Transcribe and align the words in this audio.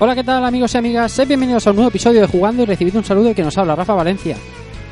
Hola, 0.00 0.14
¿qué 0.14 0.22
tal 0.22 0.44
amigos 0.44 0.72
y 0.74 0.78
amigas? 0.78 1.10
Sed 1.10 1.26
bienvenidos 1.26 1.66
a 1.66 1.70
un 1.70 1.76
nuevo 1.76 1.88
episodio 1.88 2.20
de 2.20 2.28
Jugando 2.28 2.62
y 2.62 2.66
recibid 2.66 2.94
un 2.94 3.02
saludo 3.02 3.30
de 3.30 3.34
que 3.34 3.42
nos 3.42 3.58
habla 3.58 3.74
Rafa 3.74 3.94
Valencia. 3.94 4.36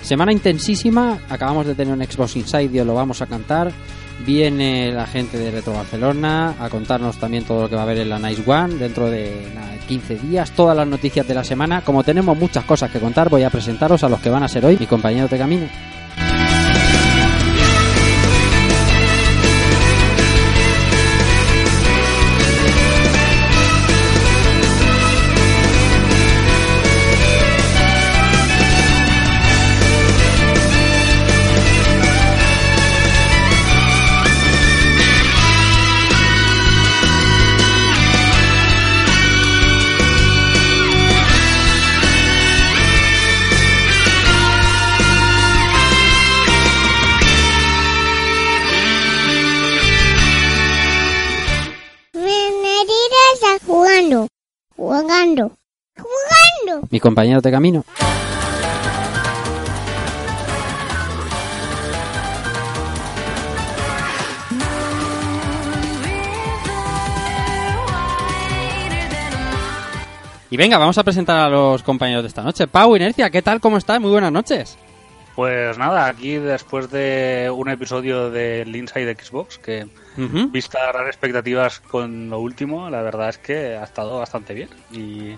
Semana 0.03 0.33
intensísima, 0.33 1.21
acabamos 1.29 1.65
de 1.65 1.77
tener 1.77 1.95
un 1.95 2.05
Xbox 2.05 2.35
Inside 2.35 2.85
lo 2.85 2.95
vamos 2.95 3.23
a 3.23 3.27
cantar. 3.27 3.71
Viene 4.27 4.91
la 4.91 5.07
gente 5.07 5.39
de 5.39 5.53
Retro 5.53 5.75
Barcelona 5.75 6.57
a 6.59 6.69
contarnos 6.69 7.19
también 7.19 7.45
todo 7.45 7.62
lo 7.62 7.69
que 7.69 7.77
va 7.77 7.83
a 7.83 7.84
haber 7.84 7.99
en 7.99 8.09
la 8.09 8.19
Nice 8.19 8.43
One 8.45 8.75
dentro 8.75 9.09
de 9.09 9.47
nada, 9.55 9.77
15 9.87 10.17
días, 10.17 10.51
todas 10.51 10.77
las 10.77 10.89
noticias 10.89 11.29
de 11.29 11.34
la 11.34 11.45
semana. 11.45 11.83
Como 11.83 12.03
tenemos 12.03 12.37
muchas 12.37 12.65
cosas 12.65 12.91
que 12.91 12.99
contar, 12.99 13.29
voy 13.29 13.45
a 13.45 13.51
presentaros 13.51 14.03
a 14.03 14.09
los 14.09 14.19
que 14.19 14.31
van 14.31 14.43
a 14.43 14.49
ser 14.49 14.67
hoy 14.67 14.77
mi 14.77 14.87
compañero 14.87 15.29
de 15.29 15.39
Mi 56.91 57.01
compañero 57.01 57.41
de 57.41 57.51
camino. 57.51 57.84
Y 70.49 70.56
venga, 70.56 70.78
vamos 70.78 70.97
a 70.97 71.03
presentar 71.05 71.38
a 71.41 71.49
los 71.49 71.83
compañeros 71.83 72.22
de 72.22 72.28
esta 72.28 72.43
noche. 72.43 72.69
Pau, 72.69 72.94
Inercia, 72.94 73.31
¿qué 73.31 73.43
tal? 73.43 73.61
¿Cómo 73.61 73.78
estás? 73.78 74.00
Muy 74.00 74.11
buenas 74.12 74.31
noches. 74.31 74.78
Pues 75.34 75.77
nada, 75.77 76.06
aquí 76.06 76.37
después 76.37 76.91
de 76.91 77.53
un 77.55 77.69
episodio 77.69 78.31
del 78.31 78.75
Inside 78.75 79.16
Xbox, 79.21 79.59
que 79.59 79.87
Ujú. 80.16 80.49
vistas 80.49 80.94
las 80.94 81.09
expectativas 81.09 81.81
con 81.81 82.31
lo 82.31 82.38
último, 82.38 82.88
la 82.88 83.03
verdad 83.03 83.28
es 83.28 83.38
que 83.38 83.77
ha 83.77 83.84
estado 83.84 84.19
bastante 84.19 84.55
bien. 84.55 84.71
Y 84.93 85.37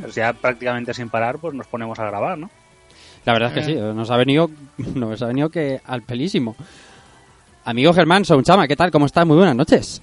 pues 0.00 0.14
ya 0.14 0.32
prácticamente 0.32 0.94
sin 0.94 1.08
parar, 1.08 1.38
pues 1.38 1.54
nos 1.54 1.66
ponemos 1.66 1.98
a 1.98 2.06
grabar, 2.06 2.38
¿no? 2.38 2.50
La 3.24 3.32
verdad 3.32 3.56
es 3.56 3.66
que 3.66 3.72
sí, 3.72 3.74
nos 3.74 4.10
ha 4.10 4.16
venido, 4.16 4.50
nos 4.94 5.20
ha 5.22 5.26
venido 5.26 5.50
que 5.50 5.80
al 5.84 6.02
pelísimo. 6.02 6.56
Amigo 7.64 7.92
Germán, 7.92 8.24
Sounchama, 8.24 8.68
¿qué 8.68 8.76
tal? 8.76 8.92
¿Cómo 8.92 9.06
estás? 9.06 9.26
Muy 9.26 9.36
buenas 9.36 9.56
noches. 9.56 10.00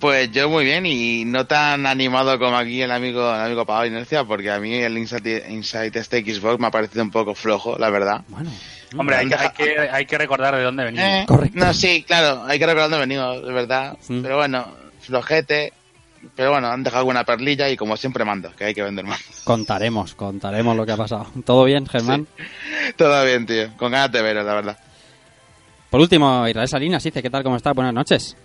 Pues 0.00 0.32
yo 0.32 0.48
muy 0.48 0.64
bien 0.64 0.86
y 0.86 1.24
no 1.26 1.46
tan 1.46 1.86
animado 1.86 2.38
como 2.38 2.56
aquí 2.56 2.80
el 2.80 2.90
amigo 2.90 3.32
el 3.34 3.40
amigo 3.42 3.66
Pablo 3.66 3.86
Inercia, 3.86 4.24
porque 4.24 4.50
a 4.50 4.58
mí 4.58 4.74
el 4.74 4.96
Inside, 4.96 5.52
Inside 5.52 5.98
este 5.98 6.24
Xbox 6.24 6.58
me 6.58 6.66
ha 6.66 6.70
parecido 6.70 7.04
un 7.04 7.10
poco 7.10 7.34
flojo, 7.34 7.78
la 7.78 7.90
verdad. 7.90 8.22
Bueno, 8.28 8.50
Hombre, 8.96 9.16
hay 9.16 9.28
que, 9.28 9.34
hay 9.34 9.50
que, 9.50 9.78
hay 9.78 10.06
que 10.06 10.18
recordar 10.18 10.56
de 10.56 10.62
dónde 10.62 10.84
venimos. 10.84 11.06
Eh, 11.06 11.24
Correcto. 11.28 11.58
No, 11.58 11.72
sí, 11.74 12.02
claro, 12.02 12.44
hay 12.46 12.58
que 12.58 12.66
recordar 12.66 12.90
dónde 12.90 13.06
venimos, 13.06 13.46
de 13.46 13.52
verdad. 13.52 13.96
Mm. 14.08 14.22
Pero 14.22 14.36
bueno, 14.36 14.66
flojete. 15.00 15.72
Pero 16.36 16.50
bueno, 16.52 16.68
han 16.68 16.82
dejado 16.82 17.00
alguna 17.00 17.24
perlilla 17.24 17.68
y 17.70 17.76
como 17.76 17.96
siempre 17.96 18.24
mando, 18.24 18.54
que 18.54 18.64
hay 18.66 18.74
que 18.74 18.82
vender 18.82 19.04
más. 19.06 19.20
contaremos, 19.44 20.14
contaremos 20.14 20.76
lo 20.76 20.84
que 20.84 20.92
ha 20.92 20.96
pasado. 20.96 21.26
¿Todo 21.44 21.64
bien, 21.64 21.86
Germán? 21.86 22.26
Todo 22.96 23.24
bien, 23.24 23.46
tío. 23.46 23.74
Con 23.76 23.92
ganas 23.92 24.12
de 24.12 24.22
veros, 24.22 24.44
la 24.44 24.54
verdad. 24.54 24.78
Por 25.88 26.00
último, 26.00 26.46
Israel 26.46 26.68
Salinas 26.68 27.02
dice, 27.02 27.22
¿qué 27.22 27.30
tal? 27.30 27.42
¿Cómo 27.42 27.56
estás? 27.56 27.74
Buenas 27.74 27.94
noches. 27.94 28.36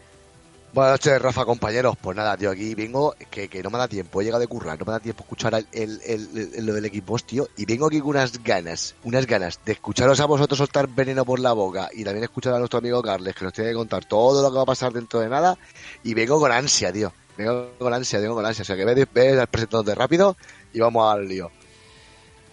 Buenas 0.73 0.93
noches, 0.93 1.21
Rafa, 1.21 1.45
compañeros. 1.45 1.95
Pues 2.01 2.17
nada, 2.17 2.35
tío, 2.35 2.49
aquí 2.51 2.75
vengo, 2.75 3.15
que, 3.29 3.47
que 3.47 3.61
no 3.63 3.69
me 3.69 3.77
da 3.77 3.87
tiempo, 3.87 4.19
he 4.19 4.25
llegado 4.25 4.41
de 4.41 4.47
currar, 4.47 4.77
no 4.77 4.85
me 4.85 4.91
da 4.91 4.99
tiempo 4.99 5.23
escuchar 5.23 5.53
el, 5.53 5.65
el- 5.71 6.01
el- 6.05 6.51
el- 6.55 6.65
lo 6.65 6.73
del 6.73 6.85
equipo, 6.85 7.17
tío. 7.19 7.47
Y 7.55 7.65
vengo 7.65 7.87
aquí 7.87 7.99
con 7.99 8.09
unas 8.09 8.43
ganas, 8.43 8.95
unas 9.03 9.25
ganas 9.25 9.59
de 9.63 9.71
escucharos 9.73 10.19
a 10.19 10.25
vosotros 10.25 10.57
soltar 10.57 10.87
veneno 10.87 11.23
por 11.23 11.39
la 11.39 11.53
boca 11.53 11.89
y 11.93 12.03
también 12.03 12.23
escuchar 12.25 12.53
a 12.55 12.59
nuestro 12.59 12.79
amigo 12.79 13.01
Carles, 13.01 13.35
que 13.35 13.45
nos 13.45 13.53
tiene 13.53 13.69
que 13.69 13.75
contar 13.75 14.03
todo 14.05 14.41
lo 14.41 14.49
que 14.49 14.55
va 14.57 14.63
a 14.63 14.65
pasar 14.65 14.91
dentro 14.91 15.19
de 15.21 15.29
nada. 15.29 15.57
Y 16.03 16.13
vengo 16.13 16.39
con 16.39 16.51
ansia, 16.51 16.91
tío. 16.91 17.13
Vengo 17.37 17.69
con 17.77 17.93
ansia, 17.93 18.19
vengo 18.19 18.35
con 18.35 18.45
ansia. 18.45 18.63
O 18.63 18.65
sea 18.65 18.75
que 18.75 18.85
ves, 18.85 19.07
ves 19.13 19.39
al 19.39 19.47
presentador 19.47 19.97
rápido 19.97 20.35
y 20.73 20.79
vamos 20.79 21.11
al 21.11 21.27
lío. 21.27 21.51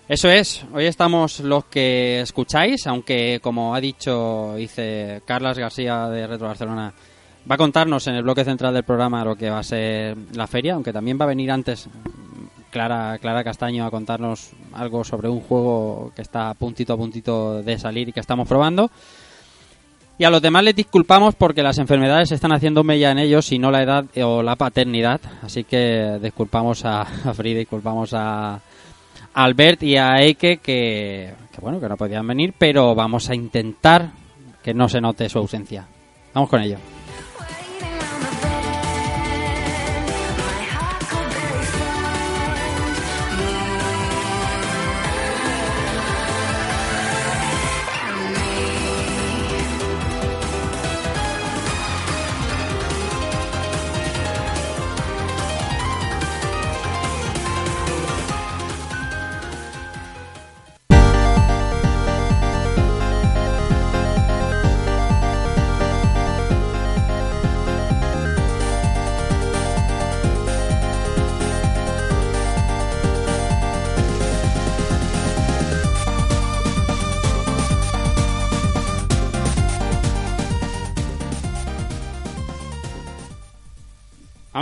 Eso 0.09 0.29
es, 0.29 0.65
hoy 0.75 0.87
estamos 0.87 1.41
los 1.41 1.67
que 1.67 2.21
escucháis, 2.21 2.87
aunque 2.87 3.41
como 3.43 3.75
ha 3.75 3.81
dicho, 3.81 4.55
dice 4.57 5.23
Carlas 5.25 5.59
García 5.59 6.09
de 6.09 6.27
Retro 6.27 6.49
Barcelona, 6.49 6.93
va 7.51 7.55
a 7.55 7.59
contarnos 7.59 8.07
en 8.09 8.17
el 8.17 8.23
bloque 8.23 8.45
central 8.45 8.75
del 8.75 8.83
programa 8.83 9.25
lo 9.25 9.37
que 9.37 9.49
va 9.49 9.61
a 9.61 9.63
ser 9.63 10.17
la 10.35 10.47
feria, 10.47 10.75
aunque 10.75 10.93
también 10.93 11.19
va 11.19 11.25
a 11.25 11.29
venir 11.29 11.51
antes 11.51 11.89
Clara, 12.71 13.17
Clara 13.21 13.45
Castaño 13.45 13.87
a 13.87 13.91
contarnos 13.91 14.51
algo 14.73 15.05
sobre 15.05 15.29
un 15.29 15.41
juego 15.41 16.13
que 16.17 16.23
está 16.23 16.53
puntito 16.55 16.95
a 16.95 16.97
puntito 16.97 17.63
de 17.63 17.79
salir 17.79 18.09
y 18.09 18.13
que 18.13 18.21
estamos 18.21 18.49
probando. 18.49 18.91
Y 20.19 20.25
a 20.25 20.31
los 20.31 20.43
demás 20.43 20.63
les 20.63 20.77
disculpamos 20.77 21.35
porque 21.35 21.63
las 21.63 21.79
enfermedades 21.79 22.33
están 22.33 22.53
haciendo 22.53 22.85
mella 22.85 23.11
en 23.11 23.19
ellos 23.19 23.51
y 23.51 23.59
no 23.59 23.71
la 23.71 23.83
edad 23.83 24.05
o 24.23 24.43
la 24.43 24.57
paternidad. 24.57 25.21
Así 25.43 25.65
que 25.65 26.19
disculpamos 26.23 26.85
a, 26.85 27.03
a 27.25 27.43
disculpamos 27.43 28.13
a, 28.15 28.61
Albert 29.35 29.83
y 29.83 29.97
a 29.97 30.17
Eike 30.19 30.59
que 30.59 31.35
bueno, 31.63 31.81
que 31.81 31.89
no 31.89 31.97
podían 31.97 32.27
venir, 32.27 32.55
pero 32.59 32.95
vamos 32.95 33.31
a 33.31 33.35
intentar 33.35 34.11
que 34.63 34.75
no 34.75 34.89
se 34.89 35.01
note 35.01 35.29
su 35.29 35.39
ausencia. 35.39 35.87
Vamos 36.35 36.51
con 36.51 36.61
ello. 36.61 36.79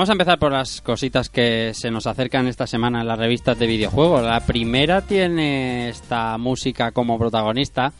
Vamos 0.00 0.08
a 0.08 0.12
empezar 0.12 0.38
por 0.38 0.50
las 0.50 0.80
cositas 0.80 1.28
que 1.28 1.72
se 1.74 1.90
nos 1.90 2.06
acercan 2.06 2.46
esta 2.46 2.66
semana 2.66 3.02
en 3.02 3.06
las 3.06 3.18
revistas 3.18 3.58
de 3.58 3.66
videojuegos. 3.66 4.22
La 4.22 4.40
primera 4.40 5.02
tiene 5.02 5.90
esta 5.90 6.38
música 6.38 6.90
como 6.92 7.18
protagonista 7.18 7.92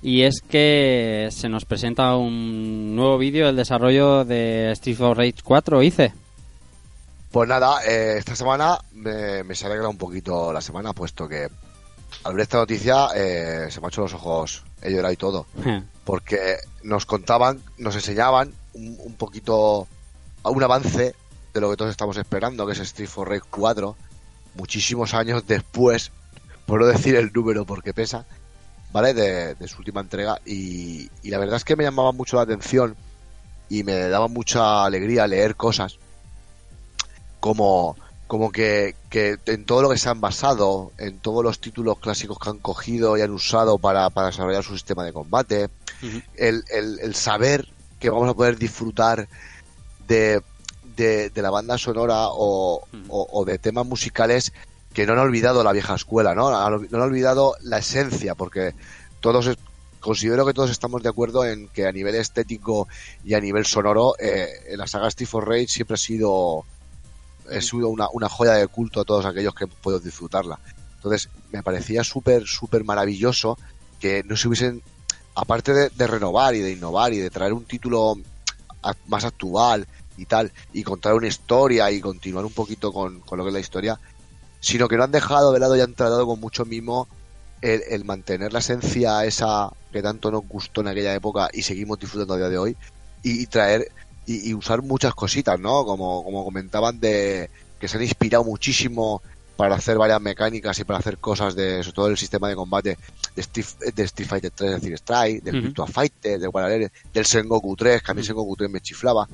y 0.00 0.22
es 0.22 0.40
que 0.40 1.28
se 1.30 1.50
nos 1.50 1.66
presenta 1.66 2.16
un 2.16 2.96
nuevo 2.96 3.18
vídeo 3.18 3.44
del 3.44 3.56
desarrollo 3.56 4.24
de 4.24 4.72
Street 4.72 4.98
of 5.02 5.18
Rage 5.18 5.42
4, 5.44 5.82
hice. 5.82 6.14
Pues 7.30 7.46
nada, 7.46 7.84
eh, 7.86 8.14
esta 8.16 8.34
semana 8.34 8.78
me, 8.92 9.44
me 9.44 9.54
se 9.54 9.66
alegra 9.66 9.90
un 9.90 9.98
poquito 9.98 10.54
la 10.54 10.62
semana, 10.62 10.94
puesto 10.94 11.28
que 11.28 11.48
al 12.24 12.32
ver 12.32 12.44
esta 12.44 12.56
noticia 12.56 13.08
eh, 13.14 13.66
se 13.68 13.78
me 13.82 13.88
han 13.88 13.90
hecho 13.90 14.00
los 14.00 14.14
ojos, 14.14 14.64
he 14.80 14.90
llorado 14.90 15.12
y 15.12 15.18
todo. 15.18 15.46
porque 16.02 16.56
nos 16.82 17.04
contaban, 17.04 17.60
nos 17.76 17.94
enseñaban 17.94 18.54
un, 18.72 18.96
un 19.00 19.12
poquito 19.16 19.86
un 20.42 20.62
avance 20.62 21.14
de 21.56 21.60
lo 21.62 21.70
que 21.70 21.76
todos 21.76 21.90
estamos 21.90 22.16
esperando, 22.18 22.66
que 22.66 22.72
es 22.72 22.78
Street 22.80 23.08
for 23.08 23.28
Rage 23.28 23.46
4, 23.50 23.96
muchísimos 24.54 25.14
años 25.14 25.46
después, 25.46 26.12
por 26.66 26.80
no 26.80 26.86
decir 26.86 27.16
el 27.16 27.32
número 27.32 27.64
porque 27.64 27.94
pesa, 27.94 28.26
¿vale? 28.92 29.14
De, 29.14 29.54
de 29.54 29.68
su 29.68 29.78
última 29.78 30.02
entrega. 30.02 30.38
Y, 30.44 31.10
y 31.22 31.30
la 31.30 31.38
verdad 31.38 31.56
es 31.56 31.64
que 31.64 31.74
me 31.74 31.84
llamaba 31.84 32.12
mucho 32.12 32.36
la 32.36 32.42
atención 32.42 32.94
y 33.68 33.82
me 33.84 33.94
daba 33.94 34.28
mucha 34.28 34.84
alegría 34.84 35.26
leer 35.26 35.56
cosas 35.56 35.98
como, 37.40 37.96
como 38.26 38.52
que, 38.52 38.94
que 39.08 39.38
en 39.46 39.64
todo 39.64 39.80
lo 39.82 39.88
que 39.88 39.98
se 39.98 40.10
han 40.10 40.20
basado, 40.20 40.92
en 40.98 41.18
todos 41.20 41.42
los 41.42 41.58
títulos 41.58 41.98
clásicos 41.98 42.38
que 42.38 42.50
han 42.50 42.58
cogido 42.58 43.16
y 43.16 43.22
han 43.22 43.30
usado 43.30 43.78
para, 43.78 44.10
para 44.10 44.28
desarrollar 44.28 44.62
su 44.62 44.74
sistema 44.74 45.04
de 45.04 45.12
combate, 45.14 45.70
el, 46.34 46.64
el 46.70 47.14
saber 47.14 47.66
que 47.98 48.10
vamos 48.10 48.28
a 48.28 48.34
poder 48.34 48.58
disfrutar 48.58 49.26
de, 50.06 50.42
de, 50.96 51.30
de 51.30 51.42
la 51.42 51.50
banda 51.50 51.78
sonora 51.78 52.28
o, 52.30 52.82
o, 53.08 53.28
o 53.32 53.44
de 53.44 53.58
temas 53.58 53.86
musicales 53.86 54.52
que 54.92 55.06
no 55.06 55.12
han 55.12 55.18
olvidado 55.18 55.62
la 55.62 55.72
vieja 55.72 55.94
escuela, 55.94 56.34
¿no? 56.34 56.48
Han- 56.48 56.88
No 56.90 56.96
han 56.98 57.02
olvidado 57.02 57.54
la 57.62 57.78
esencia, 57.78 58.34
porque 58.34 58.74
todos 59.20 59.50
considero 60.00 60.46
que 60.46 60.54
todos 60.54 60.70
estamos 60.70 61.02
de 61.02 61.08
acuerdo 61.08 61.44
en 61.44 61.68
que 61.68 61.86
a 61.86 61.92
nivel 61.92 62.14
estético 62.14 62.86
y 63.24 63.34
a 63.34 63.40
nivel 63.40 63.66
sonoro 63.66 64.14
eh, 64.18 64.48
la 64.76 64.86
saga 64.86 65.08
Street 65.08 65.28
for 65.28 65.48
Rage 65.48 65.68
siempre 65.68 65.94
ha 65.94 65.98
sido 65.98 66.64
ha 67.50 67.60
sido 67.60 67.88
una, 67.88 68.08
una 68.12 68.28
joya 68.28 68.52
de 68.54 68.66
culto 68.68 69.00
a 69.00 69.04
todos 69.04 69.24
aquellos 69.26 69.54
que 69.54 69.64
hemos 69.64 69.76
podido 69.76 70.00
disfrutarla. 70.00 70.58
Entonces, 70.96 71.28
me 71.52 71.62
parecía 71.62 72.02
súper, 72.02 72.44
súper 72.46 72.82
maravilloso 72.84 73.56
que 74.00 74.24
no 74.24 74.36
se 74.36 74.48
hubiesen, 74.48 74.82
aparte 75.34 75.72
de, 75.72 75.88
de 75.90 76.06
renovar 76.08 76.54
y 76.56 76.60
de 76.60 76.72
innovar 76.72 77.12
y 77.12 77.18
de 77.18 77.30
traer 77.30 77.52
un 77.52 77.64
título 77.64 78.16
más 79.06 79.24
actual 79.24 79.86
y 80.16 80.26
tal, 80.26 80.52
y 80.72 80.82
contar 80.82 81.14
una 81.14 81.26
historia 81.26 81.90
y 81.90 82.00
continuar 82.00 82.44
un 82.44 82.52
poquito 82.52 82.92
con, 82.92 83.20
con 83.20 83.38
lo 83.38 83.44
que 83.44 83.48
es 83.48 83.54
la 83.54 83.60
historia, 83.60 84.00
sino 84.60 84.88
que 84.88 84.96
no 84.96 85.04
han 85.04 85.12
dejado 85.12 85.52
de 85.52 85.60
lado 85.60 85.76
y 85.76 85.80
han 85.80 85.94
tratado 85.94 86.26
con 86.26 86.40
mucho 86.40 86.64
mimo 86.64 87.08
el, 87.60 87.82
el 87.88 88.04
mantener 88.04 88.52
la 88.52 88.58
esencia 88.60 89.24
esa 89.24 89.70
que 89.92 90.02
tanto 90.02 90.30
nos 90.30 90.46
gustó 90.46 90.80
en 90.82 90.88
aquella 90.88 91.14
época 91.14 91.48
y 91.52 91.62
seguimos 91.62 91.98
disfrutando 91.98 92.34
a 92.34 92.38
día 92.38 92.48
de 92.48 92.58
hoy 92.58 92.76
y, 93.22 93.42
y 93.42 93.46
traer 93.46 93.90
y, 94.26 94.50
y 94.50 94.54
usar 94.54 94.82
muchas 94.82 95.14
cositas, 95.14 95.58
¿no? 95.58 95.84
Como, 95.84 96.24
como 96.24 96.44
comentaban 96.44 96.98
de 97.00 97.48
que 97.78 97.88
se 97.88 97.96
han 97.96 98.02
inspirado 98.02 98.44
muchísimo 98.44 99.22
para 99.56 99.76
hacer 99.76 99.96
varias 99.96 100.20
mecánicas 100.20 100.78
y 100.78 100.84
para 100.84 100.98
hacer 100.98 101.18
cosas 101.18 101.54
de 101.54 101.82
sobre 101.82 101.94
todo 101.94 102.06
el 102.08 102.18
sistema 102.18 102.48
de 102.48 102.56
combate 102.56 102.98
de 103.34 103.40
Street, 103.40 103.94
de 103.94 104.02
Street 104.04 104.28
Fighter 104.28 104.50
3, 104.54 104.70
es 104.70 104.80
decir, 104.80 104.94
Strike, 104.94 105.42
del 105.42 105.56
Ujú. 105.56 105.64
Virtua 105.64 105.86
Fighter, 105.86 106.38
del 106.38 106.50
Warrior, 106.52 106.90
del 107.12 107.24
Sengoku 107.24 107.74
3, 107.74 108.02
que 108.02 108.10
a 108.10 108.14
mí 108.14 108.22
Sengoku 108.22 108.54
3 108.56 108.70
me 108.70 108.80
chiflaba. 108.80 109.26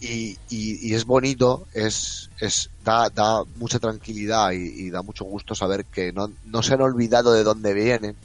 Y, 0.00 0.38
y, 0.48 0.88
y 0.88 0.94
es 0.94 1.04
bonito, 1.04 1.66
es, 1.74 2.30
es 2.38 2.70
da, 2.84 3.10
da 3.10 3.42
mucha 3.56 3.78
tranquilidad 3.78 4.52
y, 4.52 4.86
y 4.86 4.90
da 4.90 5.02
mucho 5.02 5.24
gusto 5.24 5.54
saber 5.54 5.84
que 5.86 6.12
no, 6.12 6.30
no 6.44 6.62
se 6.62 6.74
han 6.74 6.82
olvidado 6.82 7.32
de 7.32 7.42
dónde 7.42 7.74
vienen. 7.74 8.16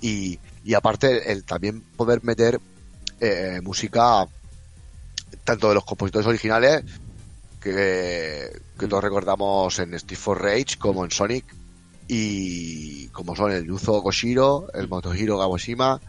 Y, 0.00 0.38
aparte 0.74 1.32
el 1.32 1.44
también 1.44 1.80
poder 1.96 2.22
meter 2.24 2.60
eh, 3.20 3.60
música 3.62 4.26
tanto 5.44 5.68
de 5.68 5.74
los 5.74 5.84
compositores 5.84 6.26
originales 6.26 6.84
que, 7.60 8.60
que 8.78 8.86
todos 8.86 9.04
recordamos 9.04 9.78
en 9.78 9.98
Steve 9.98 10.20
for 10.20 10.42
Rage 10.42 10.78
como 10.78 11.04
en 11.04 11.10
Sonic 11.10 11.44
y 12.08 13.08
como 13.08 13.34
son 13.34 13.52
el 13.52 13.66
Yuzo 13.66 14.02
Koshiro, 14.02 14.68
el 14.74 14.88
Motohiro 14.88 15.38
Kagoshima 15.38 16.00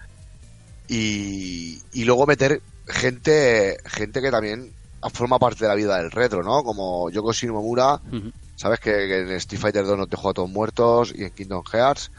y, 0.87 1.81
y 1.93 2.03
luego 2.03 2.25
meter 2.25 2.61
gente 2.87 3.77
gente 3.85 4.21
que 4.21 4.31
también 4.31 4.71
forma 5.09 5.39
parte 5.39 5.63
de 5.65 5.69
la 5.69 5.75
vida 5.75 5.97
del 5.97 6.11
retro, 6.11 6.43
¿no? 6.43 6.63
Como 6.63 7.09
Yoko 7.09 7.31
Shimomura, 7.33 7.99
Ujú. 8.11 8.31
sabes 8.55 8.79
que, 8.79 8.91
que 8.91 9.19
en 9.21 9.31
Street 9.33 9.61
Fighter 9.61 9.85
2 9.85 9.97
nos 9.97 10.09
dejó 10.09 10.29
a 10.29 10.33
todos 10.33 10.49
muertos 10.49 11.13
y 11.15 11.23
en 11.23 11.31
Kingdom 11.31 11.63
Hearts 11.71 12.11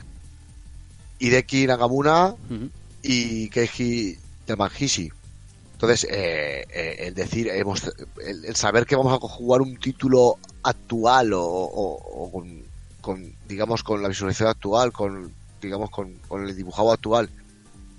Hideki 1.19 1.67
Nagamura 1.67 2.35
Ujú. 2.51 2.71
y 3.03 3.49
Keiji 3.51 4.19
Yamagishi. 4.47 5.11
Entonces, 5.73 6.07
eh, 6.11 6.65
eh, 6.73 6.97
el 7.01 7.15
decir, 7.15 7.49
hemos, 7.49 7.83
el, 8.25 8.45
el 8.45 8.57
saber 8.57 8.87
que 8.87 8.97
vamos 8.97 9.13
a 9.13 9.19
jugar 9.29 9.61
un 9.61 9.77
título 9.77 10.39
actual 10.63 11.33
o, 11.35 11.43
o- 11.45 12.25
o 12.25 12.33
con, 12.33 12.63
con, 13.01 13.33
digamos, 13.47 13.83
con 13.83 14.03
la 14.03 14.09
visualización 14.09 14.49
actual, 14.49 14.93
con, 14.93 15.33
digamos, 15.61 15.91
con, 15.91 16.15
con 16.29 16.47
el 16.47 16.57
dibujado 16.57 16.93
actual, 16.93 17.31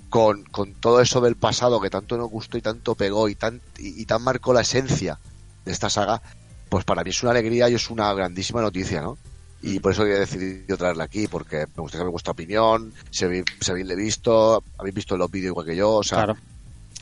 con, 0.09 0.43
con 0.43 0.73
todo 0.73 1.01
eso 1.01 1.21
del 1.21 1.35
pasado 1.35 1.81
que 1.81 1.89
tanto 1.89 2.17
nos 2.17 2.29
gustó 2.29 2.57
y 2.57 2.61
tanto 2.61 2.95
pegó 2.95 3.27
y 3.29 3.35
tan, 3.35 3.61
y, 3.77 4.01
y 4.01 4.05
tan 4.05 4.21
marcó 4.23 4.53
la 4.53 4.61
esencia 4.61 5.19
de 5.65 5.71
esta 5.71 5.89
saga, 5.89 6.21
pues 6.69 6.85
para 6.85 7.03
mí 7.03 7.09
es 7.09 7.21
una 7.23 7.31
alegría 7.31 7.69
y 7.69 7.75
es 7.75 7.89
una 7.89 8.13
grandísima 8.13 8.61
noticia, 8.61 9.01
¿no? 9.01 9.17
Y 9.61 9.79
por 9.79 9.91
eso 9.91 10.05
he 10.05 10.19
decidido 10.19 10.77
traerla 10.77 11.05
aquí, 11.05 11.27
porque 11.27 11.65
me 11.75 11.81
gustaría 11.81 11.99
saber 12.01 12.11
vuestra 12.11 12.31
opinión, 12.33 12.93
si 13.09 13.25
habéis, 13.25 13.45
si 13.59 13.71
habéis 13.71 13.95
visto, 13.95 14.63
habéis 14.77 14.95
visto 14.95 15.17
los 15.17 15.31
vídeos 15.31 15.51
igual 15.51 15.65
que 15.65 15.75
yo, 15.75 15.91
o 15.95 16.03
sea, 16.03 16.19
Claro. 16.19 16.37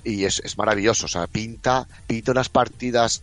y 0.04 0.24
es, 0.24 0.40
es 0.40 0.58
maravilloso, 0.58 1.06
o 1.06 1.10
sea, 1.10 1.28
pinta, 1.28 1.88
pinta 2.08 2.32
unas 2.32 2.50
partidas 2.50 3.22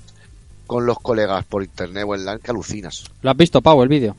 con 0.66 0.84
los 0.86 0.98
colegas 1.00 1.44
por 1.46 1.62
internet 1.62 2.04
o 2.06 2.14
en 2.14 2.24
LAN 2.24 2.38
que 2.40 2.50
alucinas. 2.50 3.04
¿Lo 3.22 3.30
has 3.30 3.36
visto, 3.36 3.60
Pau, 3.62 3.82
el 3.82 3.88
vídeo? 3.88 4.14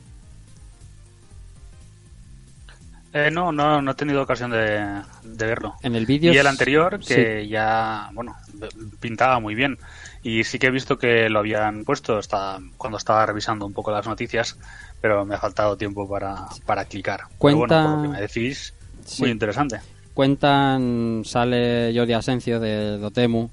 Eh, 3.13 3.30
no, 3.31 3.51
no, 3.51 3.81
no 3.81 3.92
he 3.92 3.94
tenido 3.95 4.24
ocasión 4.24 4.50
de, 4.51 4.81
de 5.24 5.45
verlo. 5.45 5.75
En 5.83 5.95
el 5.95 6.06
vídeo... 6.07 6.33
Y 6.33 6.38
el 6.38 6.48
anterior, 6.48 7.00
sí. 7.04 7.13
que 7.13 7.48
ya, 7.48 8.10
bueno, 8.13 8.36
pintaba 9.00 9.39
muy 9.39 9.54
bien. 9.54 9.77
Y 10.24 10.44
sí 10.45 10.57
que 10.57 10.68
he 10.68 10.71
visto 10.71 10.98
que 10.98 11.30
lo 11.30 11.39
habían 11.39 11.83
puesto 11.83 12.18
hasta, 12.18 12.57
cuando 12.78 12.97
estaba 12.97 13.26
revisando 13.26 13.66
un 13.68 13.73
poco 13.73 13.92
las 13.92 14.07
noticias, 14.07 14.57
pero 14.99 15.26
me 15.26 15.35
ha 15.35 15.37
faltado 15.37 15.78
tiempo 15.78 16.09
para, 16.09 16.47
para 16.66 16.85
clicar. 16.85 17.21
Pero 17.28 17.37
Cuenta- 17.37 17.83
bueno, 17.83 17.90
por 17.90 17.97
lo 17.97 18.02
que 18.04 18.09
me 18.09 18.21
decís, 18.21 18.73
Sí. 19.06 19.21
muy 19.21 19.31
interesante. 19.31 19.80
Cuentan, 20.14 21.23
sale 21.26 21.92
Jordi 21.95 22.14
Asencio 22.14 22.59
de 22.59 22.97
Dotemu, 22.97 23.49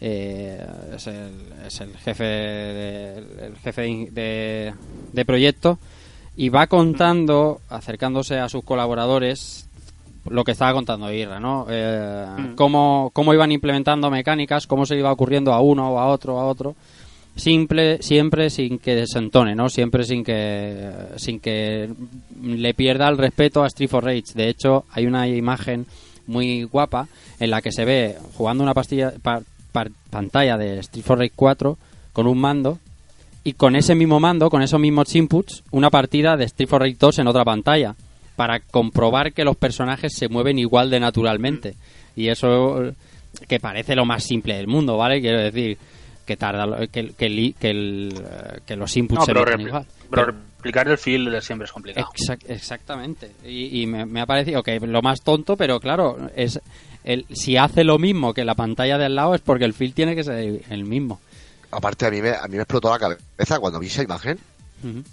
eh, 0.00 0.66
es, 0.96 1.06
el, 1.06 1.52
es 1.66 1.80
el 1.80 1.96
jefe, 1.98 2.24
de, 2.24 3.18
el 3.46 3.56
jefe 3.58 3.82
de, 3.82 4.10
de- 4.10 4.74
de 5.12 5.24
proyecto, 5.24 5.78
y 6.36 6.48
va 6.48 6.66
contando, 6.66 7.60
acercándose 7.68 8.38
a 8.38 8.48
sus 8.48 8.64
colaboradores, 8.64 9.68
lo 10.28 10.42
que 10.44 10.52
estaba 10.52 10.72
contando 10.72 11.12
Irra, 11.12 11.38
¿no? 11.38 11.66
Eh, 11.68 12.26
Mm. 12.38 12.54
cómo, 12.54 13.10
cómo 13.12 13.34
iban 13.34 13.52
implementando 13.52 14.10
mecánicas, 14.10 14.66
cómo 14.66 14.86
se 14.86 14.96
iba 14.96 15.12
ocurriendo 15.12 15.52
a 15.52 15.60
uno 15.60 15.90
o 15.92 15.98
a 15.98 16.06
otro, 16.06 16.40
a 16.40 16.46
otro. 16.46 16.74
Simple, 17.36 18.00
siempre 18.00 18.48
sin 18.48 18.78
que 18.78 18.94
desentone, 18.94 19.54
¿no? 19.56 19.68
Siempre 19.68 20.04
sin 20.04 20.22
que 20.22 20.92
sin 21.16 21.40
que 21.40 21.90
le 22.42 22.74
pierda 22.74 23.08
el 23.08 23.18
respeto 23.18 23.62
a 23.64 23.66
Street 23.66 23.90
for 23.90 24.04
Rage. 24.04 24.34
De 24.34 24.48
hecho, 24.48 24.84
hay 24.92 25.06
una 25.06 25.26
imagen 25.26 25.84
muy 26.28 26.62
guapa 26.62 27.08
en 27.40 27.50
la 27.50 27.60
que 27.60 27.72
se 27.72 27.84
ve 27.84 28.16
jugando 28.36 28.62
una 28.62 28.72
pastilla, 28.72 29.12
pa- 29.20 29.42
pa- 29.72 29.88
pantalla 30.10 30.56
de 30.56 30.78
Street 30.78 31.04
for 31.04 31.18
Rage 31.18 31.32
4 31.34 31.76
con 32.12 32.28
un 32.28 32.38
mando 32.38 32.78
y 33.44 33.52
con 33.52 33.76
ese 33.76 33.94
mismo 33.94 34.18
mando, 34.20 34.48
con 34.50 34.62
esos 34.62 34.80
mismos 34.80 35.14
inputs, 35.14 35.62
una 35.70 35.90
partida 35.90 36.36
de 36.36 36.44
Street 36.46 36.68
for 36.68 36.80
Rage 36.80 36.96
2 36.98 37.18
en 37.20 37.28
otra 37.28 37.44
pantalla 37.44 37.94
para 38.36 38.58
comprobar 38.60 39.32
que 39.32 39.44
los 39.44 39.56
personajes 39.56 40.14
se 40.16 40.28
mueven 40.28 40.58
igual 40.58 40.90
de 40.90 40.98
naturalmente. 41.00 41.74
Y 42.16 42.28
eso 42.28 42.92
que 43.48 43.60
parece 43.60 43.94
lo 43.94 44.04
más 44.06 44.24
simple 44.24 44.56
del 44.56 44.66
mundo, 44.66 44.96
¿vale? 44.96 45.20
Quiero 45.20 45.40
decir 45.40 45.76
que 46.24 46.36
tarda 46.36 46.66
lo- 46.66 46.78
que, 46.88 47.10
que, 47.12 47.54
que 47.58 47.70
el, 47.70 48.14
que 48.66 48.76
los 48.76 48.96
inputs 48.96 49.20
No, 49.20 49.24
se 49.26 49.32
igual. 49.62 49.86
pero 50.10 50.26
Pero- 50.26 50.38
replicar 50.58 50.88
el 50.88 50.96
feel 50.96 51.42
siempre 51.42 51.66
es 51.66 51.72
complicado. 51.72 52.08
Exact- 52.14 52.48
exactamente. 52.48 53.30
Y, 53.46 53.82
y 53.82 53.86
me, 53.86 54.06
me 54.06 54.20
ha 54.22 54.26
parecido 54.26 54.62
que 54.62 54.80
lo 54.80 55.02
más 55.02 55.20
tonto, 55.22 55.56
pero 55.58 55.78
claro, 55.80 56.30
es 56.34 56.58
el, 57.04 57.26
si 57.34 57.58
hace 57.58 57.84
lo 57.84 57.98
mismo 57.98 58.32
que 58.32 58.44
la 58.46 58.54
pantalla 58.54 58.96
de 58.96 59.04
al 59.04 59.14
lado 59.14 59.34
es 59.34 59.42
porque 59.42 59.66
el 59.66 59.74
feel 59.74 59.92
tiene 59.92 60.16
que 60.16 60.24
ser 60.24 60.62
el 60.70 60.84
mismo. 60.84 61.20
Aparte, 61.74 62.06
a 62.06 62.10
mí 62.10 62.22
me, 62.22 62.30
a 62.30 62.42
mí 62.48 62.56
me 62.56 62.62
explotó 62.62 62.90
la 62.90 62.98
cabeza 62.98 63.58
cuando 63.58 63.78
vi 63.78 63.88
esa 63.88 64.02
imagen. 64.02 64.38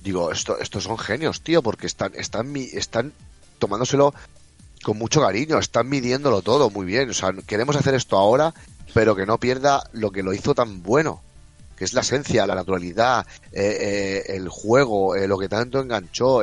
Digo, 0.03 0.31
esto, 0.33 0.57
estos 0.59 0.83
son 0.83 0.97
genios, 0.97 1.41
tío, 1.41 1.61
porque 1.61 1.87
están, 1.87 2.11
están, 2.15 2.51
mi- 2.51 2.69
están 2.73 3.13
tomándoselo 3.57 4.13
con 4.83 4.97
mucho 4.97 5.21
cariño, 5.21 5.59
están 5.59 5.87
midiéndolo 5.87 6.41
todo 6.41 6.69
muy 6.69 6.85
bien. 6.85 7.09
O 7.09 7.13
sea, 7.13 7.31
queremos 7.47 7.77
hacer 7.77 7.93
esto 7.95 8.17
ahora, 8.17 8.53
pero 8.93 9.15
que 9.15 9.25
no 9.25 9.37
pierda 9.37 9.83
lo 9.93 10.11
que 10.11 10.23
lo 10.23 10.33
hizo 10.33 10.53
tan 10.53 10.83
bueno, 10.83 11.21
que 11.77 11.85
es 11.85 11.93
la 11.93 12.01
esencia, 12.01 12.45
la 12.45 12.55
naturalidad, 12.55 13.25
eh, 13.53 13.77
eh, 14.27 14.35
el 14.35 14.49
juego, 14.49 15.15
eh, 15.15 15.25
lo 15.27 15.37
que 15.37 15.47
tanto 15.47 15.79
enganchó, 15.79 16.41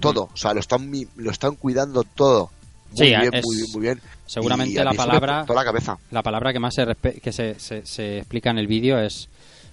todo. 0.00 0.28
O 0.32 0.36
sea, 0.36 0.52
lo 0.54 0.60
están, 0.60 0.90
mi- 0.90 1.08
lo 1.16 1.30
están 1.30 1.56
cuidando 1.56 2.04
todo. 2.04 2.50
Muy 2.90 2.98
Sí, 2.98 3.04
bien, 3.16 3.34
es- 3.34 3.44
muy 3.46 3.56
bien, 3.56 3.68
muy 3.72 3.80
bien. 3.80 4.00
Seguramente 4.28 4.74
Y 4.74 4.78
a 4.78 4.84
la 4.84 4.90
mí 4.90 4.96
eso 4.96 5.06
me 5.06 5.18
palabra- 5.20 5.44
la 5.54 5.64
cabeza. 5.64 5.98
La 6.10 6.22
palabra 6.22 6.52
que 6.52 6.60
más 6.60 6.74
se, 6.74 6.86
que 7.22 7.32
se, 7.32 7.58
se, 7.58 7.84
se 7.84 8.18
explica 8.18 8.50
en 8.50 8.58
el 8.58 8.66
vídeo 8.68 8.98
es, 9.00 9.28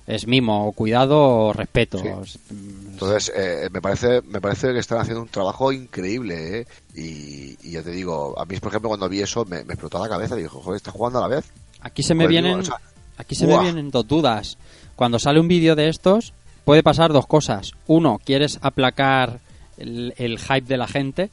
es 0.08 0.26
mimo, 0.28 0.68
o 0.68 0.72
cuidado 0.72 1.20
o 1.20 1.54
respeto. 1.54 2.00
Sí. 2.00 2.08
Mm, 2.54 2.88
Entonces, 2.94 3.32
eh, 3.36 3.70
me 3.72 3.82
parece 3.82 4.22
me 4.24 4.40
parece 4.42 4.72
que 4.74 4.80
están 4.80 5.00
haciendo 5.00 5.22
un 5.22 5.28
trabajo 5.30 5.72
increíble, 5.72 6.60
¿eh? 6.62 6.68
Y, 6.96 7.58
y 7.68 7.72
ya 7.72 7.84
te 7.84 7.92
digo, 7.92 8.34
a 8.40 8.46
mí, 8.46 8.58
por 8.58 8.70
ejemplo, 8.72 8.90
cuando 8.90 9.10
vi 9.10 9.22
eso, 9.22 9.46
me, 9.46 9.64
me 9.64 9.74
explotó 9.74 10.00
la 10.00 10.10
cabeza. 10.10 10.36
Digo, 10.36 10.50
joder, 10.62 10.78
está 10.78 10.92
jugando 10.92 11.20
a 11.20 11.28
la 11.28 11.36
vez. 11.36 11.46
Aquí 11.82 12.02
se 12.04 12.16
me 12.16 12.26
vienen, 12.28 12.60
digo, 12.62 12.62
o 12.62 12.66
sea, 12.66 12.78
aquí 13.18 13.36
se 13.36 13.46
me 13.48 13.60
vienen 13.60 13.92
dos 13.92 14.08
dudas. 14.08 14.58
Cuando 14.96 15.20
sale 15.20 15.40
un 15.40 15.48
vídeo 15.48 15.76
de 15.76 15.90
estos, 15.90 16.34
puede 16.64 16.82
pasar 16.84 17.12
dos 17.12 17.28
cosas. 17.28 17.72
Uno, 17.88 18.20
quieres 18.24 18.60
aplacar 18.62 19.40
el, 19.78 20.14
el 20.18 20.40
hype 20.40 20.62
de 20.68 20.78
la 20.78 20.88
gente, 20.88 21.30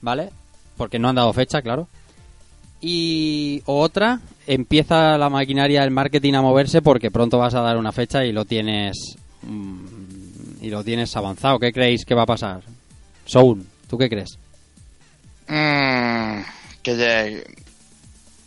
¿vale? 0.00 0.30
Porque 0.76 0.98
no 0.98 1.08
han 1.08 1.16
dado 1.16 1.32
fecha, 1.32 1.60
claro. 1.62 1.88
Y 2.80 3.62
otra, 3.66 4.20
empieza 4.46 5.16
la 5.18 5.30
maquinaria 5.30 5.80
del 5.80 5.90
marketing 5.90 6.34
a 6.34 6.42
moverse 6.42 6.82
porque 6.82 7.10
pronto 7.10 7.38
vas 7.38 7.54
a 7.54 7.60
dar 7.62 7.76
una 7.78 7.92
fecha 7.92 8.24
y 8.24 8.32
lo 8.32 8.44
tienes 8.44 9.16
mm, 9.42 9.78
y 10.62 10.70
lo 10.70 10.84
tienes 10.84 11.16
avanzado. 11.16 11.58
¿Qué 11.58 11.72
creéis 11.72 12.04
que 12.04 12.14
va 12.14 12.22
a 12.22 12.26
pasar? 12.26 12.62
Soul, 13.24 13.64
¿tú 13.88 13.96
qué 13.98 14.08
crees? 14.08 14.38
Mm, 15.48 16.42
que, 16.82 16.96
ya- 16.96 17.42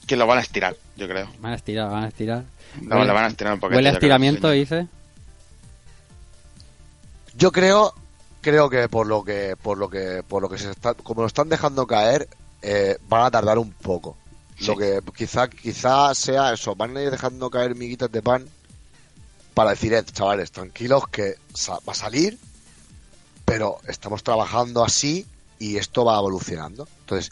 que 0.07 0.15
lo 0.15 0.27
van 0.27 0.37
a 0.37 0.41
estirar, 0.41 0.75
yo 0.95 1.07
creo. 1.07 1.27
Van 1.39 1.53
a 1.53 1.55
estirar, 1.55 1.89
van 1.89 2.03
a 2.03 2.07
estirar. 2.07 2.43
No, 2.81 2.95
Huele- 2.97 3.07
lo 3.07 3.13
van 3.13 3.23
a 3.25 3.27
estirar 3.27 3.53
un 3.53 3.59
poquito. 3.59 3.75
Huele 3.77 3.89
a 3.89 3.93
yo 3.93 3.99
creo, 3.99 4.07
estiramiento, 4.15 4.51
dice. 4.51 4.87
Yo 7.37 7.51
creo, 7.51 7.93
creo 8.41 8.69
que 8.69 8.89
por 8.89 9.07
lo 9.07 9.23
que, 9.23 9.55
por 9.61 9.77
lo 9.77 9.89
que, 9.89 10.23
por 10.27 10.41
lo 10.41 10.49
que 10.49 10.57
se 10.57 10.71
está, 10.71 10.93
como 10.93 11.21
lo 11.21 11.27
están 11.27 11.49
dejando 11.49 11.87
caer, 11.87 12.27
eh, 12.61 12.97
van 13.07 13.23
a 13.25 13.31
tardar 13.31 13.57
un 13.57 13.71
poco. 13.71 14.17
Lo 14.67 14.75
que 14.75 14.99
quizá, 15.15 15.49
quizá 15.49 16.13
sea 16.13 16.53
eso, 16.53 16.75
van 16.75 16.95
a 16.97 17.01
ir 17.01 17.11
dejando 17.11 17.49
caer 17.49 17.75
miguitas 17.75 18.11
de 18.11 18.21
pan 18.21 18.45
para 19.53 19.71
decir, 19.71 19.93
eh, 19.93 20.03
chavales, 20.03 20.51
tranquilos 20.51 21.07
que 21.07 21.35
va 21.69 21.91
a 21.91 21.93
salir, 21.93 22.37
pero 23.45 23.77
estamos 23.87 24.23
trabajando 24.23 24.83
así 24.83 25.25
y 25.59 25.77
esto 25.77 26.05
va 26.05 26.17
evolucionando. 26.17 26.87
Entonces, 27.01 27.31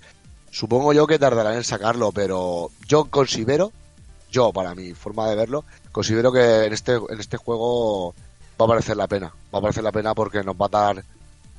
supongo 0.51 0.93
yo 0.93 1.07
que 1.07 1.19
tardarán 1.19 1.55
en 1.55 1.63
sacarlo, 1.63 2.11
pero 2.11 2.71
yo 2.87 3.05
considero, 3.05 3.71
yo 4.31 4.51
para 4.51 4.75
mi 4.75 4.93
forma 4.93 5.29
de 5.29 5.35
verlo, 5.35 5.65
considero 5.91 6.31
que 6.31 6.65
en 6.65 6.73
este, 6.73 6.93
en 6.93 7.19
este 7.19 7.37
juego 7.37 8.13
va 8.59 8.65
a 8.65 8.69
parecer 8.69 8.97
la 8.97 9.07
pena. 9.07 9.33
Va 9.53 9.59
a 9.59 9.61
parecer 9.61 9.83
la 9.83 9.91
pena 9.91 10.13
porque 10.13 10.43
nos 10.43 10.55
va 10.55 10.65
a 10.65 10.69
dar, 10.69 11.03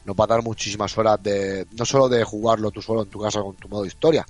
nos 0.04 0.16
va 0.16 0.24
a 0.24 0.26
dar 0.28 0.42
muchísimas 0.42 0.96
horas 0.98 1.22
de, 1.22 1.66
no 1.72 1.84
solo 1.84 2.08
de 2.08 2.24
jugarlo 2.24 2.70
tú 2.70 2.82
solo 2.82 3.02
en 3.02 3.10
tu 3.10 3.20
casa 3.20 3.40
con 3.40 3.56
tu 3.56 3.68
modo 3.68 3.86
historia, 3.86 4.26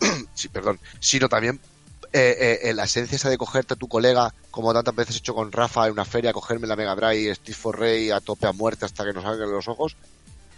sí, 0.34 0.48
perdón, 0.48 0.78
sino 0.98 1.28
también 1.28 1.60
eh, 2.12 2.36
eh, 2.40 2.70
eh, 2.70 2.74
la 2.74 2.84
esencia 2.84 3.14
esa 3.14 3.30
de 3.30 3.38
cogerte 3.38 3.74
a 3.74 3.76
tu 3.76 3.86
colega, 3.86 4.34
como 4.50 4.72
tantas 4.72 4.96
veces 4.96 5.14
he 5.14 5.18
hecho 5.18 5.32
con 5.32 5.52
Rafa 5.52 5.86
en 5.86 5.92
una 5.92 6.04
feria, 6.04 6.32
cogerme 6.32 6.66
la 6.66 6.74
Mega 6.74 6.96
Drive, 6.96 7.36
Steve 7.36 7.56
for 7.56 7.78
Rey 7.78 8.10
a 8.10 8.20
tope 8.20 8.48
a 8.48 8.52
muerte 8.52 8.84
hasta 8.84 9.04
que 9.04 9.12
nos 9.12 9.22
salgan 9.22 9.50
los 9.52 9.68
ojos, 9.68 9.96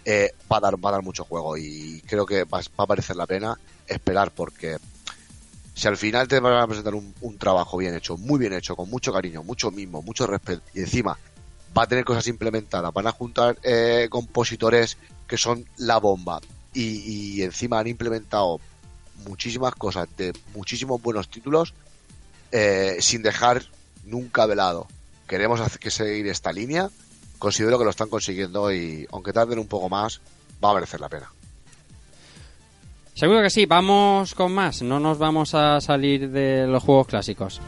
eh, 0.03 0.33
va 0.51 0.57
a 0.57 0.61
dar 0.61 0.83
va 0.83 0.89
a 0.89 0.93
dar 0.93 1.03
mucho 1.03 1.23
juego 1.25 1.55
y 1.55 2.01
creo 2.07 2.25
que 2.25 2.43
va, 2.43 2.59
va 2.59 2.83
a 2.83 2.87
parecer 2.87 3.15
la 3.15 3.27
pena 3.27 3.57
esperar 3.87 4.31
porque 4.31 4.77
si 5.75 5.87
al 5.87 5.95
final 5.95 6.27
te 6.27 6.39
van 6.39 6.55
a 6.55 6.67
presentar 6.67 6.95
un, 6.95 7.37
trabajo 7.37 7.77
bien 7.77 7.95
hecho, 7.95 8.17
muy 8.17 8.39
bien 8.39 8.53
hecho, 8.53 8.75
con 8.75 8.89
mucho 8.89 9.13
cariño, 9.13 9.43
mucho 9.43 9.69
mimo, 9.69 10.01
mucho 10.01 10.25
respeto 10.25 10.63
y 10.73 10.79
encima 10.79 11.17
va 11.77 11.83
a 11.83 11.87
tener 11.87 12.03
cosas 12.03 12.25
implementadas, 12.25 12.91
van 12.91 13.05
a 13.05 13.11
juntar 13.11 13.57
eh, 13.61 14.07
compositores 14.09 14.97
que 15.27 15.37
son 15.37 15.65
la 15.77 15.99
bomba 15.99 16.41
y 16.73 17.43
encima 17.43 17.77
han 17.77 17.85
implementado 17.85 18.59
muchísimas 19.25 19.75
cosas 19.75 20.07
de 20.17 20.33
muchísimos 20.53 21.01
buenos 21.01 21.29
títulos 21.29 21.73
eh, 22.51 22.97
sin 22.99 23.23
dejar 23.23 23.63
nunca 24.05 24.45
velado. 24.45 24.87
Queremos 25.27 25.59
hacer 25.59 25.79
que 25.79 25.91
seguir 25.91 26.27
esta 26.27 26.51
línea, 26.51 26.89
considero 27.39 27.77
que 27.77 27.85
lo 27.85 27.89
están 27.89 28.09
consiguiendo 28.09 28.71
y 28.71 29.07
aunque 29.11 29.33
tarden 29.33 29.59
un 29.59 29.67
poco 29.67 29.89
más, 29.89 30.21
va 30.63 30.71
a 30.71 30.73
merecer 30.75 30.99
la 30.99 31.09
pena. 31.09 31.31
Seguro 33.15 33.41
que 33.41 33.49
sí, 33.49 33.65
vamos 33.65 34.33
con 34.33 34.53
más. 34.53 34.81
No 34.81 34.99
nos 34.99 35.19
vamos 35.19 35.53
a 35.53 35.79
salir 35.81 36.31
de 36.31 36.65
los 36.67 36.83
juegos 36.83 37.07
clásicos. 37.07 37.61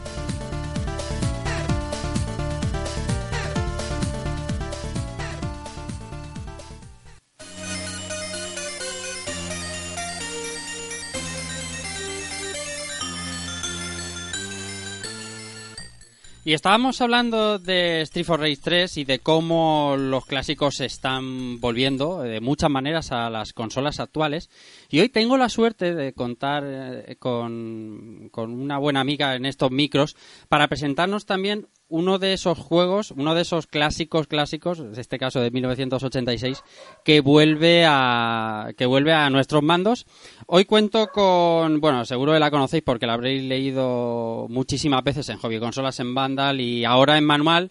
Y 16.46 16.52
estábamos 16.52 17.00
hablando 17.00 17.58
de 17.58 18.02
Street 18.02 18.24
for 18.24 18.38
Rage 18.38 18.58
3 18.62 18.98
y 18.98 19.04
de 19.04 19.18
cómo 19.18 19.96
los 19.98 20.26
clásicos 20.26 20.76
se 20.76 20.84
están 20.84 21.58
volviendo 21.58 22.20
de 22.22 22.40
muchas 22.40 22.70
maneras 22.70 23.10
a 23.10 23.28
las 23.30 23.52
consolas 23.52 23.98
actuales. 23.98 24.48
Y 24.88 25.00
hoy 25.00 25.08
tengo 25.08 25.36
la 25.36 25.48
suerte 25.48 25.94
de 25.94 26.12
contar 26.12 26.64
eh, 26.66 27.16
con, 27.18 28.28
con 28.30 28.52
una 28.52 28.78
buena 28.78 29.00
amiga 29.00 29.34
en 29.34 29.46
estos 29.46 29.70
micros 29.70 30.16
para 30.48 30.68
presentarnos 30.68 31.26
también 31.26 31.68
uno 31.88 32.18
de 32.18 32.32
esos 32.32 32.58
juegos, 32.58 33.12
uno 33.12 33.34
de 33.34 33.42
esos 33.42 33.66
clásicos 33.66 34.26
clásicos, 34.26 34.80
en 34.80 34.98
este 34.98 35.18
caso 35.18 35.40
de 35.40 35.50
1986, 35.50 36.62
que 37.04 37.20
vuelve 37.20 37.84
a 37.86 38.72
que 38.76 38.86
vuelve 38.86 39.12
a 39.12 39.30
nuestros 39.30 39.62
mandos. 39.62 40.06
Hoy 40.46 40.64
cuento 40.64 41.08
con, 41.08 41.80
bueno, 41.80 42.04
seguro 42.04 42.32
que 42.32 42.40
la 42.40 42.50
conocéis 42.50 42.82
porque 42.82 43.06
la 43.06 43.14
habréis 43.14 43.44
leído 43.44 44.46
muchísimas 44.48 45.04
veces 45.04 45.28
en 45.28 45.38
Hobby 45.38 45.60
Consolas 45.60 46.00
en 46.00 46.14
Vandal 46.14 46.60
y 46.60 46.84
ahora 46.84 47.18
en 47.18 47.24
Manual. 47.24 47.70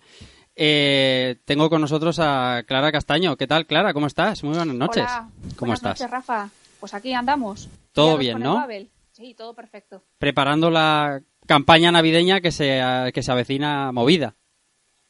Eh, 0.55 1.35
tengo 1.43 1.69
con 1.69 1.81
nosotros 1.81 2.17
a 2.19 2.63
Clara 2.65 2.91
Castaño. 2.91 3.35
¿Qué 3.35 3.47
tal, 3.47 3.65
Clara? 3.65 3.93
¿Cómo 3.93 4.07
estás? 4.07 4.41
Muy 4.43 4.55
buenas 4.55 4.75
noches. 4.75 5.03
Hola, 5.03 5.29
¿Cómo 5.57 5.71
buenas 5.73 5.79
estás? 5.79 5.99
noches, 5.99 6.11
Rafa. 6.11 6.49
Pues 6.85 6.93
aquí 6.93 7.13
andamos. 7.13 7.67
Todo 7.93 8.15
bien, 8.15 8.37
¿no? 8.37 8.57
Babel. 8.57 8.91
Sí, 9.11 9.33
todo 9.33 9.55
perfecto. 9.55 10.03
Preparando 10.19 10.69
la 10.69 11.19
campaña 11.47 11.91
navideña 11.91 12.41
que 12.41 12.51
se, 12.51 12.79
que 13.11 13.23
se 13.23 13.31
avecina 13.31 13.91
movida. 13.91 14.35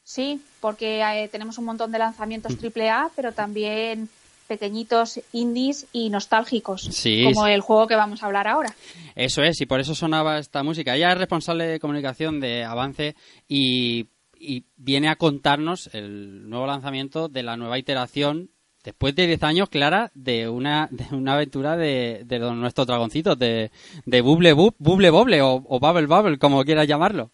Sí, 0.02 0.40
porque 0.62 1.02
eh, 1.02 1.28
tenemos 1.28 1.58
un 1.58 1.66
montón 1.66 1.92
de 1.92 1.98
lanzamientos 1.98 2.54
AAA, 2.54 3.10
pero 3.14 3.32
también 3.32 4.08
pequeñitos 4.48 5.20
indies 5.34 5.86
y 5.92 6.08
nostálgicos, 6.08 6.80
Sí, 6.80 7.24
como 7.24 7.44
sí. 7.44 7.52
el 7.52 7.60
juego 7.60 7.86
que 7.86 7.94
vamos 7.96 8.22
a 8.22 8.26
hablar 8.26 8.48
ahora. 8.48 8.74
Eso 9.14 9.42
es, 9.42 9.60
y 9.60 9.66
por 9.66 9.78
eso 9.78 9.94
sonaba 9.94 10.38
esta 10.38 10.62
música. 10.62 10.96
Ella 10.96 11.12
es 11.12 11.18
responsable 11.18 11.66
de 11.66 11.78
comunicación 11.78 12.40
de 12.40 12.64
Avance 12.64 13.16
y, 13.46 14.06
y 14.38 14.64
viene 14.76 15.10
a 15.10 15.16
contarnos 15.16 15.90
el 15.92 16.48
nuevo 16.48 16.66
lanzamiento 16.66 17.28
de 17.28 17.42
la 17.42 17.58
nueva 17.58 17.78
iteración, 17.78 18.48
después 18.86 19.16
de 19.16 19.26
10 19.26 19.42
años, 19.42 19.68
Clara, 19.68 20.12
de 20.14 20.48
una, 20.48 20.88
de 20.92 21.14
una 21.14 21.34
aventura 21.34 21.76
de, 21.76 22.22
de 22.24 22.38
nuestros 22.38 22.86
dragoncitos, 22.86 23.36
de, 23.36 23.72
de 24.06 24.20
Bubble 24.20 24.52
Bub, 24.52 24.76
Bubble 24.78 25.10
Bobble 25.10 25.42
o, 25.42 25.64
o 25.68 25.80
Bubble 25.80 26.06
Bubble, 26.06 26.38
como 26.38 26.64
quieras 26.64 26.86
llamarlo. 26.86 27.32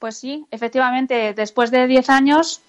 Pues 0.00 0.16
sí, 0.16 0.46
efectivamente, 0.50 1.32
después 1.32 1.70
de 1.70 1.86
10 1.86 2.10
años, 2.10 2.60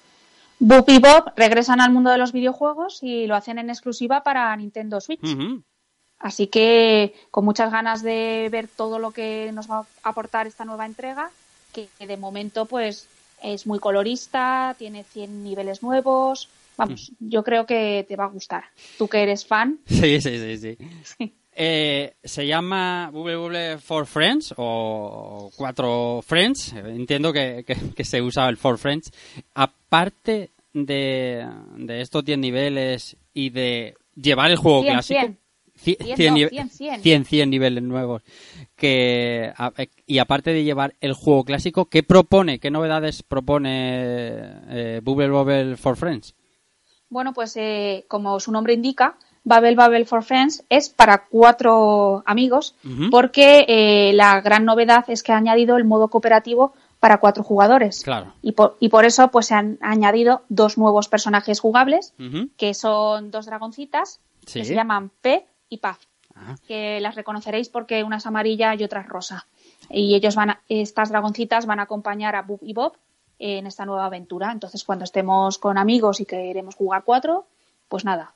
Boop 0.60 0.88
y 0.89 1.00
Bob 1.00 1.34
regresan 1.36 1.81
al 1.81 1.91
mundo 1.91 2.12
de 2.12 2.19
los 2.19 2.31
videojuegos 2.31 3.00
y 3.01 3.25
lo 3.25 3.36
hacen 3.36 3.58
en 3.58 3.72
exclusiva 3.72 4.22
para 4.22 4.55
Nintendo 4.55 5.01
Switch. 5.01 5.22
Así 6.19 6.48
que 6.48 7.15
con 7.31 7.43
muchas 7.43 7.72
ganas 7.72 8.03
de 8.03 8.50
ver 8.51 8.67
todo 8.67 9.00
lo 9.00 9.12
que 9.12 9.51
nos 9.51 9.69
va 9.69 9.79
a 9.79 10.10
aportar 10.10 10.46
esta 10.46 10.65
nueva 10.65 10.86
entrega, 10.86 11.31
que 11.74 11.89
de 12.05 12.17
momento 12.17 12.65
pues 12.67 13.08
es 13.41 13.65
muy 13.65 13.79
colorista, 13.79 14.75
tiene 14.77 15.03
100 15.03 15.43
niveles 15.43 15.81
nuevos. 15.81 16.50
Vamos, 16.79 17.12
yo 17.19 17.43
creo 17.43 17.65
que 17.65 18.05
te 18.07 18.15
va 18.15 18.25
a 18.25 18.29
gustar. 18.29 18.63
Tú 18.98 19.07
que 19.07 19.21
eres 19.21 19.45
fan. 19.45 19.79
Sí, 19.86 20.19
sí, 20.21 20.38
sí, 20.39 20.57
sí. 20.57 20.77
Sí. 21.17 21.33
Eh, 21.62 22.13
se 22.24 22.48
llama 22.48 23.09
Bubble 23.12 23.36
Bubble 23.36 23.77
for 23.79 24.05
Friends 24.05 24.53
o 24.57 25.51
Cuatro 25.57 26.21
Friends. 26.25 26.74
Entiendo 26.74 27.33
que, 27.33 27.63
que- 27.67 27.75
que 27.95 28.03
se 28.05 28.21
usa 28.21 28.48
el 28.48 28.55
For 28.55 28.77
Friends. 28.77 29.12
Aparte 29.53 30.51
de, 30.74 31.45
de 31.75 32.01
estos 32.01 32.24
10 32.24 32.38
niveles 32.39 33.17
y 33.33 33.50
de 33.50 33.95
llevar 34.15 34.51
el 34.51 34.57
juego 34.57 34.81
100, 34.83 34.93
clásico. 34.93 35.19
100. 35.19 35.38
Cien- 35.79 35.98
100, 36.05 36.15
cien 36.17 36.33
no, 36.33 36.38
nive- 36.39 36.50
100, 36.50 36.69
100. 36.69 37.01
100, 37.01 37.25
100 37.25 37.50
niveles 37.50 37.83
nuevos. 37.83 38.21
Que, 38.75 39.51
a- 39.57 39.74
y 40.05 40.17
aparte 40.19 40.51
de 40.53 40.63
llevar 40.63 40.95
el 41.01 41.13
juego 41.13 41.43
clásico, 41.43 41.86
¿qué 41.89 42.03
propone? 42.03 42.59
¿Qué 42.59 42.69
novedades 42.71 43.24
propone 43.24 43.69
eh, 44.69 45.01
Bubble 45.03 45.29
Bubble 45.29 45.75
for 45.77 45.98
Friends? 45.98 46.36
Bueno, 47.09 47.33
pues 47.33 47.55
eh, 47.57 48.05
como 48.07 48.39
su 48.39 48.51
nombre 48.51 48.73
indica, 48.73 49.15
Babel 49.43 49.75
Babel 49.75 50.05
for 50.05 50.23
Friends 50.23 50.63
es 50.69 50.89
para 50.89 51.25
cuatro 51.25 52.21
amigos, 52.25 52.75
porque 53.09 53.65
eh, 53.67 54.11
la 54.13 54.41
gran 54.41 54.65
novedad 54.65 55.05
es 55.07 55.23
que 55.23 55.31
ha 55.31 55.37
añadido 55.37 55.77
el 55.77 55.85
modo 55.85 56.09
cooperativo 56.09 56.73
para 56.99 57.17
cuatro 57.19 57.43
jugadores. 57.43 58.03
Claro. 58.03 58.33
Y 58.41 58.51
por, 58.51 58.75
y 58.79 58.89
por 58.89 59.05
eso 59.05 59.29
pues 59.31 59.47
se 59.47 59.55
han 59.55 59.77
añadido 59.81 60.43
dos 60.49 60.77
nuevos 60.77 61.07
personajes 61.07 61.59
jugables, 61.61 62.13
que 62.57 62.73
son 62.73 63.31
dos 63.31 63.45
dragoncitas, 63.45 64.19
Sí. 64.45 64.59
que 64.59 64.65
se 64.65 64.75
llaman 64.75 65.09
P 65.21 65.45
y 65.69 65.77
Paz, 65.77 65.97
Ah. 66.35 66.55
que 66.67 66.99
las 67.01 67.15
reconoceréis 67.15 67.69
porque 67.69 68.03
una 68.03 68.17
es 68.17 68.25
amarilla 68.25 68.73
y 68.75 68.83
otra 68.83 69.01
es 69.01 69.07
rosa. 69.07 69.45
Y 69.89 70.15
ellos 70.15 70.35
van 70.35 70.51
a- 70.51 70.61
estas 70.69 71.09
dragoncitas 71.09 71.65
van 71.65 71.79
a 71.79 71.83
acompañar 71.83 72.35
a 72.35 72.41
Bob 72.43 72.59
y 72.61 72.73
Bob 72.73 72.93
en 73.39 73.65
esta 73.65 73.86
nueva 73.86 74.05
aventura. 74.05 74.51
Entonces, 74.51 74.84
cuando 74.84 75.05
estemos 75.05 75.58
con 75.58 75.77
amigos 75.77 76.19
y 76.19 76.25
queremos 76.25 76.75
jugar 76.75 77.03
cuatro, 77.03 77.48
pues 77.88 78.05
nada, 78.05 78.36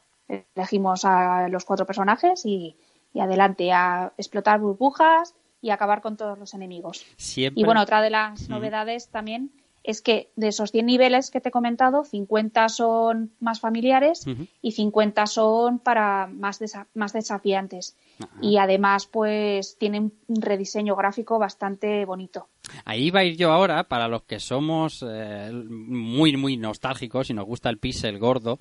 elegimos 0.55 1.05
a 1.05 1.48
los 1.50 1.65
cuatro 1.65 1.86
personajes 1.86 2.45
y, 2.45 2.77
y 3.13 3.19
adelante 3.19 3.72
a 3.72 4.13
explotar 4.17 4.60
burbujas 4.60 5.36
y 5.62 5.69
acabar 5.69 6.01
con 6.01 6.17
todos 6.17 6.39
los 6.39 6.53
enemigos. 6.53 7.05
Siempre. 7.17 7.62
Y 7.62 7.65
bueno, 7.65 7.81
otra 7.81 8.01
de 8.01 8.10
las 8.10 8.50
novedades 8.50 9.10
también 9.10 9.51
es 9.83 10.01
que 10.01 10.31
de 10.35 10.47
esos 10.47 10.71
100 10.71 10.85
niveles 10.85 11.29
que 11.29 11.41
te 11.41 11.49
he 11.49 11.51
comentado, 11.51 12.03
50 12.05 12.69
son 12.69 13.31
más 13.39 13.59
familiares 13.59 14.25
y 14.61 14.71
50 14.71 15.25
son 15.27 15.79
para 15.79 16.27
más, 16.27 16.61
desa- 16.61 16.87
más 16.93 17.11
desafiantes. 17.13 17.97
Y 18.41 18.57
además, 18.57 19.07
pues 19.07 19.77
tienen 19.77 20.13
un 20.27 20.41
rediseño 20.41 20.95
gráfico 20.95 21.37
bastante 21.39 22.05
bonito. 22.05 22.47
Ahí 22.85 23.11
va 23.11 23.21
a 23.21 23.23
ir 23.25 23.35
yo 23.35 23.51
ahora, 23.51 23.83
para 23.89 24.07
los 24.07 24.23
que 24.23 24.39
somos 24.39 25.03
eh, 25.05 25.51
muy, 25.51 26.37
muy 26.37 26.55
nostálgicos 26.57 27.29
y 27.29 27.33
nos 27.33 27.45
gusta 27.45 27.69
el 27.69 27.77
pixel 27.79 28.19
gordo, 28.19 28.59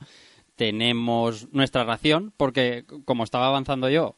tenemos 0.56 1.48
nuestra 1.52 1.84
ración, 1.84 2.32
porque 2.36 2.84
como 3.04 3.24
estaba 3.24 3.46
avanzando 3.46 3.88
yo, 3.88 4.16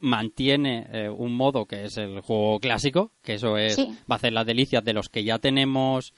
mantiene 0.00 0.86
eh, 0.92 1.08
un 1.08 1.34
modo 1.36 1.66
que 1.66 1.84
es 1.84 1.96
el 1.96 2.20
juego 2.20 2.58
clásico, 2.60 3.12
que 3.22 3.34
eso 3.34 3.56
es, 3.56 3.76
Sí. 3.76 3.86
va 4.10 4.14
a 4.14 4.16
hacer 4.16 4.32
las 4.32 4.46
delicias 4.46 4.82
de 4.84 4.92
los 4.94 5.08
que 5.08 5.22
ya 5.24 5.38
tenemos, 5.38 6.12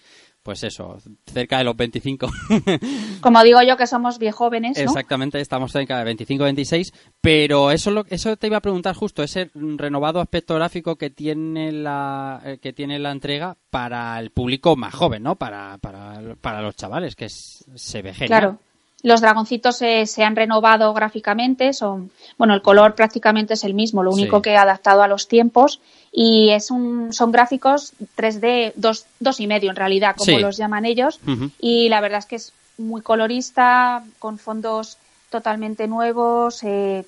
pues 0.44 0.62
eso, 0.62 0.98
cerca 1.26 1.58
de 1.58 1.64
los 1.64 1.74
25. 1.76 2.28
Como 3.20 3.42
digo 3.42 3.60
yo, 3.62 3.76
que 3.76 3.86
somos 3.86 4.18
viejóvenes, 4.18 4.76
¿no? 4.76 4.82
Exactamente, 4.84 5.40
estamos 5.40 5.72
cerca 5.72 6.04
de 6.04 6.14
25-26, 6.14 6.92
pero 7.20 7.70
eso 7.70 7.90
lo, 7.90 8.04
eso 8.10 8.36
te 8.36 8.46
iba 8.46 8.58
a 8.58 8.62
preguntar 8.62 8.94
justo, 8.94 9.22
ese 9.22 9.50
renovado 9.54 10.20
aspecto 10.20 10.54
gráfico 10.54 10.96
que 10.96 11.10
tiene 11.10 11.72
la 11.72 12.40
eh, 12.44 12.58
que 12.60 12.72
tiene 12.72 12.98
la 12.98 13.10
entrega 13.10 13.56
para 13.70 14.20
el 14.20 14.30
público 14.30 14.76
más 14.76 14.94
joven, 14.94 15.22
¿no? 15.22 15.36
Para, 15.36 15.78
para, 15.78 16.20
para 16.40 16.60
los 16.62 16.76
chavales, 16.76 17.16
que 17.16 17.24
es- 17.24 17.64
se 17.74 18.02
ve 18.02 18.12
genial. 18.12 18.28
Claro. 18.40 18.58
Los 19.04 19.20
dragoncitos 19.20 19.76
se, 19.76 20.06
se 20.06 20.25
han 20.25 20.34
renovado 20.34 20.92
gráficamente, 20.94 21.73
son, 21.75 22.11
bueno, 22.38 22.54
el 22.54 22.62
color 22.62 22.94
prácticamente 22.94 23.52
es 23.54 23.62
el 23.62 23.75
mismo, 23.75 24.02
lo 24.02 24.12
Sí. 24.14 24.23
único 24.23 24.40
que 24.42 24.50
he 24.52 24.56
adaptado 24.56 25.02
a 25.02 25.08
los 25.08 25.28
tiempos 25.28 25.78
y 26.11 26.50
es 26.50 26.70
un, 26.70 27.12
son 27.12 27.30
gráficos 27.30 27.92
3D, 28.16 28.73
dos, 28.76 29.04
dos 29.20 29.40
y 29.40 29.46
medio 29.46 29.68
en 29.70 29.76
realidad, 29.76 30.16
como 30.16 30.37
Sí. 30.37 30.38
los 30.42 30.56
llaman 30.56 30.87
ellos, 30.87 31.20
y 31.61 31.88
la 31.90 32.00
verdad 32.00 32.20
es 32.20 32.26
que 32.26 32.37
es 32.37 32.52
muy 32.78 33.02
colorista, 33.02 34.02
con 34.18 34.38
fondos 34.38 34.96
totalmente 35.30 35.87
nuevos, 35.87 36.62
eh, 36.64 37.04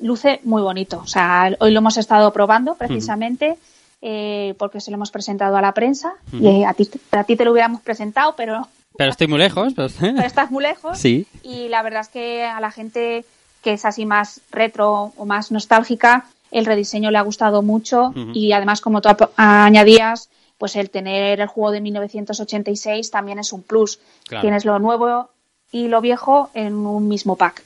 luce 0.00 0.40
muy 0.42 0.60
bonito. 0.62 0.98
O 1.04 1.06
sea, 1.06 1.54
hoy 1.60 1.70
lo 1.70 1.78
hemos 1.78 1.96
estado 1.98 2.32
probando 2.32 2.74
precisamente. 2.74 3.56
eh, 4.04 4.56
porque 4.58 4.80
se 4.80 4.90
lo 4.90 4.96
hemos 4.96 5.12
presentado 5.12 5.56
a 5.56 5.60
la 5.62 5.70
prensa 5.74 6.14
y 6.32 6.48
eh, 6.48 6.66
a 6.66 6.74
ti, 6.74 6.90
a 7.12 7.22
ti 7.22 7.36
te 7.36 7.44
lo 7.44 7.52
hubiéramos 7.52 7.82
presentado, 7.82 8.34
pero 8.36 8.66
Pero 8.96 9.10
estoy 9.10 9.26
muy 9.28 9.38
lejos. 9.38 9.72
pero- 9.74 9.88
pero 10.00 10.20
estás 10.20 10.50
muy 10.50 10.62
lejos. 10.62 10.98
Sí. 10.98 11.26
Y 11.42 11.68
la 11.68 11.82
verdad 11.82 12.02
es 12.02 12.08
que 12.08 12.44
a 12.44 12.60
la 12.60 12.70
gente 12.70 13.24
que 13.62 13.72
es 13.74 13.84
así 13.84 14.06
más 14.06 14.40
retro 14.50 15.12
o 15.16 15.24
más 15.24 15.52
nostálgica, 15.52 16.26
el 16.50 16.66
rediseño 16.66 17.10
le 17.10 17.18
ha 17.18 17.22
gustado 17.22 17.62
mucho 17.62 18.12
y 18.34 18.52
además, 18.52 18.80
como 18.80 19.00
tú 19.00 19.08
añadías, 19.36 20.28
pues 20.58 20.76
el 20.76 20.90
tener 20.90 21.40
el 21.40 21.46
juego 21.46 21.70
de 21.70 21.80
1986 21.80 23.10
también 23.10 23.38
es 23.38 23.52
un 23.52 23.62
plus. 23.62 23.98
Claro. 24.26 24.42
Tienes 24.42 24.64
lo 24.64 24.78
nuevo 24.78 25.30
y 25.70 25.88
lo 25.88 26.00
viejo 26.00 26.50
en 26.54 26.74
un 26.74 27.08
mismo 27.08 27.36
pack. 27.36 27.62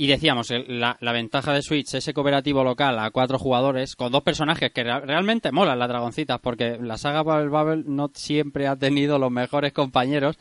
Y 0.00 0.06
decíamos, 0.06 0.48
la, 0.68 0.96
la 1.00 1.10
ventaja 1.12 1.52
de 1.52 1.60
Switch, 1.60 1.92
ese 1.92 2.14
cooperativo 2.14 2.62
local 2.62 2.98
a 3.00 3.10
cuatro 3.10 3.36
jugadores, 3.36 3.96
con 3.96 4.12
dos 4.12 4.22
personajes 4.22 4.70
que 4.72 4.84
rea- 4.84 5.00
realmente 5.00 5.50
molan 5.50 5.78
las 5.80 5.88
dragoncitas, 5.88 6.38
porque 6.40 6.78
la 6.80 6.96
saga 6.98 7.22
Bubble 7.22 7.48
Bubble 7.48 7.82
no 7.84 8.08
siempre 8.14 8.68
ha 8.68 8.76
tenido 8.76 9.18
los 9.18 9.32
mejores 9.32 9.72
compañeros, 9.72 10.38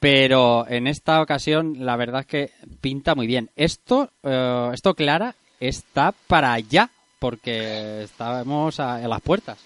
pero 0.00 0.66
en 0.68 0.86
esta 0.88 1.22
ocasión 1.22 1.86
la 1.86 1.94
verdad 1.96 2.22
es 2.22 2.26
que 2.26 2.50
pinta 2.80 3.14
muy 3.14 3.26
bien. 3.28 3.50
Esto, 3.54 4.10
eh, 4.24 4.70
esto 4.74 4.94
Clara, 4.94 5.36
está 5.60 6.12
para 6.26 6.52
allá, 6.52 6.90
porque 7.20 8.02
estamos 8.02 8.80
a, 8.80 8.96
a 8.96 9.08
las 9.08 9.20
puertas. 9.20 9.58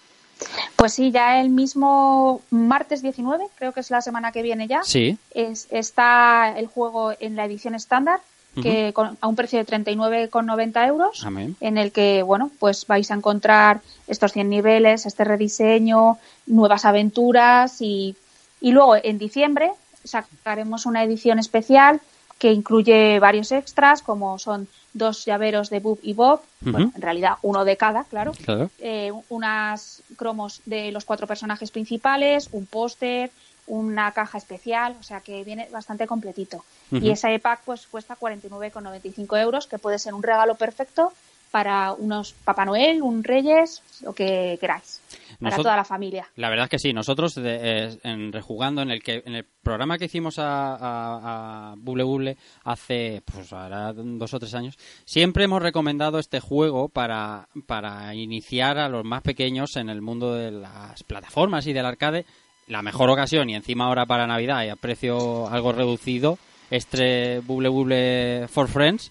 Pues 0.77 0.95
sí, 0.95 1.11
ya 1.11 1.41
el 1.41 1.51
mismo 1.51 2.41
martes 2.51 3.03
19, 3.03 3.45
creo 3.57 3.73
que 3.73 3.81
es 3.81 3.91
la 3.91 4.01
semana 4.01 4.33
que 4.33 4.43
viene 4.43 4.67
ya, 4.67 4.83
Sí. 4.83 5.19
es, 5.35 5.67
está 5.71 6.55
el 6.59 6.67
juego 6.67 7.13
en 7.21 7.37
la 7.37 7.45
edición 7.45 7.75
estándar, 7.75 8.21
que 8.63 8.93
con- 8.93 9.17
a 9.21 9.27
un 9.29 9.37
precio 9.37 9.59
de 9.59 9.65
39,90 9.65 10.87
euros. 10.87 11.25
Amén. 11.25 11.57
en 11.61 11.79
el 11.79 11.93
que, 11.93 12.23
bueno, 12.23 12.51
pues 12.59 12.87
vais 12.87 13.11
a 13.11 13.15
encontrar 13.15 13.81
estos 14.09 14.33
100 14.33 14.49
niveles, 14.51 15.07
este 15.07 15.25
rediseño, 15.25 16.19
nuevas 16.47 16.85
aventuras 16.85 17.81
y, 17.81 18.17
y 18.61 18.73
luego 18.73 18.97
en 18.97 19.19
diciembre 19.19 19.71
sacaremos 20.05 20.87
una 20.87 21.05
edición 21.05 21.39
especial 21.39 22.01
que 22.39 22.53
incluye 22.53 23.19
varios 23.21 23.53
extras 23.53 24.03
como 24.03 24.39
son 24.39 24.67
dos 24.95 25.25
llaveros 25.27 25.71
de 25.71 25.79
Bob 25.79 25.99
y 26.03 26.15
Bob, 26.15 26.41
bueno, 26.63 26.91
en 26.97 27.03
realidad 27.03 27.35
uno 27.43 27.65
de 27.65 27.77
cada, 27.77 28.03
claro, 28.05 28.33
Claro. 28.45 28.71
eh, 28.81 29.13
unas 29.29 30.03
cromos 30.17 30.61
de 30.67 30.91
los 30.91 31.05
cuatro 31.05 31.27
personajes 31.29 31.71
principales, 31.71 32.49
un 32.51 32.67
póster, 32.67 33.31
una 33.67 34.13
caja 34.13 34.39
especial, 34.39 34.97
o 34.99 35.03
sea 35.03 35.21
que 35.21 35.45
viene 35.45 35.69
bastante 35.71 36.07
completito. 36.07 36.65
Y 36.91 37.11
ese 37.11 37.39
pack 37.39 37.61
pues 37.65 37.87
cuesta 37.87 38.17
49,95 38.19 39.41
euros, 39.41 39.67
que 39.67 39.79
puede 39.79 39.99
ser 39.99 40.15
un 40.15 40.23
regalo 40.23 40.55
perfecto 40.57 41.13
para 41.53 41.93
unos 41.95 42.33
Papá 42.45 42.65
Noel, 42.65 43.03
un 43.03 43.25
Reyes, 43.25 43.83
lo 44.03 44.13
que 44.13 44.57
queráis, 44.61 45.01
para 45.41 45.57
toda 45.65 45.77
la 45.77 45.85
familia. 45.85 46.29
La 46.37 46.49
verdad 46.49 46.67
es 46.67 46.71
que 46.71 46.79
sí, 46.79 46.93
nosotros 46.93 47.35
de- 47.35 47.59
eh, 47.89 47.99
en 48.05 48.33
Rejugando, 48.33 48.83
en 48.83 48.93
el 48.93 49.03
que 49.03 49.25
en 49.27 49.35
el 49.35 49.45
programa 49.45 49.99
que 49.99 50.05
hicimos 50.05 50.39
a, 50.39 50.77
a, 50.77 51.71
a 51.73 51.75
Buble 51.77 52.05
Buble 52.05 52.37
hace 52.63 53.21
pues 53.25 53.53
ahora 53.53 53.93
dos 53.93 54.33
o 54.33 54.39
tres 54.39 54.55
años, 54.55 54.79
siempre 55.05 55.43
hemos 55.43 55.61
recomendado 55.61 56.21
este 56.21 56.39
juego 56.39 56.89
para, 56.89 57.49
para 57.67 58.15
iniciar 58.15 58.79
a 58.79 58.89
los 58.89 59.05
más 59.05 59.23
pequeños 59.23 59.75
en 59.77 59.91
el 59.91 60.03
mundo 60.03 60.35
de 60.35 60.53
las 60.53 61.03
plataformas 61.03 61.67
y 61.67 61.73
del 61.73 61.87
arcade. 61.87 62.27
La 62.71 62.83
mejor 62.83 63.11
ocasión 63.11 63.51
y 63.51 63.55
encima 63.57 63.87
ahora 63.87 64.07
para 64.07 64.27
Navidad 64.27 64.65
y 64.65 64.69
a 64.69 64.77
precio 64.77 65.49
algo 65.49 65.73
reducido, 65.73 66.39
este 66.71 67.41
Buble 67.41 67.69
Buble 67.69 68.47
for 68.49 68.69
Friends 68.69 69.11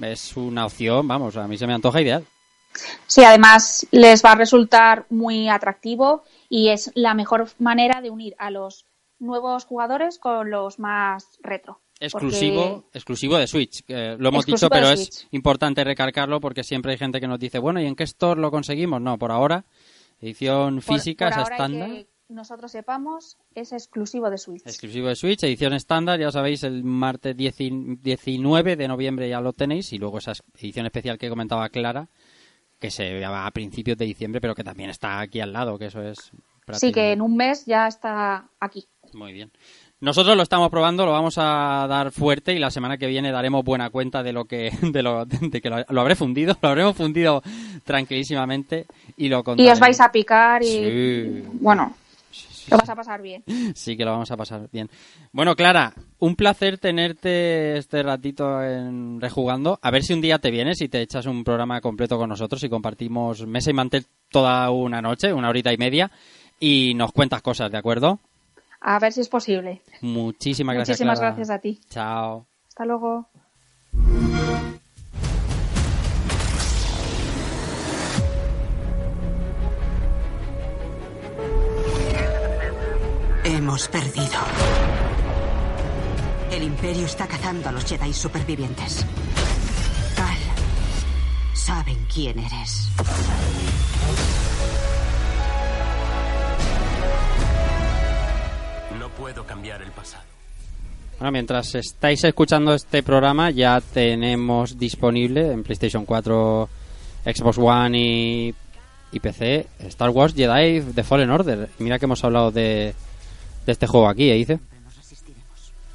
es 0.00 0.36
una 0.36 0.66
opción, 0.66 1.08
vamos, 1.08 1.36
a 1.36 1.48
mí 1.48 1.58
se 1.58 1.66
me 1.66 1.74
antoja 1.74 2.00
ideal. 2.00 2.24
Sí, 3.06 3.24
además 3.24 3.86
les 3.90 4.24
va 4.24 4.32
a 4.32 4.34
resultar 4.36 5.06
muy 5.10 5.48
atractivo 5.48 6.22
y 6.48 6.68
es 6.68 6.92
la 6.94 7.14
mejor 7.14 7.48
manera 7.58 8.00
de 8.00 8.10
unir 8.10 8.36
a 8.38 8.50
los 8.50 8.84
nuevos 9.18 9.64
jugadores 9.64 10.18
con 10.20 10.48
los 10.50 10.78
más 10.78 11.26
retro. 11.42 11.80
Exclusivo, 11.98 12.82
Porque- 12.82 12.98
exclusivo 12.98 13.38
de 13.38 13.46
Switch. 13.48 13.82
lo 13.88 14.28
hemos 14.28 14.44
Exclusivo 14.46 14.54
dicho, 14.54 14.70
pero 14.70 14.90
es 14.90 15.26
importante 15.32 15.82
recalcarlo 15.82 16.40
porque 16.40 16.62
siempre 16.62 16.92
hay 16.92 16.98
gente 16.98 17.20
que 17.20 17.26
nos 17.26 17.40
dice, 17.40 17.58
bueno, 17.58 17.80
¿y 17.80 17.86
en 17.86 17.96
qué 17.96 18.04
store 18.04 18.40
lo 18.40 18.52
conseguimos? 18.52 19.00
No, 19.00 19.18
por 19.18 19.32
ahora, 19.32 19.64
edición 20.20 20.76
por- 20.76 20.94
física, 20.94 21.24
por 21.24 21.32
esa 21.32 21.40
ahora 21.42 21.54
estándar. 21.56 21.88
que 21.90 22.06
nosotros 22.28 22.70
sepamos, 22.72 23.38
es 23.54 23.72
exclusivo 23.72 24.28
de 24.30 24.38
Switch. 24.38 24.66
Exclusivo 24.66 25.08
de 25.08 25.16
Switch, 25.16 25.42
edición 25.44 25.72
estándar, 25.72 26.20
ya 26.20 26.30
sabéis, 26.30 26.62
el 26.62 26.84
martes 26.84 27.36
10 27.36 27.56
19 28.02 28.76
de 28.76 28.88
noviembre 28.88 29.28
ya 29.28 29.40
lo 29.40 29.52
tenéis 29.52 29.92
y 29.92 29.98
luego 29.98 30.18
esa 30.18 30.32
edición 30.58 30.86
especial 30.86 31.18
que 31.18 31.28
comentaba 31.28 31.68
Clara, 31.70 32.08
que 32.78 32.90
se 32.90 33.20
va 33.20 33.46
a 33.46 33.50
principios 33.50 33.96
de 33.98 34.04
diciembre, 34.04 34.40
pero 34.40 34.54
que 34.54 34.64
también 34.64 34.90
está 34.90 35.20
aquí 35.20 35.40
al 35.40 35.52
lado, 35.52 35.78
que 35.78 35.86
eso 35.86 36.02
es 36.02 36.30
Sí, 36.74 36.92
que 36.92 37.12
en 37.12 37.22
un 37.22 37.34
mes 37.34 37.64
ya 37.64 37.86
está 37.88 38.46
aquí. 38.60 38.86
Muy 39.14 39.32
bien. 39.32 39.50
Nosotros 40.00 40.36
lo 40.36 40.42
estamos 40.42 40.68
probando, 40.68 41.06
lo 41.06 41.12
vamos 41.12 41.36
a 41.38 41.86
dar 41.88 42.12
fuerte 42.12 42.52
y 42.52 42.58
la 42.58 42.70
semana 42.70 42.98
que 42.98 43.06
viene 43.06 43.32
daremos 43.32 43.64
buena 43.64 43.88
cuenta 43.88 44.22
de 44.22 44.34
lo 44.34 44.44
que, 44.44 44.70
de 44.82 45.02
lo, 45.02 45.24
de 45.24 45.62
que 45.62 45.70
lo, 45.70 45.78
lo 45.88 46.00
habré 46.02 46.14
fundido, 46.14 46.54
lo 46.62 46.68
habremos 46.68 46.94
fundido 46.94 47.42
tranquilísimamente 47.84 48.84
y 49.16 49.28
lo 49.28 49.38
Y 49.40 49.42
contaremos. 49.44 49.72
os 49.72 49.80
vais 49.80 50.00
a 50.00 50.12
picar 50.12 50.62
y, 50.62 50.66
Sí. 50.66 51.42
bueno, 51.54 51.94
lo 52.70 52.78
vas 52.78 52.88
a 52.88 52.94
pasar 52.96 53.22
bien. 53.22 53.44
Sí 53.74 53.96
que 53.96 54.04
lo 54.04 54.12
vamos 54.12 54.30
a 54.30 54.36
pasar 54.36 54.68
bien. 54.72 54.88
Bueno, 55.32 55.54
Clara, 55.54 55.92
un 56.18 56.36
placer 56.36 56.78
tenerte 56.78 57.76
este 57.78 58.02
ratito 58.02 58.62
en 58.62 59.20
Rejugando. 59.20 59.78
A 59.82 59.90
ver 59.90 60.02
si 60.02 60.12
un 60.12 60.20
día 60.20 60.38
te 60.38 60.50
vienes 60.50 60.80
y 60.80 60.88
te 60.88 61.00
echas 61.00 61.26
un 61.26 61.44
programa 61.44 61.80
completo 61.80 62.18
con 62.18 62.28
nosotros 62.28 62.62
y 62.64 62.68
compartimos 62.68 63.46
mesa 63.46 63.70
y 63.70 63.74
mantel 63.74 64.06
toda 64.30 64.70
una 64.70 65.00
noche, 65.00 65.32
una 65.32 65.48
horita 65.48 65.72
y 65.72 65.76
media, 65.76 66.10
y 66.60 66.94
nos 66.94 67.12
cuentas 67.12 67.42
cosas, 67.42 67.70
¿de 67.70 67.78
acuerdo? 67.78 68.18
A 68.80 68.98
ver 68.98 69.12
si 69.12 69.20
es 69.20 69.28
posible. 69.28 69.82
Muchísimas 70.00 70.74
gracias. 70.74 70.96
Muchísimas 70.96 71.18
Clara. 71.18 71.34
gracias 71.34 71.50
a 71.50 71.60
ti. 71.60 71.80
Chao. 71.90 72.46
Hasta 72.68 72.84
luego. 72.84 73.28
Hemos 83.68 83.86
perdido. 83.88 84.40
El 86.50 86.62
Imperio 86.62 87.04
está 87.04 87.26
cazando 87.26 87.68
a 87.68 87.72
los 87.72 87.84
Jedi 87.84 88.14
supervivientes. 88.14 89.04
Cal, 90.16 90.38
saben 91.52 91.98
quién 92.10 92.38
eres. 92.38 92.90
No 98.98 99.10
puedo 99.10 99.44
cambiar 99.44 99.82
el 99.82 99.90
pasado. 99.90 100.24
Bueno, 101.18 101.32
mientras 101.32 101.74
estáis 101.74 102.24
escuchando 102.24 102.72
este 102.72 103.02
programa, 103.02 103.50
ya 103.50 103.82
tenemos 103.82 104.78
disponible 104.78 105.52
en 105.52 105.62
PlayStation 105.62 106.06
4, 106.06 106.68
Xbox 107.26 107.58
One 107.58 107.98
y 108.00 108.54
y 109.10 109.20
PC 109.20 109.66
Star 109.86 110.10
Wars 110.10 110.34
Jedi 110.34 110.80
The 110.80 111.02
Fallen 111.02 111.30
Order. 111.30 111.68
Mira 111.78 111.98
que 111.98 112.04
hemos 112.04 112.22
hablado 112.24 112.50
de, 112.50 112.94
de 113.68 113.72
este 113.72 113.86
juego 113.86 114.08
aquí, 114.08 114.30
¿eh, 114.30 114.34
dice? 114.34 114.58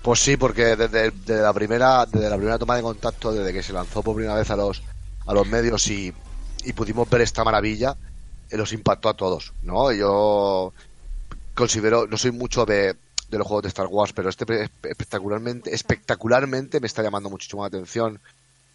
Pues 0.03 0.19
sí, 0.19 0.38
porque 0.38 0.75
desde, 0.75 1.12
la 1.41 1.51
primera 1.53 2.05
desde 2.05 2.29
la 2.29 2.36
primera 2.36 2.59
toma 2.59 2.75
de 2.75 2.83
contacto, 2.83 3.31
desde 3.31 3.51
que 3.51 3.63
se 3.63 3.73
lanzó 3.73 4.03
por 4.03 4.15
primera 4.15 4.36
vez 4.36 4.49
a 4.51 4.55
los 4.55 4.83
a 5.25 5.33
los 5.33 5.47
medios 5.47 5.88
y, 5.89 6.13
y 6.65 6.73
pudimos 6.73 7.09
ver 7.09 7.21
esta 7.21 7.43
maravilla, 7.43 7.97
eh, 8.49 8.57
los 8.57 8.73
impactó 8.73 9.09
a 9.09 9.15
todos, 9.15 9.53
¿no? 9.62 9.91
Yo 9.93 10.73
considero, 11.55 12.05
no 12.05 12.17
soy 12.17 12.31
mucho 12.31 12.65
de, 12.65 12.95
de 13.29 13.38
los 13.38 13.47
juegos 13.47 13.63
de 13.63 13.69
Star 13.69 13.88
Wars, 13.88 14.12
pero 14.13 14.29
este 14.29 14.45
pe- 14.45 14.69
espectacularmente, 14.83 15.73
espectacularmente 15.73 16.79
me 16.81 16.88
está 16.88 17.01
llamando 17.01 17.29
muchísimo 17.29 17.63
la 17.63 17.67
atención, 17.69 18.21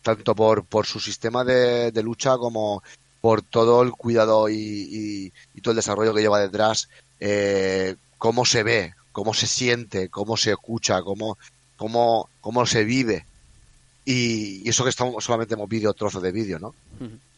tanto 0.02 0.34
por, 0.34 0.64
por 0.64 0.87
su 0.87 0.98
sistema 0.98 1.44
de, 1.44 1.92
de 1.92 2.02
lucha 2.02 2.37
como 2.38 2.82
por 3.20 3.42
todo 3.42 3.82
el 3.82 3.92
cuidado 3.92 4.48
y, 4.48 4.54
y- 4.56 5.32
y 5.54 5.61
todo 5.61 5.72
el 5.72 5.76
desarrollo 5.76 6.14
que 6.14 6.22
lleva 6.22 6.40
detrás, 6.40 6.88
eh, 7.20 7.94
cómo 8.18 8.44
se 8.44 8.62
ve, 8.62 8.94
cómo 9.12 9.33
se 9.33 9.46
siente, 9.46 10.09
cómo 10.09 10.37
se 10.37 10.50
escucha, 10.50 11.02
cómo, 11.02 11.38
cómo, 11.76 12.28
cómo 12.40 12.66
se 12.66 12.85
vive. 12.85 13.24
Y, 14.04 14.62
y 14.64 14.68
eso 14.68 14.85
que 14.85 14.90
estamos, 14.90 15.24
solamente 15.24 15.54
hemos 15.54 15.68
vídeo, 15.68 15.92
trozos 15.94 16.22
de 16.22 16.33
vídeo, 16.33 16.59
¿no? 16.59 16.74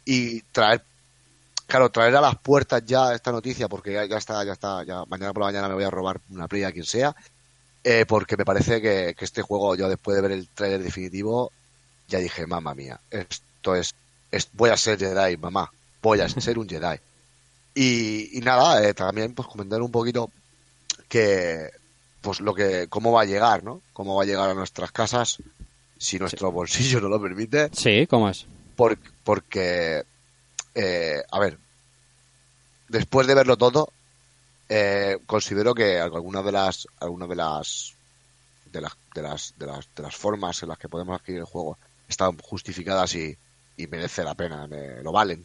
Y 0.04 0.40
traer, 0.52 0.82
claro, 1.66 1.90
traer 1.90 2.16
a 2.16 2.20
las 2.20 2.36
puertas 2.36 2.84
ya 2.84 3.14
esta 3.14 3.32
noticia, 3.32 3.68
porque 3.68 3.92
ya, 3.92 4.04
ya 4.06 4.16
está, 4.16 4.44
ya 4.44 4.52
está, 4.52 4.84
ya 4.84 5.04
mañana 5.06 5.32
por 5.32 5.42
la 5.42 5.48
mañana 5.48 5.68
me 5.68 5.74
voy 5.74 5.84
a 5.84 5.90
robar 5.90 6.20
una 6.30 6.48
play 6.48 6.64
a 6.64 6.72
quien 6.72 6.84
sea, 6.84 7.14
eh, 7.82 8.04
porque 8.06 8.36
me 8.36 8.44
parece 8.44 8.80
que, 8.80 9.14
que 9.16 9.24
este 9.24 9.42
juego, 9.42 9.74
yo 9.74 9.88
después 9.88 10.16
de 10.16 10.22
ver 10.22 10.32
el 10.32 10.48
trailer 10.48 10.82
definitivo, 10.82 11.50
ya 12.08 12.18
dije, 12.18 12.46
mamá 12.46 12.74
mía, 12.74 13.00
esto 13.10 13.74
es, 13.74 13.94
es 14.30 14.48
voy 14.52 14.70
a 14.70 14.76
ser 14.76 14.98
Jedi, 14.98 15.36
mamá, 15.36 15.70
voy 16.02 16.20
a 16.20 16.28
ser 16.28 16.58
un 16.58 16.68
Jedi. 16.68 16.98
Y, 17.72 18.36
y 18.36 18.40
nada, 18.40 18.84
eh, 18.84 18.94
también 18.94 19.32
pues 19.32 19.46
comentar 19.46 19.80
un 19.80 19.92
poquito 19.92 20.28
que 21.10 21.68
pues 22.22 22.40
lo 22.40 22.54
que 22.54 22.86
cómo 22.88 23.12
va 23.12 23.22
a 23.22 23.26
llegar, 23.26 23.64
¿no? 23.64 23.82
Cómo 23.92 24.14
va 24.16 24.22
a 24.22 24.26
llegar 24.26 24.48
a 24.48 24.54
nuestras 24.54 24.92
casas 24.92 25.38
si 25.98 26.18
nuestro 26.18 26.50
bolsillo 26.52 27.00
no 27.02 27.08
lo 27.10 27.20
permite, 27.20 27.68
Sí, 27.74 28.06
¿cómo 28.06 28.28
es? 28.30 28.46
por- 28.76 28.96
porque 29.24 30.04
eh, 30.74 31.22
a 31.30 31.38
ver, 31.40 31.58
después 32.88 33.26
de 33.26 33.34
verlo 33.34 33.56
todo, 33.56 33.92
eh, 34.68 35.18
considero 35.26 35.74
que 35.74 35.98
algunas 35.98 36.44
de 36.44 36.52
las 36.52 36.86
algunas 37.00 37.28
de 37.28 37.36
las 37.36 37.94
de 38.72 38.80
las 38.80 38.92
de 39.14 39.22
las 39.22 39.54
de 39.58 39.66
las 39.66 39.88
de 39.96 40.02
las 40.02 40.14
formas 40.16 40.62
en 40.62 40.68
las 40.68 40.78
que 40.78 40.88
podemos 40.88 41.18
adquirir 41.18 41.40
el 41.40 41.46
juego 41.46 41.76
están 42.08 42.38
justificadas 42.38 43.14
y, 43.16 43.36
y 43.76 43.86
merece 43.88 44.22
la 44.24 44.34
pena, 44.34 44.66
me- 44.68 45.02
lo 45.02 45.12
valen. 45.12 45.44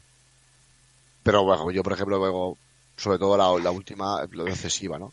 Pero 1.24 1.44
bueno, 1.44 1.72
yo 1.72 1.82
por 1.84 1.94
ejemplo 1.94 2.20
veo 2.22 2.58
sobre 2.98 3.18
todo 3.18 3.36
la, 3.38 3.64
la 3.64 3.72
última, 3.72 4.24
lo 4.32 4.48
excesiva, 4.48 4.98
¿no? 5.00 5.12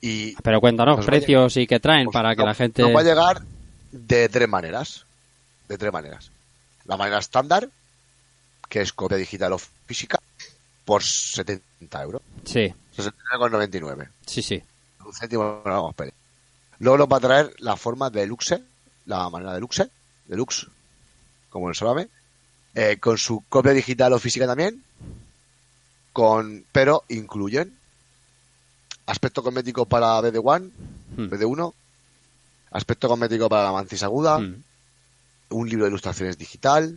Y 0.00 0.34
Pero 0.42 0.60
cuéntanos, 0.60 1.04
precios 1.04 1.56
y 1.56 1.66
qué 1.66 1.80
traen 1.80 2.06
pues, 2.06 2.14
para 2.14 2.34
que 2.34 2.42
no- 2.42 2.46
la 2.46 2.54
gente... 2.54 2.82
Nos 2.82 2.94
va 2.94 3.00
a 3.00 3.04
llegar 3.04 3.42
de 3.90 4.28
tres 4.28 4.48
maneras. 4.48 5.04
De 5.68 5.76
tres 5.76 5.92
maneras. 5.92 6.30
La 6.84 6.96
manera 6.96 7.18
estándar, 7.18 7.68
que 8.68 8.80
es 8.80 8.92
copia 8.92 9.16
digital 9.16 9.52
o 9.52 9.58
física, 9.58 10.18
por 10.84 11.02
70 11.02 12.02
euros. 12.02 12.22
Sí, 12.44 12.72
69,99. 12.96 14.08
sí, 14.26 14.42
sí. 14.42 14.62
Un 15.04 15.12
céntimo, 15.12 15.62
no. 15.64 15.94
Luego 16.80 16.98
nos 16.98 17.08
va 17.08 17.16
a 17.16 17.20
traer 17.20 17.54
la 17.58 17.76
forma 17.76 18.08
deluxe, 18.10 18.60
la 19.06 19.28
manera 19.30 19.54
deluxe, 19.54 19.88
deluxe, 20.26 20.66
como 21.50 21.68
el 21.68 21.74
salame, 21.74 22.08
eh, 22.74 22.98
con 23.00 23.18
su 23.18 23.42
copia 23.48 23.72
digital 23.72 24.12
o 24.12 24.18
física 24.18 24.46
también, 24.46 24.82
con, 26.12 26.64
pero 26.72 27.04
incluyen 27.08 27.77
aspecto 29.08 29.42
cosmético 29.42 29.84
para 29.86 30.20
BD1, 30.20 30.70
Hmm. 31.16 31.26
BD1, 31.30 31.72
aspecto 32.70 33.08
cosmético 33.08 33.48
para 33.48 33.64
la 33.64 33.72
mantis 33.72 34.02
aguda, 34.04 34.38
Mm. 34.38 34.54
un 35.50 35.68
libro 35.68 35.84
de 35.86 35.90
ilustraciones 35.90 36.36
digital, 36.38 36.96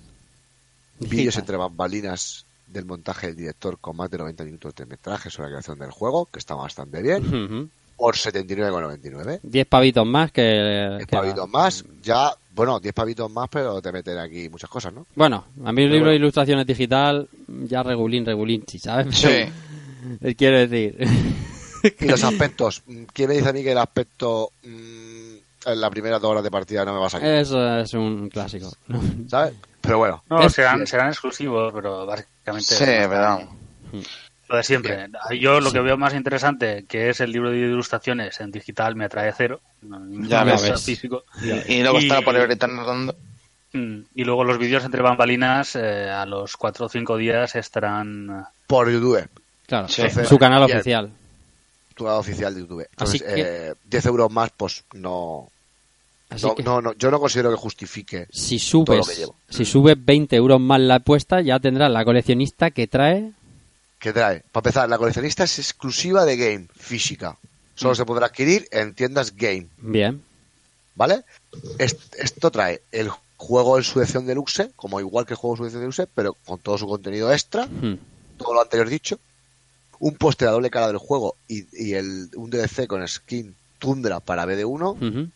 vídeos 0.99 1.37
entre 1.37 1.57
bambalinas 1.57 2.45
del 2.67 2.85
montaje 2.85 3.27
del 3.27 3.35
director 3.37 3.77
con 3.79 3.95
más 3.97 4.11
de 4.11 4.17
90 4.19 4.43
minutos 4.43 4.75
de 4.75 4.85
metraje 4.85 5.29
sobre 5.29 5.47
la 5.49 5.55
creación 5.55 5.79
del 5.79 5.91
juego, 5.91 6.27
que 6.31 6.39
está 6.39 6.53
bastante 6.55 7.01
bien, 7.01 7.69
por 7.97 8.15
79,99. 8.15 9.39
10 9.43 9.67
pavitos 9.67 10.05
más 10.05 10.31
que... 10.31 10.41
10 10.97 11.07
que- 11.07 11.15
pavitos 11.17 11.49
más, 11.49 11.83
ya, 12.03 12.31
bueno, 12.53 12.79
10 12.79 12.93
pavitos 12.93 13.31
más, 13.31 13.47
pero 13.49 13.81
te 13.81 13.91
meten 13.91 14.17
aquí 14.19 14.49
muchas 14.49 14.69
cosas, 14.69 14.93
¿no? 14.93 15.05
Bueno, 15.15 15.45
a 15.65 15.71
mí 15.71 15.83
el 15.83 15.91
libro 15.91 16.09
de 16.11 16.15
ilustraciones 16.17 16.65
digital, 16.67 17.27
ya 17.47 17.81
regulín, 17.83 18.25
regulinchi, 18.25 18.77
¿sabes? 18.79 19.15
Sí. 19.17 19.45
Quiero 20.37 20.57
decir... 20.67 20.97
Y 21.99 22.05
los 22.07 22.23
aspectos, 22.23 22.83
mm, 22.85 23.03
¿quién 23.13 23.29
me 23.29 23.35
dice 23.35 23.49
a 23.49 23.53
mí 23.53 23.63
que 23.63 23.71
el 23.71 23.77
aspecto 23.77 24.51
mm, 24.63 25.35
en 25.65 25.81
la 25.81 25.89
primera 25.89 26.19
dos 26.19 26.31
horas 26.31 26.43
de 26.43 26.51
partida 26.51 26.85
no 26.85 26.93
me 26.93 26.99
va 26.99 27.07
a 27.07 27.09
salir? 27.09 27.27
Eso 27.27 27.79
es 27.79 27.93
un 27.93 28.29
clásico. 28.29 28.71
¿Sabes? 29.27 29.53
Pero 29.81 29.97
bueno, 29.97 30.23
No, 30.29 30.47
serán, 30.49 30.85
serán 30.85 31.07
exclusivos, 31.09 31.73
pero 31.73 32.05
básicamente. 32.05 32.75
Sí, 32.75 32.85
verdad. 32.85 33.39
Lo 34.49 34.57
de 34.57 34.63
siempre. 34.63 35.07
Yo 35.39 35.59
lo 35.61 35.71
que 35.71 35.79
veo 35.79 35.97
más 35.97 36.13
interesante, 36.13 36.85
que 36.87 37.09
es 37.09 37.19
el 37.21 37.31
libro 37.31 37.49
de 37.51 37.57
ilustraciones 37.57 38.39
en 38.41 38.51
digital, 38.51 38.95
me 38.95 39.05
atrae 39.05 39.33
cero. 39.35 39.61
Ya 39.81 40.43
no 40.43 40.51
ves. 40.51 40.63
es 40.63 40.83
físico. 40.83 41.23
Y, 41.41 41.75
y 41.75 41.81
luego 41.83 41.99
Y- 41.99 42.03
estar 42.03 42.23
por 42.23 42.35
ahorita 42.35 42.67
narrando. 42.67 43.15
Mm, 43.73 43.99
Y 44.15 44.23
luego 44.25 44.43
los 44.43 44.57
vídeos 44.57 44.83
entre 44.83 45.01
bambalinas, 45.01 45.77
eh, 45.77 46.09
a 46.09 46.25
los 46.25 46.57
4 46.57 46.87
o 46.87 46.89
5 46.89 47.15
días 47.17 47.55
estarán. 47.55 48.45
por 48.67 48.91
YouTube, 48.91 49.27
Claro, 49.65 49.87
Sí. 49.87 50.03
su 50.25 50.37
canal 50.37 50.63
oficial. 50.63 51.09
Tu 51.95 52.07
oficial 52.07 52.53
de 52.55 52.61
YouTube. 52.61 52.81
Así 52.97 53.17
Entonces, 53.17 53.21
que- 53.23 53.67
eh, 53.69 53.73
10 53.85 54.05
euros 54.07 54.31
más, 54.31 54.51
pues 54.55 54.83
no, 54.93 55.49
Así 56.29 56.45
no, 56.45 56.55
que 56.55 56.63
no, 56.63 56.81
no, 56.81 56.93
yo 56.93 57.11
no 57.11 57.19
considero 57.19 57.49
que 57.51 57.57
justifique. 57.57 58.27
si 58.31 58.57
todo 58.59 58.95
lo 58.95 58.99
que 58.99 59.03
subes, 59.03 59.17
llevo. 59.19 59.35
si 59.49 59.65
subes 59.65 59.95
20 60.05 60.35
euros 60.35 60.59
más 60.61 60.79
la 60.79 60.95
apuesta, 60.95 61.41
ya 61.41 61.59
tendrás 61.59 61.91
la 61.91 62.05
coleccionista 62.05 62.71
que 62.71 62.87
trae... 62.87 63.31
¿Qué 63.99 64.13
trae? 64.13 64.43
Para 64.51 64.61
empezar, 64.67 64.89
la 64.89 64.97
coleccionista 64.97 65.43
es 65.43 65.59
exclusiva 65.59 66.25
de 66.25 66.35
Game, 66.37 66.67
física. 66.75 67.37
Solo 67.75 67.93
se 67.95 68.05
podrá 68.05 68.27
adquirir 68.27 68.67
en 68.71 68.93
tiendas 68.95 69.35
Game, 69.35 69.67
Bien. 69.77 70.21
¿vale? 70.95 71.23
Est- 71.77 72.15
Esto 72.17 72.49
trae 72.51 72.81
el 72.91 73.09
juego 73.37 73.77
en 73.77 73.83
su 73.83 73.99
edición 74.01 74.25
deluxe, 74.25 74.69
como 74.75 74.99
igual 74.99 75.25
que 75.25 75.33
el 75.33 75.37
juego 75.37 75.55
en 75.55 75.57
su 75.57 75.63
edición 75.65 75.81
deluxe, 75.81 76.07
pero 76.15 76.33
con 76.45 76.59
todo 76.59 76.77
su 76.77 76.87
contenido 76.87 77.31
extra, 77.33 77.67
todo 78.37 78.53
lo 78.53 78.61
anterior 78.61 78.87
dicho. 78.89 79.19
Un 80.03 80.15
póster 80.15 80.47
a 80.47 80.51
doble 80.51 80.69
cara 80.71 80.87
del 80.87 80.97
juego 80.97 81.35
y, 81.47 81.65
y 81.73 81.93
el, 81.93 82.29
un 82.35 82.49
DLC 82.49 82.87
con 82.87 83.07
skin 83.07 83.55
Tundra 83.79 84.19
para 84.19 84.45
BD1. 84.45 84.95
Ujú. 84.97 85.29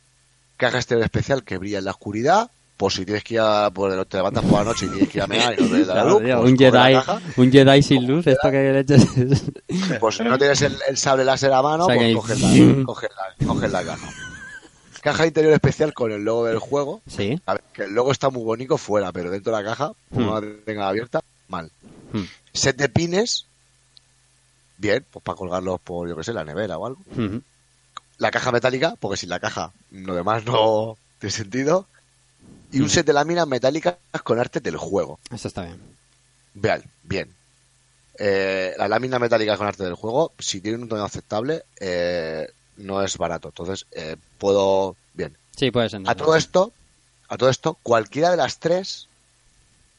caja 0.57 0.77
exterior 0.77 1.03
especial 1.03 1.43
que 1.43 1.57
brilla 1.57 1.77
en 1.79 1.85
la 1.85 1.91
oscuridad, 1.91 2.49
por 2.77 2.91
si 2.91 3.05
tienes 3.05 3.23
que 3.23 3.35
ir 3.35 3.39
a, 3.41 3.69
por, 3.71 4.05
te 4.05 4.17
levantas 4.17 4.43
por 4.43 4.59
la 4.59 4.63
noche 4.65 4.85
y 4.85 4.89
tienes 4.89 5.09
que 5.09 5.17
ir 5.19 5.23
a 5.23 5.27
mear 5.27 5.53
y 5.59 5.63
no 5.63 5.69
te 5.69 5.85
da 5.85 5.95
la 5.95 6.03
luz, 6.05 6.21
pues 6.23 6.51
un 6.51 6.57
Jedi, 6.57 6.95
un 7.37 7.51
Jedi 7.51 7.83
sin 7.83 8.07
luz, 8.07 8.27
esto 8.27 8.51
que 8.51 8.71
leches 8.73 9.17
es- 9.17 9.43
pues 9.99 10.15
si 10.15 10.23
no 10.23 10.37
tienes 10.37 10.61
el, 10.61 10.75
el 10.89 10.97
sable 10.97 11.23
láser 11.25 11.53
a 11.53 11.61
mano, 11.61 11.85
Saca 11.85 11.99
pues 11.99 12.15
coges 12.15 12.41
la, 12.41 12.83
coges 12.85 13.09
la, 13.39 13.47
coges 13.47 13.71
la 13.71 13.83
caja. 13.85 14.07
Caja 15.01 15.27
interior 15.27 15.53
especial 15.53 15.93
con 15.93 16.11
el 16.11 16.23
logo 16.23 16.45
del 16.45 16.57
juego. 16.57 17.01
Sí. 17.07 17.39
A 17.45 17.53
ver, 17.53 17.63
que 17.73 17.83
el 17.83 17.93
logo 17.93 18.11
está 18.11 18.29
muy 18.31 18.43
bonito 18.43 18.77
fuera, 18.77 19.11
pero 19.11 19.29
dentro 19.29 19.55
de 19.55 19.61
la 19.63 19.69
caja, 19.69 19.91
como 20.11 20.25
Hmm. 20.31 20.33
no 20.33 20.41
la 20.41 20.55
tenga 20.65 20.87
abierta, 20.89 21.21
mal. 21.47 21.69
Hmm. 22.11 22.23
Set 22.53 22.75
de 22.77 22.89
pines, 22.89 23.45
bien, 24.77 25.05
pues 25.09 25.23
para 25.23 25.37
colgarlos 25.37 25.79
por, 25.81 26.07
yo 26.07 26.15
que 26.15 26.23
sé, 26.23 26.33
la 26.33 26.45
nevera 26.45 26.77
o 26.77 26.85
algo. 26.85 27.01
La 28.17 28.31
caja 28.31 28.51
metálica, 28.51 28.95
porque 28.99 29.17
sin 29.17 29.29
la 29.29 29.39
caja 29.39 29.73
lo 29.91 30.15
demás 30.15 30.45
no 30.45 30.97
tiene 31.19 31.31
sentido. 31.31 31.87
Y 32.71 32.81
un 32.81 32.89
set 32.89 33.05
de 33.05 33.13
láminas 33.13 33.47
metálicas 33.47 33.95
con 34.23 34.39
arte 34.39 34.59
del 34.59 34.77
juego. 34.77 35.19
Eso 35.31 35.47
está 35.47 35.63
bien. 35.63 35.79
Vean, 36.53 36.83
bien. 37.03 37.33
Eh, 38.17 38.73
la 38.77 38.87
lámina 38.87 39.19
metálica 39.19 39.57
con 39.57 39.67
arte 39.67 39.83
del 39.83 39.93
juego, 39.93 40.31
si 40.39 40.61
tiene 40.61 40.77
un 40.77 40.89
tono 40.89 41.03
aceptable, 41.03 41.63
eh, 41.79 42.49
no 42.77 43.01
es 43.01 43.17
barato. 43.17 43.49
Entonces, 43.49 43.85
eh, 43.91 44.15
puedo. 44.37 44.95
Bien. 45.13 45.35
Sí, 45.55 45.71
puedes 45.71 45.93
A 45.93 46.15
todo 46.15 46.35
esto, 46.35 46.73
a 47.27 47.37
todo 47.37 47.49
esto, 47.49 47.77
cualquiera 47.83 48.31
de 48.31 48.37
las 48.37 48.59
tres, 48.59 49.07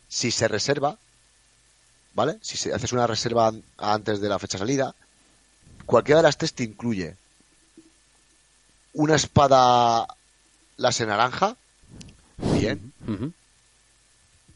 si 0.09 0.31
se 0.31 0.49
reserva, 0.49 0.99
¿vale? 2.17 2.39
Si 2.41 2.71
haces 2.71 2.93
una 2.93 3.07
reserva 3.07 3.49
an- 3.49 3.63
antes 3.77 4.21
de 4.21 4.29
la 4.29 4.39
fecha 4.41 4.57
de 4.57 4.63
salida, 4.65 4.95
cualquiera 5.85 6.21
de 6.21 6.25
las 6.25 6.39
tres 6.39 6.55
te 6.55 6.65
incluye 6.65 7.15
una 8.95 9.15
espada 9.15 10.07
láser 10.79 11.07
naranja, 11.09 11.57
bien, 12.39 12.93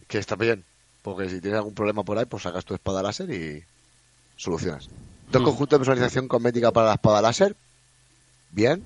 que 0.09 0.19
está 0.19 0.35
bien, 0.37 0.65
porque 1.03 1.29
si 1.29 1.41
tienes 1.41 1.59
algún 1.59 1.75
problema 1.75 2.03
por 2.03 2.17
ahí, 2.19 2.25
pues 2.25 2.43
sacas 2.43 2.65
tu 2.65 2.75
espada 2.75 3.03
láser 3.03 3.31
y 3.31 3.63
solucionas. 4.37 4.89
Dos 5.31 5.43
Mm. 5.43 5.45
conjuntos 5.45 5.79
de 5.79 5.85
personalización 5.85 6.29
cosmética 6.29 6.73
para 6.73 6.89
la 6.89 6.95
espada 6.95 7.21
láser, 7.23 7.55
bien, 8.51 8.83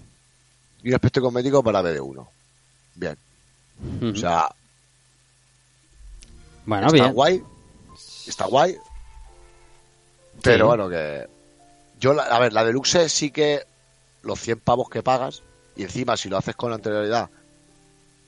y 0.82 0.88
un 0.88 0.94
aspecto 0.96 1.22
cosmético 1.22 1.62
para 1.62 1.80
BD1, 1.82 2.28
bien. 2.96 3.16
O 4.12 4.16
sea, 4.16 4.48
bueno, 6.66 6.86
está 6.88 6.92
bien. 7.04 7.12
guay, 7.14 7.42
está 8.30 8.46
guay, 8.46 8.76
Pero 10.42 10.64
Sí. 10.64 10.68
bueno, 10.68 10.88
que. 10.88 11.26
Yo, 12.00 12.12
la- 12.12 12.24
a 12.24 12.38
ver, 12.40 12.52
la 12.52 12.64
deluxe 12.64 13.08
sí 13.08 13.30
que 13.30 13.62
los 14.22 14.40
100 14.40 14.58
pavos 14.60 14.88
que 14.90 15.02
pagas, 15.02 15.42
y 15.76 15.82
encima 15.84 16.16
si 16.16 16.28
lo 16.28 16.36
haces 16.36 16.56
con 16.56 16.72
anterioridad, 16.72 17.30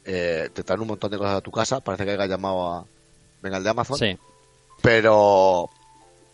eh, 0.05 0.49
te 0.55 0.63
traen 0.63 0.81
un 0.83 0.89
montón 0.89 1.11
de 1.11 1.19
cosas 1.19 1.35
a 1.37 1.41
tu 1.41 1.51
casa. 1.51 1.81
Parece 1.81 2.05
que 2.05 2.13
haya 2.13 2.27
llamado 2.27 2.67
a. 2.73 2.85
Venga, 3.43 3.57
el 3.59 3.65
de 3.65 3.71
Amazon. 3.71 3.99
Sí. 3.99 4.17
Pero. 4.83 5.69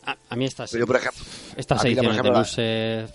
A, 0.04 0.16
a 0.30 0.36
mí 0.36 0.44
estas, 0.44 0.70
Pero 0.72 0.82
yo, 0.82 0.86
por 0.86 0.96
ejemplo. 0.96 1.22
estas 1.56 1.80
a 1.80 1.84
mí, 1.84 1.94
por 1.94 2.04
ediciones 2.04 2.20
ejemplo, 2.20 2.42
de 2.44 3.04
eh, 3.04 3.08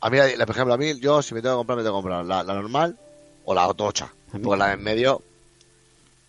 A 0.00 0.10
mí, 0.10 0.18
la- 0.36 0.46
por 0.46 0.54
ejemplo, 0.54 0.74
a 0.74 0.78
mí, 0.78 1.00
yo 1.00 1.22
si 1.22 1.34
me 1.34 1.42
tengo 1.42 1.56
que 1.56 1.58
comprar, 1.58 1.76
me 1.78 1.82
tengo 1.82 1.96
que 1.96 2.02
comprar 2.02 2.24
la, 2.24 2.42
la 2.44 2.54
normal 2.54 2.96
o 3.44 3.54
la 3.54 3.72
tocha. 3.74 4.12
Porque 4.30 4.56
la 4.56 4.68
de 4.68 4.72
en 4.74 4.82
medio. 4.82 5.22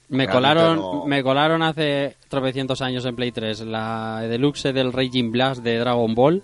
Me 0.10 0.26
Realmente 0.26 0.32
colaron, 0.34 0.76
no- 0.78 1.06
me 1.06 1.22
colaron 1.24 1.62
hace 1.62 2.16
tropecientos 2.30 2.82
años 2.82 3.06
en 3.06 3.16
Play 3.16 3.32
3 3.32 3.62
la 3.62 4.22
deluxe 4.22 4.74
del 4.74 4.92
Raging 4.92 5.32
Blast 5.32 5.62
de 5.64 5.78
Dragon 5.78 6.14
Ball 6.16 6.42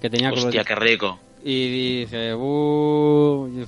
que 0.00 0.10
tenía 0.10 0.32
Hostia, 0.32 0.64
qué 0.64 0.74
rico. 0.74 1.18
y 1.44 2.00
dije 2.02 2.34
"Uh, 2.34 3.64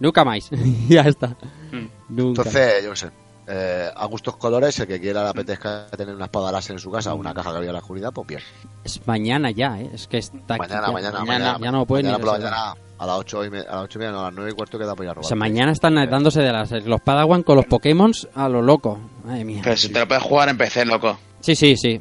nunca 0.00 0.24
más 0.24 0.50
ya 0.88 1.02
está 1.02 1.28
Mm. 1.72 1.86
nunca 2.10 2.42
Entonces, 2.42 2.84
yo 2.84 2.90
qué 2.90 2.96
sé. 2.96 3.10
Eh, 3.46 3.90
a 3.94 4.06
gustos 4.06 4.36
colores, 4.36 4.78
el 4.80 4.86
que 4.86 5.00
quiera 5.00 5.22
le 5.24 5.28
apetezca 5.30 5.86
tener 5.96 6.14
una 6.14 6.24
espada 6.26 6.50
láser 6.52 6.72
en 6.72 6.78
su 6.80 6.90
casa 6.90 7.12
o 7.12 7.16
una 7.16 7.34
caja 7.34 7.50
que 7.52 7.56
había 7.58 7.70
en 7.70 7.74
la 7.74 7.80
oscuridad, 7.80 8.12
pues 8.12 8.26
bien. 8.28 8.40
es 8.84 9.06
mañana 9.06 9.50
ya 9.50 9.80
¿eh? 9.80 9.90
es 9.92 10.06
que 10.06 10.18
está 10.18 10.54
aquí 10.54 10.60
Mañana, 10.60 10.86
ya. 10.86 10.92
mañana, 10.92 11.24
mañana, 11.24 11.58
ya 11.60 11.70
no 11.72 11.84
pueden 11.86 12.06
mañana 12.06 12.18
reservar. 12.24 12.40
mañana 12.40 12.74
a 12.96 13.06
las 13.06 13.18
8 13.18 13.44
y 13.44 13.50
media, 13.50 13.70
a 13.70 13.74
las 13.76 13.84
8 13.84 13.98
y 13.98 14.00
media, 14.00 14.12
no, 14.12 14.20
a 14.20 14.24
las 14.24 14.34
9 14.34 14.50
y 14.50 14.54
cuarto 14.54 14.78
queda 14.78 14.94
para 14.94 15.04
ir 15.04 15.08
a 15.08 15.12
o 15.12 15.14
robar. 15.16 15.28
sea 15.28 15.36
mañana 15.36 15.72
están 15.72 15.94
dándose 15.94 16.40
de 16.40 16.52
las 16.52 16.70
los 16.70 17.00
Padawan 17.02 17.42
con 17.42 17.56
los 17.56 17.66
Pokémon 17.66 18.12
a 18.34 18.48
lo 18.48 18.62
loco 18.62 18.98
madre 19.24 19.44
mía 19.44 19.60
Pero 19.62 19.76
si 19.76 19.88
te 19.90 19.98
lo 20.00 20.08
puedes 20.08 20.22
jugar 20.22 20.48
en 20.48 20.56
PC, 20.56 20.84
loco. 20.86 21.18
sí 21.40 21.54
sí 21.54 21.76
sí 21.76 22.00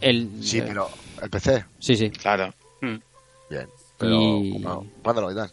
el 0.00 0.30
Sí, 0.42 0.58
eh, 0.58 0.64
pero 0.66 0.88
el 1.22 1.30
PC, 1.30 1.64
sí 1.78 1.96
sí 1.96 2.10
Claro. 2.10 2.52
Mm. 2.80 2.96
bien. 3.50 3.68
Pero, 3.98 4.16
Y- 4.20 4.58
no, 4.58 4.84
mándalo 5.04 5.30
y 5.32 5.34
tal. 5.34 5.50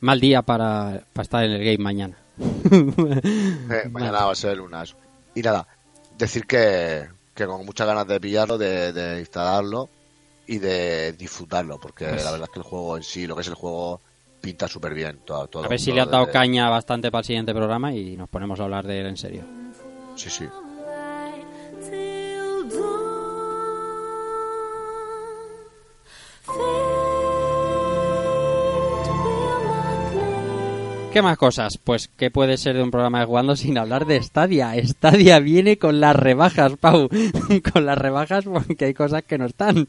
mal 0.00 0.18
día 0.20 0.42
para, 0.42 1.02
para 1.12 1.22
estar 1.22 1.44
en 1.44 1.52
el 1.52 1.58
game 1.64 1.78
mañana 1.78 2.16
Eh, 2.40 3.88
mañana 3.90 4.24
va 4.24 4.32
a 4.32 4.34
ser 4.34 4.60
una 4.60 4.82
eso. 4.82 4.96
Y 5.34 5.42
nada, 5.42 5.66
decir 6.18 6.46
que, 6.46 7.08
que 7.34 7.46
con 7.46 7.64
muchas 7.64 7.86
ganas 7.86 8.06
de 8.06 8.20
pillarlo, 8.20 8.58
de, 8.58 8.92
de 8.92 9.20
instalarlo 9.20 9.88
y 10.46 10.58
de 10.58 11.12
disfrutarlo, 11.12 11.78
porque 11.78 12.06
Pues- 12.06 12.24
la 12.24 12.30
verdad 12.32 12.48
es 12.48 12.54
que 12.54 12.60
el 12.60 12.64
juego 12.66 12.96
en 12.96 13.02
sí, 13.02 13.26
lo 13.26 13.34
que 13.34 13.42
es 13.42 13.48
el 13.48 13.54
juego, 13.54 14.00
pinta 14.40 14.66
súper 14.68 14.94
bien. 14.94 15.20
Todo, 15.24 15.46
todo 15.46 15.64
A 15.64 15.68
ver 15.68 15.78
si 15.78 15.92
le 15.92 16.00
has 16.00 16.10
dado 16.10 16.30
caña 16.30 16.68
bastante 16.68 17.10
para 17.10 17.20
el 17.20 17.26
siguiente 17.26 17.54
programa 17.54 17.92
y 17.92 18.16
nos 18.16 18.28
ponemos 18.28 18.58
a 18.60 18.64
hablar 18.64 18.86
de 18.86 19.00
él 19.00 19.06
en 19.06 19.16
serio. 19.16 19.44
Sí, 20.16 20.30
sí. 20.30 20.46
¿Qué 31.12 31.22
más 31.22 31.38
cosas? 31.38 31.76
Pues 31.76 32.06
¿qué 32.06 32.30
puede 32.30 32.56
ser 32.56 32.76
de 32.76 32.84
un 32.84 32.92
programa 32.92 33.18
de 33.18 33.26
jugando 33.26 33.56
sin 33.56 33.76
hablar 33.78 34.06
de 34.06 34.22
Stadia? 34.22 34.74
Stadia 34.84 35.40
viene 35.40 35.76
con 35.76 35.98
las 35.98 36.14
rebajas, 36.14 36.76
Pau. 36.76 37.08
con 37.72 37.84
las 37.84 37.98
rebajas 37.98 38.44
porque 38.44 38.84
hay 38.84 38.94
cosas 38.94 39.24
que 39.24 39.36
no 39.36 39.46
están. 39.46 39.88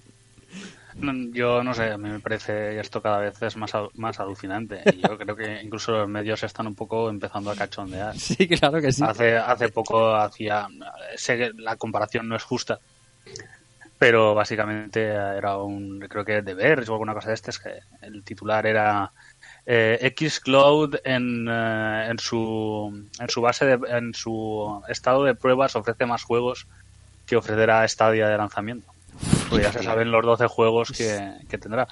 Yo 1.32 1.64
no 1.64 1.76
sé, 1.76 1.92
a 1.92 1.98
mí 1.98 2.10
me 2.10 2.20
parece 2.20 2.80
esto 2.80 3.04
cada 3.04 3.20
vez 3.20 3.40
es 3.42 3.56
más, 3.56 3.72
más 3.96 4.20
alucinante. 4.20 4.82
Y 4.94 5.08
yo 5.08 5.16
creo 5.18 5.36
que 5.36 5.62
incluso 5.62 5.92
los 5.92 6.10
medios 6.10 6.44
están 6.44 6.66
un 6.66 6.76
poco 6.76 7.10
empezando 7.10 7.52
a 7.52 7.56
cachondear. 7.56 8.16
Sí, 8.18 8.48
claro 8.48 8.82
que 8.82 8.92
sí. 8.92 9.04
Hace, 9.06 9.38
hace 9.38 9.70
poco 9.70 10.16
hacía. 10.16 10.68
Sé 11.16 11.38
que 11.38 11.52
la 11.56 11.76
comparación 11.76 12.28
no 12.28 12.36
es 12.36 12.44
justa, 12.44 12.80
pero 14.00 14.34
básicamente 14.34 15.04
era 15.04 15.58
un. 15.58 16.00
Creo 16.10 16.26
que 16.26 16.42
de 16.42 16.54
Verge 16.56 16.90
o 16.90 16.94
alguna 16.94 17.14
cosa 17.14 17.30
de 17.30 17.36
este, 17.36 17.52
es 17.52 17.60
que 17.60 17.80
el 18.02 18.24
titular 18.24 18.66
era. 18.66 19.12
Eh, 19.66 20.14
Xcloud 20.18 20.96
en, 21.04 21.48
eh, 21.50 22.08
en 22.10 22.20
su 22.20 23.08
en 23.20 23.30
su 23.30 23.42
base 23.42 23.66
de, 23.66 23.80
en 23.90 24.14
su 24.14 24.82
estado 24.88 25.24
de 25.24 25.36
pruebas 25.36 25.76
ofrece 25.76 26.06
más 26.06 26.24
juegos 26.24 26.68
que 27.28 27.36
ofrecerá 27.36 27.88
Stadia 27.88 28.28
de 28.28 28.38
lanzamiento. 28.38 28.92
Pues 29.50 29.64
ya 29.64 29.72
se 29.72 29.84
saben 29.84 30.12
los 30.12 30.26
12 30.26 30.48
juegos 30.48 30.92
que, 30.92 31.34
que 31.50 31.58
tendrá. 31.58 31.88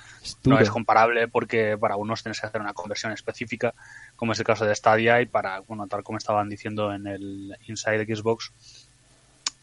No 0.45 0.57
es 0.59 0.69
comparable 0.69 1.27
porque 1.27 1.77
para 1.77 1.97
unos 1.97 2.23
tienes 2.23 2.39
que 2.39 2.47
hacer 2.47 2.61
una 2.61 2.73
conversión 2.73 3.11
específica, 3.11 3.73
como 4.15 4.31
es 4.31 4.39
el 4.39 4.45
caso 4.45 4.65
de 4.65 4.73
Stadia, 4.73 5.21
y 5.21 5.25
para, 5.25 5.59
bueno, 5.59 5.85
tal 5.87 6.03
como 6.03 6.17
estaban 6.17 6.49
diciendo 6.49 6.93
en 6.93 7.05
el 7.05 7.57
Inside 7.67 8.15
Xbox, 8.15 8.51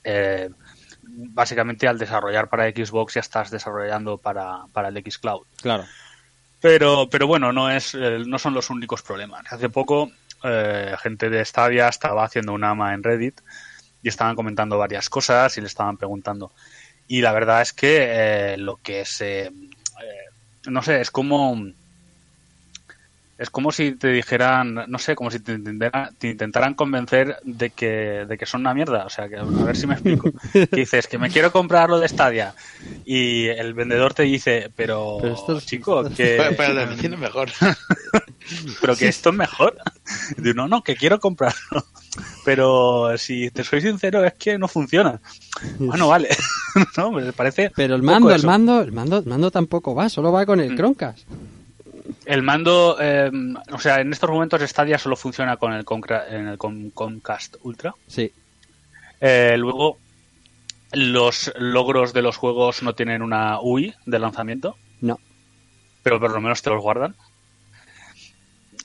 eh, 0.05 0.51
básicamente 1.03 1.88
al 1.88 1.99
desarrollar 1.99 2.49
para 2.49 2.69
Xbox 2.71 3.14
ya 3.14 3.21
estás 3.21 3.51
desarrollando 3.51 4.19
para, 4.19 4.66
para 4.73 4.88
el 4.88 5.03
Xcloud. 5.03 5.47
Claro. 5.61 5.85
Pero, 6.66 7.09
pero 7.09 7.29
bueno, 7.29 7.52
no 7.52 7.70
es, 7.70 7.94
eh, 7.94 8.24
no 8.26 8.40
son 8.40 8.52
los 8.52 8.70
únicos 8.70 9.00
problemas. 9.00 9.44
Hace 9.52 9.68
poco, 9.68 10.11
eh, 10.42 10.96
gente 11.00 11.31
de 11.31 11.44
Stadia 11.44 11.87
estaba 11.87 12.24
haciendo 12.24 12.55
una 12.55 12.70
ama 12.70 12.92
en 12.92 13.05
Reddit 13.05 13.40
y 14.02 14.09
estaban 14.09 14.35
comentando 14.35 14.76
varias 14.76 15.09
cosas 15.09 15.57
y 15.57 15.61
le 15.61 15.68
estaban 15.68 15.96
preguntando. 15.96 16.50
Y 17.07 17.20
la 17.20 17.31
verdad 17.31 17.62
es 17.62 17.72
que 17.72 18.09
eh, 18.09 18.57
lo 18.57 18.79
que 18.79 19.05
se, 19.05 19.42
eh, 19.42 19.52
no 20.66 20.83
sé, 20.83 21.00
es 21.00 21.12
como, 21.12 21.57
es 23.38 23.51
como 23.51 23.70
si 23.70 23.92
te 23.92 24.09
dijeran, 24.09 24.85
no 24.88 24.99
sé, 24.99 25.14
como 25.14 25.31
si 25.31 25.40
te, 25.40 25.53
intentara- 25.55 26.11
te 26.18 26.29
intentaran 26.29 26.75
convencer 26.75 27.37
de 27.44 27.70
que, 27.70 28.25
de 28.27 28.38
que 28.38 28.46
son 28.46 28.62
una 28.62 28.72
mierda. 28.75 29.05
O 29.05 29.11
sea, 29.11 29.29
que 29.29 29.37
a 29.37 29.42
ver 29.44 29.77
si 29.77 29.87
me 29.87 29.94
explico. 29.94 30.31
Que 30.53 30.66
dices 30.72 31.07
que 31.07 31.18
me 31.18 31.29
quiero 31.31 31.53
comprar 31.53 31.90
lo 31.90 31.99
de 32.01 32.09
Stadia 32.09 32.55
y 33.05 33.46
el 33.49 33.75
vendedor 33.75 34.14
te 34.14 34.22
dice, 34.22 34.70
pero, 34.75 35.18
Pero 35.20 35.35
esto 35.35 35.59
es- 35.59 35.66
chico, 35.66 36.03
que 36.16 36.37
Pero, 36.57 37.18
mejor. 37.18 37.51
pero 38.81 38.96
que 38.96 39.09
esto 39.09 39.31
es 39.31 39.37
mejor. 39.37 39.77
Digo, 40.38 40.55
no, 40.55 40.68
no, 40.68 40.83
que 40.83 40.96
quiero 40.96 41.18
comprarlo. 41.20 41.85
Pero 42.44 43.18
si 43.18 43.51
te 43.51 43.64
soy 43.64 43.81
sincero, 43.83 44.25
es 44.25 44.35
que 44.35 44.57
no 44.59 44.68
funciona. 44.68 45.20
Bueno, 45.79 46.09
vale. 46.09 46.29
no, 46.96 47.11
me 47.12 47.33
parece. 47.33 47.70
Pero 47.77 47.96
el 47.96 48.03
mando, 48.03 48.35
el 48.35 48.44
mando, 48.44 48.81
el 48.81 48.92
mando, 48.92 49.18
el 49.18 49.27
mando 49.27 49.51
tampoco 49.51 49.94
va, 49.94 50.09
solo 50.09 50.33
va 50.33 50.46
con 50.46 50.61
el 50.61 50.72
Mm. 50.72 50.77
El 52.27 52.43
mando, 52.43 52.97
eh, 53.01 53.31
o 53.73 53.79
sea, 53.79 54.01
en 54.01 54.12
estos 54.12 54.29
momentos 54.29 54.61
Stadia 54.62 54.99
solo 54.99 55.17
funciona 55.17 55.57
con 55.57 55.73
el, 55.73 55.85
Concra- 55.85 56.27
en 56.29 56.49
el 56.49 56.59
Con- 56.59 56.91
Comcast 56.91 57.57
Ultra. 57.62 57.95
Sí. 58.09 58.33
Eh, 59.21 59.55
luego, 59.57 59.99
los 60.93 61.53
logros 61.57 62.12
de 62.12 62.23
los 62.23 62.37
juegos 62.37 62.83
no 62.83 62.95
tienen 62.95 63.23
una 63.23 63.61
UI 63.61 63.95
de 64.07 64.19
lanzamiento, 64.19 64.77
No. 65.01 65.19
pero 66.03 66.19
por 66.21 66.33
lo 66.33 66.41
menos 66.41 66.61
te 66.62 66.71
los 66.71 66.83
guardan. 66.83 67.15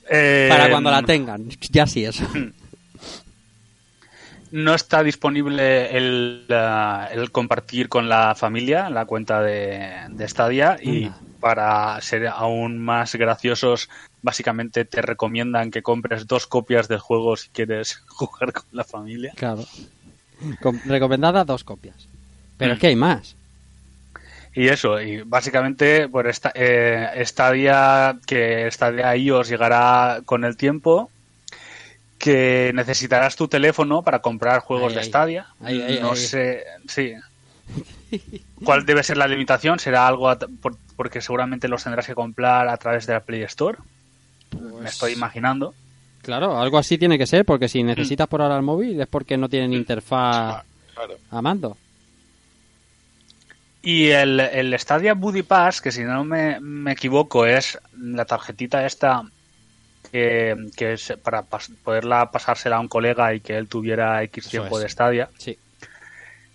Eh, 0.08 0.46
Para 0.48 0.70
cuando 0.70 0.90
la 0.90 1.02
tengan. 1.02 1.48
Ya 1.70 1.86
sí 1.86 2.04
eso. 2.04 2.24
No 4.50 4.74
está 4.74 5.02
disponible 5.02 5.96
el, 5.96 6.46
compartir 7.32 7.88
con 7.88 8.10
la 8.10 8.34
familia 8.34 8.90
la 8.90 9.06
cuenta 9.06 9.40
de, 9.40 9.90
de 10.10 10.28
Stadia 10.28 10.76
y. 10.82 11.10
para 11.42 12.00
ser 12.00 12.28
aún 12.28 12.78
más 12.78 13.14
graciosos, 13.16 13.90
básicamente 14.22 14.84
te 14.84 15.02
recomiendan 15.02 15.72
que 15.72 15.82
compres 15.82 16.28
dos 16.28 16.46
copias 16.46 16.86
del 16.86 17.00
juego 17.00 17.36
si 17.36 17.48
quieres 17.50 17.96
jugar 18.06 18.52
con 18.52 18.62
la 18.70 18.84
familia. 18.84 19.32
Claro. 19.36 19.64
Com- 20.60 20.80
recomendada 20.86 21.44
dos 21.44 21.64
copias. 21.64 21.96
Pero 22.56 22.74
es 22.74 22.78
que 22.78 22.86
hay 22.86 22.96
más. 22.96 23.34
Y 24.54 24.68
eso, 24.68 25.00
y 25.00 25.22
básicamente 25.22 26.08
por 26.08 26.26
esta, 26.28 26.52
eh, 26.54 27.22
Stadia, 27.24 28.18
que 28.26 28.70
Stadia 28.70 29.16
iOS 29.16 29.48
llegará 29.48 30.20
con 30.24 30.44
el 30.44 30.56
tiempo, 30.56 31.10
que 32.18 32.70
necesitarás 32.74 33.34
tu 33.34 33.48
teléfono 33.48 34.02
para 34.02 34.20
comprar 34.20 34.60
juegos 34.60 34.92
Ay, 34.92 34.98
de. 34.98 35.04
Stadia. 35.04 35.46
Ay, 35.60 35.82
ay, 35.82 35.98
no 36.00 36.14
sé, 36.14 36.62
sí. 36.86 37.14
¿Cuál 38.64 38.84
debe 38.84 39.02
ser 39.02 39.16
la 39.16 39.26
limitación? 39.26 39.78
¿Será 39.78 40.06
algo 40.06 40.28
a- 40.28 40.38
por- 40.38 40.76
porque 41.02 41.20
seguramente 41.20 41.66
los 41.66 41.82
tendrás 41.82 42.06
que 42.06 42.14
comprar 42.14 42.68
a 42.68 42.76
través 42.76 43.08
de 43.08 43.14
la 43.14 43.18
Play 43.24 43.42
Store? 43.42 43.76
Me 44.80 44.88
estoy 44.88 45.14
imaginando. 45.14 45.74
Claro, 46.22 46.60
algo 46.60 46.78
así 46.78 46.96
tiene 46.96 47.18
que 47.18 47.26
ser, 47.26 47.44
porque 47.44 47.68
si 47.68 47.82
necesitas 47.82 48.28
por 48.28 48.40
ahora 48.40 48.54
el 48.56 48.62
móvil 48.62 49.00
es 49.00 49.08
porque 49.08 49.36
no 49.36 49.48
tienen 49.48 49.72
interfaz 49.72 50.62
Claro. 50.94 51.16
a 51.32 51.42
mando. 51.42 51.76
Y 53.82 54.10
el, 54.10 54.38
el 54.38 54.78
Stadia 54.78 55.14
Buddy 55.14 55.42
Pass, 55.42 55.80
que 55.80 55.90
si 55.90 56.04
no 56.04 56.22
me, 56.22 56.60
me 56.60 56.92
equivoco 56.92 57.46
es 57.46 57.76
la 57.98 58.24
tarjetita 58.24 58.86
esta 58.86 59.24
que, 60.12 60.54
que 60.76 60.92
es 60.92 61.14
para 61.20 61.42
pas- 61.42 61.74
poderla 61.82 62.30
pasársela 62.30 62.76
a 62.76 62.80
un 62.80 62.86
colega 62.86 63.34
y 63.34 63.40
que 63.40 63.56
él 63.56 63.66
tuviera 63.66 64.22
X 64.22 64.44
Eso 64.44 64.50
tiempo 64.52 64.78
es. 64.78 64.84
de 64.84 64.88
Stadia, 64.88 65.30
Sí. 65.36 65.58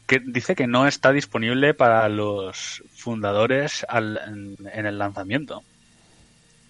Que 0.08 0.20
dice 0.26 0.56
que 0.56 0.68
no 0.68 0.88
está 0.88 1.12
disponible 1.12 1.74
para 1.74 2.08
los 2.10 2.84
fundadores 2.96 3.86
al- 3.90 4.20
en, 4.28 4.56
en 4.74 4.86
el 4.86 4.98
lanzamiento. 4.98 5.64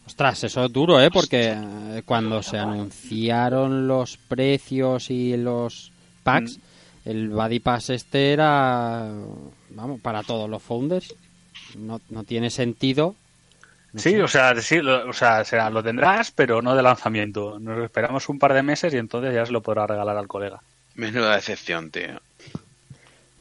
Ostras, 0.06 0.44
eso 0.46 0.66
es 0.66 0.72
duro, 0.72 1.02
¿eh? 1.02 1.10
Porque 1.12 1.54
eh, 1.56 2.02
cuando 2.06 2.42
se 2.42 2.58
anunciaron 2.58 3.88
los 3.88 4.18
precios 4.18 5.10
y 5.12 5.36
los 5.36 5.92
packs, 6.24 6.60
el 7.04 7.30
Buddy 7.30 7.60
Pass 7.60 7.90
este 7.90 8.32
era, 8.34 9.06
vamos, 9.70 10.00
para 10.02 10.24
todos 10.24 10.50
los 10.50 10.64
founders. 10.64 11.14
no, 11.76 12.00
no 12.10 12.24
tiene 12.24 12.50
sentido. 12.50 13.16
No 13.94 14.00
Sí, 14.00 14.12
sé. 14.12 14.24
o 14.24 14.28
sea, 14.28 14.56
sí, 14.62 14.82
lo, 14.82 15.10
o 15.10 15.14
sea, 15.14 15.44
será, 15.44 15.70
lo 15.70 15.84
tendrás, 15.84 16.32
pero 16.32 16.62
no 16.62 16.76
de 16.76 16.84
lanzamiento. 16.84 17.60
Nos 17.60 17.84
esperamos 17.84 18.30
un 18.30 18.40
par 18.40 18.54
de 18.54 18.64
meses 18.64 18.94
y 18.94 18.98
entonces 18.98 19.34
ya 19.34 19.46
se 19.46 19.52
lo 19.52 19.62
podrá 19.62 19.88
regalar 19.88 20.18
al 20.18 20.28
colega. 20.28 20.62
Menuda 20.96 21.36
decepción, 21.36 21.92
tío. 21.92 22.20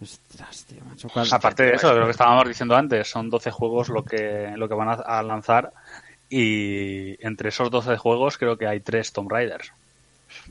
Ostras, 0.01 0.65
tío, 0.67 0.85
macho, 0.85 1.09
¿cuál- 1.09 1.29
Aparte 1.31 1.63
de 1.65 1.75
eso, 1.75 1.93
de 1.93 2.01
lo 2.01 2.05
que 2.07 2.11
estábamos 2.11 2.47
diciendo 2.47 2.77
antes, 2.77 3.09
son 3.09 3.31
12 3.31 3.51
juegos 3.51 3.89
lo 3.89 4.05
que, 4.05 4.53
lo 4.57 4.69
que 4.69 4.75
van 4.75 4.89
a, 4.91 4.93
a 4.93 5.23
lanzar 5.23 5.73
y 6.29 7.17
entre 7.25 7.49
esos 7.49 7.71
12 7.71 7.97
juegos 7.97 8.37
creo 8.37 8.59
que 8.59 8.67
hay 8.67 8.81
3 8.81 9.13
Tomb 9.13 9.31
Raiders. 9.31 9.73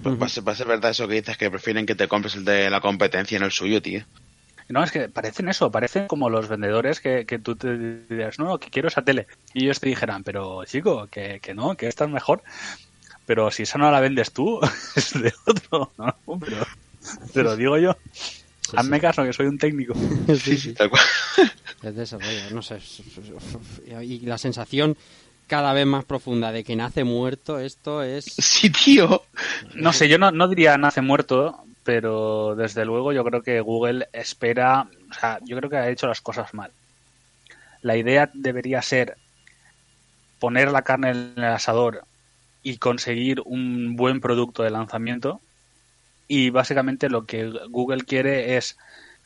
Pues 0.01 0.19
va 0.19 0.25
a, 0.25 0.29
ser, 0.29 0.47
va 0.47 0.53
a 0.53 0.55
ser 0.55 0.67
verdad 0.67 0.91
eso 0.91 1.07
que 1.07 1.15
dices, 1.15 1.37
que 1.37 1.51
prefieren 1.51 1.85
que 1.85 1.95
te 1.95 2.07
compres 2.07 2.35
el 2.35 2.45
de 2.45 2.69
la 2.69 2.81
competencia 2.81 3.37
no 3.39 3.45
el 3.45 3.51
suyo, 3.51 3.81
tío. 3.81 4.03
No, 4.67 4.83
es 4.83 4.91
que 4.91 5.09
parecen 5.09 5.47
eso, 5.47 5.69
parecen 5.69 6.07
como 6.07 6.29
los 6.29 6.47
vendedores 6.47 6.99
que, 6.99 7.25
que 7.27 7.37
tú 7.37 7.55
te 7.55 7.77
dirías, 7.77 8.39
no, 8.39 8.57
que 8.57 8.71
quiero 8.71 8.87
esa 8.87 9.03
tele. 9.03 9.27
Y 9.53 9.65
ellos 9.65 9.79
te 9.79 9.89
dijeran, 9.89 10.23
pero 10.23 10.63
chico, 10.65 11.07
que, 11.11 11.39
que 11.39 11.53
no, 11.53 11.75
que 11.75 11.87
esta 11.87 12.05
es 12.05 12.09
mejor. 12.09 12.41
Pero 13.27 13.51
si 13.51 13.63
esa 13.63 13.77
no 13.77 13.91
la 13.91 13.99
vendes 13.99 14.31
tú, 14.33 14.59
es 14.95 15.13
de 15.21 15.33
otro. 15.45 15.91
No, 15.97 16.15
pero 16.39 16.57
te 17.33 17.43
lo 17.43 17.55
digo 17.55 17.77
yo. 17.77 17.95
Hazme 18.75 18.99
caso, 18.99 19.23
que 19.23 19.33
soy 19.33 19.47
un 19.47 19.57
técnico. 19.57 19.93
Sí, 20.39 20.57
sí, 20.57 20.73
tal 20.73 20.89
cual. 20.89 21.03
Es 21.83 21.95
de 21.95 22.03
ese 22.03 22.17
rollo, 22.17 22.51
no 22.51 22.61
sé. 22.61 22.79
Y 24.01 24.19
la 24.21 24.37
sensación 24.37 24.97
cada 25.47 25.73
vez 25.73 25.85
más 25.85 26.05
profunda 26.05 26.51
de 26.51 26.63
que 26.63 26.75
nace 26.75 27.03
muerto, 27.03 27.59
esto 27.59 28.01
es... 28.01 28.25
Sí, 28.25 28.69
tío. 28.69 29.23
No 29.75 29.93
sé, 29.93 30.07
yo 30.07 30.17
no, 30.17 30.31
no 30.31 30.47
diría 30.47 30.77
nace 30.77 31.01
muerto, 31.01 31.63
pero 31.83 32.55
desde 32.55 32.85
luego 32.85 33.13
yo 33.13 33.23
creo 33.23 33.43
que 33.43 33.61
Google 33.61 34.09
espera, 34.11 34.87
o 35.11 35.13
sea, 35.13 35.39
yo 35.43 35.55
creo 35.57 35.69
que 35.69 35.77
ha 35.77 35.89
hecho 35.89 36.07
las 36.07 36.21
cosas 36.21 36.53
mal. 36.53 36.71
La 37.81 37.95
idea 37.95 38.31
debería 38.33 38.81
ser 38.81 39.17
poner 40.39 40.71
la 40.71 40.81
carne 40.81 41.11
en 41.11 41.33
el 41.37 41.43
asador 41.43 42.03
y 42.63 42.77
conseguir 42.77 43.41
un 43.45 43.95
buen 43.95 44.21
producto 44.21 44.63
de 44.63 44.71
lanzamiento. 44.71 45.39
Y 46.27 46.49
básicamente 46.49 47.09
lo 47.09 47.25
que 47.25 47.51
Google 47.69 48.03
quiere 48.03 48.57
es, 48.57 48.77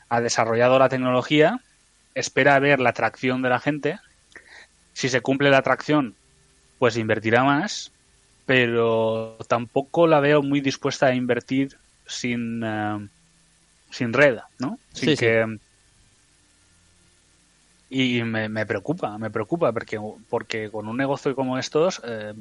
ha 0.08 0.20
desarrollado 0.20 0.78
la 0.78 0.88
tecnología, 0.88 1.60
espera 2.14 2.58
ver 2.58 2.80
la 2.80 2.90
atracción 2.90 3.42
de 3.42 3.48
la 3.48 3.60
gente. 3.60 3.98
Si 4.92 5.08
se 5.08 5.20
cumple 5.20 5.50
la 5.50 5.58
atracción, 5.58 6.14
pues 6.78 6.96
invertirá 6.96 7.44
más, 7.44 7.92
pero 8.46 9.38
tampoco 9.48 10.06
la 10.06 10.20
veo 10.20 10.42
muy 10.42 10.60
dispuesta 10.60 11.06
a 11.06 11.14
invertir 11.14 11.78
sin, 12.06 12.62
eh, 12.64 13.08
sin 13.90 14.12
red, 14.12 14.38
¿no? 14.58 14.78
Sin 14.92 15.10
Sí, 15.10 15.16
sí. 15.16 15.26
Y 17.92 18.22
me, 18.22 18.48
me 18.48 18.66
preocupa, 18.66 19.18
me 19.18 19.30
preocupa, 19.30 19.72
porque, 19.72 19.98
porque 20.28 20.70
con 20.70 20.86
un 20.86 20.96
negocio 20.96 21.34
como 21.34 21.58
estos, 21.58 22.00
eh, 22.04 22.34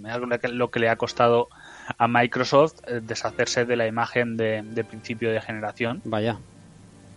lo 0.51 0.69
que- 0.69 0.79
le 0.79 0.89
ha 0.89 0.95
costado 0.95 1.49
a 1.97 2.07
Microsoft 2.07 2.75
eh, 2.88 3.01
deshacerse 3.01 3.65
de 3.65 3.75
la 3.75 3.88
imagen 3.88 4.38
de, 4.38 4.62
de 4.62 4.83
principio 4.83 5.31
de 5.31 5.41
generación 5.41 6.01
Vaya. 6.03 6.38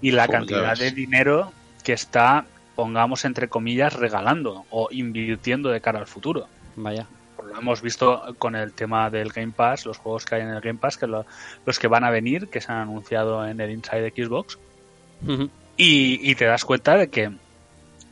y 0.01 0.13
la 0.13 0.25
Joder, 0.25 0.39
cantidad 0.41 0.79
de 0.79 0.93
dinero 0.93 1.53
que 1.85 1.93
está, 1.93 2.47
pongamos 2.75 3.27
entre 3.27 3.49
comillas, 3.49 3.93
regalando 3.93 4.65
o 4.71 4.89
invirtiendo 4.91 5.69
de 5.69 5.83
cara 5.83 5.99
al 5.99 6.07
futuro. 6.07 6.47
Vaya. 6.75 7.07
Lo 7.47 7.59
hemos 7.59 7.83
visto 7.83 8.35
con 8.39 8.57
el 8.57 8.73
tema 8.73 9.11
del 9.11 9.29
Game 9.31 9.53
Pass, 9.55 9.85
los 9.85 9.99
juegos 9.99 10.25
que 10.25 10.37
hay 10.37 10.43
en 10.43 10.49
el 10.49 10.61
Game 10.63 10.79
Pass, 10.79 10.97
que 10.97 11.07
lo- 11.07 11.27
los 11.67 11.79
que 11.79 11.87
van 11.87 12.05
a 12.05 12.09
venir, 12.11 12.49
que 12.49 12.63
se 12.63 12.73
han 12.73 12.79
anunciado 12.79 13.47
en 13.47 13.61
el 13.61 13.73
Inside 13.73 14.11
Xbox, 14.17 14.59
y, 15.77 16.31
y 16.31 16.35
te 16.35 16.47
das 16.47 16.65
cuenta 16.65 16.97
de 16.97 17.11
que 17.11 17.31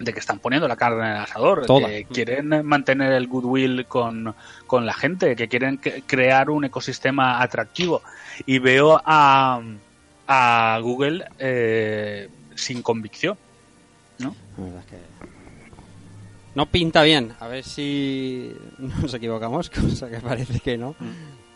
de 0.00 0.12
que 0.12 0.18
están 0.18 0.38
poniendo 0.40 0.66
la 0.66 0.76
carne 0.76 1.02
en 1.10 1.16
el 1.16 1.22
asador, 1.22 1.66
Toda. 1.66 1.86
que 1.88 2.04
quieren 2.06 2.64
mantener 2.66 3.12
el 3.12 3.28
goodwill 3.28 3.84
con, 3.86 4.34
con 4.66 4.84
la 4.86 4.94
gente, 4.94 5.36
que 5.36 5.46
quieren 5.46 5.78
que- 5.78 6.02
crear 6.06 6.50
un 6.50 6.64
ecosistema 6.64 7.40
atractivo. 7.42 8.02
Y 8.46 8.58
veo 8.58 9.00
a, 9.04 9.60
a 10.26 10.78
Google 10.82 11.24
eh, 11.38 12.28
sin 12.54 12.80
convicción. 12.82 13.36
¿no? 14.18 14.34
La 14.56 14.64
verdad 14.64 14.80
es 14.80 14.86
que... 14.86 14.96
No 16.54 16.66
pinta 16.66 17.02
bien. 17.02 17.34
A 17.38 17.46
ver 17.46 17.62
si 17.62 18.52
nos 18.78 19.12
equivocamos, 19.14 19.70
cosa 19.90 20.08
que 20.10 20.18
parece 20.18 20.60
que 20.60 20.76
no. 20.78 20.96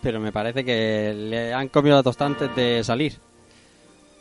Pero 0.03 0.21
me 0.21 0.33
parece 0.33 0.65
que 0.65 1.15
le 1.17 1.53
han 1.55 1.69
comido 1.69 1.97
la 1.97 2.03
tostada 2.03 2.31
antes 2.31 2.55
de 2.55 2.85
salir. 2.85 3.17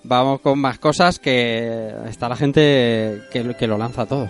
Vamos 0.06 0.42
con 0.42 0.60
más 0.60 0.80
cosas 0.80 1.18
que 1.18 1.94
está 2.08 2.28
la 2.28 2.36
gente 2.36 3.22
que, 3.32 3.56
que 3.58 3.68
lo 3.68 3.78
lanza 3.78 4.06
todo. 4.06 4.28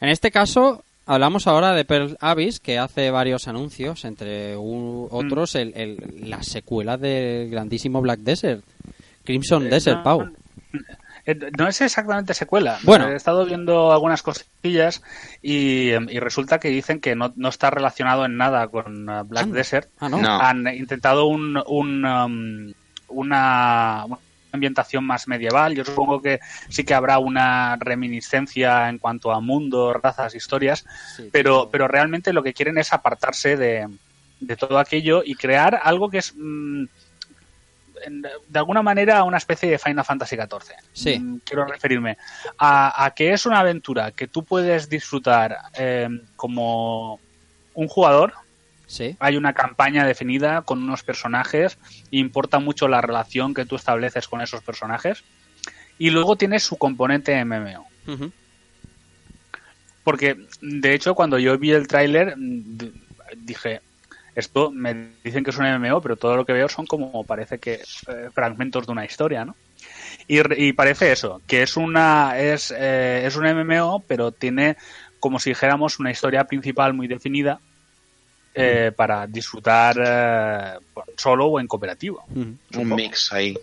En 0.00 0.08
este 0.10 0.30
caso, 0.30 0.84
hablamos 1.06 1.46
ahora 1.46 1.72
de 1.72 1.84
Pearl 1.84 2.16
Abyss, 2.20 2.60
que 2.60 2.78
hace 2.78 3.10
varios 3.10 3.48
anuncios, 3.48 4.04
entre 4.04 4.56
u- 4.56 5.08
otros 5.10 5.54
el, 5.54 5.72
el- 5.74 6.28
la 6.30 6.42
secuela 6.42 6.96
del 6.98 7.50
grandísimo 7.50 8.00
Black 8.02 8.20
Desert, 8.20 8.64
Crimson 9.24 9.68
Desert, 9.70 9.98
no, 9.98 10.02
Pau. 10.04 10.28
Eh, 11.26 11.50
No 11.58 11.66
es 11.66 11.80
exactamente 11.80 12.34
secuela. 12.34 12.78
Bueno. 12.84 13.08
He 13.08 13.16
estado 13.16 13.44
viendo 13.44 13.92
algunas 13.92 14.22
cosillas 14.22 15.02
y, 15.42 15.90
em, 15.90 16.08
y 16.08 16.20
resulta 16.20 16.58
que 16.58 16.68
dicen 16.68 17.00
que 17.00 17.14
no, 17.14 17.32
no 17.36 17.48
está 17.48 17.70
relacionado 17.70 18.24
en 18.24 18.36
nada 18.36 18.68
con 18.68 19.08
uh, 19.08 19.24
Black. 19.24 19.46
Desert. 19.48 19.90
Ah, 19.98 20.08
no. 20.08 20.18
No. 20.18 20.40
Han 20.40 20.66
intentado 20.68 21.26
un, 21.26 21.62
un, 21.66 22.04
um, 22.04 22.72
una, 23.08 24.06
ambientación 24.52 25.04
más 25.04 25.28
medieval. 25.28 25.74
Yo 25.74 25.84
supongo 25.84 26.22
que 26.22 26.40
sí 26.68 26.84
que 26.84 26.94
habrá 26.94 27.18
una 27.18 27.76
reminiscencia 27.76 28.88
en 28.88 28.98
cuanto 28.98 29.32
a 29.32 29.40
mundo, 29.40 29.92
razas, 29.92 30.34
historias, 30.34 30.84
Sí, 31.16 31.28
pero, 31.30 31.68
pero 31.70 31.88
realmente 31.88 32.32
lo 32.32 32.42
que 32.42 32.54
quieren 32.54 32.78
es 32.78 32.92
apartarse 32.92 33.56
de, 33.56 33.88
de 34.40 34.56
todo 34.56 34.78
aquello 34.78 35.22
y 35.24 35.34
crear 35.34 35.80
algo 35.82 36.10
que 36.10 36.18
es 36.18 36.34
mm, 36.36 36.84
en- 38.04 38.22
de 38.22 38.58
alguna 38.58 38.82
manera 38.82 39.22
una 39.24 39.38
especie 39.38 39.70
de 39.70 39.78
Final 39.78 40.04
Fantasy 40.04 40.36
XIV. 40.36 40.74
Sí. 40.92 41.18
Mm, 41.18 41.38
Quiero 41.44 41.64
referirme 41.66 42.16
a, 42.58 43.04
a 43.04 43.10
que 43.14 43.32
es 43.32 43.46
una 43.46 43.60
aventura 43.60 44.10
que 44.12 44.26
tú 44.28 44.44
puedes 44.44 44.88
disfrutar 44.88 45.56
eh, 45.74 46.08
como 46.36 47.20
un 47.74 47.88
jugador. 47.88 48.32
Sí. 48.86 49.16
Hay 49.18 49.36
una 49.36 49.52
campaña 49.52 50.06
definida 50.06 50.62
con 50.62 50.82
unos 50.82 51.02
personajes, 51.02 51.76
importa 52.10 52.58
mucho 52.60 52.86
la 52.88 53.00
relación 53.00 53.52
que 53.52 53.64
tú 53.66 53.74
estableces 53.76 54.28
con 54.28 54.40
esos 54.40 54.62
personajes. 54.62 55.24
Y 55.98 56.10
luego 56.10 56.36
tienes 56.36 56.62
su 56.62 56.76
componente 56.76 57.42
MMO. 57.44 57.86
Porque, 60.04 60.36
de 60.60 60.94
hecho, 60.94 61.14
cuando 61.14 61.38
yo 61.38 61.58
vi 61.58 61.72
el 61.72 61.88
tráiler, 61.88 62.34
mm, 62.36 62.78
dije, 63.38 63.80
esto 64.36 64.70
me 64.70 65.08
dicen 65.24 65.42
que 65.42 65.50
es 65.50 65.56
un 65.58 65.66
MMO, 65.66 66.00
pero 66.00 66.16
todo 66.16 66.36
lo 66.36 66.44
que 66.46 66.52
veo 66.52 66.68
son 66.68 66.86
como 66.86 67.24
parece 67.24 67.58
que 67.58 67.74
eh, 68.06 68.28
fragmentos 68.32 68.86
de 68.86 68.92
una 68.92 69.04
historia, 69.04 69.44
¿no? 69.44 69.56
Y, 70.28 70.40
y 70.68 70.72
parece 70.72 71.10
eso, 71.12 71.40
que 71.46 71.62
es 71.62 71.76
una 71.76 72.38
es, 72.38 72.72
eh, 72.76 73.22
es 73.26 73.34
un 73.36 73.46
MMO, 73.46 74.04
pero 74.06 74.30
tiene 74.32 74.76
como 75.18 75.38
si 75.38 75.50
dijéramos 75.50 75.98
una 75.98 76.10
historia 76.10 76.44
principal 76.44 76.94
muy 76.94 77.08
definida 77.08 77.58
eh, 78.54 78.92
para 78.96 79.26
disfrutar 79.26 79.96
eh, 80.04 80.78
solo 81.16 81.46
o 81.46 81.60
en 81.60 81.66
cooperativo. 81.66 82.24
Un 82.34 82.58
Supongo. 82.70 82.96
mix 82.96 83.32
ahí. 83.32 83.56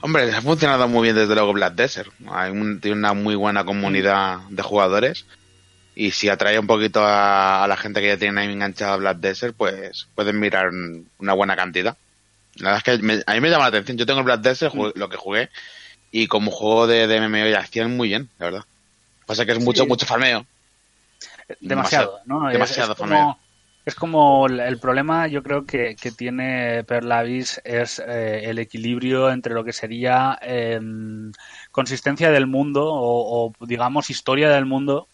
Hombre, 0.00 0.32
ha 0.34 0.42
funcionado 0.42 0.86
muy 0.88 1.04
bien 1.04 1.16
desde 1.16 1.34
luego 1.34 1.52
Black 1.52 1.74
Desert. 1.74 2.10
Hay 2.30 2.50
un- 2.50 2.80
tiene 2.80 2.98
una 2.98 3.14
muy 3.14 3.34
buena 3.36 3.64
comunidad 3.64 4.40
de 4.50 4.62
jugadores. 4.62 5.24
Y 5.96 6.10
si 6.10 6.28
atrae 6.28 6.58
un 6.58 6.66
poquito 6.66 7.04
a, 7.04 7.62
a 7.64 7.68
la 7.68 7.76
gente 7.76 8.00
que 8.00 8.08
ya 8.08 8.16
tiene 8.16 8.40
ahí 8.40 8.52
enganchada 8.52 8.94
a 8.94 8.96
Black 8.96 9.18
Desert, 9.18 9.54
pues 9.56 10.08
pueden 10.14 10.40
mirar 10.40 10.68
un- 10.70 11.08
una 11.18 11.32
buena 11.34 11.54
cantidad. 11.56 11.96
La 12.56 12.70
verdad 12.72 12.82
es 12.86 12.98
que 12.98 13.02
me- 13.04 13.22
a 13.26 13.34
mí 13.34 13.40
me 13.40 13.48
llama 13.50 13.64
la 13.64 13.68
atención. 13.68 13.96
Yo 13.96 14.06
tengo 14.06 14.20
el 14.20 14.24
Black 14.26 14.40
Desert, 14.40 14.72
jugué- 14.72 14.92
lo 14.96 15.08
que 15.08 15.16
jugué, 15.16 15.50
y 16.10 16.26
como 16.26 16.50
juego 16.50 16.86
de, 16.86 17.06
de 17.06 17.16
MMO 17.20 17.48
y 17.48 17.54
acción, 17.54 17.96
muy 17.96 18.08
bien, 18.08 18.28
la 18.38 18.46
verdad. 18.46 18.64
Pasa 19.26 19.46
que 19.46 19.52
es 19.52 19.60
mucho, 19.60 19.82
Sí. 19.84 19.88
mucho 19.88 20.06
farmeo. 20.06 20.46
demasiado, 21.60 22.20
¿no? 22.26 22.48
Demasiado 22.48 22.92
es, 22.92 22.98
farmeo. 22.98 23.18
como, 23.18 23.38
es 23.86 23.94
como 23.94 24.46
el, 24.46 24.78
problema, 24.78 25.26
yo 25.28 25.42
creo 25.42 25.64
que, 25.66 25.94
que 25.96 26.10
tiene 26.10 26.84
Perlavis 26.84 27.60
es 27.64 27.98
eh, 28.06 28.42
el 28.44 28.58
equilibrio 28.58 29.30
entre 29.30 29.54
lo 29.54 29.64
que 29.64 29.72
sería 29.72 30.38
em, 30.42 31.32
consistencia 31.70 32.30
del 32.30 32.46
mundo 32.46 32.86
o, 32.92 33.46
o, 33.60 33.66
digamos 33.66 34.10
historia 34.10 34.48
del 34.50 34.64
mundo 34.66 35.08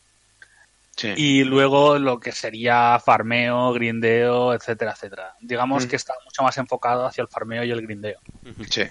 Sí. 1.01 1.15
y 1.17 1.45
luego 1.45 1.99
lo 1.99 2.21
que 2.21 2.31
sería 2.33 3.01
farmeo, 3.03 3.73
grindeo, 3.73 4.53
etcétera, 4.53 4.93
etcétera. 4.93 5.35
Digamos 5.41 5.87
Mm. 5.87 5.89
que 5.89 5.97
está 5.97 6.13
mucho 6.25 6.43
más 6.43 6.59
enfocado 6.59 7.07
hacia 7.07 7.23
el 7.23 7.29
farmeo 7.29 7.65
y 7.65 7.71
el 7.71 7.81
grindeo. 7.83 8.19
sí. 8.69 8.83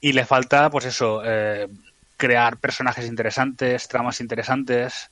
Y 0.00 0.12
le 0.12 0.24
falta, 0.24 0.70
pues 0.70 0.84
eso, 0.86 1.20
eh, 1.24 1.68
crear 2.16 2.56
personajes 2.58 3.06
interesantes, 3.06 3.88
tramas 3.88 4.20
interesantes. 4.20 5.10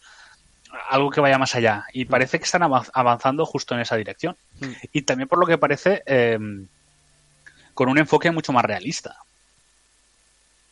algo 0.88 1.10
que 1.10 1.20
vaya 1.20 1.36
más 1.36 1.54
allá. 1.54 1.84
Y 1.92 2.06
parece 2.06 2.38
que 2.38 2.44
están 2.44 2.62
avanz- 2.62 2.90
avanzando 2.94 3.44
justo 3.44 3.74
en 3.74 3.80
esa 3.82 3.96
dirección. 3.96 4.38
Mm. 4.60 4.70
Y 4.92 5.02
también 5.02 5.28
por 5.28 5.38
lo 5.38 5.44
que 5.46 5.58
parece, 5.58 6.02
eh, 6.06 6.38
con 7.74 7.90
un 7.90 7.98
enfoque 7.98 8.30
mucho 8.30 8.54
más 8.54 8.64
realista. 8.64 9.16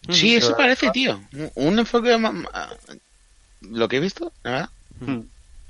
Sí, 0.09 0.37
eso 0.37 0.57
parece, 0.57 0.91
tío. 0.91 1.21
Un- 1.55 1.79
enfoque 1.79 2.17
ma- 2.17 2.49
Lo 3.61 3.89
que 3.89 3.97
he 3.99 4.01
visto, 4.01 4.33
la 4.43 4.51
verdad. 4.51 4.71
Mm. 5.01 5.21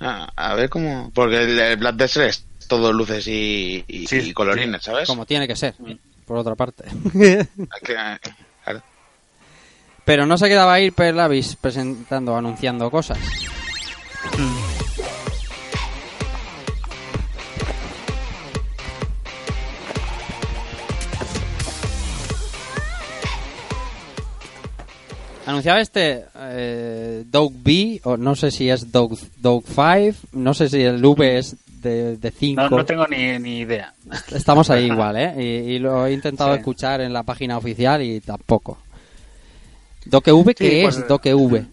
A, 0.01 0.31
a 0.35 0.55
ver 0.55 0.69
cómo... 0.71 1.11
Porque 1.15 1.43
el, 1.43 1.59
el 1.59 1.77
Black 1.77 1.97
Desert 1.97 2.29
es 2.31 2.47
todo 2.67 2.93
luces 2.93 3.27
y, 3.29 3.85
y- 3.87 4.07
Sí, 4.07 4.17
y 4.19 4.33
colorines, 4.33 4.83
¿sabes? 4.83 5.07
Como 5.09 5.27
tiene 5.27 5.47
que 5.47 5.57
ser, 5.57 5.75
por 6.27 6.39
otra 6.39 6.55
parte. 6.55 6.85
Claro. 7.83 8.83
Pero 10.05 10.27
no 10.27 10.37
se 10.39 10.49
quedaba 10.49 10.73
ahí 10.75 10.91
Perlavis 10.91 11.57
presentando, 11.57 12.37
anunciando 12.37 12.91
cosas. 12.91 13.19
Anunciaba 25.51 25.81
este 25.81 26.27
eh, 26.37 27.25
Dog 27.27 27.53
B, 27.57 28.01
o 28.05 28.17
no 28.17 28.37
sé 28.37 28.53
si 28.53 28.71
es 28.71 28.93
Dog, 28.93 29.19
Dog 29.39 29.65
5, 29.67 30.29
no 30.35 30.55
sé 30.55 30.69
si 30.69 30.81
el 30.83 31.05
V 31.05 31.39
es 31.39 31.57
de 31.83 32.31
5. 32.31 32.63
No, 32.63 32.69
no 32.71 32.85
tengo 32.85 33.05
ni, 33.09 33.37
ni 33.41 33.59
idea. 33.59 33.93
Estamos 34.31 34.71
ahí 34.71 34.85
igual, 34.93 35.17
¿eh? 35.17 35.35
Y, 35.39 35.73
y 35.73 35.79
lo 35.81 36.07
he 36.07 36.13
intentado 36.13 36.53
Sí. 36.55 36.59
escuchar 36.61 37.01
en 37.01 37.13
la 37.13 37.25
página 37.25 37.59
oficial 37.59 38.01
y 38.01 38.21
tampoco. 38.21 38.79
¿Doque 40.05 40.31
qué 40.57 40.71
Sí, 40.71 40.81
pues, 40.85 40.97
es 40.99 41.09
Doque 41.09 41.35
V? 41.35 41.67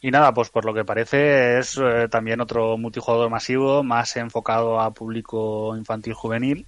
Y 0.00 0.10
nada, 0.10 0.32
pues 0.32 0.48
por 0.50 0.64
lo 0.64 0.72
que 0.72 0.84
parece 0.84 1.58
es 1.58 1.78
eh, 1.78 2.08
también 2.10 2.40
otro 2.40 2.76
multijugador 2.76 3.28
masivo, 3.30 3.82
más 3.82 4.16
enfocado 4.16 4.80
a 4.80 4.92
público 4.92 5.74
infantil 5.76 6.14
juvenil 6.14 6.66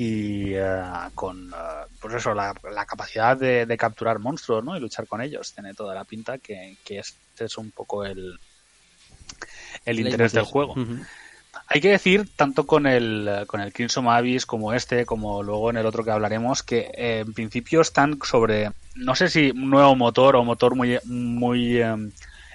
y 0.00 0.54
eh, 0.54 0.80
con 1.16 1.50
eh, 1.52 1.86
pues 2.00 2.14
eso, 2.14 2.32
la, 2.32 2.54
la 2.72 2.86
capacidad 2.86 3.36
de, 3.36 3.66
de 3.66 3.76
capturar 3.76 4.20
monstruos 4.20 4.62
¿no? 4.62 4.76
y 4.76 4.80
luchar 4.80 5.08
con 5.08 5.20
ellos. 5.20 5.52
Tiene 5.52 5.74
toda 5.74 5.92
la 5.92 6.04
pinta 6.04 6.38
que, 6.38 6.76
que 6.84 7.00
este 7.00 7.46
es 7.46 7.58
un 7.58 7.72
poco 7.72 8.04
el, 8.04 8.38
el 9.84 9.98
interés 9.98 10.30
del 10.30 10.44
juego. 10.44 10.76
Hay 11.66 11.80
que 11.80 11.88
decir, 11.88 12.28
tanto 12.36 12.64
con 12.64 12.86
el, 12.86 13.42
con 13.48 13.60
el 13.60 13.72
Crimson 13.72 14.06
Abyss 14.06 14.46
como 14.46 14.72
este, 14.72 15.04
como 15.04 15.42
luego 15.42 15.70
en 15.70 15.78
el 15.78 15.86
otro 15.86 16.04
que 16.04 16.12
hablaremos, 16.12 16.62
que 16.62 16.92
eh, 16.94 17.24
en 17.26 17.34
principio 17.34 17.80
están 17.80 18.20
sobre, 18.22 18.70
no 18.94 19.16
sé 19.16 19.28
si 19.28 19.50
un 19.50 19.68
nuevo 19.68 19.96
motor 19.96 20.36
o 20.36 20.44
motor 20.44 20.76
muy, 20.76 21.00
muy 21.06 21.82
eh, 21.82 21.96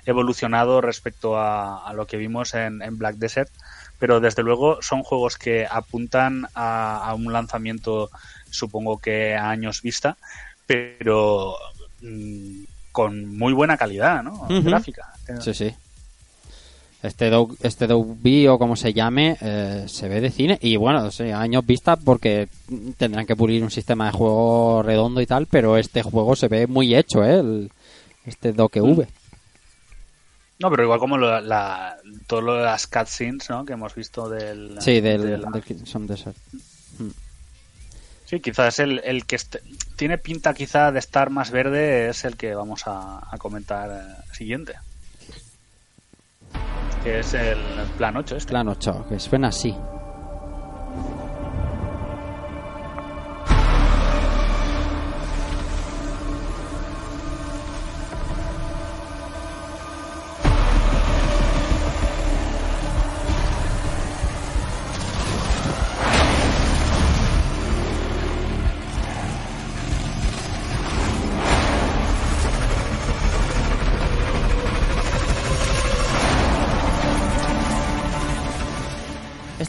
evolucionado 0.06 0.80
respecto 0.80 1.38
a, 1.38 1.86
a 1.90 1.92
lo 1.92 2.08
que 2.08 2.16
vimos 2.16 2.54
en, 2.54 2.82
en 2.82 2.98
Black 2.98 3.18
Desert, 3.18 3.52
pero 4.00 4.20
desde 4.20 4.44
luego 4.44 4.80
son 4.82 5.04
juegos 5.04 5.38
que 5.38 5.66
apuntan 5.70 6.46
a, 6.56 6.98
a 7.10 7.14
un 7.16 7.32
lanzamiento, 7.32 8.10
supongo 8.50 8.98
que 9.00 9.36
a 9.36 9.50
años 9.50 9.82
vista, 9.82 10.18
pero 10.66 11.56
mm, 12.02 12.64
con 12.92 13.38
muy 13.38 13.54
buena 13.54 13.78
calidad, 13.78 14.24
¿no? 14.24 14.46
Gráfica. 14.64 15.14
Sí, 15.42 15.54
sí. 15.54 15.74
Este 17.02 17.30
Dog, 17.30 17.58
este 17.62 17.86
o 18.48 18.58
como 18.58 18.78
se 18.78 18.94
llame, 18.94 19.36
eh, 19.42 19.84
se 19.90 20.08
ve 20.08 20.22
de 20.22 20.32
cine. 20.32 20.58
Y 20.62 20.78
bueno, 20.78 21.12
sí, 21.12 21.32
años 21.32 21.66
vista 21.66 21.98
porque 21.98 22.48
tendrán 22.98 23.26
que 23.26 23.36
pulir 23.36 23.62
un 23.62 23.72
sistema 23.72 24.06
de 24.06 24.14
juego 24.14 24.82
redondo 24.84 25.20
y 25.20 25.26
tal, 25.26 25.48
pero 25.48 25.76
este 25.78 26.02
juego 26.02 26.34
se 26.38 26.48
ve 26.48 26.66
muy 26.66 26.96
hecho, 26.96 27.26
¿eh? 27.26 27.40
El- 27.40 27.72
este 28.26 28.54
Doque 28.54 28.80
V. 28.80 29.06
No, 30.60 30.70
pero 30.70 30.84
igual 30.84 31.00
como 31.00 31.18
lo- 31.18 31.42
la, 31.42 31.98
todo 32.28 32.42
lo 32.42 32.56
de 32.56 32.64
las 32.64 32.88
cutscenes, 32.88 33.50
¿no? 33.50 33.66
Que 33.66 33.74
hemos 33.74 33.96
visto 33.96 34.30
del... 34.30 34.78
Sí, 34.82 35.02
del, 35.02 35.22
de 35.24 35.38
la- 35.38 35.50
del 35.50 35.64
Crimson 35.64 36.08
Desert. 36.08 36.38
Sí, 38.26 38.40
quizás 38.40 38.80
el, 38.80 39.00
el 39.04 39.26
que 39.26 39.36
est- 39.36 39.58
tiene 39.96 40.18
pinta 40.18 40.54
quizá 40.54 40.92
de 40.92 41.00
estar 41.00 41.30
más 41.30 41.52
verde 41.52 42.10
es 42.10 42.24
el 42.26 42.38
que 42.38 42.56
vamos 42.56 42.84
a, 42.88 43.20
a 43.30 43.38
comentar 43.38 43.90
eh, 43.92 44.34
siguiente. 44.34 44.74
Que 47.04 47.20
es 47.20 47.34
el 47.34 47.58
plan 47.98 48.16
8 48.16 48.38
este. 48.38 48.50
Plan 48.52 48.68
8, 48.70 49.06
que 49.10 49.20
suena 49.20 49.50
así. 49.50 49.76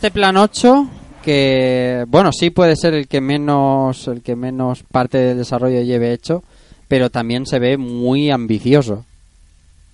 Este 0.05 0.13
plan 0.13 0.37
8 0.37 0.87
que 1.23 2.05
bueno, 2.09 2.31
sí 2.31 2.51
puede 2.51 2.77
ser 2.77 2.93
el 2.93 3.09
que 3.09 3.23
menos 3.23 4.07
el 4.07 4.23
que 4.23 4.37
menos 4.37 4.83
parte 4.83 5.17
del 5.17 5.39
desarrollo 5.39 5.81
lleve 5.81 6.13
hecho, 6.13 6.45
pero 6.89 7.09
también 7.09 7.47
se 7.47 7.59
ve 7.59 7.79
muy 7.79 8.31
ambicioso. 8.31 9.07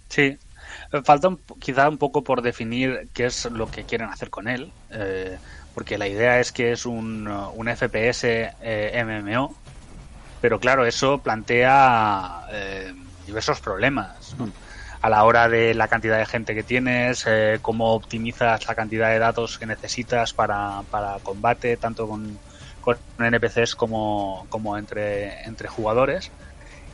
Sí. 0.09 0.37
Falta 1.05 1.29
un 1.29 1.39
quizá 1.61 1.89
un 1.89 1.97
poco 1.97 2.25
por 2.25 2.43
definir 2.43 3.09
qué 3.15 3.27
es 3.27 3.45
lo 3.53 3.71
que 3.71 3.85
quieren 3.85 4.09
hacer 4.09 4.31
con 4.31 4.49
él. 4.49 4.73
eh, 4.91 5.39
porque 5.77 5.97
la 5.97 6.09
idea 6.09 6.41
es 6.41 6.51
que 6.51 6.73
es 6.73 6.87
un, 6.87 7.29
un 7.29 7.69
FPS 7.69 8.25
eh, 8.25 9.05
MMO. 9.07 9.55
Pero 10.41 10.59
claro, 10.59 10.87
eso 10.87 11.19
plantea 11.19 12.49
eh, 12.51 12.93
diversos 13.29 13.61
problemas. 13.61 14.35
¿no? 14.37 14.51
A 15.03 15.09
la 15.09 15.25
hora 15.25 15.49
de 15.49 15.75
la 15.75 15.89
cantidad 15.89 16.19
de 16.19 16.27
gente 16.27 16.55
que 16.55 16.63
tienes, 16.63 17.25
eh, 17.27 17.59
cómo 17.63 17.95
optimizas 17.95 18.69
la 18.69 18.75
cantidad 18.75 19.11
de 19.11 19.19
datos 19.19 19.59
que 19.59 19.67
necesitas 19.67 20.35
para, 20.35 20.83
para 20.91 21.21
combate, 21.21 21.77
tanto 21.79 22.07
con, 22.07 22.39
con 22.81 22.99
NPCs 23.19 23.77
como, 23.77 24.47
como 24.51 24.77
entre, 24.77 25.43
entre 25.47 25.69
jugadores 25.69 26.33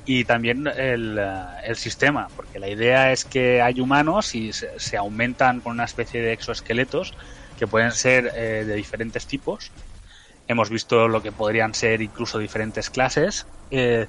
y 0.08 0.24
también 0.24 0.68
el, 0.68 1.18
eh, 1.18 1.44
el 1.64 1.76
sistema, 1.76 2.30
porque 2.36 2.60
la 2.60 2.68
idea 2.68 3.10
es 3.10 3.24
que 3.24 3.60
hay 3.60 3.80
humanos 3.80 4.36
y 4.36 4.52
se, 4.52 4.96
aumentan 4.96 5.60
con 5.60 5.72
una 5.72 5.84
especie 5.84 6.22
de 6.22 6.32
exoesqueletos 6.32 7.12
que 7.56 7.66
pueden 7.66 7.90
ser 7.90 8.32
eh, 8.36 8.64
de 8.64 8.74
diferentes 8.76 9.26
tipos. 9.26 9.72
Hemos 10.46 10.70
visto 10.70 11.08
lo 11.08 11.20
que 11.22 11.32
podrían 11.32 11.74
ser 11.74 12.00
incluso 12.02 12.38
diferentes 12.38 12.88
clases. 12.88 13.48
eh, 13.70 14.06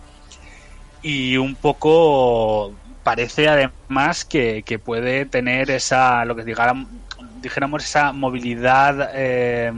y 1.01 1.37
un 1.37 1.55
poco 1.55 2.75
parece 3.07 3.47
además 3.47 4.25
que, 4.25 4.63
que 4.63 4.79
puede 4.79 5.25
tener 5.25 5.71
esa, 5.71 6.25
lo 6.25 6.35
que 6.35 6.43
digáramos, 6.43 6.89
dijéramos, 7.35 7.81
esa 7.85 8.11
movilidad 8.11 9.11
eh, 9.13 9.71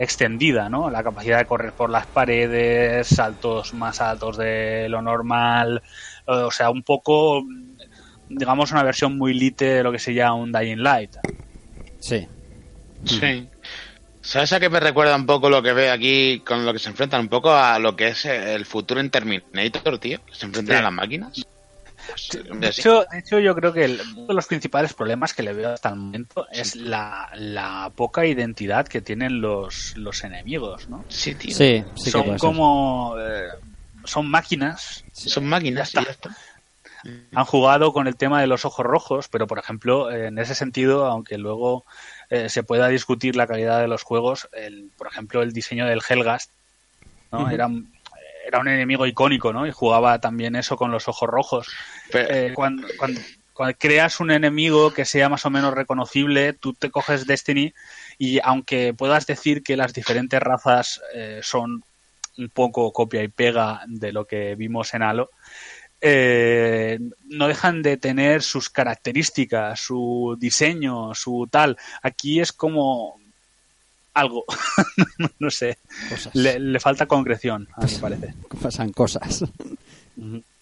extendida, 0.00 0.68
¿no? 0.68 0.90
La 0.90 1.04
capacidad 1.04 1.38
de 1.38 1.46
correr 1.46 1.74
por 1.74 1.90
las 1.90 2.08
paredes, 2.08 3.06
saltos 3.06 3.72
más 3.72 4.00
altos 4.00 4.36
de 4.36 4.88
lo 4.88 5.00
normal, 5.00 5.80
o 6.26 6.50
sea, 6.50 6.70
un 6.70 6.82
poco, 6.82 7.44
digamos, 8.28 8.72
una 8.72 8.82
versión 8.82 9.16
muy 9.16 9.32
lite 9.32 9.66
de 9.66 9.84
lo 9.84 9.92
que 9.92 10.00
sería 10.00 10.32
un 10.32 10.50
Dying 10.50 10.82
Light. 10.82 11.14
Sí. 12.00 12.26
Sí. 13.04 13.48
¿Sabes 14.22 14.52
a 14.54 14.58
qué 14.58 14.68
me 14.70 14.80
recuerda 14.80 15.14
un 15.14 15.26
poco 15.26 15.48
lo 15.50 15.62
que 15.62 15.72
ve 15.72 15.88
aquí 15.88 16.42
con 16.44 16.66
lo 16.66 16.72
que 16.72 16.80
se 16.80 16.88
enfrentan? 16.88 17.20
Un 17.20 17.28
poco 17.28 17.54
a 17.54 17.78
lo 17.78 17.94
que 17.94 18.08
es 18.08 18.24
el 18.24 18.66
futuro 18.66 18.98
en 18.98 19.10
Terminator, 19.10 20.00
tío. 20.00 20.18
que 20.26 20.34
Se 20.34 20.46
enfrentan 20.46 20.74
Sí. 20.74 20.80
a 20.80 20.82
las 20.82 20.92
máquinas. 20.92 21.44
De 22.60 22.68
hecho, 22.68 23.04
de 23.10 23.18
hecho, 23.18 23.38
yo 23.38 23.54
creo 23.54 23.72
que 23.72 23.84
el- 23.84 24.00
uno 24.00 24.26
de 24.28 24.34
los 24.34 24.46
principales 24.46 24.94
problemas 24.94 25.34
que 25.34 25.42
le 25.42 25.52
veo 25.52 25.70
hasta 25.70 25.90
el 25.90 25.96
momento 25.96 26.46
es 26.50 26.76
la, 26.76 27.28
la 27.34 27.92
poca 27.96 28.26
identidad 28.26 28.86
que 28.86 29.00
tienen 29.00 29.40
los, 29.40 29.92
los 29.96 30.24
enemigos, 30.24 30.88
¿no? 30.88 31.04
Sí, 31.08 31.34
tío. 31.34 31.56
Sí, 31.56 31.84
son 31.94 32.36
como... 32.38 33.16
eh, 33.18 33.48
son 34.04 34.28
máquinas 34.30 35.04
Son 35.12 35.46
máquinas 35.46 35.92
Ya 35.92 36.02
está. 36.02 36.36
han 37.32 37.44
jugado 37.44 37.92
con 37.92 38.06
el 38.06 38.16
tema 38.16 38.40
de 38.40 38.46
los 38.46 38.64
ojos 38.64 38.84
rojos, 38.86 39.28
pero 39.28 39.46
por 39.46 39.58
ejemplo, 39.58 40.10
en 40.10 40.38
ese 40.38 40.54
sentido, 40.54 41.06
aunque 41.06 41.38
luego 41.38 41.84
eh, 42.30 42.48
se 42.48 42.62
pueda 42.62 42.88
discutir 42.88 43.36
la 43.36 43.46
calidad 43.46 43.80
de 43.80 43.88
los 43.88 44.02
juegos, 44.02 44.48
el, 44.52 44.92
por 44.96 45.08
ejemplo, 45.08 45.42
el 45.42 45.52
diseño 45.52 45.86
del 45.86 46.00
Helgast, 46.08 46.52
¿no? 47.32 47.42
Ujú. 47.44 47.50
era, 47.54 47.66
un- 47.66 47.93
era 48.46 48.58
un 48.60 48.68
enemigo 48.68 49.06
icónico, 49.06 49.52
¿no? 49.52 49.66
Y 49.66 49.70
jugaba 49.72 50.20
también 50.20 50.56
eso 50.56 50.76
con 50.76 50.90
los 50.90 51.08
ojos 51.08 51.28
rojos. 51.28 51.68
Pero- 52.10 52.28
Eh, 52.34 52.52
cuando, 52.54 52.86
cuando, 52.98 53.20
cuando 53.52 53.76
creas 53.78 54.20
un 54.20 54.30
enemigo 54.30 54.92
que 54.92 55.04
sea 55.04 55.28
más 55.28 55.46
o 55.46 55.50
menos 55.50 55.74
reconocible, 55.74 56.52
tú 56.52 56.72
te 56.74 56.90
coges 56.90 57.26
Destiny 57.26 57.72
y 58.18 58.40
aunque 58.42 58.94
puedas 58.94 59.26
decir 59.26 59.62
que 59.62 59.76
las 59.76 59.92
diferentes 59.94 60.40
razas 60.40 61.00
eh, 61.14 61.40
son 61.42 61.84
un 62.36 62.48
poco 62.48 62.92
copia 62.92 63.22
y 63.22 63.28
pega 63.28 63.82
de 63.86 64.12
lo 64.12 64.26
que 64.26 64.56
vimos 64.56 64.92
en 64.94 65.02
Halo, 65.02 65.30
eh, 66.00 66.98
no 67.30 67.48
dejan 67.48 67.80
de 67.80 67.96
tener 67.96 68.42
sus 68.42 68.68
características, 68.68 69.80
su 69.80 70.36
diseño, 70.38 71.14
su 71.14 71.48
tal. 71.50 71.76
Aquí 72.02 72.40
es 72.40 72.52
como 72.52 73.20
algo, 74.14 74.44
no 75.38 75.50
sé, 75.50 75.78
le, 76.34 76.58
le 76.58 76.80
falta 76.80 77.06
concreción, 77.06 77.68
a 77.76 77.84
mi 77.84 77.92
parecer. 77.96 78.34
Pasan 78.62 78.92
cosas. 78.92 79.44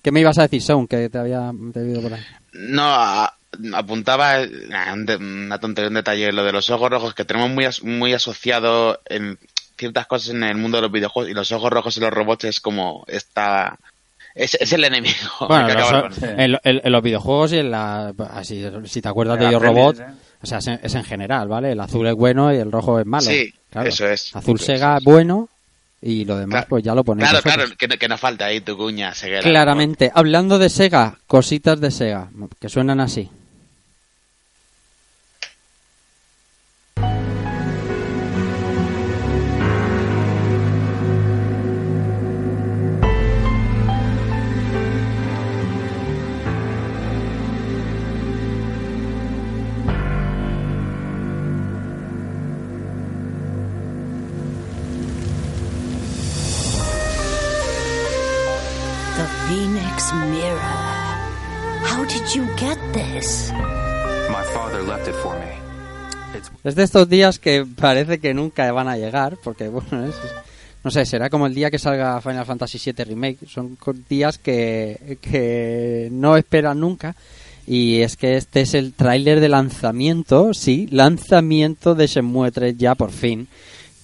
¿Qué 0.03 0.11
me 0.11 0.21
ibas 0.21 0.39
a 0.39 0.43
decir, 0.43 0.63
Sean, 0.63 0.87
que 0.87 1.09
te 1.09 1.19
había 1.19 1.53
te 1.73 1.81
he 1.81 1.83
oído 1.85 2.03
por 2.03 2.15
ahí? 2.15 2.21
No, 2.55 2.83
a- 2.85 3.35
apuntaba 3.75 4.39
de- 4.39 5.17
una 5.17 5.59
tontería, 5.59 5.89
un 5.89 5.95
detalle, 5.95 6.33
lo 6.33 6.43
de 6.45 6.53
los 6.53 6.71
ojos 6.71 6.91
rojos, 6.91 7.15
que 7.15 7.25
tenemos 7.25 7.51
muy, 7.51 7.65
as- 7.67 7.83
muy 7.83 8.13
asociado 8.15 9.01
en 9.07 9.39
ciertas 9.79 10.07
cosas 10.07 10.31
en 10.35 10.43
el 10.45 10.57
mundo 10.57 10.79
de 10.79 10.83
los 10.83 10.93
videojuegos, 10.93 11.31
y 11.31 11.35
los 11.35 11.53
ojos 11.53 11.71
rojos 11.71 11.97
en 11.97 12.05
los 12.05 12.13
robots 12.13 12.45
es 12.45 12.61
como 12.61 13.05
esta... 13.07 13.79
Es, 14.35 14.55
es 14.55 14.73
el 14.73 14.85
enemigo. 14.85 15.15
Bueno, 15.47 15.67
que 15.69 15.75
los- 15.75 15.83
acaba 15.85 16.03
con- 16.03 16.13
sí. 16.15 16.25
en, 16.27 16.53
en- 16.65 16.81
en 16.85 16.93
los 16.93 17.03
videojuegos 17.03 17.53
y 17.53 17.59
en 17.59 17.71
la... 17.71 18.15
así, 18.31 18.65
si 18.87 19.03
te 19.03 19.09
acuerdas 19.09 19.39
de 19.39 19.45
En 19.47 19.51
Yo 19.53 19.59
Robot, 19.59 19.97
pelis, 19.99 20.11
¿eh? 20.11 20.17
O 20.43 20.47
sea, 20.47 20.59
es 20.59 20.67
en, 20.67 20.81
es 20.83 20.95
en 20.95 21.05
general, 21.05 21.49
¿vale? 21.49 21.73
El 21.73 21.81
azul 21.81 22.07
es 22.07 22.15
bueno 22.15 22.53
y 22.53 22.57
el 22.57 22.71
rojo 22.73 22.99
es 23.01 23.07
malo. 23.07 23.23
Sí, 23.25 23.53
Claro. 23.71 23.89
eso 23.89 24.07
es. 24.09 24.35
Azul 24.37 24.57
Eso 24.57 24.67
Sega 24.67 24.99
es. 24.99 25.05
bueno 25.05 25.49
y 26.01 26.25
lo 26.25 26.37
demás 26.37 26.53
Claro. 26.63 26.67
pues 26.69 26.85
ya 26.85 26.95
lo 26.95 27.05
ponéis 27.05 27.29
Claro, 27.31 27.43
vosotros. 27.45 27.55
claro, 27.67 27.77
que, 27.79 27.89
no- 27.89 27.97
que 27.97 28.09
falta 28.19 28.47
ahí 28.47 28.61
tu 28.61 28.77
cuña, 28.77 29.15
ceguera. 29.15 29.43
Claramente. 29.43 30.11
Hablando 30.15 30.59
de 30.59 30.69
Sega, 30.69 31.19
cositas 31.27 31.81
de 31.81 31.91
Sega, 31.91 32.31
que 32.61 32.69
suenan 32.69 33.01
así. 33.01 33.31
This? 62.93 63.53
My 64.31 64.45
father 64.55 64.83
left 64.83 65.09
it 65.09 65.15
for 65.17 65.35
me. 65.39 65.53
It's 66.37 66.51
Es 66.65 66.75
de 66.75 66.83
estos 66.83 67.09
días 67.09 67.39
que 67.39 67.67
parece 67.67 68.19
que 68.19 68.35
nunca 68.35 68.71
van 68.73 68.89
a 68.89 68.97
llegar, 68.97 69.37
porque 69.43 69.69
bueno, 69.69 70.07
es, 70.07 70.15
no 70.85 70.91
sé, 70.91 71.07
será 71.07 71.31
como 71.31 71.47
el 71.47 71.55
día 71.55 71.71
que 71.71 71.79
salga 71.79 72.21
Final 72.21 72.47
Fantasy 72.47 72.79
VII 72.79 73.05
Remake. 73.05 73.47
Son 73.47 73.79
días 74.09 74.39
que, 74.39 75.19
que 75.21 76.09
no 76.11 76.37
esperan 76.37 76.81
nunca. 76.81 77.15
Y 77.67 78.01
es 78.01 78.17
que 78.17 78.37
este 78.37 78.63
es 78.63 78.75
el 78.75 78.93
tráiler 78.93 79.39
de 79.39 79.49
lanzamiento, 79.49 80.53
sí, 80.53 80.89
lanzamiento 80.91 81.95
de 81.95 82.09
Shenmue 82.09 82.51
3 82.51 82.77
ya 82.77 82.97
por 82.97 83.13
fin, 83.13 83.47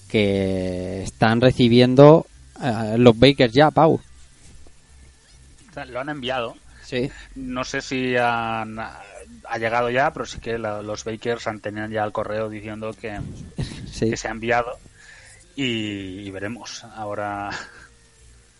que 0.07 1.03
están 1.03 1.41
recibiendo 1.41 2.25
eh, 2.63 2.95
los 2.97 3.19
Bakers 3.19 3.51
ya, 3.51 3.69
Pau. 3.69 3.99
O 5.69 5.73
sea, 5.73 5.83
Lo 5.85 5.99
han 5.99 6.07
enviado. 6.07 6.55
Sí. 6.89 7.11
No 7.35 7.63
sé 7.63 7.81
si 7.81 8.15
han, 8.17 8.79
ha 8.79 9.57
llegado 9.59 9.91
ya, 9.91 10.11
pero 10.11 10.25
sí 10.25 10.39
que 10.39 10.57
la- 10.57 10.81
los 10.81 11.03
bakers 11.03 11.45
han 11.45 11.59
tenido 11.59 11.87
ya 11.87 12.03
el 12.03 12.11
correo 12.11 12.49
diciendo 12.49 12.91
que, 12.99 13.19
Sí. 13.91 14.09
que 14.09 14.17
se 14.17 14.27
ha 14.27 14.31
enviado 14.31 14.71
y, 15.55 16.21
y 16.27 16.31
veremos 16.31 16.83
ahora 16.95 17.51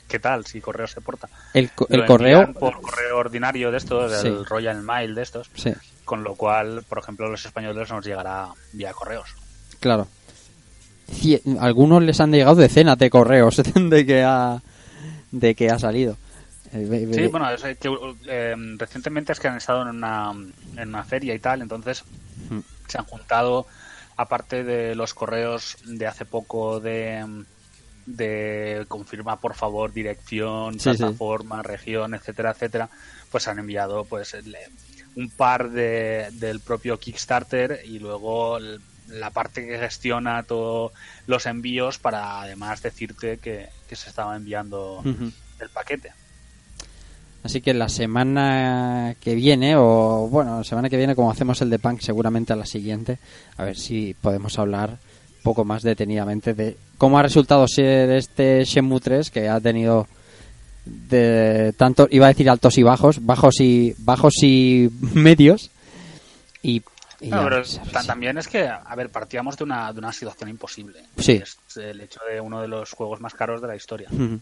qué 0.08 0.20
tal, 0.20 0.46
si 0.46 0.62
correo 0.62 0.86
se 0.86 1.02
porta. 1.02 1.28
El, 1.56 1.72
correo... 1.72 2.54
por 2.54 2.80
correo 2.82 3.18
ordinario 3.18 3.72
de 3.72 3.78
estos, 3.80 4.22
del. 4.24 4.46
Royal 4.46 4.82
Mail 4.84 5.16
de 5.16 5.24
estos, 5.24 5.50
Sí, 5.56 5.72
con 6.06 6.24
lo 6.24 6.36
cual, 6.36 6.84
por 6.88 7.00
ejemplo, 7.00 7.30
los 7.30 7.44
españoles 7.44 7.90
nos 7.90 8.06
llegará 8.06 8.50
vía 8.74 8.94
correos. 8.94 9.30
claro. 9.80 10.08
Cie- 11.12 11.42
algunos 11.60 12.04
les 12.04 12.20
han 12.20 12.32
llegado 12.32 12.58
decenas 12.58 12.98
de 13.00 13.10
correos 13.10 13.58
de 13.74 14.06
que 14.06 14.22
ha, 14.24 14.62
de 15.32 15.56
que 15.56 15.72
ha 15.72 15.80
salido. 15.80 16.16
Eh, 16.72 17.08
Sí, 17.14 17.28
bueno, 17.28 17.50
es 17.52 17.62
que 17.78 17.90
eh, 18.28 18.56
recientemente 18.78 19.32
es 19.34 19.40
que 19.40 19.48
han 19.48 19.58
estado 19.58 19.82
en 19.84 19.88
una, 19.90 20.32
en 20.78 20.90
una 20.90 21.04
feria 21.04 21.34
y 21.34 21.40
tal, 21.40 21.62
entonces 21.62 22.04
Mm. 22.50 22.60
se 22.88 22.98
han 22.98 23.06
juntado, 23.06 23.68
aparte 24.18 24.64
de 24.64 24.96
los 24.96 25.14
correos 25.14 25.78
de 25.86 26.08
hace 26.08 26.26
poco 26.26 26.80
de, 26.80 27.44
de 28.06 28.86
confirma 28.88 29.40
por 29.40 29.56
favor 29.56 29.92
dirección, 29.94 30.74
Sí, 30.80 30.92
sí. 30.92 30.98
plataforma, 30.98 31.62
región, 31.64 32.14
etcétera, 32.14 32.52
etcétera, 32.52 32.90
pues 33.32 33.48
han 33.48 33.60
enviado 33.60 34.06
pues 34.06 34.34
el- 34.34 34.56
un 35.16 35.30
par 35.32 35.70
de, 35.72 36.30
del 36.34 36.60
propio 36.60 37.00
Kickstarter 37.00 37.82
y 37.86 38.00
luego 38.00 38.58
el- 38.58 38.80
la 39.08 39.32
parte 39.32 39.66
que 39.66 39.80
gestiona 39.80 40.44
todos 40.44 40.92
los 41.26 41.46
envíos 41.48 41.98
para 41.98 42.42
además 42.42 42.82
decirte 42.84 43.38
que, 43.40 43.70
que 43.88 43.96
se 43.96 44.08
estaba 44.10 44.36
enviando 44.36 45.02
el 45.60 45.70
paquete. 45.70 46.14
Así 47.44 47.62
que 47.62 47.74
la 47.74 47.88
semana 47.88 49.16
que 49.22 49.34
viene, 49.34 49.76
o 49.78 50.28
bueno, 50.30 50.58
la 50.58 50.64
semana 50.64 50.90
que 50.90 50.98
viene, 50.98 51.16
como 51.16 51.32
hacemos 51.32 51.62
el 51.62 51.70
de 51.70 51.80
Punk, 51.80 52.02
seguramente 52.02 52.52
a 52.52 52.58
la 52.58 52.66
siguiente, 52.66 53.18
a 53.58 53.64
ver 53.64 53.78
si 53.78 54.14
podemos 54.14 54.60
hablar 54.60 54.90
un 54.92 55.44
poco 55.44 55.64
más 55.64 55.84
detenidamente 55.84 56.54
de 56.54 56.76
cómo 56.98 57.18
ha 57.18 57.24
resultado 57.24 57.66
ser 57.68 58.12
este 58.12 58.66
Shenmue 58.66 59.00
3, 59.00 59.32
que 59.32 59.48
ha 59.48 59.60
tenido 59.62 60.08
de 60.86 61.74
tanto, 61.78 62.08
iba 62.12 62.26
a 62.26 62.30
decir 62.30 62.50
altos 62.50 62.78
y 62.78 62.84
bajos, 62.84 63.26
bajos 63.26 63.62
y 63.62 63.96
bajos 64.00 64.34
y 64.44 64.90
medios, 65.14 65.72
y, 66.62 66.84
y 67.22 67.30
No, 67.30 67.44
pero 67.44 67.62
también 68.06 68.38
es 68.38 68.50
que, 68.50 68.68
a 68.68 68.96
ver, 68.96 69.10
partíamos 69.10 69.56
de 69.58 69.64
una, 69.64 69.94
de 69.94 70.00
una 70.00 70.12
situación 70.12 70.50
imposible. 70.50 71.04
Sí. 71.18 71.42
Es 71.42 71.58
el 71.78 72.02
hecho 72.02 72.20
de 72.30 72.42
uno 72.42 72.62
de 72.62 72.68
los 72.68 72.92
juegos 72.92 73.22
más 73.22 73.34
caros 73.34 73.62
de 73.62 73.68
la 73.68 73.76
historia. 73.78 74.10
Ujú, 74.12 74.40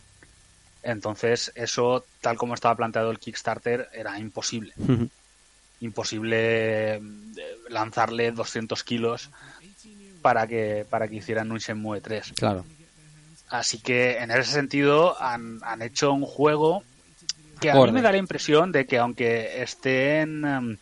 Entonces, 0.87 1.51
eso, 1.55 2.05
tal 2.21 2.37
como 2.37 2.53
estaba 2.53 2.73
planteado 2.75 3.11
el 3.11 3.19
Kickstarter, 3.19 3.89
era 3.91 4.17
imposible. 4.19 4.73
Imposible 5.81 6.95
eh, 6.95 7.01
lanzarle 7.67 8.31
200 8.31 8.85
kilos 8.85 9.29
para 10.21 10.47
que, 10.47 10.85
para 10.89 11.09
que 11.09 11.17
hicieran 11.17 11.51
un 11.51 11.57
Shenmue 11.57 11.99
3. 11.99 12.31
Claro. 12.37 12.63
Así 13.49 13.79
que, 13.79 14.19
en 14.19 14.31
ese 14.31 14.49
sentido, 14.49 15.21
han, 15.21 15.59
han 15.63 15.81
hecho 15.81 16.13
un 16.13 16.23
juego 16.25 16.83
que 17.59 17.69
a 17.69 17.75
mí 17.75 17.91
me 17.91 18.01
da 18.01 18.13
la 18.13 18.17
impresión 18.17 18.71
de 18.71 18.85
que 18.85 18.97
aunque 18.97 19.61
esté 19.61 20.21
en, 20.21 20.45
em, 20.45 20.77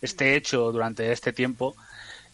esté 0.00 0.36
hecho 0.36 0.70
durante 0.70 1.10
este 1.10 1.32
tiempo, 1.32 1.74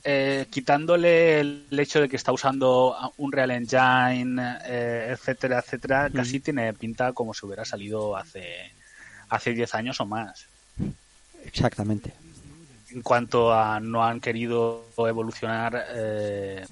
eh, 0.04 0.46
quitándole 0.50 1.40
el 1.40 1.78
hecho 1.78 2.00
de 2.00 2.08
que 2.08 2.16
está 2.16 2.32
usando 2.32 2.96
un 3.18 3.30
Real 3.30 3.50
Engine, 3.52 4.42
eh, 4.64 5.08
etcétera, 5.10 5.60
etcétera, 5.60 6.10
casi 6.10 6.40
tiene 6.40 6.72
pinta 6.72 7.12
como 7.12 7.34
si 7.34 7.46
hubiera 7.46 7.64
salido 7.64 8.16
hace 8.16 8.72
hace 9.28 9.52
10 9.52 9.74
años 9.74 10.00
o 10.00 10.06
más. 10.06 10.46
Exactamente. 11.44 12.12
En 12.90 13.02
cuanto 13.02 13.52
a 13.52 13.80
no 13.80 14.04
han 14.04 14.20
querido 14.20 14.84
evolucionar 14.98 15.86
eh. 15.94 16.66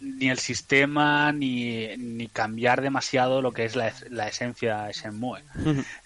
Ni 0.00 0.28
el 0.30 0.38
sistema 0.38 1.32
ni, 1.32 1.88
ni 1.96 2.28
cambiar 2.28 2.80
demasiado 2.82 3.42
lo 3.42 3.52
que 3.52 3.64
es 3.64 3.76
la, 3.76 3.92
la 4.10 4.28
esencia 4.28 4.84
de 4.84 4.92
Shenmue. 4.92 5.40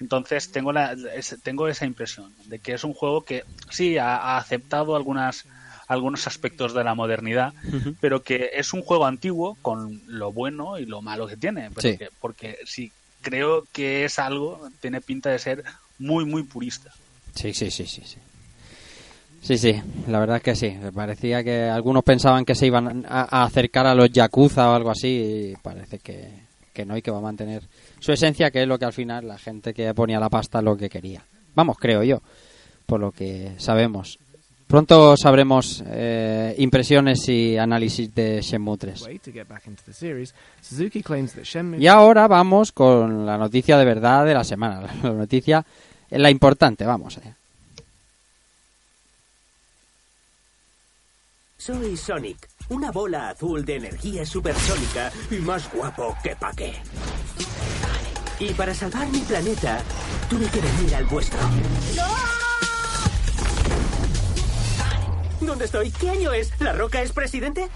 Entonces 0.01 0.51
tengo 0.51 0.73
la, 0.73 0.95
es- 1.15 1.37
tengo 1.43 1.69
esa 1.69 1.87
impresión 1.87 2.33
de 2.47 2.59
que 2.59 2.73
es 2.75 2.85
un 2.85 2.95
juego 2.95 3.25
que 3.25 3.45
sí 3.71 3.99
ha, 3.99 4.17
ha 4.17 4.39
aceptado 4.39 4.97
algunas 4.97 5.47
algunos 5.89 6.27
aspectos 6.27 6.75
de 6.75 6.83
la 6.83 6.97
modernidad, 6.97 7.53
pero 8.01 8.23
que 8.25 8.51
es 8.55 8.73
un 8.73 8.83
juego 8.83 9.07
antiguo 9.07 9.57
con 9.63 10.03
lo 10.07 10.33
bueno 10.33 10.79
y 10.81 10.85
lo 10.85 11.01
malo 11.01 11.29
que 11.29 11.37
tiene. 11.37 11.71
Pero 11.71 11.81
Sí. 11.93 11.97
que- 11.97 12.09
porque 12.19 12.59
sí 12.65 12.93
creo 13.23 13.67
que 13.73 14.05
es 14.05 14.19
algo, 14.19 14.69
tiene 14.81 15.01
pinta 15.01 15.31
de 15.31 15.39
ser 15.39 15.63
muy, 15.99 16.25
muy 16.25 16.43
purista. 16.43 16.91
Sí, 17.37 17.55
sí, 17.55 17.71
sí, 17.71 17.87
sí, 17.87 18.03
sí. 18.05 18.19
Sí, 19.47 19.59
sí, 19.59 19.81
la 20.09 20.19
verdad 20.19 20.39
es 20.39 20.43
que 20.43 20.57
sí. 20.57 20.77
Parecía 20.93 21.45
que 21.45 21.63
algunos 21.69 22.03
pensaban 22.03 22.45
que 22.45 22.57
se 22.57 22.67
iban 22.67 23.07
a, 23.09 23.29
a 23.31 23.45
acercar 23.45 23.87
a 23.87 23.95
los 23.95 24.11
Yakuza 24.11 24.69
o 24.69 24.75
algo 24.75 24.91
así 24.91 25.53
y 25.53 25.57
parece 25.63 26.01
que, 26.01 26.31
que 26.73 26.85
no 26.85 26.97
y 26.97 27.03
que 27.03 27.13
va 27.13 27.19
a 27.19 27.21
mantener 27.21 27.63
su 28.01 28.11
esencia, 28.11 28.51
que 28.51 28.63
es 28.63 28.67
lo 28.67 28.77
que 28.77 28.87
al 28.87 28.93
final 28.93 29.29
la 29.29 29.39
gente 29.39 29.73
que 29.73 29.95
ponía 29.95 30.19
la 30.19 30.29
pasta 30.29 30.61
lo 30.61 30.77
que 30.77 30.89
quería. 30.91 31.23
Vamos, 31.55 31.77
creo 31.79 32.03
yo, 32.03 32.21
por 32.87 32.99
lo 32.99 33.13
que 33.13 33.53
sabemos. 33.59 34.19
Pronto 34.67 35.17
sabremos 35.17 35.85
eh, 35.87 36.57
impresiones 36.59 37.29
y 37.29 37.57
análisis 37.57 38.13
de 38.13 38.41
Shenmue 38.43 38.77
3. 38.77 39.03
way 39.03 39.19
to 39.21 39.31
get 39.33 39.47
back 39.47 39.65
into 39.69 39.81
the 39.87 39.93
series, 39.93 40.35
Suzuki 40.61 41.05
claims 41.05 41.35
that 41.35 41.45
Shenmue 41.45 41.79
Y 41.79 41.87
ahora 41.87 42.27
vamos 42.27 42.73
con 42.73 43.25
la 43.25 43.39
noticia 43.39 43.79
de 43.79 43.85
verdad 43.85 44.25
de 44.27 44.35
la 44.35 44.43
semana. 44.43 44.83
La 45.05 45.13
noticia, 45.13 45.65
la 46.11 46.31
importante, 46.33 46.85
vamos. 46.85 47.19
eh. 47.19 47.33
Soy 51.59 51.97
Sonic, 51.97 52.49
una 52.69 52.91
bola 52.93 53.31
azul 53.31 53.65
de 53.65 53.77
energía 53.77 54.27
supersónica 54.27 55.11
y 55.31 55.37
más 55.37 55.73
guapo 55.73 56.15
que 56.23 56.37
pa' 56.37 56.53
qué. 56.53 56.75
Y 58.39 58.53
para 58.53 58.75
salvar 58.75 59.09
mi 59.09 59.21
planeta, 59.21 59.81
tuve 60.29 60.47
que 60.51 60.61
venir 60.61 60.95
al 60.95 61.07
vuestro. 61.07 61.41
¿Dónde 65.41 65.65
estoy? 65.65 65.91
¿Qué 65.93 66.11
año 66.11 66.33
es? 66.35 66.53
¿La 66.61 66.75
Roca 66.75 67.01
es 67.01 67.13
presidente? 67.13 67.69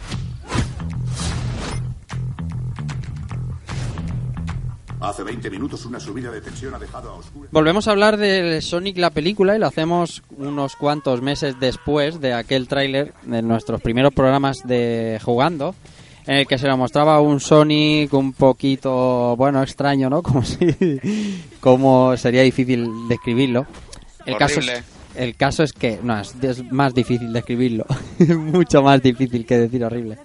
Hace 5.00 5.22
20 5.22 5.48
minutos 5.50 5.86
una 5.86 5.98
subida 5.98 6.30
de 6.30 6.40
tensión 6.42 6.74
ha 6.74 6.78
dejado 6.78 7.10
a 7.10 7.14
oscuras. 7.14 7.50
Volvemos 7.52 7.88
a 7.88 7.92
hablar 7.92 8.18
de 8.18 8.60
Sonic 8.60 8.98
la 8.98 9.10
película 9.10 9.56
y 9.56 9.58
lo 9.58 9.66
hacemos 9.66 10.22
unos 10.36 10.76
cuantos 10.76 11.22
meses 11.22 11.58
después 11.58 12.20
de 12.20 12.34
aquel 12.34 12.68
tráiler 12.68 13.14
de 13.22 13.40
nuestros 13.40 13.80
primeros 13.80 14.12
programas 14.12 14.58
de 14.66 15.18
jugando 15.24 15.74
en 16.26 16.36
el 16.36 16.46
que 16.46 16.58
se 16.58 16.68
nos 16.68 16.78
mostraba 16.78 17.20
un 17.20 17.40
Sonic 17.40 18.12
un 18.12 18.32
poquito, 18.32 19.36
bueno, 19.36 19.62
extraño, 19.62 20.10
¿no? 20.10 20.22
Como 20.30 20.44
si, 20.44 21.00
como 21.60 22.16
sería 22.16 22.42
difícil 22.42 23.08
describirlo. 23.08 23.66
El 24.26 24.36
caso, 24.36 24.60
es, 24.60 24.68
Horrible. 24.68 24.84
el 25.16 25.36
caso 25.36 25.62
es 25.62 25.72
que, 25.72 25.98
no, 26.02 26.20
es, 26.20 26.34
es 26.42 26.70
más 26.70 26.94
difícil 26.94 27.32
describirlo, 27.32 27.86
mucho 28.36 28.82
más 28.82 29.02
difícil 29.02 29.46
que 29.46 29.58
decir 29.58 29.82
horrible. 29.82 30.18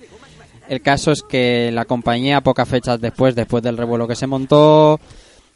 El 0.68 0.82
caso 0.82 1.12
es 1.12 1.22
que 1.22 1.72
la 1.72 1.86
compañía, 1.86 2.42
pocas 2.42 2.68
fechas 2.68 3.00
después, 3.00 3.36
después 3.36 3.64
del 3.64 3.78
revuelo 3.78 4.08
que 4.08 4.16
se 4.16 4.28
montó, 4.28 5.00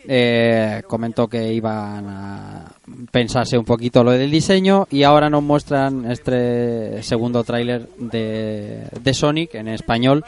eh, 0.07 0.81
comentó 0.87 1.27
que 1.27 1.51
iban 1.53 2.07
a 2.07 2.71
pensarse 3.11 3.57
un 3.57 3.65
poquito 3.65 4.03
lo 4.03 4.11
del 4.11 4.31
diseño 4.31 4.87
y 4.89 5.03
ahora 5.03 5.29
nos 5.29 5.43
muestran 5.43 6.09
este 6.09 7.03
segundo 7.03 7.43
tráiler 7.43 7.89
de, 7.97 8.87
de 9.01 9.13
Sonic 9.13 9.55
en 9.55 9.67
español 9.67 10.23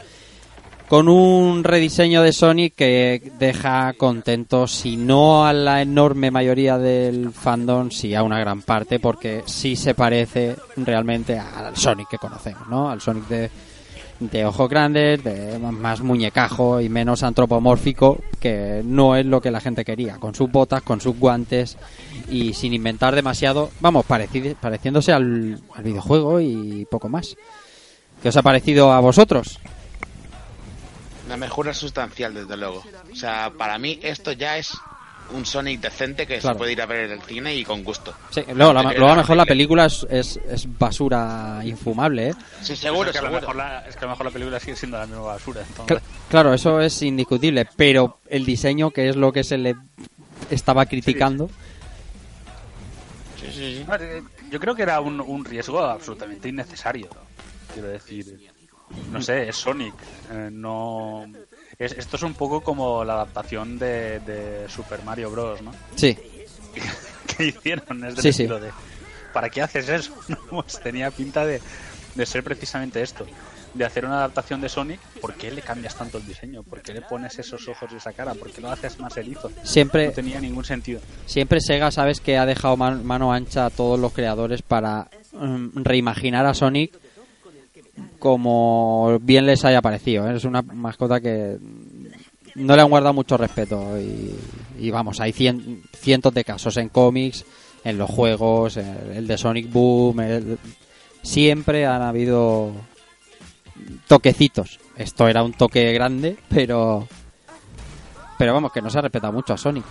con 0.92 1.08
un 1.08 1.64
rediseño 1.64 2.22
de 2.22 2.34
Sonic 2.34 2.76
que 2.76 3.32
deja 3.40 3.94
contentos, 3.94 4.74
si 4.74 4.98
no 4.98 5.46
a 5.46 5.54
la 5.54 5.82
enorme 5.82 6.32
mayoría 6.32 6.78
del 6.78 7.32
fandom, 7.32 7.92
sí 7.92 8.14
a 8.14 8.24
una 8.24 8.38
gran 8.42 8.62
parte, 8.62 9.00
porque 9.00 9.44
sí 9.46 9.78
se 9.78 9.94
parece 9.94 10.58
realmente 10.76 11.40
al 11.40 11.78
Sonic 11.78 12.10
que 12.10 12.18
conocemos, 12.18 12.68
¿no? 12.68 12.90
Al 12.90 13.00
Sonic 13.00 13.26
de, 13.30 13.50
de 14.22 14.46
ojos 14.46 14.70
grandes, 14.70 15.24
de 15.24 15.58
más 15.58 16.02
muñecajo 16.02 16.80
y 16.80 16.90
menos 16.90 17.24
antropomórfico, 17.24 18.22
que 18.40 18.82
no 18.86 19.16
es 19.16 19.26
lo 19.26 19.42
que 19.42 19.50
la 19.50 19.60
gente 19.60 19.84
quería, 19.84 20.18
con 20.18 20.36
sus 20.36 20.52
botas, 20.52 20.84
con 20.84 21.02
sus 21.02 21.18
guantes 21.18 21.76
y 22.30 22.54
sin 22.54 22.74
inventar 22.74 23.16
demasiado, 23.16 23.72
vamos, 23.80 24.06
pareci- 24.06 24.56
pareciéndose 24.56 25.12
al, 25.12 25.60
al 25.76 25.84
videojuego 25.84 26.40
y 26.40 26.86
poco 26.90 27.10
más. 27.10 27.36
¿Qué 28.22 28.30
os 28.30 28.38
ha 28.38 28.44
parecido 28.44 28.92
a 28.92 29.00
vosotros? 29.00 29.60
La 31.28 31.38
mejora 31.38 31.74
sustancial, 31.74 32.34
desde 32.34 32.58
luego. 32.58 32.84
O 33.12 33.16
sea, 33.16 33.52
para 33.58 33.80
mí 33.80 34.00
esto 34.04 34.34
ya 34.34 34.58
es 34.58 34.72
un 35.34 35.46
Sonic 35.46 35.82
decente 35.82 36.26
que 36.28 36.40
Claro. 36.40 36.56
se 36.56 36.58
puede 36.58 36.72
ir 36.74 36.82
a 36.82 36.86
ver 36.86 37.06
en 37.06 37.12
el 37.12 37.22
cine 37.22 37.56
y 37.56 37.64
con 37.64 37.84
gusto. 37.84 38.14
Sí, 38.30 38.44
luego, 38.54 38.74
la- 38.74 38.82
a 38.82 38.94
lo 38.94 39.16
mejor 39.16 39.38
la 39.38 39.46
película 39.46 39.86
es, 39.86 40.06
es, 40.10 40.38
es 40.50 40.78
basura 40.78 41.62
infumable, 41.64 42.30
¿eh? 42.30 42.36
Sí, 42.62 42.76
seguro, 42.76 43.10
es 43.10 43.14
que, 43.14 43.20
a 43.26 43.30
lo 43.30 43.32
mejor 43.40 43.56
la, 43.56 43.80
es 43.88 43.96
que 43.96 44.00
a 44.00 44.08
lo 44.08 44.10
mejor 44.12 44.26
la 44.28 44.32
película 44.32 44.60
sigue 44.60 44.76
siendo 44.76 44.98
la 44.98 45.06
misma 45.06 45.22
basura. 45.24 45.62
Entonces, 45.68 46.00
claro, 46.30 46.54
eso 46.54 46.80
es 46.82 47.02
indiscutible, 47.02 47.68
pero 47.76 48.20
el 48.30 48.46
diseño, 48.46 48.92
que 48.92 49.10
es 49.10 49.16
lo 49.16 49.32
que 49.32 49.44
se 49.44 49.58
le 49.58 49.76
estaba 50.50 50.86
criticando, 50.86 51.50
A 53.88 53.98
ver, 53.98 54.02
eh, 54.18 54.24
Yo 54.52 54.60
creo 54.60 54.76
que 54.76 54.84
era 54.84 55.00
un, 55.02 55.20
un 55.22 55.44
riesgo 55.46 55.80
absolutamente 55.80 56.50
innecesario. 56.50 57.08
Quiero 57.74 57.88
decir, 57.90 58.38
no 59.12 59.22
sé, 59.22 59.48
es 59.50 59.56
Sonic. 59.56 59.94
eh, 60.32 60.50
no, 60.52 61.26
es, 61.80 61.92
esto 61.94 62.18
es 62.18 62.24
un 62.24 62.34
poco 62.34 62.62
como 62.62 63.04
la 63.04 63.14
adaptación 63.14 63.78
de, 63.80 64.20
de 64.22 64.68
Super 64.70 65.04
Mario 65.04 65.32
Bros. 65.32 65.62
¿no? 65.62 65.72
sí, 65.96 66.18
que 67.38 67.46
hicieron. 67.48 68.04
Es 68.06 68.16
del 68.16 68.24
Sí, 68.24 68.34
sí. 68.34 68.44
estilo 68.44 68.60
de, 68.60 68.72
¿para 69.34 69.50
qué 69.50 69.62
haces 69.62 69.88
eso? 69.90 70.14
Pues 70.50 70.80
tenía 70.82 71.12
pinta 71.12 71.46
de, 71.46 71.62
de 72.16 72.26
ser 72.26 72.44
precisamente 72.44 73.02
esto. 73.02 73.26
De 73.74 73.86
hacer 73.86 74.04
una 74.06 74.18
adaptación 74.18 74.60
de 74.60 74.68
Sonic, 74.68 75.00
¿por 75.22 75.34
qué 75.36 75.50
le 75.50 75.62
cambias 75.62 75.96
tanto 75.96 76.18
el 76.18 76.28
diseño? 76.28 76.62
¿Por 76.62 76.82
qué 76.82 76.94
le 76.94 77.00
pones 77.02 77.40
esos 77.40 77.66
ojos 77.70 77.90
y 77.94 77.96
esa 77.96 78.12
cara? 78.12 78.34
¿Por 78.34 78.52
qué 78.52 78.60
lo 78.60 78.70
haces 78.70 79.00
más 79.00 79.16
erizo? 79.16 79.50
Siempre- 79.64 80.08
No 80.08 80.12
tenía 80.12 80.42
ningún 80.42 80.66
sentido. 80.66 81.00
siempre 81.26 81.62
Sega, 81.62 81.90
sabes 81.90 82.20
que 82.20 82.38
ha 82.38 82.46
dejado 82.46 82.76
man- 82.76 83.06
mano 83.06 83.32
ancha 83.32 83.66
a 83.68 83.70
todos 83.70 83.98
los 83.98 84.12
creadores 84.12 84.62
para 84.62 85.08
mm, 85.32 85.84
reimaginar 85.84 86.46
a 86.46 86.54
Sonic 86.54 86.92
como 88.22 89.18
bien 89.20 89.48
les 89.48 89.66
haya 89.66 89.82
parecido. 89.82 90.30
¿eh? 90.30 90.36
Es 90.38 90.46
una 90.46 90.62
mascota 90.62 91.20
que 91.20 91.58
no 92.56 92.76
le 92.76 92.82
han 92.84 92.90
guardado 92.90 93.14
mucho 93.16 93.36
respeto 93.36 93.98
y, 94.00 94.92
vamos, 94.92 95.20
hay 95.20 95.32
cien- 95.34 95.82
cientos 95.98 96.32
de 96.34 96.44
casos 96.44 96.78
en 96.78 96.90
cómics, 96.90 97.44
en 97.84 97.98
los 97.98 98.10
juegos, 98.10 98.78
el, 98.78 99.26
de 99.28 99.38
Sonic 99.40 99.72
Boom, 99.72 100.22
siempre 101.24 101.88
han 101.88 102.04
habido 102.04 102.72
toquecitos. 104.08 104.80
Esto 104.96 105.28
era 105.28 105.44
un 105.44 105.54
toque 105.54 105.92
grande, 105.94 106.38
pero 106.48 107.08
pero 108.38 108.54
vamos, 108.54 108.72
que 108.72 108.82
no 108.82 108.90
se 108.90 109.00
ha 109.00 109.02
respetado 109.02 109.34
mucho 109.34 109.54
a 109.54 109.58
Sonic. 109.58 109.84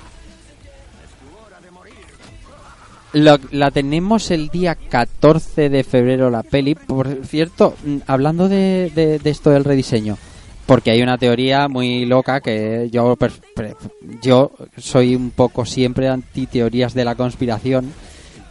Lo- 3.13 3.39
la 3.51 3.71
tenemos 3.71 4.31
el 4.31 4.49
día 4.51 4.75
14 4.77 5.69
de 5.69 5.83
febrero 5.85 6.31
la 6.31 6.43
peli. 6.45 6.75
Por 6.77 7.25
cierto, 7.27 7.75
mm, 7.85 7.97
hablando 8.07 8.49
de, 8.49 8.91
de- 8.95 9.31
esto 9.31 9.51
del 9.51 9.65
rediseño, 9.65 10.17
porque 10.67 10.93
hay 10.93 11.03
una 11.03 11.19
teoría 11.19 11.67
muy 11.69 12.07
loca 12.07 12.41
que 12.41 12.89
yo, 12.93 13.17
yo 14.23 14.53
soy 14.77 15.17
un 15.17 15.31
poco 15.31 15.65
siempre 15.67 16.09
anti 16.09 16.47
teorías 16.47 16.95
de 16.95 17.05
la 17.05 17.17
conspiración, 17.17 17.93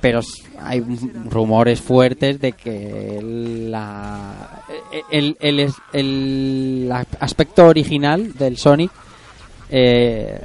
pero 0.01 0.19
hay 0.61 0.83
rumores 1.29 1.79
fuertes 1.79 2.41
de 2.41 2.51
que 2.51 3.19
la, 3.21 4.61
el, 5.11 5.37
el, 5.39 5.59
el- 5.59 5.73
el 5.93 6.91
aspecto 7.19 7.65
original 7.67 8.33
del 8.33 8.57
Sonic 8.57 8.91
eh, 9.69 10.41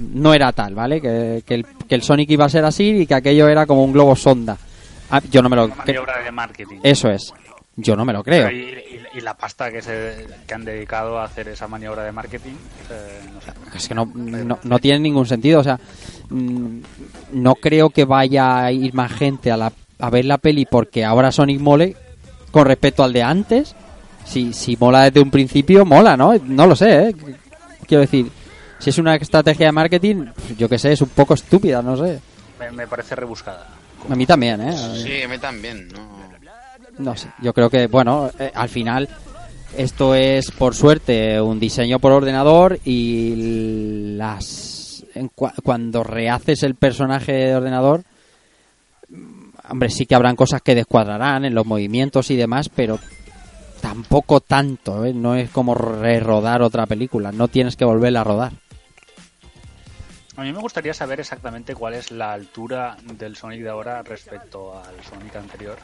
no 0.00 0.34
era 0.34 0.52
tal, 0.52 0.74
¿vale? 0.74 1.00
Que, 1.00 1.42
que 1.46 1.54
el, 1.54 1.66
que 1.88 1.94
el 1.94 2.02
Sonic 2.02 2.30
iba 2.30 2.44
a 2.46 2.48
ser 2.48 2.64
así 2.64 3.02
y 3.02 3.06
que 3.06 3.14
aquello 3.14 3.48
era 3.48 3.66
como 3.66 3.84
un 3.84 3.92
globo 3.92 4.16
sonda. 4.16 4.56
Ah, 5.10 5.20
yo 5.30 5.42
no 5.42 5.48
me 5.48 5.56
lo 5.56 5.64
Una 5.66 5.74
cre- 5.76 5.86
maniobra 5.86 6.22
de 6.22 6.30
marketing. 6.32 6.76
Eso 6.82 7.08
es. 7.10 7.32
Yo 7.76 7.96
no 7.96 8.04
me 8.04 8.12
lo 8.12 8.22
creo. 8.22 8.50
Y, 8.50 8.56
y- 8.56 8.96
y 9.12 9.20
la 9.22 9.34
pasta 9.36 9.72
que 9.72 9.82
se 9.82 10.26
que 10.46 10.54
han 10.54 10.64
dedicado 10.64 11.18
a 11.18 11.24
hacer 11.24 11.48
esa 11.48 11.66
maniobra 11.66 12.04
de 12.04 12.12
marketing, 12.12 12.52
eh, 12.90 13.20
no 13.34 13.40
sé. 13.40 13.50
Es 13.76 13.88
que 13.88 13.94
no, 13.94 14.06
no, 14.14 14.58
no 14.62 14.78
tiene 14.78 15.00
ningún 15.00 15.26
sentido. 15.26 15.58
O 15.60 15.64
sea, 15.64 15.80
mm, 16.28 16.78
no 17.32 17.54
creo 17.56 17.90
que 17.90 18.04
vaya 18.04 18.64
a 18.64 18.70
ir 18.72 18.94
más 18.94 19.10
gente 19.12 19.50
a, 19.50 19.56
la, 19.56 19.72
a 19.98 20.10
ver 20.10 20.26
la 20.26 20.38
peli 20.38 20.64
porque 20.64 21.04
ahora 21.04 21.32
Sonic 21.32 21.58
mole 21.60 21.96
con 22.52 22.66
respecto 22.66 23.02
al 23.02 23.12
de 23.12 23.22
antes. 23.24 23.74
Si, 24.24 24.52
si 24.52 24.76
mola 24.78 25.04
desde 25.04 25.20
un 25.20 25.30
principio, 25.32 25.84
mola, 25.84 26.16
¿no? 26.16 26.34
No 26.46 26.66
lo 26.66 26.76
sé, 26.76 27.08
¿eh? 27.08 27.14
Quiero 27.86 28.02
decir, 28.02 28.30
si 28.80 28.90
es 28.90 28.98
una 28.98 29.14
estrategia 29.14 29.66
de 29.66 29.72
marketing, 29.72 30.26
yo 30.58 30.68
que 30.68 30.78
sé, 30.78 30.92
es 30.92 31.00
un 31.00 31.10
poco 31.10 31.34
estúpida, 31.34 31.80
no 31.82 31.96
sé. 31.96 32.20
Me, 32.58 32.70
me 32.72 32.86
parece 32.88 33.14
rebuscada. 33.14 33.68
A 34.08 34.14
mí 34.16 34.26
también, 34.26 34.60
¿eh? 34.60 34.74
Sí, 35.02 35.22
a 35.22 35.28
mí 35.28 35.38
también. 35.38 35.88
No. 35.88 36.20
No 36.98 37.16
sé, 37.16 37.28
yo 37.40 37.52
creo 37.54 37.70
que, 37.70 37.86
bueno, 37.86 38.30
eh, 38.38 38.50
al 38.54 38.68
final 38.68 39.08
esto 39.76 40.14
es, 40.14 40.50
por 40.50 40.74
suerte, 40.74 41.40
un 41.40 41.60
diseño 41.60 41.98
por 41.98 42.12
ordenador 42.12 42.78
y 42.84 44.14
las 44.16 45.04
en 45.14 45.28
cuando 45.28 46.04
rehaces 46.04 46.62
el 46.62 46.74
personaje 46.74 47.32
de 47.32 47.56
ordenador, 47.56 48.02
mm, 49.08 49.50
hombre, 49.70 49.90
sí 49.90 50.06
que 50.06 50.14
habrán 50.14 50.36
cosas 50.36 50.62
que 50.62 50.74
descuadrarán 50.74 51.44
en 51.44 51.54
los 51.54 51.66
movimientos 51.66 52.30
y 52.30 52.36
demás, 52.36 52.68
pero 52.68 52.98
tampoco 53.80 54.40
tanto, 54.40 55.04
¿eh? 55.04 55.14
No 55.14 55.34
es 55.34 55.50
como 55.50 55.74
re-rodar 55.74 56.62
otra 56.62 56.86
película, 56.86 57.32
no 57.32 57.48
tienes 57.48 57.76
que 57.76 57.84
volverla 57.84 58.20
a 58.20 58.24
rodar. 58.24 58.52
A 60.40 60.42
mí 60.42 60.52
me 60.54 60.58
gustaría 60.60 60.94
saber 60.94 61.20
exactamente 61.20 61.74
cuál 61.74 61.92
es 61.92 62.10
la 62.10 62.32
altura 62.32 62.96
del 63.18 63.36
Sonic 63.36 63.60
de 63.60 63.68
ahora 63.68 64.02
respecto 64.02 64.72
al 64.74 64.94
Sonic 65.04 65.36
anterior 65.36 65.76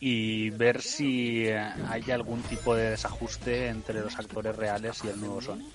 y 0.00 0.50
ver 0.50 0.82
si 0.82 1.46
eh, 1.46 1.62
hay 1.88 2.10
algún 2.10 2.42
tipo 2.42 2.74
de 2.74 2.90
desajuste 2.90 3.68
entre 3.68 4.00
los 4.00 4.18
actores 4.18 4.56
reales 4.56 5.00
y 5.04 5.08
el 5.10 5.20
nuevo 5.20 5.40
Sonic. 5.40 5.66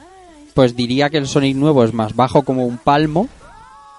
Pues 0.53 0.75
diría 0.75 1.09
que 1.09 1.17
el 1.17 1.27
Sonic 1.27 1.55
nuevo 1.55 1.85
es 1.85 1.93
más 1.93 2.13
bajo 2.13 2.41
como 2.43 2.65
un 2.65 2.77
palmo, 2.77 3.29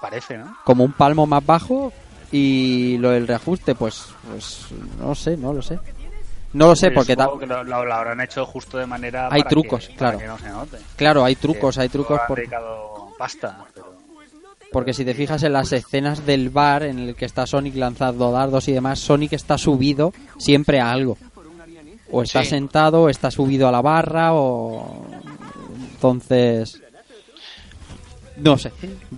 Parece, 0.01 0.37
¿no? 0.37 0.55
como 0.65 0.83
un 0.83 0.93
palmo 0.93 1.25
más 1.25 1.43
bajo 1.43 1.91
y 2.31 2.97
lo 2.99 3.09
del 3.09 3.27
reajuste 3.27 3.73
pues 3.73 4.05
pues 4.31 4.67
no 4.99 5.15
sé 5.15 5.35
no 5.35 5.51
lo 5.51 5.63
sé 5.63 5.79
no 6.53 6.67
lo 6.67 6.75
sé 6.75 6.89
Sí, 6.89 6.93
porque 6.93 7.15
ta- 7.15 7.23
supongo 7.23 7.39
que 7.39 7.47
lo, 7.47 7.63
lo- 7.63 7.85
lo 7.85 7.93
habrán 7.95 8.21
hecho 8.21 8.45
justo 8.45 8.77
de 8.77 8.85
manera 8.85 9.29
Hay 9.31 9.41
para 9.41 9.49
trucos, 9.49 9.87
que, 9.87 9.95
claro. 9.95 10.17
para 10.19 10.27
que 10.27 10.31
no 10.31 10.37
se 10.37 10.49
note. 10.49 10.77
Claro, 10.95 11.25
hay 11.25 11.35
trucos, 11.35 11.77
hay 11.79 11.89
trucos 11.89 12.19
por- 12.27 12.37
dedicado 12.37 12.98
pasta, 13.19 13.65
pero 13.75 13.93
porque 14.71 14.93
si 14.93 15.03
te 15.03 15.13
fijas 15.13 15.43
en 15.43 15.53
las 15.53 15.71
escenas 15.73 16.25
del 16.25 16.49
bar 16.49 16.83
en 16.83 16.99
el 16.99 17.15
que 17.15 17.25
está 17.25 17.45
Sonic 17.45 17.75
lanzando 17.75 18.31
dardos 18.31 18.67
y 18.67 18.71
demás 18.71 18.99
Sonic 18.99 19.33
está 19.33 19.57
subido 19.57 20.13
siempre 20.37 20.79
a 20.79 20.91
algo 20.91 21.17
o 22.11 22.21
está 22.23 22.43
Sí. 22.43 22.49
sentado 22.51 23.03
o 23.03 23.09
está 23.09 23.29
subido 23.31 23.67
a 23.67 23.71
la 23.71 23.81
barra 23.81 24.33
o 24.33 25.05
entonces 25.91 26.81
No 28.37 28.57
sé, 28.57 28.71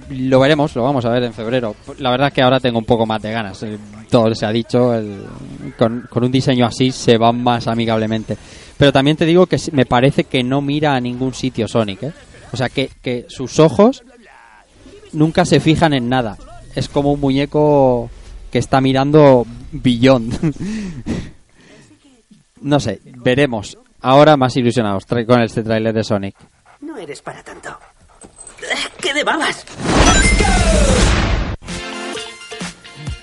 lo 0.09 0.39
veremos, 0.39 0.75
lo 0.75 0.81
vamos 0.81 1.05
a 1.05 1.09
ver 1.09 1.21
en 1.23 1.33
febrero. 1.33 1.75
La 1.99 2.09
verdad 2.09 2.29
es 2.29 2.33
que 2.33 2.41
ahora 2.41 2.59
tengo 2.59 2.79
un 2.79 2.85
poco 2.85 3.05
más 3.05 3.21
de 3.21 3.31
ganas. 3.31 3.61
eh, 3.61 3.77
Todo 4.09 4.33
se 4.33 4.47
ha 4.47 4.51
dicho, 4.51 4.95
el- 4.95 5.23
con, 5.77 6.07
con 6.09 6.23
un 6.23 6.31
diseño 6.31 6.65
así 6.65 6.91
se 6.91 7.17
va 7.19 7.31
más 7.31 7.67
amigablemente. 7.67 8.35
Pero 8.77 8.91
también 8.91 9.15
te 9.17 9.25
digo 9.25 9.45
que 9.45 9.57
me 9.73 9.85
parece 9.85 10.23
que 10.23 10.43
no 10.43 10.59
mira 10.61 10.95
a 10.95 10.99
ningún 10.99 11.35
sitio 11.35 11.67
Sonic, 11.67 12.01
¿eh? 12.03 12.11
O 12.51 12.57
sea, 12.57 12.69
que, 12.69 12.89
que 13.01 13.25
sus 13.29 13.59
ojos 13.59 14.03
nunca 15.13 15.45
se 15.45 15.59
fijan 15.59 15.93
en 15.93 16.09
nada. 16.09 16.37
Es 16.75 16.89
como 16.89 17.11
un 17.11 17.19
muñeco 17.19 18.09
que 18.51 18.59
está 18.59 18.81
mirando 18.81 19.45
billón. 19.71 20.29
no 22.61 22.79
sé, 22.79 23.01
veremos. 23.03 23.77
Ahora 24.01 24.35
más 24.35 24.55
ilusionados 24.57 25.05
con 25.05 25.41
este 25.41 25.63
tráiler 25.63 25.93
de 25.93 26.03
Sonic. 26.03 26.35
No 26.81 26.97
eres 26.97 27.21
para 27.21 27.43
tanto. 27.43 27.69
¡Qué 28.99 29.13
de 29.13 29.23
babas! 29.23 29.65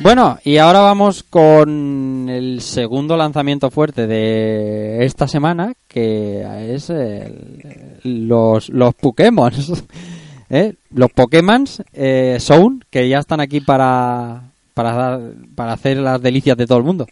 Bueno, 0.01 0.39
y 0.45 0.59
ahora 0.59 0.81
vamos 0.81 1.25
con 1.25 2.29
el 2.31 2.61
segundo 2.63 3.17
lanzamiento 3.17 3.71
fuerte 3.71 4.07
de 4.07 5.05
esta 5.05 5.27
semana, 5.27 5.75
que 5.89 6.75
es 6.75 6.89
el- 6.91 7.99
los, 8.05 8.69
los 8.69 8.95
Pokémon. 8.95 9.53
¿Eh? 10.51 10.75
Los 10.95 11.11
Pokémon 11.13 11.67
eh, 11.93 12.39
Sound, 12.41 12.85
que 12.91 13.09
ya 13.09 13.19
están 13.19 13.41
aquí 13.41 13.61
para, 13.61 14.43
para, 14.73 14.93
dar, 14.93 15.21
para 15.55 15.73
hacer 15.73 15.99
las 15.99 16.23
delicias 16.23 16.57
de 16.57 16.67
todo 16.67 16.79
el 16.79 16.85
mundo. 16.85 17.07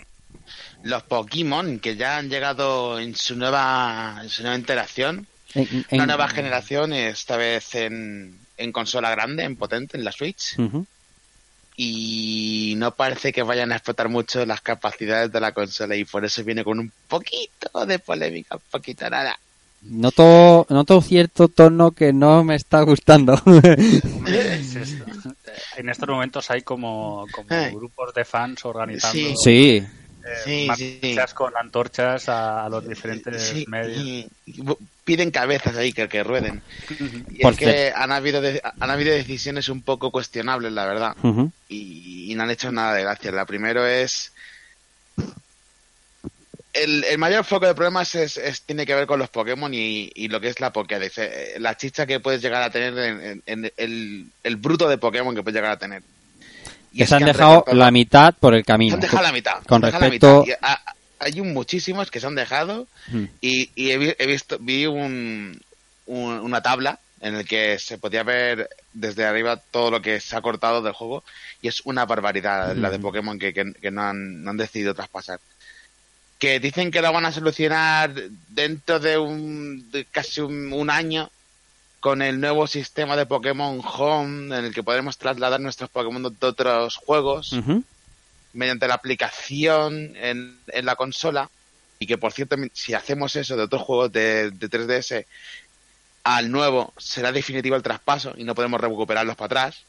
Los 0.84 1.02
Pokémon 1.02 1.80
que 1.80 1.96
ya 1.96 2.18
han 2.18 2.30
llegado 2.30 2.98
en 3.00 3.14
su 3.16 3.34
nueva, 3.36 4.20
en 4.22 4.28
su 4.28 4.42
nueva 4.42 4.56
interacción. 4.56 5.26
En- 5.54 5.68
en- 5.70 5.84
Una 5.90 6.06
nueva 6.06 6.28
generación, 6.28 6.92
esta 6.92 7.36
vez 7.36 7.74
en, 7.74 8.36
en 8.56 8.72
consola 8.72 9.10
grande, 9.10 9.42
en 9.42 9.56
potente, 9.56 9.98
en 9.98 10.04
la 10.04 10.12
Switch. 10.12 10.54
Y 11.76 12.74
no 12.78 12.94
parece 12.94 13.32
que 13.32 13.42
vayan 13.42 13.70
a 13.72 13.76
explotar 13.76 14.08
mucho 14.08 14.46
las 14.46 14.60
capacidades 14.62 15.30
de 15.30 15.40
la 15.40 15.52
consola 15.52 15.94
y 15.94 16.04
por 16.04 16.24
eso 16.24 16.42
viene 16.42 16.64
con 16.64 16.78
un 16.78 16.90
poquito 17.06 17.84
de 17.86 17.98
polémica, 17.98 18.56
un 18.56 18.62
poquito 18.70 19.08
nada. 19.10 19.38
Noto, 19.82 20.66
noto 20.70 21.00
cierto 21.02 21.48
tono 21.48 21.90
que 21.92 22.12
no 22.12 22.42
me 22.42 22.56
está 22.56 22.80
gustando. 22.82 23.34
Es 24.26 24.74
esto. 24.74 25.04
En 25.76 25.88
estos 25.90 26.08
momentos 26.08 26.50
hay 26.50 26.62
como, 26.62 27.26
como 27.30 27.48
grupos 27.76 28.12
de 28.14 28.24
fans 28.24 28.64
organizando 28.64 29.18
Sí. 29.18 29.34
Sí. 29.44 29.76
eh, 29.76 29.86
Sí, 30.44 30.64
marchas 30.66 31.30
sí. 31.30 31.34
con 31.36 31.52
antorchas 31.56 32.28
a, 32.28 32.64
a 32.64 32.68
los 32.68 32.88
diferentes 32.88 33.40
Sí, 33.42 33.64
medios. 33.68 34.26
Piden 35.06 35.30
cabezas 35.30 35.74
ahí 35.76 35.92
que, 35.94 36.06
que 36.08 36.22
rueden. 36.22 36.60
Y 37.30 37.40
Por 37.40 37.52
es 37.54 37.58
que 37.58 37.92
han 37.96 38.12
habido, 38.12 38.42
de- 38.42 38.60
han 38.78 38.90
habido 38.90 39.14
decisiones 39.14 39.70
un 39.70 39.80
poco 39.80 40.10
cuestionables, 40.10 40.72
la 40.72 40.84
verdad. 40.84 41.16
Y, 41.70 42.30
y 42.30 42.34
no 42.34 42.42
han 42.42 42.50
hecho 42.50 42.70
nada 42.70 42.92
de 42.92 43.04
gracia. 43.04 43.30
La 43.32 43.46
primero 43.46 43.86
es. 43.86 44.32
El, 46.72 47.04
el 47.04 47.16
mayor 47.16 47.42
foco 47.44 47.66
de 47.66 47.74
problemas 47.74 48.14
es, 48.16 48.36
es- 48.36 48.62
tiene 48.62 48.84
que 48.84 48.94
ver 48.94 49.06
con 49.06 49.18
los 49.18 49.30
Pokémon 49.30 49.72
y, 49.72 50.10
y 50.14 50.28
lo 50.28 50.40
que 50.40 50.48
es 50.48 50.60
la 50.60 50.72
Pokédex. 50.72 51.18
eh, 51.18 51.54
La 51.58 51.76
chicha 51.76 52.04
que 52.04 52.20
puedes 52.20 52.42
llegar 52.42 52.62
a 52.62 52.68
tener 52.70 52.98
en, 52.98 53.20
en- 53.22 53.42
en 53.46 53.72
el, 53.78 54.26
el 54.42 54.56
bruto 54.56 54.86
de 54.88 54.98
Pokémon 54.98 55.34
que 55.34 55.42
puedes 55.42 55.54
llegar 55.54 55.70
a 55.72 55.78
tener. 55.78 56.02
Y 56.92 56.98
que 56.98 57.06
se 57.06 57.14
han 57.14 57.24
dejado 57.24 57.64
la 57.72 57.90
mitad 57.90 58.34
por 58.38 58.54
el 58.54 58.60
se 58.60 58.64
camino. 58.66 58.94
han 58.94 59.00
dejado 59.00 59.22
la 59.22 59.32
mitad. 59.32 59.62
Con 59.66 59.80
se 59.80 59.86
han 59.86 59.92
dejado 59.92 60.00
la 60.04 60.10
respecto... 60.10 60.44
mitad. 60.46 60.58
Y 60.62 60.95
hay 61.18 61.40
un 61.40 61.52
muchísimos 61.54 62.10
que 62.10 62.20
se 62.20 62.26
han 62.26 62.34
dejado 62.34 62.86
Mm. 63.08 63.24
y, 63.40 63.70
y 63.74 63.90
he, 63.90 63.98
vi- 63.98 64.14
he 64.18 64.26
visto 64.26 64.58
vi 64.60 64.86
un, 64.86 65.60
un- 66.06 66.40
una 66.40 66.60
tabla 66.62 66.98
en 67.20 67.34
el 67.36 67.46
que 67.46 67.78
se 67.78 67.96
podía 67.98 68.22
ver 68.22 68.68
desde 68.92 69.24
arriba 69.24 69.56
todo 69.56 69.90
lo 69.90 70.02
que 70.02 70.20
se 70.20 70.36
ha 70.36 70.42
cortado 70.42 70.82
del 70.82 70.92
juego 70.92 71.24
y 71.62 71.68
es 71.68 71.80
una 71.84 72.04
barbaridad 72.04 72.74
la 72.76 72.90
de 72.90 72.98
Mm. 72.98 73.02
Pokémon 73.02 73.38
que, 73.38 73.52
que- 73.54 73.72
que 73.80 73.90
no, 73.90 74.02
han, 74.02 74.42
no 74.44 74.50
han 74.50 74.56
decidido 74.56 74.94
traspasar 74.94 75.40
que 76.38 76.60
dicen 76.60 76.90
que 76.90 77.00
lo 77.00 77.12
van 77.12 77.24
a 77.24 77.32
solucionar 77.32 78.12
dentro 78.48 79.00
de 79.00 79.16
un 79.16 79.90
de 79.90 80.04
casi 80.04 80.42
un, 80.42 80.70
un 80.72 80.90
año 80.90 81.30
con 82.00 82.20
el 82.20 82.38
nuevo 82.40 82.66
sistema 82.66 83.16
de 83.16 83.24
Pokémon 83.24 83.80
Home 83.82 84.56
en 84.58 84.64
el 84.66 84.74
que 84.74 84.82
podremos 84.82 85.16
trasladar 85.16 85.60
nuestros 85.60 85.88
Pokémon 85.88 86.22
de 86.22 86.46
otros 86.46 86.96
juegos 86.96 87.54
Ujú. 87.54 87.82
Mediante 88.56 88.88
la 88.88 88.94
aplicación 88.94 90.14
en, 90.16 90.58
en 90.68 90.84
la 90.84 90.96
consola. 90.96 91.48
Y 91.98 92.06
que 92.06 92.18
por 92.18 92.32
cierto 92.32 92.56
si 92.72 92.92
hacemos 92.94 93.36
eso 93.36 93.56
de 93.56 93.62
otros 93.62 93.82
juegos 93.82 94.12
de, 94.12 94.50
de 94.50 94.68
3DS 94.70 95.24
al 96.24 96.50
nuevo 96.50 96.92
será 96.98 97.32
definitivo 97.32 97.76
el 97.76 97.82
traspaso 97.82 98.34
y 98.36 98.44
no 98.44 98.54
podemos 98.54 98.80
recuperarlos 98.80 99.36
para 99.36 99.46
atrás. 99.46 99.82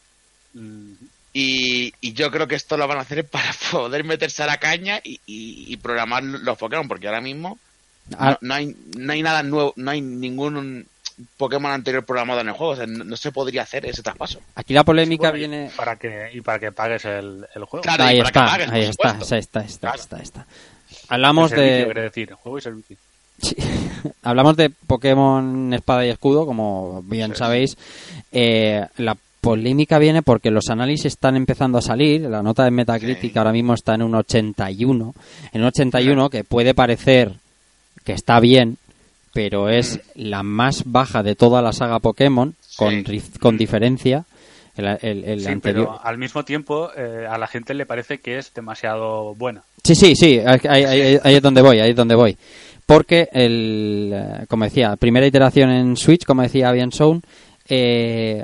Mm, 0.53 0.91
y, 1.33 1.93
y 1.99 2.13
yo 2.13 2.31
creo 2.31 2.47
que 2.47 2.55
esto 2.55 2.77
lo 2.77 2.87
van 2.87 2.97
a 2.99 3.01
hacer 3.01 3.25
para 3.27 3.53
poder 3.71 4.03
meterse 4.03 4.43
a 4.43 4.47
la 4.47 4.57
caña 4.57 5.01
y, 5.03 5.19
y- 5.25 5.65
y 5.73 5.77
programar 5.77 6.23
los 6.23 6.57
Pokémon 6.57 6.87
porque 6.87 7.07
ahora 7.07 7.21
mismo 7.21 7.59
Ah. 8.17 8.37
no, 8.41 8.47
no 8.47 8.53
hay 8.53 8.75
no 8.95 9.11
hay 9.11 9.21
nada 9.21 9.43
nuevo 9.43 9.73
no 9.75 9.91
hay 9.91 9.99
ningún 9.99 10.87
Pokémon 11.37 11.71
anterior 11.71 12.05
programado 12.05 12.41
en 12.41 12.47
el 12.49 12.53
juego 12.53 12.73
o 12.73 12.75
sea, 12.75 12.85
no, 12.85 13.03
no 13.03 13.17
se 13.17 13.31
podría 13.31 13.63
hacer 13.63 13.85
ese 13.85 14.03
traspaso 14.03 14.39
Aquí 14.55 14.73
la 14.73 14.83
polémica 14.83 15.29
bueno, 15.31 15.37
y 15.45 15.47
viene... 15.47 15.71
para 15.75 15.95
que 15.95 16.29
y 16.33 16.41
para 16.41 16.59
que 16.59 16.71
pagues 16.71 17.05
el, 17.05 17.45
el 17.55 17.65
juego. 17.65 17.81
Claro, 17.81 18.03
ahí 18.03 18.17
y 18.19 18.21
para 18.21 18.31
que 18.31 18.39
está, 18.39 18.45
pagues, 18.51 18.69
ahí 18.71 18.83
está, 18.83 19.17
está, 19.19 19.59
ahí 19.59 19.65
está, 19.65 19.79
Claro. 19.79 19.99
está, 20.01 20.17
está. 20.21 20.45
Hablamos 21.09 21.51
El 21.51 21.57
servicio, 21.57 21.77
de... 21.79 21.85
quiere 21.85 22.01
decir, 22.01 22.31
juego 22.33 22.57
y 22.57 22.61
servicio. 22.61 22.97
Sí. 23.41 23.55
Hablamos 24.23 24.55
de 24.57 24.69
Pokémon 24.69 25.73
Espada 25.73 26.05
y 26.05 26.09
Escudo, 26.09 26.45
como 26.45 27.01
bien 27.03 27.35
sabéis. 27.35 27.77
Eh, 28.31 28.85
la 28.97 29.15
polémica 29.41 29.99
viene 29.99 30.21
porque 30.23 30.51
los 30.51 30.69
análisis 30.69 31.05
están 31.05 31.35
empezando 31.35 31.77
a 31.77 31.81
salir. 31.81 32.21
La 32.21 32.43
nota 32.43 32.63
de 32.63 32.71
Metacritic 32.71 33.31
Sí. 33.33 33.37
ahora 33.39 33.51
mismo 33.51 33.73
está 33.73 33.95
en 33.95 34.01
un 34.03 34.15
81. 34.15 35.13
En 35.53 35.61
un 35.61 35.67
81 35.67 36.29
que 36.29 36.43
puede 36.43 36.73
parecer 36.73 37.33
que 38.03 38.13
está 38.13 38.39
bien, 38.39 38.77
pero 39.37 39.69
es 39.69 39.99
la 40.15 40.41
más 40.41 40.81
baja 40.87 41.21
de 41.21 41.35
toda 41.35 41.61
la 41.61 41.71
saga 41.71 41.99
Pokémon, 41.99 42.55
con, 42.75 43.05
Sí. 43.05 43.21
con 43.39 43.55
diferencia. 43.55 44.25
El, 44.75 44.87
el- 45.01 45.23
el 45.25 45.41
Sí, 45.41 45.47
anterior. 45.47 45.85
pero 45.89 45.99
al 46.03 46.17
mismo 46.17 46.43
tiempo 46.43 46.89
eh, 46.97 47.27
a 47.29 47.37
la 47.37 47.45
gente 47.45 47.75
le 47.75 47.85
parece 47.85 48.17
que 48.19 48.39
es 48.39 48.51
demasiado 48.55 49.35
buena. 49.35 49.61
Sí, 49.83 49.93
sí, 49.93 50.15
sí, 50.15 50.39
ahí, 50.43 50.59
ahí- 50.67 51.19
ahí 51.23 51.35
es 51.35 51.41
donde 51.43 51.61
voy, 51.61 51.79
ahí 51.79 51.91
es 51.91 51.95
donde 51.95 52.15
voy. 52.15 52.35
Porque, 52.87 53.29
el, 53.31 54.11
eh, 54.15 54.45
como 54.47 54.63
decía, 54.63 54.95
primera 54.95 55.27
iteración 55.27 55.69
en 55.69 55.97
Switch, 55.97 56.25
como 56.25 56.41
decía 56.41 56.71
bien 56.71 56.91
Sound, 56.91 57.21
eh, 57.69 58.43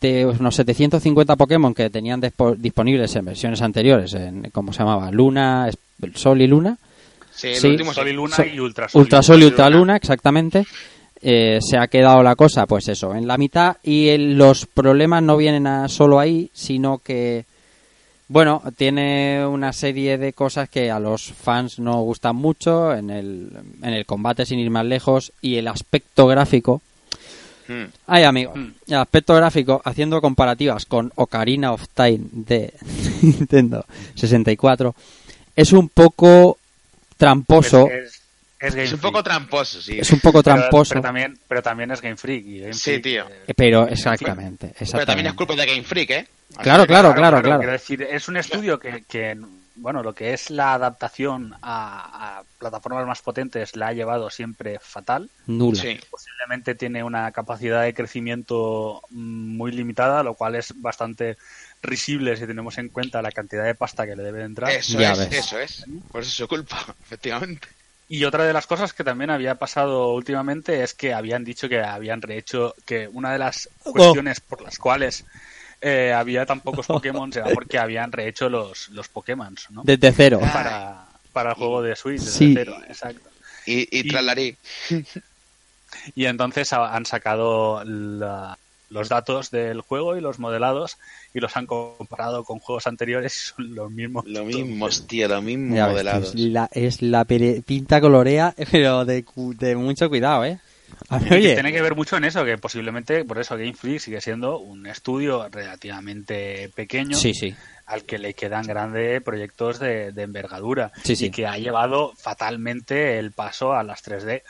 de 0.00 0.26
unos 0.26 0.56
750 0.56 1.36
Pokémon 1.36 1.72
que 1.72 1.88
tenían 1.88 2.20
dispo- 2.20 2.56
disponibles 2.56 3.14
en 3.14 3.26
versiones 3.26 3.62
anteriores, 3.62 4.12
en, 4.14 4.50
¿cómo 4.50 4.72
se 4.72 4.80
llamaba? 4.80 5.12
Luna, 5.12 5.68
Sol 6.14 6.42
y 6.42 6.48
Luna. 6.48 6.78
Sí, 7.34 7.48
el 7.48 7.56
Sí. 7.56 7.66
último 7.68 7.92
Sol 7.94 8.08
y 8.08 8.12
Luna 8.12 8.36
Sol- 8.36 8.48
y 8.52 8.60
Ultrasol. 8.60 9.02
Ultrasol 9.02 9.42
y 9.42 9.44
Ultraluna, 9.46 9.78
Luna. 9.80 9.96
exactamente. 9.96 10.66
Eh, 11.26 11.58
se 11.62 11.78
ha 11.78 11.86
quedado 11.88 12.22
la 12.22 12.36
cosa, 12.36 12.66
pues 12.66 12.86
eso, 12.88 13.14
en 13.14 13.26
la 13.26 13.38
mitad 13.38 13.76
y 13.82 14.08
el- 14.08 14.36
los 14.36 14.66
problemas 14.66 15.22
no 15.22 15.36
vienen 15.38 15.66
a 15.66 15.88
solo 15.88 16.20
ahí, 16.20 16.50
sino 16.52 16.98
que, 16.98 17.46
bueno, 18.28 18.62
tiene 18.76 19.46
una 19.46 19.72
serie 19.72 20.18
de 20.18 20.34
cosas 20.34 20.68
que 20.68 20.90
a 20.90 20.98
los 21.00 21.32
fans 21.32 21.78
no 21.78 22.02
gustan 22.02 22.36
mucho 22.36 22.94
en 22.94 23.08
el, 23.08 23.48
en 23.82 23.94
el 23.94 24.04
combate 24.04 24.44
sin 24.44 24.58
ir 24.58 24.68
más 24.70 24.84
lejos 24.84 25.32
y 25.40 25.56
el 25.56 25.68
aspecto 25.68 26.26
gráfico. 26.26 26.82
Mm. 27.68 27.84
Ay, 28.06 28.24
amigo, 28.24 28.52
Hmm. 28.54 28.72
el 28.88 28.94
aspecto 28.96 29.34
gráfico, 29.34 29.80
haciendo 29.82 30.20
comparativas 30.20 30.84
con 30.84 31.10
Ocarina 31.14 31.72
of 31.72 31.86
Time 31.94 32.20
de 32.32 32.74
Nintendo 33.22 33.86
64, 34.14 34.94
es 35.56 35.72
un 35.72 35.88
poco 35.88 36.58
tramposo. 37.16 37.88
Es, 37.90 38.22
es 38.60 38.74
es 38.74 38.92
un 38.94 39.00
poco 39.00 39.22
tramposo 39.22 39.80
sí 39.82 39.98
Es 39.98 40.10
un 40.10 40.20
poco 40.20 40.42
tramposo. 40.42 40.90
Pero, 40.90 41.02
también, 41.02 41.38
pero 41.48 41.62
también 41.62 41.90
es 41.90 42.00
Game 42.00 42.16
Freak. 42.16 42.44
y 42.46 42.60
Game 42.60 42.72
Sí, 42.72 43.00
Freak, 43.00 43.02
tío. 43.02 43.28
eh, 43.28 43.44
Eh, 43.48 43.54
Pero 43.54 43.86
exactamente, 43.88 44.68
pero 44.68 45.04
también 45.04 45.26
exactamente. 45.26 45.28
es 45.28 45.34
culpa 45.34 45.54
de 45.56 45.66
Game 45.66 45.82
Freak 45.82 46.10
eh 46.10 46.28
Así 46.54 46.62
Claro, 46.62 46.86
claro, 46.86 47.14
claro, 47.14 47.42
claro. 47.42 47.58
Quiero 47.58 47.72
decir, 47.72 48.02
es 48.02 48.28
un 48.28 48.36
estudio 48.36 48.78
que, 48.78 49.02
que, 49.08 49.36
bueno, 49.74 50.02
lo 50.04 50.14
que 50.14 50.32
es 50.32 50.50
la 50.50 50.74
adaptación 50.74 51.52
a, 51.62 52.38
a 52.38 52.42
plataformas 52.58 53.06
más 53.06 53.22
potentes 53.22 53.74
la 53.76 53.88
ha 53.88 53.92
llevado 53.92 54.30
siempre 54.30 54.78
fatal. 54.80 55.28
Nula. 55.46 55.80
sí 55.80 55.98
Posiblemente 56.10 56.74
tiene 56.76 57.02
una 57.02 57.32
capacidad 57.32 57.82
de 57.82 57.92
crecimiento 57.92 59.02
mm, 59.10 59.56
muy 59.56 59.72
limitada, 59.72 60.22
lo 60.22 60.34
cual 60.34 60.54
es 60.54 60.72
bastante 60.80 61.36
risible 61.84 62.36
si 62.36 62.46
tenemos 62.46 62.76
en 62.78 62.88
cuenta 62.88 63.22
la 63.22 63.30
cantidad 63.32 63.64
de 63.64 63.74
pasta 63.74 64.06
que 64.06 64.16
le 64.16 64.22
debe 64.24 64.42
entrar. 64.42 64.70
eso 64.70 64.98
Ya 64.98 65.12
es 65.12 65.18
ves. 65.18 65.32
eso 65.32 65.58
es 65.58 65.84
por 66.10 66.22
eso 66.22 66.28
es 66.30 66.34
su 66.36 66.48
culpa 66.48 66.94
efectivamente 67.04 67.68
Y 68.08 68.24
otra 68.24 68.44
de 68.44 68.52
las 68.52 68.66
cosas 68.66 68.92
que 68.92 69.04
también 69.04 69.30
había 69.30 69.54
pasado 69.56 70.12
últimamente 70.12 70.82
es 70.82 70.94
que 70.94 71.14
habían 71.14 71.44
dicho 71.44 71.68
que 71.68 71.80
habían 71.82 72.20
rehecho, 72.22 72.74
que 72.84 73.08
una 73.08 73.32
de 73.32 73.38
las 73.38 73.68
cuestiones 73.82 74.40
por 74.40 74.60
las 74.62 74.78
cuales 74.78 75.24
eh, 75.80 76.12
había 76.12 76.44
tan 76.46 76.60
pocos 76.60 76.86
Pokémon 76.86 77.30
era 77.34 77.46
porque 77.50 77.78
habían 77.78 78.10
rehecho 78.12 78.48
los, 78.48 78.88
los 78.90 79.08
Pokémon, 79.08 79.54
¿no? 79.70 79.82
Desde 79.84 80.12
cero. 80.12 80.40
Para, 80.40 81.06
para 81.32 81.50
el 81.50 81.56
juego 81.56 81.82
de 81.82 81.94
Switch, 81.96 82.20
desde 82.20 82.38
Sí. 82.38 82.54
cero, 82.54 82.76
exacto. 82.88 83.28
y, 83.66 83.80
y 83.90 84.00
Y- 84.00 84.08
traslarí 84.08 84.56
Y 86.14 86.26
entonces 86.26 86.72
ha- 86.72 86.94
han 86.94 87.06
sacado 87.06 87.82
la- 87.84 88.58
los 88.90 89.08
datos 89.08 89.50
del 89.50 89.80
juego 89.80 90.16
y 90.16 90.20
los 90.20 90.38
modelados 90.38 90.98
y 91.34 91.40
los 91.40 91.54
han 91.56 91.66
comparado 91.66 92.44
con 92.44 92.60
juegos 92.60 92.86
anteriores 92.86 93.36
y 93.36 93.40
son 93.54 93.74
los 93.74 93.90
mismos. 93.90 94.24
Lo 94.26 94.44
mismo, 94.44 94.88
tío, 95.06 95.28
lo 95.28 95.42
mismo 95.42 95.74
Ya 95.76 95.88
modelados. 95.88 96.28
es 96.28 96.34
la, 96.40 96.70
es 96.72 97.02
la 97.02 97.24
pere- 97.26 97.62
pinta 97.62 98.00
colorea, 98.00 98.54
pero 98.70 99.04
de, 99.04 99.24
cu- 99.24 99.54
de 99.54 99.76
mucho 99.76 100.08
cuidado, 100.08 100.44
¿eh? 100.44 100.58
Ver, 101.10 101.32
oye, 101.34 101.54
tiene 101.54 101.72
que 101.72 101.82
ver 101.82 101.94
mucho 101.96 102.16
en 102.16 102.24
eso, 102.24 102.44
que 102.44 102.56
posiblemente 102.56 103.24
por 103.24 103.38
eso 103.38 103.56
Game 103.56 103.74
Freak 103.74 103.98
sigue 104.00 104.20
siendo 104.20 104.58
un 104.58 104.86
estudio 104.86 105.48
relativamente 105.50 106.70
pequeño 106.74 107.16
Sí, 107.16 107.34
sí. 107.34 107.54
al 107.86 108.04
que 108.04 108.18
le 108.18 108.32
quedan 108.34 108.64
grandes 108.66 109.20
proyectos 109.22 109.80
de, 109.80 110.12
de 110.12 110.22
envergadura 110.22 110.92
Sí, 111.02 111.16
sí. 111.16 111.26
y 111.26 111.30
que 111.30 111.46
ha 111.46 111.58
llevado 111.58 112.12
fatalmente 112.16 113.18
el 113.18 113.32
paso 113.32 113.72
a 113.74 113.82
las 113.82 114.02
3D. 114.04 114.42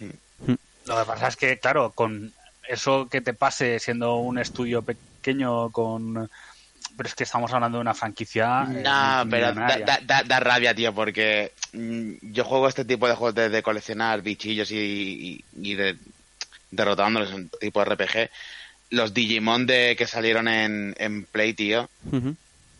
Mm. 0.00 0.52
Lo 0.86 0.98
que 0.98 1.04
pasa 1.06 1.28
es 1.28 1.36
que, 1.36 1.58
claro, 1.58 1.92
con 1.94 2.32
eso 2.68 3.06
que 3.08 3.20
te 3.20 3.34
pase 3.34 3.78
siendo 3.78 4.16
un 4.16 4.38
estudio 4.38 4.82
pequeño 4.82 5.06
con... 5.72 6.30
Pero 6.96 7.08
es 7.08 7.14
que 7.14 7.24
estamos 7.24 7.52
hablando 7.52 7.78
de 7.78 7.82
una 7.82 7.94
franquicia... 7.94 8.62
eh, 8.62 8.82
No, 8.82 9.30
pero 9.30 9.46
da, 9.46 9.52
millonaria. 9.52 9.86
da- 9.86 10.00
da- 10.02 10.22
da 10.22 10.40
rabia, 10.40 10.74
tío, 10.74 10.94
porque 10.94 11.52
mm, 11.72 12.12
yo 12.32 12.44
juego 12.44 12.68
este 12.68 12.84
tipo 12.84 13.06
de 13.08 13.14
juegos 13.14 13.34
de, 13.34 13.48
de 13.48 13.62
coleccionar 13.62 14.22
bichillos 14.22 14.70
y, 14.70 14.76
y, 14.76 15.70
y 15.70 15.74
de, 15.74 15.96
derrotándolos 16.70 17.30
en 17.32 17.48
tipo 17.60 17.82
RPG. 17.84 18.28
Los 18.90 19.14
Digimon 19.14 19.66
de 19.66 19.94
que 19.96 20.06
salieron 20.06 20.48
en, 20.48 20.94
en 20.98 21.24
Play, 21.24 21.54
tío, 21.54 21.88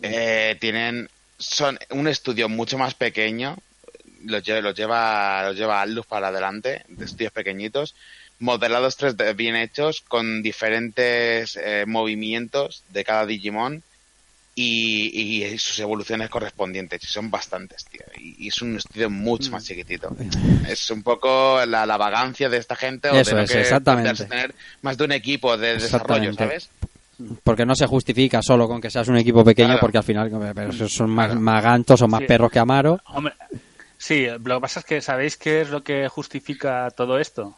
eh, 0.02 0.56
tienen 0.60 1.08
son 1.38 1.78
un 1.90 2.08
estudio 2.08 2.48
mucho 2.48 2.76
más 2.76 2.94
pequeño 2.94 3.56
los 4.24 4.42
lleva 4.42 4.60
los 4.60 4.74
lleva 4.74 5.42
los 5.44 5.56
lleva 5.56 5.80
Atlus 5.80 6.04
para 6.04 6.28
adelante 6.28 6.84
de 6.88 7.04
estudios 7.06 7.32
pequeñitos 7.32 7.94
modelados 8.40 8.98
3D 8.98 9.36
bien 9.36 9.54
hechos 9.56 10.00
con 10.08 10.42
diferentes 10.42 11.56
eh, 11.62 11.84
movimientos 11.86 12.82
de 12.88 13.04
cada 13.04 13.24
Digimon 13.26 13.82
y, 14.54 15.44
y 15.44 15.58
sus 15.58 15.78
evoluciones 15.78 16.28
correspondientes 16.28 17.02
y 17.04 17.06
son 17.06 17.30
bastantes 17.30 17.84
tío 17.84 18.02
y, 18.18 18.44
y 18.44 18.48
es 18.48 18.60
un 18.60 18.76
estudio 18.76 19.08
mucho 19.08 19.50
más 19.52 19.64
chiquitito 19.64 20.14
es 20.68 20.90
un 20.90 21.02
poco 21.02 21.64
la, 21.66 21.86
la 21.86 21.96
vagancia 21.96 22.48
de 22.48 22.56
esta 22.56 22.74
gente 22.76 23.08
o 23.10 23.14
Eso 23.14 23.36
de 23.36 23.44
es, 23.44 23.52
que 23.52 23.60
exactamente. 23.60 24.26
tener 24.26 24.54
más 24.82 24.98
de 24.98 25.04
un 25.04 25.12
equipo 25.12 25.56
de 25.56 25.74
desarrollo 25.78 26.32
sabes 26.34 26.68
porque 27.44 27.64
no 27.66 27.74
se 27.76 27.86
justifica 27.86 28.40
solo 28.42 28.66
con 28.66 28.80
que 28.80 28.90
seas 28.90 29.06
un 29.08 29.18
equipo 29.18 29.44
pequeño, 29.44 29.68
Claro. 29.68 29.80
porque 29.80 29.98
al 29.98 30.04
final 30.04 30.52
pero 30.54 30.72
son 30.88 31.10
más 31.10 31.34
magantos 31.38 32.00
o 32.00 32.08
más 32.08 32.20
Sí. 32.20 32.26
perros 32.26 32.50
que 32.50 32.58
Amaro. 32.58 32.98
Hombre, 33.08 33.34
sí, 33.98 34.26
lo 34.42 34.54
que 34.56 34.60
pasa 34.62 34.80
es 34.80 34.86
que 34.86 35.00
¿sabéis 35.02 35.36
qué 35.36 35.60
es 35.60 35.68
lo 35.68 35.82
que 35.82 36.08
justifica 36.08 36.90
todo 36.96 37.18
esto? 37.18 37.54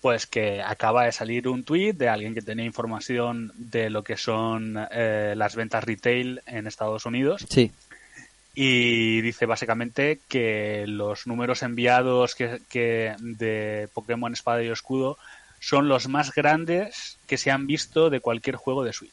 Pues 0.00 0.26
que 0.26 0.62
acaba 0.62 1.04
de 1.04 1.12
salir 1.12 1.46
un 1.48 1.62
tuit 1.62 1.96
de 1.96 2.08
alguien 2.08 2.34
que 2.34 2.40
tenía 2.42 2.64
información 2.64 3.52
de 3.56 3.90
lo 3.90 4.02
que 4.02 4.16
son 4.16 4.76
eh, 4.90 5.34
las 5.36 5.56
ventas 5.56 5.84
retail 5.84 6.40
en 6.46 6.66
Estados 6.66 7.04
Unidos 7.04 7.44
Sí. 7.50 7.70
y 8.54 9.20
dice 9.20 9.46
básicamente 9.46 10.20
que 10.28 10.84
los 10.86 11.26
números 11.26 11.62
enviados 11.62 12.34
que, 12.34 12.60
que 12.70 13.14
de 13.18 13.88
Pokémon 13.92 14.32
Espada 14.32 14.62
y 14.62 14.68
Escudo 14.68 15.18
son 15.60 15.88
los 15.88 16.08
más 16.08 16.32
grandes 16.34 17.18
que 17.26 17.36
se 17.36 17.50
han 17.50 17.66
visto 17.66 18.08
de 18.08 18.20
cualquier 18.20 18.56
juego 18.56 18.82
de 18.84 18.94
Switch. 18.94 19.12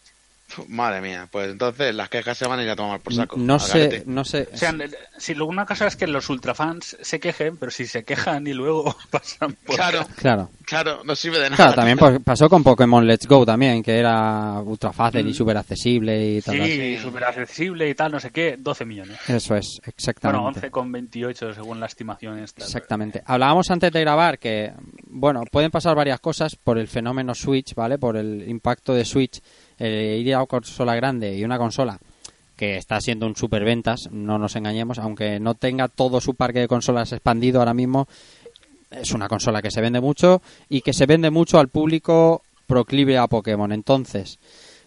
Madre 0.70 1.02
mía, 1.02 1.28
pues 1.30 1.52
entonces 1.52 1.94
las 1.94 2.08
quejas 2.10 2.38
se 2.38 2.48
van 2.48 2.60
a 2.60 2.64
ir 2.64 2.70
a 2.70 2.76
tomar 2.76 3.00
por 3.02 3.14
saco. 3.14 3.36
No 3.38 3.60
sé, 3.60 3.80
garete. 3.80 4.04
no 4.08 4.24
sé. 4.24 4.48
O 4.54 4.58
sea, 4.58 4.74
si 5.18 5.36
lo- 5.36 5.46
una 5.46 5.66
cosa 5.66 5.88
es 5.88 5.96
que 5.98 6.08
los 6.08 6.30
ultrafans 6.30 6.98
se 7.02 7.20
quejen, 7.20 7.58
pero 7.58 7.70
si 7.72 7.86
se 7.86 8.04
quejan 8.06 8.48
y 8.48 8.54
luego 8.54 8.96
pasan 9.12 9.54
por... 9.66 9.76
Claro, 9.76 10.06
Claro. 10.16 10.50
claro, 10.66 11.02
no 11.04 11.16
sirve 11.16 11.38
de 11.40 11.50
nada. 11.50 11.56
Claro, 11.58 11.74
también 11.74 12.24
pasó 12.24 12.50
con 12.50 12.64
Pokémon 12.64 13.06
Let's 13.06 13.28
Go 13.28 13.46
también, 13.46 13.84
que 13.84 13.98
era 13.98 14.62
ultra 14.62 14.94
fácil 14.94 15.26
Mm. 15.26 15.30
y 15.30 15.34
súper 15.34 15.58
accesible 15.58 16.26
y 16.38 16.42
tal. 16.42 16.56
Sí, 16.56 16.98
súper 16.98 17.24
accesible 17.26 17.90
y 17.90 17.94
tal, 17.96 18.12
no 18.14 18.20
sé 18.20 18.32
qué, 18.32 18.56
12 18.58 18.86
millones. 18.86 19.18
Eso 19.28 19.56
es, 19.56 19.80
exactamente. 19.86 20.70
Bueno, 20.70 20.98
11,28 21.02 21.54
según 21.56 21.80
la 21.80 21.88
estimación 21.88 22.40
esta. 22.40 22.64
Exactamente. 22.64 23.22
Hablábamos 23.26 23.70
antes 23.70 23.92
de 23.92 24.00
grabar 24.02 24.40
que, 24.40 24.72
bueno, 25.08 25.44
pueden 25.52 25.72
pasar 25.72 25.96
varias 25.96 26.20
cosas 26.22 26.56
por 26.56 26.78
el 26.78 26.88
fenómeno 26.88 27.36
Switch, 27.36 27.74
¿vale? 27.76 27.98
Por 27.98 28.16
el 28.18 28.48
impacto 28.48 28.94
de 28.94 29.04
Switch, 29.06 29.42
el 29.78 30.26
ir 30.26 30.34
a 30.34 30.40
una 30.40 30.48
consola 30.48 30.96
grande 30.96 31.36
y 31.36 31.44
una 31.44 31.58
consola 31.58 32.00
que 32.56 32.78
está 32.78 33.00
siendo 33.00 33.28
un 33.28 33.36
superventas, 33.36 34.10
no 34.12 34.40
nos 34.40 34.56
engañemos, 34.56 34.98
aunque 34.98 35.40
no 35.40 35.54
tenga 35.54 35.88
todo 35.88 36.20
su 36.20 36.34
parque 36.34 36.60
de 36.60 36.68
consolas 36.68 37.12
expandido 37.12 37.60
ahora 37.60 37.76
mismo, 37.76 38.08
es 38.90 39.12
una 39.12 39.28
consola 39.28 39.62
que 39.62 39.72
se 39.72 39.82
vende 39.82 40.02
mucho 40.02 40.42
y 40.70 40.82
que 40.82 40.94
se 40.94 41.06
vende 41.06 41.30
mucho 41.30 41.60
al 41.60 41.68
público 41.68 42.42
proclive 42.66 43.18
a 43.18 43.28
Pokémon. 43.28 43.72
Entonces, 43.72 44.40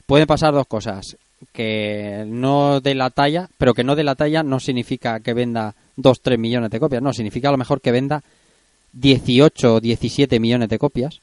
pueden 0.07 0.27
pasar 0.27 0.53
dos 0.53 0.67
cosas. 0.67 1.17
Que 1.55 2.25
no 2.27 2.83
de 2.83 2.95
la 2.95 3.09
talla, 3.09 3.49
pero 3.57 3.73
que 3.73 3.83
no 3.83 3.97
de 3.97 4.05
la 4.05 4.15
talla 4.15 4.43
no 4.43 4.61
significa 4.61 5.21
que 5.21 5.33
venda 5.33 5.75
2, 5.97 6.21
3 6.21 6.39
millones 6.39 6.71
de 6.71 6.79
copias. 6.79 7.01
No, 7.01 7.15
significa 7.15 7.49
a 7.49 7.53
lo 7.53 7.57
mejor 7.57 7.81
que 7.81 7.93
venda 7.93 8.23
18 8.93 9.77
o 9.77 9.81
17 9.81 10.39
millones 10.39 10.69
de 10.69 10.79
copias. 10.79 11.23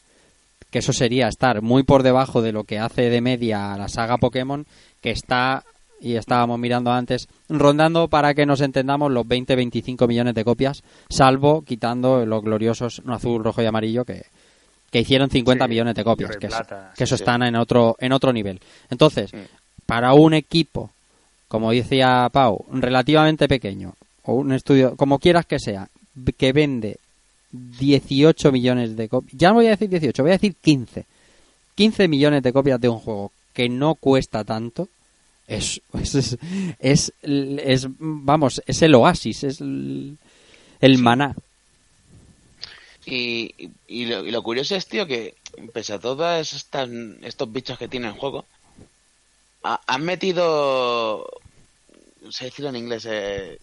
Que 0.72 0.80
eso 0.80 0.92
sería 0.94 1.28
estar 1.28 1.62
muy 1.62 1.84
por 1.84 2.04
debajo 2.04 2.42
de 2.42 2.52
lo 2.52 2.64
que 2.66 2.80
hace 2.80 3.10
de 3.10 3.22
media 3.22 3.76
la 3.78 3.88
saga 3.88 4.18
Pokémon, 4.18 4.66
que 5.02 5.12
está, 5.12 5.64
y 6.02 6.16
estábamos 6.16 6.60
mirando 6.60 6.92
antes, 6.92 7.28
rondando 7.48 8.08
para 8.10 8.34
que 8.34 8.46
nos 8.46 8.60
entendamos 8.62 9.12
los 9.12 9.26
20-25 9.26 10.08
millones 10.08 10.36
de 10.36 10.44
copias, 10.44 10.84
salvo 11.10 11.62
quitando 11.62 12.26
los 12.26 12.44
gloriosos 12.44 13.02
azul, 13.08 13.44
rojo 13.44 13.62
y 13.62 13.66
amarillo 13.66 14.04
que, 14.04 14.24
que 14.92 15.00
hicieron 15.00 15.30
50 15.30 15.66
Sí, 15.66 15.70
millones 15.70 15.96
de 15.96 16.04
copias, 16.04 16.36
que, 16.38 16.48
es- 16.48 16.54
plata, 16.54 16.92
que 16.92 16.98
sí, 16.98 17.04
eso 17.06 17.18
sí. 17.18 17.24
están 17.24 17.44
en 17.44 17.56
otro, 17.56 17.96
en 18.00 18.12
otro 18.12 18.34
nivel. 18.34 18.60
Entonces, 18.90 19.32
para 19.86 20.14
un 20.14 20.34
equipo, 20.34 20.92
como 21.48 21.72
decía 21.72 22.28
Pau, 22.32 22.66
relativamente 22.74 23.48
pequeño, 23.48 23.94
o 24.24 24.34
un 24.34 24.52
estudio, 24.52 24.98
como 24.98 25.18
quieras 25.20 25.46
que 25.46 25.60
sea, 25.60 25.88
que 26.38 26.52
vende 26.52 26.98
18 27.52 28.52
millones 28.52 28.96
de 28.96 29.08
copias, 29.10 29.38
ya 29.38 29.50
no 29.50 29.56
voy 29.56 29.68
a 29.68 29.72
decir 29.72 29.90
18, 29.90 30.22
voy 30.24 30.32
a 30.32 30.36
decir 30.36 30.56
15, 30.56 31.06
15 31.76 32.08
millones 32.08 32.44
de 32.44 32.54
copias 32.54 32.80
de 32.82 32.90
un 32.90 33.00
juego 33.00 33.32
que 33.54 33.70
no 33.70 33.96
cuesta 33.96 34.44
tanto, 34.44 34.90
es, 35.48 35.82
es, 36.80 37.14
es, 37.18 37.88
vamos, 38.00 38.62
es 38.66 38.82
el 38.82 38.94
oasis, 38.96 39.44
es 39.46 39.62
el, 39.62 40.18
el 40.82 40.98
maná. 40.98 41.36
Y, 43.06 43.54
y- 43.58 43.72
y 43.88 44.06
lo, 44.06 44.26
y 44.26 44.32
lo 44.32 44.44
curioso 44.44 44.76
es, 44.76 44.86
tío, 44.86 45.08
que 45.08 45.36
pese 45.74 45.94
a 45.94 46.00
todos 46.00 46.54
estas, 46.54 46.90
estos 47.22 47.52
bichos 47.52 47.78
que 47.78 47.88
tiene 47.88 48.08
en 48.10 48.16
juego, 48.16 48.46
ha- 49.64 49.80
han 49.88 50.04
metido, 50.04 51.26
no 52.22 52.32
sé 52.32 52.46
decirlo 52.46 52.70
en 52.70 52.76
inglés, 52.76 53.08
eh, 53.10 53.60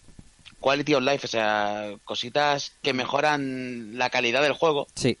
quality 0.65 0.95
of 0.95 1.03
life, 1.03 1.25
o 1.25 1.29
sea, 1.29 1.93
cositas 2.05 2.71
que 2.81 2.91
mejoran 2.93 3.99
la 3.99 4.09
calidad 4.09 4.41
del 4.41 4.53
juego 4.53 4.87
Sí, 4.95 5.15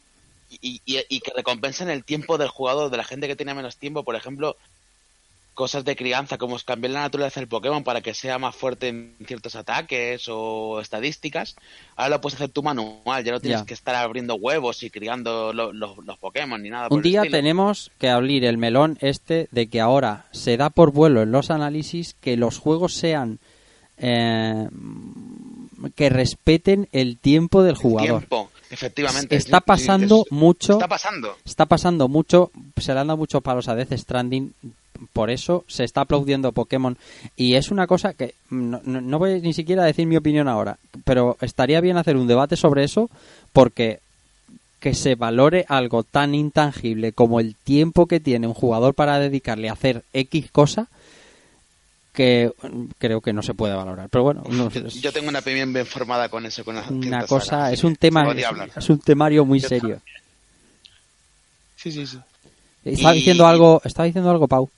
y, 0.49 0.81
y- 0.85 1.05
y 1.07 1.19
que 1.19 1.31
recompensan 1.35 1.91
el 1.91 2.03
tiempo 2.03 2.39
del 2.39 2.47
jugador, 2.47 2.89
de 2.89 2.97
la 2.97 3.03
gente 3.03 3.27
que 3.27 3.35
tiene 3.35 3.53
menos 3.53 3.77
tiempo, 3.77 4.03
por 4.03 4.15
ejemplo, 4.15 4.57
cosas 5.53 5.85
de 5.85 5.95
crianza, 5.95 6.37
como 6.39 6.55
es 6.57 6.63
cambiar 6.63 6.93
la 6.93 7.01
naturaleza 7.01 7.39
del 7.39 7.47
Pokémon 7.47 7.83
para 7.83 8.01
que 8.01 8.13
sea 8.15 8.39
más 8.39 8.55
fuerte 8.55 8.87
en 8.89 9.15
ciertos 9.25 9.55
ataques 9.55 10.25
o 10.29 10.81
estadísticas. 10.81 11.55
Ahora 11.95 12.09
lo 12.15 12.21
puedes 12.21 12.35
hacer 12.35 12.49
tú 12.49 12.63
manual, 12.63 13.23
ya 13.23 13.31
no 13.31 13.39
tienes 13.39 13.61
Ya. 13.61 13.65
que 13.67 13.73
estar 13.75 13.93
abriendo 13.95 14.35
huevos 14.35 14.81
y 14.83 14.89
criando 14.89 15.53
lo- 15.53 15.71
lo- 15.71 15.95
los 16.01 16.17
Pokémon 16.17 16.61
ni 16.61 16.69
nada. 16.71 16.87
Un 16.89 17.01
día 17.03 17.21
tenemos 17.29 17.91
que 17.99 18.09
abrir 18.09 18.43
el 18.45 18.57
melón 18.57 18.97
este 18.99 19.47
de 19.51 19.67
que 19.67 19.79
ahora 19.79 20.25
se 20.31 20.57
da 20.57 20.71
por 20.71 20.91
vuelo 20.91 21.21
en 21.21 21.31
los 21.31 21.51
análisis 21.51 22.15
que 22.19 22.35
los 22.35 22.57
juegos 22.57 22.93
sean 22.95 23.39
eh, 23.97 24.67
que 25.95 26.09
respeten 26.09 26.87
el 26.91 27.17
tiempo 27.17 27.63
del 27.63 27.75
jugador. 27.75 28.19
Tiempo, 28.21 28.49
efectivamente. 28.69 29.35
Está 29.35 29.61
pasando 29.61 30.23
es- 30.25 30.31
mucho. 30.31 30.73
Está 30.73 30.87
pasando. 30.87 31.35
Está 31.45 31.65
pasando 31.65 32.07
mucho. 32.07 32.51
Se 32.77 32.93
le 32.93 32.99
han 32.99 33.07
dado 33.07 33.17
muchos 33.17 33.41
palos 33.41 33.67
a 33.67 33.75
Death 33.75 33.93
Stranding. 33.93 34.53
Por 35.11 35.29
eso 35.29 35.65
se 35.67 35.83
está 35.83 36.01
aplaudiendo 36.01 36.51
Pokémon. 36.53 36.97
Y 37.35 37.55
es 37.55 37.69
una 37.69 37.85
cosa 37.85 38.13
que 38.13 38.33
no, 38.49 38.79
no- 38.85 39.01
no 39.01 39.19
voy 39.19 39.41
ni 39.41 39.53
siquiera 39.53 39.83
a 39.83 39.85
decir 39.85 40.07
mi 40.07 40.15
opinión 40.17 40.47
ahora. 40.47 40.77
Pero 41.03 41.37
estaría 41.41 41.81
bien 41.81 41.97
hacer 41.97 42.15
un 42.17 42.27
debate 42.27 42.55
sobre 42.55 42.83
eso. 42.83 43.09
Porque 43.53 43.99
que 44.79 44.93
se 44.93 45.15
valore 45.15 45.65
algo 45.67 46.03
tan 46.03 46.35
intangible 46.35 47.11
como 47.11 47.39
el 47.39 47.55
tiempo 47.55 48.05
que 48.05 48.19
tiene 48.19 48.45
un 48.47 48.53
jugador 48.53 48.93
para 48.93 49.19
dedicarle 49.19 49.67
a 49.69 49.73
hacer 49.73 50.03
X 50.13 50.51
cosa. 50.51 50.87
Que 52.15 52.51
mm, 52.63 52.85
creo 52.97 53.19
que 53.21 53.33
no 53.33 53.41
se 53.43 53.53
puede 53.53 53.75
valorar. 53.75 54.07
Pero 54.09 54.23
bueno, 54.23 54.43
no, 54.49 54.67
es 54.67 55.01
Yo 55.01 55.11
tengo 55.11 55.29
una 55.29 55.39
opinión 55.39 55.71
bien 55.73 55.85
formada 55.85 56.29
con 56.29 56.45
eso. 56.45 56.63
Con 56.63 56.77
una 56.77 57.25
cosa. 57.27 57.71
Es 57.71 57.83
un 57.83 57.95
tema. 57.95 58.25
Es 58.75 58.89
un 58.89 58.99
temario 58.99 59.45
muy 59.45 59.59
Yo 59.59 59.67
serio. 59.69 60.01
Sí, 61.75 61.91
sí, 61.91 62.07
sí. 62.07 62.17
Estaba 62.83 63.13
Y- 63.15 63.19
diciendo 63.19 63.45
algo. 63.45 63.81
Estaba 63.83 64.05
diciendo 64.05 64.29
algo, 64.31 64.47
Pau. 64.47 64.69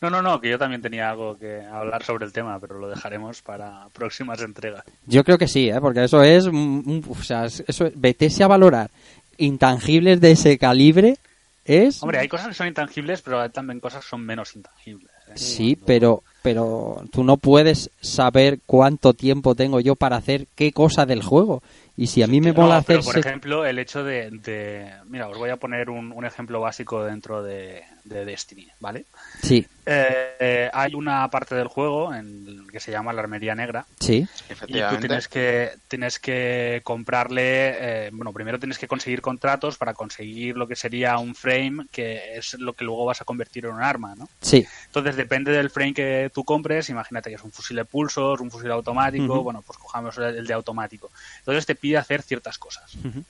No, 0.00 0.08
no, 0.08 0.22
no, 0.22 0.40
que 0.40 0.48
yo 0.48 0.58
también 0.58 0.80
tenía 0.80 1.10
algo 1.10 1.36
que 1.36 1.60
hablar 1.60 2.02
sobre 2.04 2.24
el 2.24 2.32
tema, 2.32 2.58
pero 2.58 2.78
lo 2.78 2.88
dejaremos 2.88 3.42
para 3.42 3.86
próximas 3.92 4.40
entregas. 4.40 4.82
Yo 5.04 5.22
creo 5.24 5.36
que 5.36 5.46
sí, 5.46 5.68
¿eh? 5.68 5.78
porque 5.78 6.04
eso 6.04 6.22
es, 6.22 6.46
mm, 6.50 7.00
o 7.06 7.22
sea, 7.22 7.44
es- 7.44 7.62
eso 7.66 7.84
es- 7.84 8.00
vetese 8.00 8.42
a 8.42 8.48
valorar 8.48 8.90
intangibles 9.36 10.20
de 10.22 10.30
ese 10.32 10.56
calibre 10.58 11.18
es... 11.66 12.02
Hombre, 12.02 12.18
hay 12.18 12.28
cosas 12.28 12.48
que 12.48 12.54
son 12.54 12.68
intangibles, 12.68 13.20
pero 13.20 13.40
hay 13.42 13.50
también 13.50 13.78
cosas 13.78 14.02
que 14.04 14.08
son 14.10 14.22
menos 14.24 14.56
intangibles. 14.56 15.09
Sí, 15.34 15.76
pero, 15.84 16.22
pero 16.42 17.02
tú 17.12 17.24
no 17.24 17.36
puedes 17.36 17.90
saber 18.00 18.60
cuánto 18.66 19.14
tiempo 19.14 19.54
tengo 19.54 19.80
yo 19.80 19.96
para 19.96 20.16
hacer 20.16 20.46
qué 20.54 20.72
cosa 20.72 21.06
del 21.06 21.22
juego. 21.22 21.62
Y 21.96 22.06
si 22.06 22.22
a 22.22 22.26
mí 22.26 22.40
me 22.40 22.52
No, 22.52 22.54
mola 22.62 22.82
pero, 22.86 23.00
hacer... 23.00 23.04
por 23.04 23.18
ejemplo, 23.18 23.66
el 23.66 23.78
hecho 23.78 24.02
de, 24.04 24.30
de- 24.30 24.90
Mira, 25.06 25.28
os 25.28 25.36
voy 25.36 25.50
a 25.50 25.56
poner 25.58 25.90
un, 25.90 26.12
un 26.12 26.24
ejemplo 26.24 26.60
básico 26.60 27.04
dentro 27.04 27.42
de, 27.42 27.82
de 28.04 28.24
Destiny, 28.24 28.68
¿vale? 28.80 29.06
Sí, 29.42 29.66
Eh, 29.86 30.36
eh, 30.38 30.70
hay 30.72 30.94
una 30.94 31.28
parte 31.30 31.54
del 31.54 31.66
juego 31.66 32.14
en, 32.14 32.66
que 32.70 32.78
se 32.80 32.92
llama 32.92 33.12
la 33.12 33.22
Armería 33.22 33.54
Negra. 33.54 33.86
sí. 33.98 34.26
Y 34.68 34.82
tú 34.82 34.96
tienes 35.00 35.26
que, 35.26 35.72
tienes 35.88 36.18
que 36.18 36.80
comprarle, 36.84 38.06
eh, 38.06 38.10
bueno, 38.12 38.32
primero 38.32 38.58
tienes 38.58 38.78
que 38.78 38.86
conseguir 38.86 39.20
contratos 39.20 39.78
para 39.78 39.94
conseguir 39.94 40.56
lo 40.56 40.68
que 40.68 40.76
sería 40.76 41.18
un 41.18 41.34
frame, 41.34 41.86
que 41.90 42.36
es 42.36 42.54
lo 42.54 42.74
que 42.74 42.84
luego 42.84 43.04
vas 43.04 43.20
a 43.20 43.24
convertir 43.24 43.64
en 43.64 43.72
un 43.72 43.82
arma, 43.82 44.14
¿no? 44.14 44.28
Sí. 44.40 44.66
Entonces 44.86 45.16
depende 45.16 45.50
del 45.50 45.70
frame 45.70 45.94
que 45.94 46.30
tú 46.32 46.44
compres, 46.44 46.88
imagínate 46.90 47.30
que 47.30 47.36
es 47.36 47.42
un 47.42 47.52
fusil 47.52 47.76
de 47.76 47.84
pulsos, 47.84 48.40
un 48.40 48.50
fusil 48.50 48.70
automático, 48.70 49.42
bueno, 49.42 49.62
pues 49.62 49.78
cojamos 49.78 50.16
el 50.18 50.36
el 50.36 50.46
de 50.46 50.54
automático. 50.54 51.10
Entonces 51.38 51.66
te 51.66 51.74
pide 51.74 51.96
hacer 51.96 52.22
ciertas 52.22 52.58
cosas. 52.58 52.94
Ujú. 52.96 53.24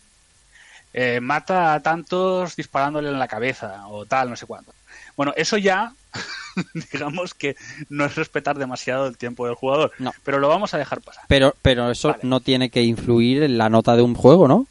Eh, 0.93 1.21
mata 1.21 1.75
a 1.75 1.81
tantos 1.81 2.57
disparándole 2.57 3.09
en 3.11 3.19
la 3.19 3.29
cabeza 3.29 3.87
o 3.89 4.07
tal, 4.07 4.31
no 4.31 4.37
sé 4.37 4.47
cuánto. 4.47 4.73
Bueno, 5.17 5.33
eso 5.37 5.57
ya, 5.57 5.93
digamos 6.93 7.35
que 7.35 7.55
no 7.89 8.05
es 8.07 8.15
respetar 8.17 8.59
demasiado 8.59 9.07
el 9.07 9.17
tiempo 9.17 9.47
del 9.47 9.55
jugador, 9.55 9.93
No. 9.99 10.13
pero 10.25 10.39
lo 10.39 10.49
vamos 10.49 10.75
a 10.75 10.79
dejar 10.79 11.01
pasar. 11.01 11.25
Pero, 11.29 11.55
pero 11.63 11.91
eso 11.91 12.09
Vale. 12.09 12.21
no 12.25 12.41
tiene 12.41 12.71
que 12.71 12.83
influir 12.83 13.43
en 13.45 13.57
la 13.59 13.69
nota 13.69 13.95
de 13.97 14.03
un 14.03 14.15
juego, 14.15 14.49
¿no? 14.49 14.67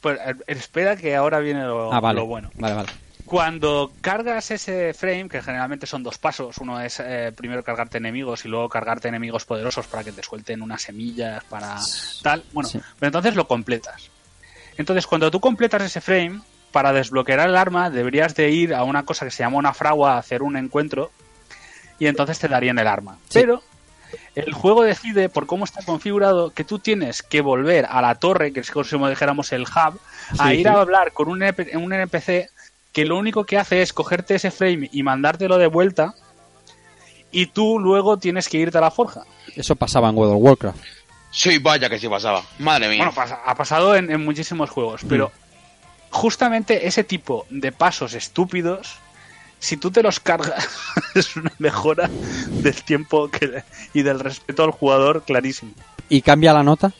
Pues 0.00 0.18
eh, 0.24 0.34
espera 0.46 0.96
que 0.96 1.14
ahora 1.16 1.40
viene 1.40 1.62
lo, 1.64 1.92
ah, 1.92 2.00
vale. 2.00 2.20
lo 2.20 2.26
bueno. 2.26 2.50
Vale, 2.56 2.74
vale. 2.74 2.88
Cuando 3.24 3.92
cargas 4.00 4.50
ese 4.50 4.92
frame, 4.92 5.28
que 5.28 5.40
generalmente 5.40 5.86
son 5.86 6.02
dos 6.02 6.18
pasos, 6.18 6.58
uno 6.58 6.80
es 6.80 6.98
eh, 7.00 7.32
primero 7.36 7.62
cargarte 7.62 7.98
enemigos 7.98 8.44
y 8.44 8.48
luego 8.48 8.68
cargarte 8.68 9.06
enemigos 9.08 9.44
poderosos 9.44 9.86
para 9.86 10.02
que 10.02 10.10
te 10.10 10.22
suelten 10.22 10.62
unas 10.62 10.82
semillas 10.82 11.44
para 11.44 11.78
tal, 12.22 12.42
bueno, 12.52 12.68
Sí. 12.68 12.80
pero 12.98 13.08
entonces 13.08 13.36
lo 13.36 13.46
completas. 13.46 14.10
Entonces, 14.80 15.06
cuando 15.06 15.30
tú 15.30 15.38
completas 15.40 15.82
ese 15.82 16.00
frame, 16.00 16.40
para 16.72 16.92
desbloquear 16.92 17.40
el 17.48 17.56
arma 17.56 17.90
deberías 17.90 18.34
de 18.34 18.50
ir 18.50 18.74
a 18.74 18.84
una 18.84 19.04
cosa 19.04 19.24
que 19.24 19.30
se 19.30 19.42
llama 19.42 19.58
una 19.58 19.74
fragua 19.74 20.14
a 20.14 20.18
hacer 20.18 20.42
un 20.42 20.56
encuentro 20.56 21.10
y 21.98 22.06
entonces 22.06 22.38
te 22.38 22.48
darían 22.48 22.78
el 22.78 22.86
arma. 22.86 23.18
Sí. 23.28 23.40
Pero 23.40 23.62
el 24.34 24.52
juego 24.52 24.82
decide, 24.82 25.28
por 25.28 25.46
cómo 25.46 25.64
está 25.64 25.82
configurado, 25.84 26.50
que 26.50 26.64
tú 26.64 26.78
tienes 26.78 27.22
que 27.22 27.40
volver 27.42 27.86
a 27.90 28.00
la 28.00 28.14
torre, 28.14 28.52
que 28.52 28.60
es 28.60 28.70
como 28.70 29.08
dijéramos 29.08 29.52
el 29.52 29.62
hub, 29.62 30.00
a 30.38 30.48
Sí, 30.48 30.54
ir 30.54 30.62
sí. 30.62 30.68
a 30.68 30.80
hablar 30.80 31.12
con 31.12 31.28
un, 31.28 31.42
un 31.42 31.92
NPC 31.92 32.48
que 32.92 33.04
lo 33.04 33.18
único 33.18 33.44
que 33.44 33.58
hace 33.58 33.82
es 33.82 33.92
cogerte 33.92 34.36
ese 34.36 34.50
frame 34.50 34.88
y 34.92 35.02
mandártelo 35.02 35.58
de 35.58 35.66
vuelta 35.66 36.14
y 37.32 37.46
tú 37.46 37.78
luego 37.78 38.16
tienes 38.18 38.48
que 38.48 38.58
irte 38.58 38.78
a 38.78 38.80
la 38.80 38.90
forja. 38.90 39.22
Eso 39.54 39.76
pasaba 39.76 40.08
en 40.08 40.16
World 40.16 40.34
of 40.36 40.42
Warcraft. 40.42 40.78
Sí, 41.30 41.58
vaya 41.58 41.88
que 41.88 41.98
sí 41.98 42.08
pasaba. 42.08 42.42
Madre 42.58 42.88
mía. 42.88 42.98
Bueno, 42.98 43.12
pasa- 43.14 43.40
ha 43.44 43.54
pasado 43.54 43.94
en, 43.96 44.10
en 44.10 44.24
muchísimos 44.24 44.68
juegos, 44.70 45.02
pero 45.08 45.30
justamente 46.10 46.86
ese 46.88 47.04
tipo 47.04 47.46
de 47.50 47.70
pasos 47.72 48.14
estúpidos, 48.14 48.96
si 49.60 49.76
tú 49.76 49.90
te 49.90 50.02
los 50.02 50.18
cargas, 50.20 50.68
es 51.14 51.36
una 51.36 51.52
mejora 51.58 52.10
del 52.48 52.82
tiempo 52.82 53.30
que, 53.30 53.62
y 53.94 54.02
del 54.02 54.18
respeto 54.20 54.64
al 54.64 54.72
jugador 54.72 55.22
clarísimo. 55.24 55.72
¿Y 56.08 56.22
cambia 56.22 56.52
la 56.52 56.62
nota? 56.64 56.92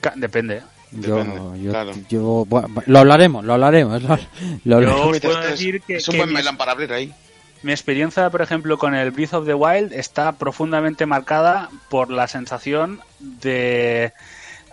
Ca- 0.00 0.14
Depende. 0.16 0.56
¿eh? 0.58 0.62
Yo, 0.94 1.16
Depende, 1.16 1.62
yo, 1.62 1.70
claro. 1.70 1.92
yo- 2.10 2.44
bueno, 2.46 2.68
lo 2.86 2.98
hablaremos, 2.98 3.44
lo 3.44 3.54
hablaremos. 3.54 4.02
Lo, 4.02 4.08
lo 4.08 4.18
Yo 4.64 4.76
hablaremos. 4.76 5.06
os 5.16 5.20
puedo 5.20 5.42
Es- 5.44 5.50
decir 5.52 5.80
que, 5.82 5.96
es 5.96 6.08
un 6.08 6.12
que 6.12 6.18
buen 6.18 6.28
mi, 6.30 6.34
melón 6.34 6.56
para 6.56 6.72
abrir 6.72 6.92
ahí. 6.92 7.14
Mi 7.62 7.72
experiencia, 7.72 8.30
por 8.30 8.42
ejemplo, 8.42 8.78
con 8.78 8.94
el 8.94 9.10
Breath 9.10 9.34
of 9.34 9.46
the 9.46 9.54
Wild 9.54 9.92
está 9.92 10.32
profundamente 10.32 11.06
marcada 11.06 11.70
por 11.88 12.10
la 12.10 12.28
sensación 12.28 13.00
de... 13.20 14.12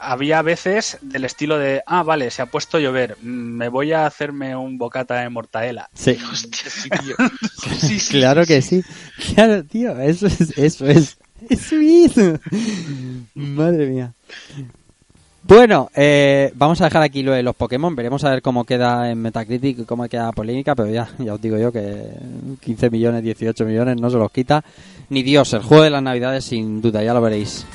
Había 0.02 0.42
veces 0.42 0.98
del 1.02 1.26
estilo 1.26 1.60
de, 1.60 1.84
ah, 1.86 2.04
vale, 2.04 2.32
se 2.32 2.42
ha 2.42 2.46
puesto 2.46 2.78
a 2.78 2.80
llover, 2.80 3.18
me 3.22 3.68
voy 3.68 3.92
a 3.92 4.06
hacerme 4.06 4.56
un 4.56 4.78
bocata 4.78 5.16
de 5.16 5.30
mortadela. 5.30 5.90
Sí, 5.94 6.18
Hostia, 6.32 6.70
sí, 6.70 6.90
tío. 6.90 7.16
claro 8.10 8.46
que 8.46 8.62
sí. 8.62 8.82
Claro, 9.34 9.64
tío, 9.66 10.00
eso 10.00 10.28
es, 10.28 10.58
eso 10.58 10.88
es. 10.88 11.18
Eso 11.50 11.76
es. 11.76 12.12
Madre 13.34 13.88
mía. 13.88 14.14
Bueno, 15.50 15.90
eh, 15.96 16.52
vamos 16.54 16.80
a 16.80 16.84
dejar 16.84 17.02
aquí 17.02 17.24
lo 17.24 17.32
de 17.32 17.42
los 17.42 17.56
Pokémon. 17.56 17.96
Veremos 17.96 18.24
a 18.24 18.30
ver 18.30 18.44
cómo 18.44 18.66
queda 18.66 19.10
en 19.10 19.20
Metacritic 19.20 19.80
y 19.80 19.84
cómo 19.84 20.08
queda 20.08 20.32
polémica. 20.32 20.76
Pero 20.76 20.92
ya, 20.92 21.10
ya 21.18 21.34
os 21.34 21.42
digo 21.42 21.58
yo 21.58 21.72
que 21.72 22.04
15 22.62 22.92
millones, 22.92 23.24
18 23.24 23.66
millones 23.66 24.00
no 24.00 24.12
se 24.12 24.18
los 24.18 24.32
quita 24.32 24.64
ni 25.10 25.24
Dios. 25.24 25.52
El 25.54 25.64
juego 25.64 25.84
de 25.84 25.90
las 25.90 26.04
Navidades, 26.04 26.46
sin 26.46 26.82
duda, 26.82 27.02
ya 27.02 27.16
lo 27.16 27.22
veréis. 27.22 27.66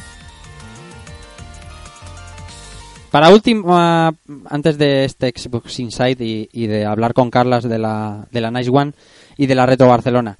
Para 3.11 3.31
último, 3.31 3.77
ah, 3.77 4.13
antes 4.51 4.79
de 4.79 5.05
este 5.05 5.33
Xbox 5.35 5.81
Insight 5.81 6.21
y, 6.21 6.67
de 6.69 6.85
hablar 6.85 7.13
con 7.13 7.29
Carlas 7.29 7.65
de 7.65 7.81
la, 7.81 8.29
de 8.31 8.41
la 8.41 8.53
Nice 8.53 8.71
One 8.73 8.93
y 9.37 9.47
de 9.47 9.55
la 9.57 9.67
Retro 9.67 9.89
Barcelona, 9.89 10.37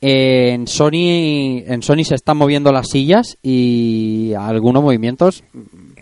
en 0.00 0.66
Sony, 0.66 1.62
en 1.64 1.82
Sony 1.82 2.04
se 2.04 2.16
están 2.16 2.36
moviendo 2.36 2.72
las 2.72 2.88
sillas 2.88 3.38
y 3.40 4.32
algunos 4.34 4.82
movimientos, 4.82 5.44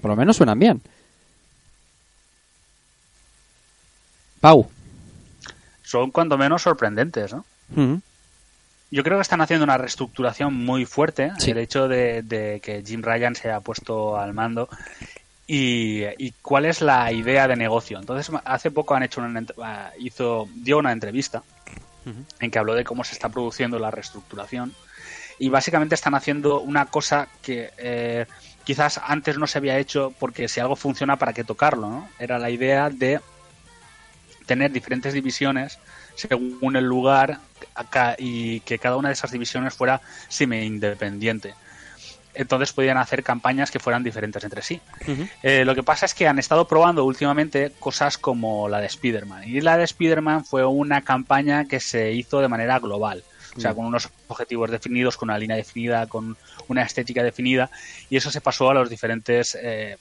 por 0.01 0.11
lo 0.11 0.17
menos, 0.17 0.37
suenan 0.37 0.59
bien. 0.59 0.81
Pau. 4.41 4.71
Son 5.83 6.11
cuando 6.11 6.39
menos 6.39 6.63
sorprendentes, 6.63 7.33
¿no? 7.33 7.45
Yo 8.91 9.05
creo 9.05 9.19
que 9.19 9.23
están 9.23 9.41
haciendo 9.41 9.65
una 9.65 9.79
reestructuración 9.79 10.55
muy 10.55 10.85
fuerte. 10.85 11.33
Sí. 11.39 11.53
El 11.53 11.59
hecho 11.59 11.89
de, 11.89 12.23
de 12.23 12.61
que 12.61 12.83
Jim 12.85 13.03
Ryan 13.03 13.35
se 13.35 13.51
ha 13.51 13.61
puesto 13.61 14.19
al 14.19 14.35
mando. 14.35 14.69
Y, 15.47 16.05
y 16.19 16.33
cuál 16.43 16.65
es 16.65 16.81
la 16.81 17.13
idea 17.13 17.49
de 17.49 17.57
negocio. 17.57 17.99
Entonces, 17.99 18.35
hace 18.45 18.71
poco 18.71 18.95
han 18.95 19.03
hecho 19.03 19.21
una, 19.21 19.45
ah, 19.63 19.91
hizo, 19.99 20.49
dio 20.55 20.79
una 20.79 20.93
entrevista 20.93 21.43
en 22.41 22.51
que 22.51 22.59
habló 22.59 22.75
de 22.75 22.85
cómo 22.85 23.05
se 23.05 23.15
está 23.15 23.29
produciendo 23.29 23.79
la 23.79 23.91
reestructuración. 23.91 24.73
Y 25.39 25.49
básicamente 25.49 25.95
están 25.95 26.15
haciendo 26.15 26.61
una 26.61 26.87
cosa 26.87 27.29
que 27.43 27.71
eh, 27.79 28.27
quizás 28.65 29.01
antes 29.05 29.39
no 29.39 29.47
se 29.47 29.59
había 29.59 29.79
hecho 29.79 30.13
porque 30.19 30.49
si 30.49 30.61
algo 30.61 30.77
funciona, 30.77 31.17
¿para 31.17 31.33
qué 31.33 31.45
tocarlo? 31.45 31.89
¿no? 31.89 32.09
Era 32.19 32.39
la 32.39 32.51
idea 32.51 32.91
de 32.91 33.21
tener 34.47 34.73
diferentes 34.73 35.13
divisiones 35.13 35.79
según 36.17 36.77
el 36.77 36.85
lugar 36.85 37.39
acá, 37.75 38.17
y 38.19 38.61
que 38.61 38.79
cada 38.79 38.97
una 38.97 39.09
de 39.09 39.15
esas 39.15 39.31
divisiones 39.31 39.75
fuera 39.75 40.01
semi-independiente. 40.29 41.55
Entonces 42.35 42.73
podían 42.73 42.97
hacer 42.97 43.23
campañas 43.23 43.71
que 43.71 43.81
fueran 43.81 44.05
diferentes 44.05 44.43
entre 44.45 44.63
sí. 44.63 44.81
Eh, 45.43 45.65
lo 45.65 45.75
que 45.75 45.83
pasa 45.83 46.07
es 46.07 46.15
que 46.15 46.29
han 46.29 46.39
estado 46.39 46.67
probando 46.69 47.05
últimamente 47.05 47.73
cosas 47.79 48.19
como 48.19 48.69
la 48.69 48.81
de 48.81 48.87
Spider-Man. 48.87 49.45
Y 49.49 49.61
la 49.61 49.77
de 49.77 49.85
Spider-Man 49.85 50.45
fue 50.45 50.65
una 50.65 51.03
campaña 51.03 51.65
que 51.65 51.81
se 51.81 52.13
hizo 52.13 52.41
de 52.41 52.49
manera 52.49 52.79
global. 52.79 53.25
O 53.57 53.61
sea, 53.61 53.73
Mm. 53.73 53.77
con 53.77 53.87
unos 53.87 54.09
objetivos 54.29 54.71
definidos, 54.71 55.17
con 55.17 55.29
una 55.31 55.39
línea 55.39 55.57
definida, 55.57 56.07
con 56.07 56.37
una 56.69 56.83
estética 56.83 57.23
definida. 57.23 57.71
Y 58.09 58.17
eso 58.17 58.31
se 58.31 58.41
pasó 58.41 58.71
a 58.71 58.75
los 58.75 58.89
diferentes, 58.89 59.59
eh, 59.61 59.97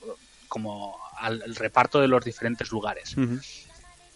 como 0.47 0.97
al 1.20 1.41
al 1.41 1.56
reparto 1.56 2.00
de 2.00 2.08
los 2.08 2.24
diferentes 2.24 2.72
lugares. 2.72 3.16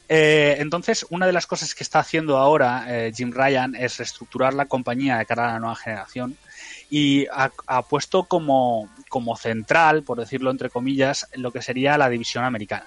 Eh, 0.10 0.58
entonces, 0.60 1.06
una 1.10 1.26
de 1.26 1.34
las 1.34 1.48
cosas 1.48 1.74
que 1.74 1.84
está 1.84 2.00
haciendo 2.00 2.38
ahora 2.38 2.86
eh, 2.88 3.12
Jim 3.16 3.32
Ryan 3.34 3.74
es 3.76 3.98
reestructurar 3.98 4.54
la 4.54 4.66
compañía 4.66 5.18
de 5.18 5.26
cara 5.26 5.50
a 5.50 5.54
la 5.54 5.60
nueva 5.60 5.76
generación 5.76 6.38
y 6.90 7.26
ha, 7.28 7.52
ha 7.68 7.82
puesto 7.84 8.26
como, 8.26 8.90
como 9.10 9.36
central, 9.38 10.04
por 10.04 10.20
decirlo 10.20 10.52
entre 10.52 10.70
comillas, 10.70 11.28
lo 11.36 11.52
que 11.52 11.62
sería 11.62 11.98
la 11.98 12.10
división 12.10 12.44
americana. 12.44 12.86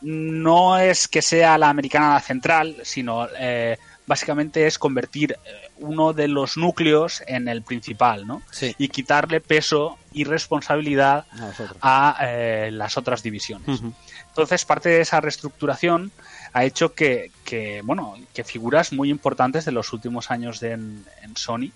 No 0.00 0.78
es 0.78 1.08
que 1.08 1.22
sea 1.22 1.58
la 1.58 1.68
americana 1.68 2.14
la 2.14 2.20
central, 2.20 2.76
sino 2.82 3.26
eh, 3.38 3.78
básicamente 4.06 4.66
es 4.66 4.78
convertir 4.78 5.32
eh, 5.32 5.70
uno 5.78 6.12
de 6.12 6.28
los 6.28 6.56
núcleos 6.56 7.22
en 7.26 7.48
el 7.48 7.62
principal, 7.62 8.26
¿no? 8.26 8.42
Sí. 8.50 8.74
Y 8.78 8.88
quitarle 8.88 9.40
peso 9.40 9.98
y 10.12 10.24
responsabilidad 10.24 11.26
A 11.80 12.18
eh, 12.22 12.70
las 12.72 12.96
otras 12.96 13.22
divisiones. 13.22 13.66
Ujú. 13.68 13.92
Entonces, 14.28 14.64
parte 14.64 14.88
de 14.90 15.00
esa 15.00 15.20
reestructuración 15.20 16.12
ha 16.52 16.64
hecho 16.64 16.94
que, 16.94 17.30
que, 17.44 17.80
bueno, 17.82 18.14
que 18.34 18.44
figuras 18.44 18.92
muy 18.92 19.10
importantes 19.10 19.64
de 19.64 19.72
los 19.72 19.92
últimos 19.92 20.30
años 20.30 20.60
de- 20.60 20.72
en, 20.72 21.04
en 21.22 21.36
Sony 21.36 21.70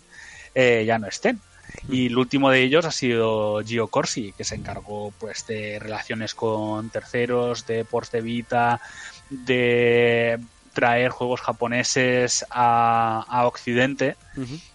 eh, 0.54 0.84
ya 0.86 0.98
no 0.98 1.06
estén. 1.06 1.40
Y 1.88 2.06
el 2.06 2.16
último 2.16 2.50
de 2.50 2.62
ellos 2.62 2.84
ha 2.86 2.90
sido 2.90 3.60
Gio 3.64 3.88
Corsi, 3.88 4.32
que 4.36 4.44
se 4.44 4.54
encargó 4.54 5.12
pues 5.18 5.46
de 5.46 5.78
relaciones 5.78 6.34
con 6.34 6.88
terceros, 6.90 7.66
de 7.66 7.84
ports 7.84 8.10
de 8.10 8.20
Vita, 8.22 8.80
de 9.28 10.38
traer 10.78 11.10
juegos 11.10 11.40
japoneses 11.40 12.46
a, 12.50 13.24
a 13.28 13.46
Occidente. 13.48 14.16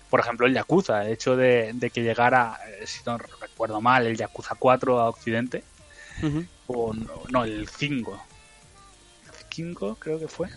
Por 0.09 0.19
ejemplo, 0.19 0.45
el 0.45 0.53
Yakuza, 0.53 1.05
el 1.05 1.13
hecho 1.13 1.37
de, 1.37 1.71
de 1.73 1.89
que 1.91 2.03
llegara, 2.03 2.59
eh, 2.67 2.85
si 2.85 2.99
no 3.05 3.17
recuerdo 3.17 3.79
mal, 3.79 4.05
el 4.05 4.17
Yakuza 4.17 4.55
4 4.59 4.99
a 4.99 5.07
Occidente, 5.07 5.63
o 6.67 6.93
no, 6.93 7.21
no, 7.29 7.45
el 7.45 7.69
5, 7.69 8.21
5, 9.49 9.95
creo 9.97 10.19
que 10.19 10.27
fue. 10.27 10.49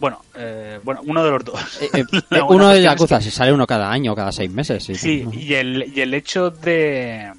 Bueno, 0.00 0.20
eh, 0.34 0.80
bueno, 0.82 1.02
uno 1.04 1.22
de 1.22 1.30
los 1.30 1.44
dos. 1.44 1.80
Eh, 1.80 1.90
uno 2.10 2.22
de 2.28 2.40
cuestión 2.40 2.72
es 2.72 2.82
Yakuza, 2.82 3.20
si 3.20 3.30
sale 3.30 3.52
uno 3.52 3.68
cada 3.68 3.88
año, 3.88 4.16
cada 4.16 4.32
seis 4.32 4.50
meses. 4.50 4.82
Sí, 4.82 4.96
Sí, 4.96 5.28
y 5.32 5.54
el, 5.54 5.92
y 5.94 6.00
el 6.00 6.12
hecho 6.12 6.50
de, 6.50 7.32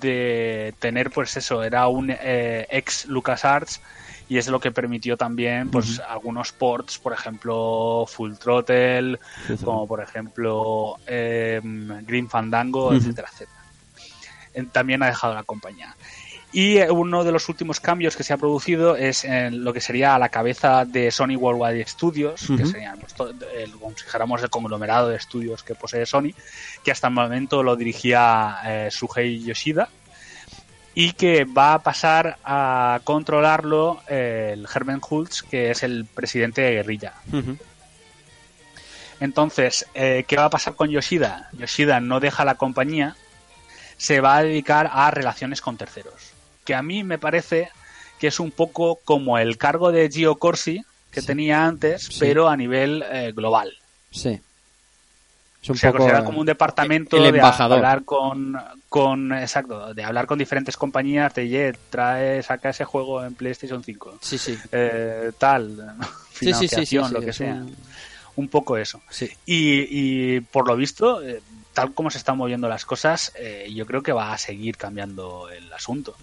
de 0.00 0.74
tener, 0.80 1.12
pues 1.12 1.36
eso, 1.36 1.62
era 1.62 1.86
un 1.86 2.10
eh, 2.10 2.66
ex 2.68 3.06
LucasArts 3.06 3.80
y 4.28 4.36
es 4.38 4.48
lo 4.48 4.60
que 4.60 4.70
permitió 4.70 5.16
también, 5.16 5.70
pues, 5.70 6.00
algunos 6.06 6.52
ports, 6.52 6.98
por 6.98 7.12
ejemplo, 7.12 8.04
Full 8.06 8.34
Throttle, 8.34 9.18
Sí, 9.46 9.56
sí. 9.56 9.64
como 9.64 9.86
por 9.86 10.02
ejemplo 10.02 10.96
eh, 11.06 11.60
Green 11.62 12.28
Fandango, 12.28 12.88
Ujú. 12.88 12.96
etcétera, 12.96 13.28
etcétera. 13.32 13.58
También 14.72 15.02
ha 15.02 15.06
dejado 15.06 15.34
la 15.34 15.44
compañía. 15.44 15.94
Y 16.50 16.78
eh, 16.78 16.90
uno 16.90 17.24
de 17.24 17.30
los 17.32 17.48
últimos 17.50 17.78
cambios 17.78 18.16
que 18.16 18.22
se 18.22 18.32
ha 18.32 18.38
producido 18.38 18.96
es 18.96 19.24
en 19.24 19.62
lo 19.64 19.72
que 19.74 19.82
sería 19.82 20.14
a 20.14 20.18
la 20.18 20.30
cabeza 20.30 20.84
de 20.86 21.10
Sony 21.10 21.36
Worldwide 21.36 21.86
Studios, 21.86 22.46
que 22.56 22.64
serían 22.64 22.98
pues, 22.98 23.14
el, 23.54 23.72
como 23.72 23.90
si 23.96 24.04
dijéramos 24.04 24.42
el 24.42 24.48
conglomerado 24.50 25.08
de 25.10 25.16
estudios 25.16 25.62
que 25.62 25.74
posee 25.74 26.06
Sony, 26.06 26.30
que 26.82 26.90
hasta 26.90 27.08
el 27.08 27.12
momento 27.14 27.62
lo 27.62 27.76
dirigía 27.76 28.56
eh, 28.64 28.88
Shuhei 28.90 29.44
Yoshida 29.44 29.88
y 31.00 31.12
que 31.12 31.44
va 31.44 31.74
a 31.74 31.82
pasar 31.84 32.38
a 32.42 33.00
controlarlo 33.04 34.02
eh, 34.08 34.50
el 34.54 34.66
Herman 34.66 35.00
Hultz, 35.08 35.44
que 35.44 35.70
es 35.70 35.84
el 35.84 36.06
presidente 36.06 36.60
de 36.60 36.72
Guerrilla. 36.72 37.14
Entonces, 39.20 39.86
eh, 39.94 40.24
¿qué 40.26 40.34
va 40.36 40.46
a 40.46 40.50
pasar 40.50 40.74
con 40.74 40.90
Yoshida? 40.90 41.50
Yoshida 41.52 42.00
no 42.00 42.18
deja 42.18 42.44
la 42.44 42.56
compañía, 42.56 43.14
se 43.96 44.20
va 44.20 44.38
a 44.38 44.42
dedicar 44.42 44.90
a 44.92 45.08
relaciones 45.12 45.60
con 45.60 45.76
terceros. 45.76 46.32
Que 46.64 46.74
a 46.74 46.82
mí 46.82 47.04
me 47.04 47.18
parece 47.18 47.70
que 48.18 48.26
es 48.26 48.40
un 48.40 48.50
poco 48.50 48.98
como 49.04 49.38
el 49.38 49.56
cargo 49.56 49.92
de 49.92 50.10
Gio 50.10 50.34
Corsi 50.34 50.84
que 51.12 51.22
tenía 51.22 51.64
antes, 51.64 52.08
pero 52.18 52.48
a 52.48 52.56
nivel 52.56 53.04
eh, 53.08 53.30
global. 53.36 53.72
Sí. 54.10 54.40
Es 55.60 55.68
un 55.70 55.74
o 55.74 55.78
sea, 55.78 55.90
poco 55.90 56.04
considera 56.04 56.24
como 56.24 56.40
un 56.40 56.46
departamento 56.46 57.16
el 57.16 57.22
de 57.24 57.28
embajador. 57.30 57.78
hablar 57.78 58.04
con, 58.04 58.56
con 58.88 59.32
exacto, 59.32 59.92
de 59.92 60.04
hablar 60.04 60.26
con 60.26 60.38
diferentes 60.38 60.76
compañías 60.76 61.34
de 61.34 61.48
"Ye, 61.48 61.72
trae, 61.90 62.42
saca 62.42 62.70
ese 62.70 62.84
juego 62.84 63.24
en 63.24 63.34
PlayStation 63.34 63.82
5. 63.82 64.18
Sí, 64.20 64.38
sí. 64.38 64.56
Eh, 64.70 65.32
tal, 65.38 65.96
Sí, 66.32 66.52
sí, 66.52 66.68
sí, 66.68 66.68
sí, 66.68 66.94
financiación, 66.96 67.08
sí, 67.08 67.14
lo 67.14 67.20
que 67.20 67.32
sea. 67.32 67.54
un- 67.54 67.76
Un 68.36 68.46
poco 68.48 68.76
eso. 68.76 69.02
Y, 69.46 70.36
y 70.36 70.40
por 70.42 70.68
lo 70.68 70.76
visto, 70.76 71.20
eh, 71.26 71.42
tal 71.74 71.92
como 71.92 72.08
se 72.08 72.18
están 72.18 72.38
moviendo 72.38 72.68
las 72.68 72.84
cosas, 72.84 73.32
eh, 73.36 73.68
yo 73.74 73.84
creo 73.84 74.00
que 74.00 74.12
va 74.12 74.32
a 74.32 74.38
seguir 74.38 74.76
cambiando 74.76 75.48
el 75.50 75.72
asunto. 75.72 76.14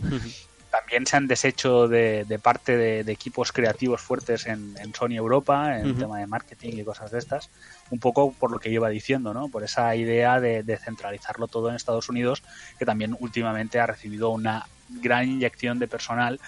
También 0.80 1.06
se 1.06 1.16
han 1.16 1.28
deshecho 1.28 1.88
de, 1.88 2.26
de 2.26 2.40
parte 2.40 2.76
de, 2.76 3.04
de 3.04 3.12
equipos 3.12 3.52
creativos 3.54 4.02
fuertes 4.02 4.46
en, 4.46 4.76
en 4.78 4.94
Sony 4.94 5.16
Europa, 5.16 5.80
en 5.80 5.92
Ujú. 5.92 6.00
tema 6.00 6.20
de 6.20 6.28
marketing 6.28 6.74
y 6.74 6.84
cosas 6.84 7.12
de 7.12 7.20
estas, 7.20 7.50
un 7.92 8.00
poco 8.00 8.34
por 8.34 8.52
lo 8.52 8.60
que 8.60 8.70
iba 8.70 8.90
diciendo, 8.90 9.34
¿no? 9.34 9.48
Por 9.48 9.64
esa 9.64 9.96
idea 9.96 10.42
de, 10.42 10.64
de 10.64 10.78
centralizarlo 10.78 11.48
todo 11.48 11.70
en 11.70 11.76
Estados 11.76 12.10
Unidos, 12.10 12.44
que 12.78 12.86
también 12.86 13.16
últimamente 13.20 13.80
ha 13.80 13.88
recibido 13.88 14.32
una 14.32 14.66
gran 14.90 15.30
inyección 15.30 15.80
de 15.80 15.88
personal, 15.88 16.40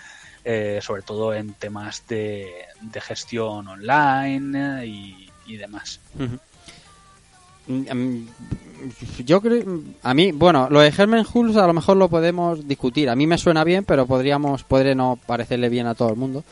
eh, 0.44 0.80
sobre 0.82 1.04
todo 1.04 1.34
en 1.34 1.54
temas 1.54 2.06
de, 2.08 2.66
de 2.82 3.02
gestión 3.02 3.68
online 3.68 4.82
eh, 4.84 4.88
y, 4.88 5.30
y 5.46 5.58
demás. 5.58 6.02
Yo 9.26 9.42
creo, 9.42 9.64
a 10.04 10.14
mí, 10.14 10.32
bueno, 10.32 10.68
lo 10.70 10.80
de 10.82 10.94
Herman 10.96 11.26
Hulse 11.32 11.60
a 11.60 11.68
lo 11.68 11.74
mejor 11.74 11.98
lo 11.98 12.10
podemos 12.10 12.68
discutir. 12.68 13.10
A 13.10 13.16
mí 13.16 13.26
me 13.28 13.38
suena 13.38 13.64
bien, 13.64 13.84
pero 13.84 14.06
podríamos, 14.06 14.64
podría 14.64 14.96
no 14.96 15.18
parecerle 15.26 15.68
bien 15.70 15.88
a 15.88 15.96
todo 15.96 16.10
el 16.10 16.16
mundo. 16.16 16.44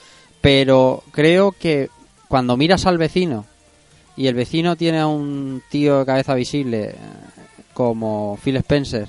Pero 0.41 1.03
creo 1.11 1.51
que 1.51 1.89
cuando 2.27 2.57
miras 2.57 2.85
al 2.85 2.97
vecino 2.97 3.45
y 4.17 4.27
el 4.27 4.33
vecino 4.35 4.75
tiene 4.75 4.99
a 4.99 5.07
un 5.07 5.61
tío 5.69 5.99
de 5.99 6.05
cabeza 6.05 6.33
visible 6.33 6.89
eh, 6.89 6.95
como 7.73 8.37
Phil 8.43 8.57
Spencer, 8.57 9.07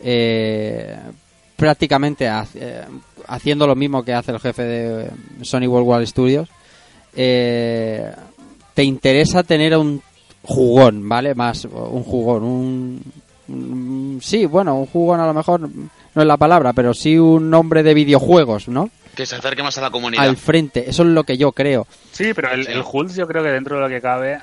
eh, 0.00 0.96
prácticamente 1.56 2.28
ha- 2.28 2.46
eh, 2.54 2.84
haciendo 3.28 3.66
lo 3.66 3.74
mismo 3.74 4.04
que 4.04 4.12
hace 4.14 4.32
el 4.32 4.40
jefe 4.40 4.62
de 4.62 5.10
Sony 5.42 5.66
World 5.66 5.88
Wide 5.88 6.06
Studios, 6.06 6.48
eh, 7.14 8.12
te 8.74 8.84
interesa 8.84 9.42
tener 9.42 9.72
a 9.74 9.78
un 9.78 10.02
jugón, 10.46 11.08
¿vale? 11.08 11.34
Más 11.34 11.64
un 11.66 12.02
jugón, 12.02 12.42
un, 12.44 13.02
un- 13.48 14.20
sí, 14.22 14.46
bueno, 14.46 14.76
un 14.78 14.86
jugón 14.86 15.20
a 15.20 15.26
lo 15.26 15.34
mejor 15.34 15.60
no 15.60 16.22
es 16.22 16.26
la 16.26 16.36
palabra, 16.36 16.72
pero 16.72 16.94
sí 16.94 17.18
un 17.18 17.52
hombre 17.54 17.82
de 17.82 17.94
videojuegos, 17.94 18.68
¿no? 18.68 18.90
Que 19.14 19.26
se 19.26 19.36
acerque 19.36 19.62
más 19.62 19.76
a 19.78 19.80
la 19.82 19.90
comunidad. 19.90 20.24
Al 20.24 20.36
frente, 20.36 20.88
eso 20.90 21.02
es 21.02 21.08
lo 21.08 21.24
que 21.24 21.36
yo 21.38 21.52
creo. 21.52 21.86
Sí, 22.12 22.32
pero 22.34 22.50
el, 22.52 22.66
el 22.66 22.82
Hulk 22.90 23.12
yo 23.14 23.26
creo 23.26 23.42
que 23.42 23.50
dentro 23.50 23.76
de 23.76 23.82
lo 23.82 23.88
que 23.88 24.00
cabe... 24.00 24.34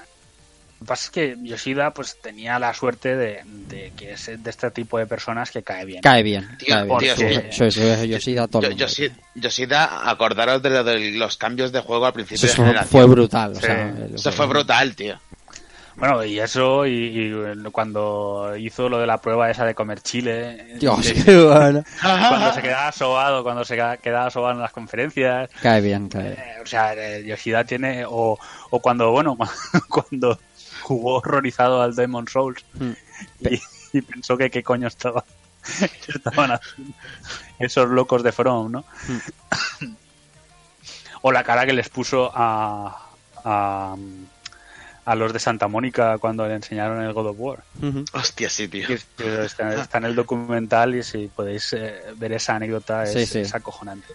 Lo 0.79 0.85
que 0.85 0.89
pasa 0.89 1.05
es 1.05 1.11
que 1.11 1.37
Yoshida 1.41 1.91
pues 1.91 2.17
tenía 2.21 2.59
la 2.59 2.73
suerte 2.73 3.15
de, 3.15 3.39
de 3.69 3.93
que 3.95 4.11
es 4.13 4.25
de 4.25 4.49
este 4.49 4.69
tipo 4.71 4.97
de 4.97 5.05
personas 5.05 5.49
que 5.49 5.63
cae 5.63 5.85
bien. 5.85 6.01
Cae 6.01 6.23
bien, 6.23 6.45
Tío, 6.57 6.75
cae 6.75 6.83
bien. 7.15 7.45
es 7.51 7.57
Yoshida, 8.09 8.47
todo 8.49 8.63
Yo, 8.69 8.85
Yoshida, 9.35 10.09
acordaros 10.09 10.61
de, 10.61 10.69
lo 10.71 10.83
de 10.83 11.11
los 11.11 11.37
cambios 11.37 11.71
de 11.71 11.79
juego 11.79 12.05
al 12.05 12.11
principio 12.11 12.35
Eso 12.37 12.47
de 12.47 12.53
fue- 12.55 12.65
generación. 12.65 12.89
fue 12.91 13.05
brutal, 13.09 13.51
o 13.51 13.55
Sí. 13.55 13.61
sea, 13.61 13.93
Eso 14.13 14.31
fue 14.33 14.45
brutal, 14.47 14.93
tío. 14.93 15.17
Bueno, 15.95 16.23
y 16.25 16.39
eso, 16.39 16.85
y, 16.87 16.91
y 16.91 17.71
cuando 17.71 18.55
hizo 18.57 18.89
lo 18.89 18.97
de 18.99 19.05
la 19.07 19.19
prueba 19.21 19.49
esa 19.51 19.63
de 19.65 19.75
comer 19.75 20.01
chile. 20.01 20.75
Dios, 20.79 21.03
de- 21.05 21.13
qué 21.25 21.43
bueno. 21.45 21.83
Cuando 22.01 22.53
se 22.53 22.61
quedaba 22.61 22.91
sobado, 22.91 23.43
cuando 23.43 23.63
se 23.63 23.76
queda- 23.76 23.97
quedaba 23.97 24.30
sobado 24.31 24.53
en 24.55 24.61
las 24.61 24.72
conferencias. 24.72 25.49
Cae 25.61 25.81
bien, 25.81 26.09
cae 26.09 26.23
bien. 26.23 26.34
Eh, 26.39 26.55
o 26.63 26.65
sea, 26.65 26.93
eh, 26.95 27.23
Yoshida 27.26 27.63
tiene. 27.63 28.05
O, 28.07 28.38
o 28.72 28.80
cuando, 28.80 29.11
bueno, 29.11 29.38
cuando 29.89 30.39
jugó 30.81 31.15
horrorizado 31.18 31.81
al 31.81 31.95
Demon 31.95 32.27
Souls 32.27 32.65
y, 33.39 33.59
y 33.97 34.01
pensó 34.01 34.35
que 34.35 34.49
qué 34.49 34.63
coño 34.63 34.88
estaba, 34.88 35.23
estaban 36.07 36.59
esos 37.59 37.88
locos 37.89 38.23
de 38.23 38.31
From, 38.31 38.72
¿no? 38.72 38.84
o 41.22 41.31
la 41.31 41.43
cara 41.43 41.65
que 41.65 41.72
les 41.73 41.88
puso 41.88 42.30
a, 42.34 42.99
a, 43.45 43.95
a 45.05 45.15
los 45.15 45.34
de 45.34 45.39
Santa 45.39 45.67
Mónica 45.67 46.17
cuando 46.17 46.47
le 46.47 46.55
enseñaron 46.55 47.01
el 47.03 47.11
God 47.13 47.27
of 47.27 47.35
War. 47.38 47.63
Hostia, 48.13 48.49
sí, 48.49 48.67
tío. 48.67 48.88
Está, 48.89 49.75
está 49.81 49.97
en 49.97 50.05
el 50.05 50.15
documental 50.15 50.95
y 50.95 51.03
si 51.03 51.27
podéis 51.27 51.73
eh, 51.73 52.01
ver 52.15 52.31
esa 52.34 52.55
anécdota 52.55 53.03
es, 53.03 53.11
Sí, 53.13 53.25
sí. 53.25 53.39
es 53.39 53.53
acojonante. 53.53 54.07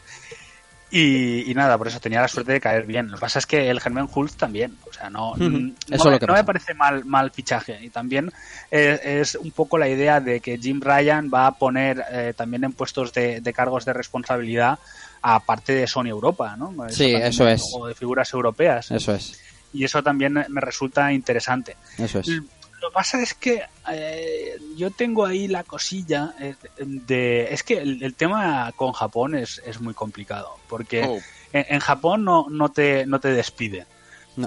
Y, 0.91 1.51
y 1.51 1.55
nada, 1.55 1.77
por 1.77 1.87
eso 1.89 2.01
tenía 2.01 2.23
la 2.23 2.29
suerte 2.29 2.53
de 2.53 2.61
caer 2.63 2.87
bien. 2.87 3.09
Lo 3.11 3.17
que 3.19 3.21
pasa 3.21 3.39
es 3.41 3.45
que 3.47 3.69
el 3.69 3.79
Germán 3.79 4.09
Hulz 4.13 4.37
también. 4.37 4.79
O 4.89 4.93
sea, 4.95 5.11
no, 5.11 5.33
Ujú. 5.33 5.43
no, 5.51 5.59
Eso 5.69 5.75
es 5.91 6.05
lo 6.07 6.11
me, 6.13 6.19
que 6.19 6.27
no 6.27 6.33
me 6.33 6.39
pasa. 6.39 6.47
parece 6.47 6.73
mal, 6.75 7.05
mal 7.05 7.31
fichaje. 7.31 7.79
Y 7.85 7.91
también 7.91 8.33
eh, 8.71 8.99
es 9.21 9.35
un 9.35 9.51
poco 9.51 9.77
la 9.77 9.87
idea 9.91 10.21
de 10.21 10.41
que 10.41 10.57
Jim 10.57 10.81
Ryan 10.81 11.31
va 11.33 11.47
a 11.49 11.53
poner 11.59 12.03
eh, 12.11 12.33
también 12.35 12.65
en 12.65 12.73
puestos 12.73 13.13
de, 13.13 13.43
de 13.43 13.53
cargos 13.53 13.85
de 13.85 13.93
responsabilidad 13.93 14.79
a 15.21 15.41
parte 15.41 15.75
de 15.75 15.87
Sony 15.87 16.07
Europa, 16.07 16.57
¿no? 16.57 16.75
Sí, 16.89 17.13
eso 17.15 17.47
es. 17.47 17.63
O 17.75 17.87
de 17.87 17.95
figuras 17.95 18.33
europeas. 18.33 18.91
Eso 18.91 19.13
es, 19.15 19.39
Y 19.73 19.85
eso 19.85 20.03
también 20.03 20.33
me 20.49 20.61
resulta 20.61 21.13
interesante. 21.13 21.77
eso 21.99 22.21
es. 22.21 22.29
Lo 22.29 22.91
que 22.91 22.95
pasa 22.95 23.21
es 23.21 23.35
que 23.35 23.63
eh, 23.91 24.57
yo 24.77 24.91
tengo 24.93 25.27
ahí 25.27 25.49
la 25.49 25.65
cosilla 25.65 26.35
eh, 26.39 26.55
de... 26.79 27.49
Es 27.53 27.65
que 27.65 27.79
el, 27.79 28.03
el 28.05 28.15
tema 28.15 28.73
con 28.77 28.93
Japón 28.93 29.35
es, 29.35 29.61
es 29.67 29.81
muy 29.81 29.95
complicado, 29.95 30.55
porque 30.69 31.03
Oh. 31.05 31.19
en, 31.53 31.67
en 31.71 31.81
Japón 31.81 32.25
no, 32.25 32.47
no, 32.49 32.69
te, 32.71 33.05
no 33.05 33.19
te 33.19 33.31
despiden. 33.33 33.85
No. 34.37 34.47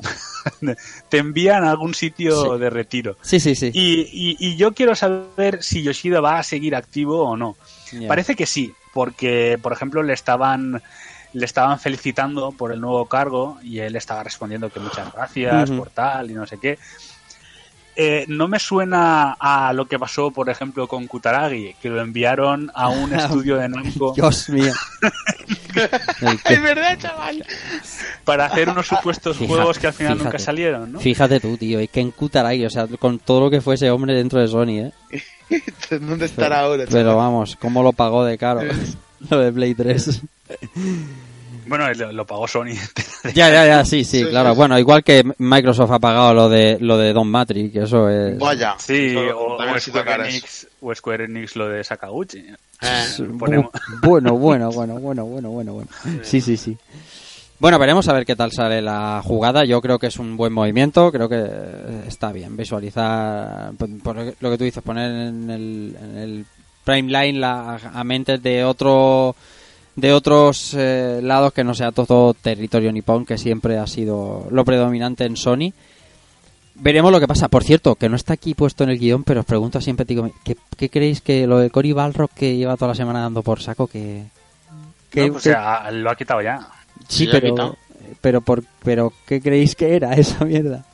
te 1.09 1.17
envían 1.17 1.65
a 1.65 1.71
algún 1.71 1.93
sitio 1.93 2.53
Sí. 2.53 2.59
de 2.61 2.69
retiro. 2.69 3.17
Sí, 3.21 3.41
sí, 3.41 3.53
sí. 3.55 3.69
Y, 3.73 4.07
y- 4.09 4.37
y 4.39 4.55
yo 4.55 4.73
quiero 4.73 4.95
saber 4.95 5.61
si 5.61 5.83
Yoshida 5.83 6.21
va 6.21 6.39
a 6.39 6.43
seguir 6.43 6.73
activo 6.75 7.23
o 7.25 7.35
no. 7.35 7.57
Parece 8.07 8.35
que 8.37 8.45
sí, 8.45 8.73
porque, 8.93 9.59
por 9.61 9.73
ejemplo, 9.73 10.01
le 10.03 10.13
estaban 10.13 10.81
le 11.33 11.45
estaban 11.45 11.79
felicitando 11.79 12.51
por 12.51 12.71
el 12.71 12.81
nuevo 12.81 13.05
cargo 13.05 13.57
y 13.63 13.79
él 13.79 13.95
estaba 13.95 14.23
respondiendo 14.23 14.69
que 14.69 14.79
muchas 14.79 15.11
gracias 15.13 15.71
por 15.71 15.89
tal 15.89 16.31
y 16.31 16.33
no 16.33 16.45
sé 16.45 16.57
qué. 16.57 16.77
Eh, 17.95 18.25
no 18.29 18.47
me 18.47 18.57
suena 18.57 19.35
a 19.37 19.73
lo 19.73 19.85
que 19.85 19.99
pasó, 19.99 20.31
por 20.31 20.49
ejemplo, 20.49 20.87
con 20.87 21.07
Kutaragi, 21.07 21.75
que 21.81 21.89
lo 21.89 21.99
enviaron 22.01 22.71
a 22.73 22.87
un 22.87 23.13
estudio 23.19 23.57
de 23.57 23.67
Namco 23.69 24.13
Dios 24.15 24.49
mío. 24.49 24.73
Es 26.49 26.61
verdad, 26.61 26.97
chaval. 26.99 27.45
para 28.25 28.45
hacer 28.45 28.67
unos 28.67 28.87
supuestos 28.87 29.37
juegos 29.37 29.79
que 29.79 29.87
al 29.87 29.93
final 29.93 30.17
nunca 30.17 30.37
salieron, 30.37 30.91
¿no? 30.91 30.99
Fíjate 30.99 31.39
tú, 31.39 31.55
tío, 31.55 31.79
es 31.79 31.89
que 31.89 32.01
en 32.01 32.11
Kutaragi, 32.11 32.65
o 32.65 32.69
sea, 32.69 32.87
con 32.87 33.19
todo 33.19 33.39
lo 33.39 33.49
que 33.49 33.61
fue 33.61 33.75
ese 33.75 33.89
hombre 33.89 34.13
dentro 34.13 34.41
de 34.41 34.49
Sony, 34.49 34.89
¿eh? 34.89 34.91
¿Dónde 35.89 36.25
estará 36.25 36.61
ahora, 36.61 36.83
Pero 36.89 37.15
vamos, 37.15 37.55
cómo 37.55 37.83
lo 37.83 37.93
pagó 37.93 38.25
de 38.25 38.37
caro. 38.37 38.61
lo 39.29 39.39
de 39.39 39.51
Play 39.53 39.75
3. 39.75 40.21
Bueno, 41.67 41.93
lo, 41.93 42.11
lo 42.11 42.25
pagó 42.25 42.47
Sony 42.47 42.73
Ya, 43.35 43.49
ya, 43.49 43.65
ya, 43.67 43.85
sí, 43.85 44.03
sí, 44.03 44.25
claro. 44.25 44.55
Bueno, 44.55 44.79
igual 44.79 45.03
que 45.03 45.23
Microsoft 45.37 45.91
ha 45.91 45.99
pagado 45.99 46.33
lo 46.33 46.49
de 46.49 46.77
lo 46.79 46.97
de 46.97 47.13
Don 47.13 47.27
Matrix, 47.29 47.71
que 47.71 47.83
eso 47.83 48.09
es... 48.09 48.37
Vaya. 48.39 48.75
Sí, 48.79 49.15
o, 49.15 49.57
o 49.57 49.79
Square. 49.79 50.27
Enix, 50.29 50.67
o 50.81 50.95
Square 50.95 51.25
Enix 51.25 51.55
lo 51.55 51.67
de 51.69 51.83
Sakaguchi. 51.83 52.43
Ponemos- 53.37 53.69
Bueno, 54.01 54.33
bueno, 54.37 54.71
bueno, 54.71 54.95
bueno, 54.99 55.25
bueno, 55.25 55.49
bueno, 55.51 55.73
bueno. 55.73 55.89
Sí, 56.23 56.41
sí, 56.41 56.57
sí. 56.57 56.75
Bueno, 57.59 57.77
veremos 57.77 58.07
a 58.07 58.13
ver 58.13 58.25
qué 58.25 58.35
tal 58.35 58.51
sale 58.51 58.81
la 58.81 59.21
jugada. 59.23 59.63
Yo 59.63 59.81
creo 59.81 59.99
que 59.99 60.07
es 60.07 60.17
un 60.17 60.35
buen 60.35 60.51
movimiento, 60.51 61.11
creo 61.11 61.29
que 61.29 61.45
está 62.07 62.31
bien 62.31 62.57
visualizar, 62.57 63.73
por, 63.77 63.87
por 64.01 64.15
lo 64.39 64.49
que 64.49 64.57
tú 64.57 64.63
dices, 64.63 64.81
poner 64.81 65.11
en 65.11 65.49
el, 65.49 65.95
en 66.01 66.17
el 66.17 66.45
prime 66.83 67.11
line 67.11 67.39
la, 67.39 67.75
a 67.75 68.03
mentes 68.03 68.41
de 68.41 68.63
otro 68.63 69.35
de 69.95 70.13
otros 70.13 70.73
eh, 70.77 71.19
lados 71.21 71.53
que 71.53 71.63
no 71.63 71.73
sea 71.75 71.91
todo 71.91 72.33
territorio 72.33 72.91
nipón, 72.91 73.25
que 73.25 73.37
siempre 73.37 73.77
ha 73.77 73.87
sido 73.87 74.47
lo 74.51 74.63
predominante 74.65 75.25
en 75.25 75.35
Sony. 75.37 75.73
Veremos 76.75 77.11
lo 77.11 77.19
que 77.19 77.27
pasa. 77.27 77.47
Por 77.49 77.63
cierto, 77.63 77.95
que 77.95 78.09
no 78.09 78.15
está 78.15 78.33
aquí 78.33 78.53
puesto 78.55 78.83
en 78.83 78.91
el 78.91 78.97
guion, 78.99 79.23
pero 79.23 79.41
os 79.41 79.45
pregunto 79.45 79.81
siempre, 79.81 80.05
digo, 80.05 80.31
¿qué, 80.43 80.55
qué 80.77 80.89
creéis 80.89 81.21
que 81.21 81.45
lo 81.45 81.59
de 81.59 81.69
Cory 81.69 81.91
Balrog 81.91 82.29
que 82.31 82.55
lleva 82.55 82.77
toda 82.77 82.89
la 82.89 82.95
semana 82.95 83.21
dando 83.21 83.43
por 83.43 83.61
saco 83.61 83.87
que... 83.87 84.23
que- 85.11 85.27
No, 85.27 85.33
pues, 85.33 85.43
que- 85.43 85.49
o 85.49 85.53
sea, 85.53 85.91
lo 85.91 86.09
ha 86.09 86.15
quitado 86.15 86.41
ya. 86.41 86.67
sí, 87.07 87.27
pero, 87.31 87.75
pero, 88.21 88.41
por, 88.41 88.63
pero 88.83 89.11
¿qué 89.27 89.41
creéis 89.41 89.75
que 89.75 89.95
era 89.95 90.13
esa 90.13 90.45
mierda? 90.45 90.85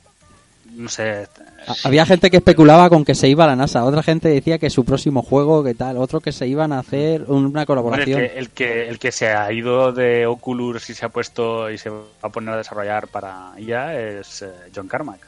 No 0.78 0.90
sé. 0.90 1.28
Ha- 1.68 1.76
Había 1.86 2.06
gente 2.06 2.30
que 2.30 2.38
especulaba 2.38 2.88
con 2.90 3.04
que 3.04 3.16
se 3.16 3.28
iba 3.28 3.44
a 3.44 3.48
la 3.48 3.56
NASA, 3.56 3.84
otra 3.84 4.04
gente 4.04 4.30
decía 4.30 4.60
que 4.60 4.70
su 4.70 4.86
próximo 4.86 5.24
juego, 5.24 5.64
que 5.64 5.74
tal, 5.74 5.98
otro 5.98 6.20
que 6.22 6.32
se 6.32 6.48
iban 6.48 6.72
a 6.72 6.80
hacer 6.80 7.24
una 7.28 7.62
el, 7.62 7.66
colaboración. 7.68 8.20
que, 8.22 8.26
el, 8.38 8.50
que, 8.52 8.88
el 8.88 9.00
que 9.00 9.12
se 9.12 9.28
ha 9.34 9.52
ido 9.52 9.92
de 9.92 10.28
Oculus 10.28 10.90
y 10.90 10.94
se 10.94 11.06
ha 11.06 11.10
puesto 11.10 11.70
y 11.72 11.78
se 11.80 11.90
va 11.90 12.04
a 12.22 12.30
poner 12.30 12.54
a 12.54 12.58
desarrollar 12.58 13.08
para 13.08 13.54
IA 13.58 14.00
es 14.20 14.44
eh, 14.44 14.52
John 14.76 14.88
Carmack. 14.88 15.20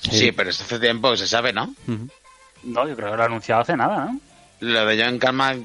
Sí. 0.00 0.32
pero 0.32 0.50
eso 0.50 0.62
hace 0.64 0.78
tiempo 0.78 1.10
que 1.10 1.18
se 1.18 1.26
sabe, 1.26 1.52
¿no? 1.52 1.74
No, 2.64 2.88
yo 2.88 2.96
creo 2.96 3.10
que 3.10 3.16
lo 3.16 3.22
ha 3.22 3.26
anunciado 3.26 3.60
hace 3.62 3.76
nada, 3.76 4.06
¿no? 4.06 4.20
Lo 4.60 4.86
de 4.86 5.02
John 5.04 5.18
Carmack, 5.18 5.58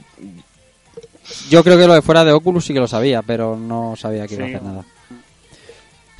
Yo 1.49 1.63
creo 1.63 1.77
que 1.77 1.87
lo 1.87 1.93
de 1.93 2.01
fuera 2.01 2.25
de 2.25 2.31
Oculus 2.33 2.65
sí 2.65 2.73
que 2.73 2.79
lo 2.79 2.87
sabía, 2.87 3.21
pero 3.21 3.55
no 3.55 3.95
sabía 3.95 4.27
que 4.27 4.33
iba 4.35 4.43
a 4.43 4.47
hacer 4.47 4.63
nada. 4.63 4.83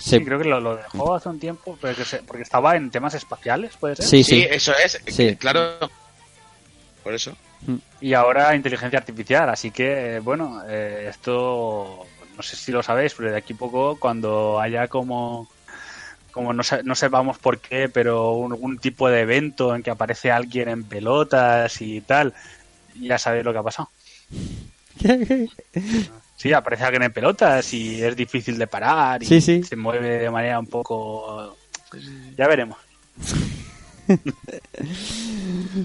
Sí, 0.01 0.17
Sí. 0.17 0.25
creo 0.25 0.39
que 0.39 0.45
lo, 0.45 0.59
lo 0.59 0.75
dejó 0.77 1.13
hace 1.13 1.29
un 1.29 1.39
tiempo, 1.39 1.77
se- 2.03 2.23
porque 2.23 2.41
estaba 2.43 2.75
en 2.75 2.89
temas 2.89 3.13
espaciales, 3.13 3.77
¿puede 3.77 3.95
ser? 3.97 4.05
Sí, 4.05 4.23
sí, 4.23 4.41
sí. 4.41 4.47
eso 4.49 4.73
es, 4.83 4.99
Sí. 5.07 5.35
claro. 5.35 5.77
Por 7.03 7.13
eso. 7.13 7.35
Y 7.99 8.13
ahora 8.13 8.55
inteligencia 8.55 8.97
artificial, 8.99 9.47
así 9.49 9.69
que, 9.69 10.15
eh, 10.15 10.19
bueno, 10.19 10.63
eh, 10.67 11.05
esto, 11.09 12.05
no 12.35 12.41
sé 12.41 12.55
si 12.55 12.71
lo 12.71 12.81
sabéis, 12.81 13.13
pero 13.13 13.29
de 13.31 13.37
aquí 13.37 13.53
a 13.53 13.57
poco, 13.57 13.97
cuando 13.99 14.59
haya 14.59 14.87
como, 14.87 15.47
como 16.31 16.53
no, 16.53 16.63
se- 16.63 16.81
no 16.83 16.95
sepamos 16.95 17.37
por 17.37 17.59
qué, 17.59 17.87
pero 17.89 18.31
un- 18.33 18.53
algún 18.53 18.79
tipo 18.79 19.07
de 19.09 19.21
evento 19.21 19.75
en 19.75 19.83
que 19.83 19.91
aparece 19.91 20.31
alguien 20.31 20.69
en 20.69 20.83
pelotas 20.85 21.79
y 21.81 22.01
tal, 22.01 22.33
ya 22.99 23.19
sabéis 23.19 23.45
lo 23.45 23.53
que 23.53 23.59
ha 23.59 23.63
pasado. 23.63 23.89
Sí, 26.41 26.51
aparece 26.53 26.83
alguien 26.85 27.03
en 27.03 27.13
pelotas 27.13 27.71
y 27.73 28.01
es 28.01 28.15
difícil 28.15 28.57
de 28.57 28.65
parar 28.65 29.21
y 29.21 29.27
Sí, 29.27 29.41
sí. 29.41 29.61
se 29.63 29.75
mueve 29.75 30.17
de 30.17 30.29
manera 30.31 30.57
un 30.59 30.65
poco... 30.65 31.55
Ya 32.37 32.47
veremos. 32.47 32.77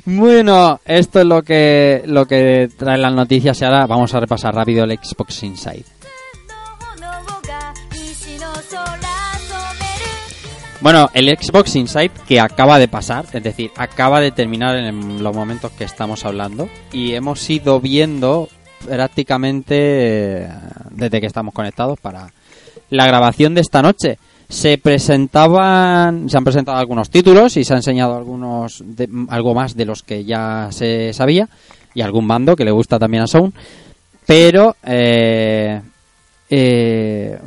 Bueno, 0.05 0.81
esto 0.85 1.21
es 1.21 1.27
lo 1.27 1.43
que 1.43 2.03
lo 2.07 2.27
que 2.27 2.69
trae 2.77 2.99
las 2.99 3.13
noticias 3.13 3.61
y 3.61 3.65
ahora 3.65 3.87
vamos 3.87 4.13
a 4.15 4.21
repasar 4.21 4.53
rápido 4.55 4.85
el 4.85 4.99
Xbox 4.99 5.43
Inside. 5.45 5.85
Bueno, 10.81 11.11
el 11.15 11.29
Xbox 11.37 11.75
Inside 11.77 12.11
que 12.29 12.39
acaba 12.41 12.79
de 12.79 12.89
pasar, 12.89 13.25
es 13.33 13.43
decir, 13.43 13.71
acaba 13.77 14.21
de 14.21 14.31
terminar 14.31 14.77
en 14.77 15.23
los 15.23 15.35
momentos 15.35 15.73
que 15.73 15.85
estamos 15.85 16.25
hablando 16.25 16.69
y 16.93 17.15
hemos 17.15 17.49
ido 17.49 17.81
viendo 17.81 18.49
prácticamente 18.87 19.77
eh, 20.45 20.49
desde 20.91 21.21
que 21.21 21.27
estamos 21.27 21.53
conectados 21.55 21.99
para 22.01 22.33
la 22.91 23.07
grabación 23.07 23.55
de 23.55 23.61
esta 23.61 23.83
noche. 23.83 24.19
Se 24.49 24.79
presentaban, 24.79 26.31
se 26.31 26.37
han 26.37 26.45
presentado 26.45 26.79
algunos 26.79 27.11
títulos 27.11 27.57
y 27.57 27.65
se 27.65 27.73
ha 27.75 27.77
enseñado 27.77 28.17
algunos 28.17 28.83
de- 28.85 29.09
algo 29.29 29.55
más 29.55 29.75
de 29.75 29.85
los 29.87 30.03
que 30.03 30.25
ya 30.25 30.69
se 30.71 31.13
sabía 31.13 31.49
y 31.95 32.03
algún 32.03 32.27
mando 32.27 32.55
que 32.55 32.65
le 32.65 32.71
gusta 32.71 32.99
también 32.99 33.25
a 33.25 33.27
Sound, 33.27 33.53
pero 34.25 34.77
eh, 34.85 35.81
eh, 36.49 37.39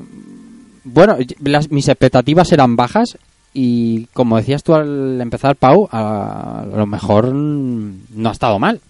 bueno, 0.83 1.17
las- 1.41 1.71
mis 1.71 1.87
expectativas 1.87 2.51
eran 2.51 2.75
bajas 2.75 3.17
y 3.53 4.05
como 4.07 4.37
decías 4.37 4.63
tú 4.63 4.75
al 4.75 5.19
empezar, 5.21 5.55
Pau, 5.55 5.87
a, 5.91 6.65
lo 6.75 6.85
mejor 6.85 7.33
no 7.33 8.29
ha 8.29 8.31
estado 8.33 8.59
mal. 8.59 8.81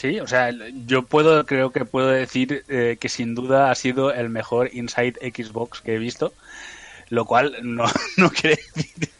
Sí, 0.00 0.18
o 0.18 0.26
sea, 0.26 0.50
yo 0.86 1.02
puedo, 1.02 1.44
creo 1.44 1.72
que 1.72 1.84
puedo 1.84 2.08
decir 2.08 2.64
eh, 2.68 2.96
que 2.98 3.10
sin 3.10 3.34
duda 3.34 3.70
ha 3.70 3.74
sido 3.74 4.14
el 4.14 4.30
mejor 4.30 4.70
Inside 4.72 5.18
Xbox 5.34 5.82
que 5.82 5.94
he 5.94 5.98
visto, 5.98 6.32
lo 7.10 7.26
cual 7.26 7.56
no, 7.62 7.84
no 8.16 8.30
quiere 8.30 8.58
decir 8.74 9.10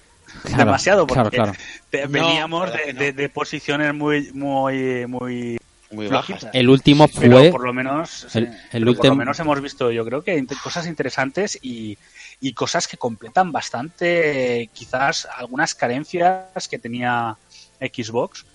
Claro, 0.44 0.64
demasiado, 0.64 1.06
porque 1.06 1.36
claro, 1.36 1.52
claro. 1.52 1.52
te- 1.90 2.02
No, 2.06 2.08
veníamos 2.08 2.72
de, 2.72 2.78
que 2.84 2.92
no. 2.94 3.00
de- 3.00 3.12
de 3.12 3.28
posiciones 3.28 3.92
muy, 3.92 4.32
muy, 4.32 5.04
muy, 5.06 5.58
Muy 5.90 6.06
bajas. 6.06 6.46
El 6.54 6.70
último 6.70 7.08
Pero 7.08 7.38
fue 7.40 7.50
por 7.50 7.62
lo 7.64 7.74
menos, 7.74 8.24
el- 8.24 8.30
sí, 8.30 8.38
el 8.38 8.48
pero 8.70 8.80
por 8.80 8.86
lo 8.86 8.90
último- 8.92 9.16
menos 9.16 9.38
hemos 9.40 9.60
visto, 9.60 9.90
yo 9.90 10.02
creo 10.06 10.22
que 10.24 10.42
cosas 10.62 10.86
interesantes 10.86 11.58
y, 11.60 11.98
y 12.40 12.54
cosas 12.54 12.88
que 12.88 12.96
completan 12.96 13.52
bastante, 13.52 14.62
eh, 14.62 14.70
quizás 14.72 15.28
algunas 15.36 15.74
carencias 15.74 16.68
que 16.70 16.78
tenía 16.78 17.36
Xbox 17.80 18.46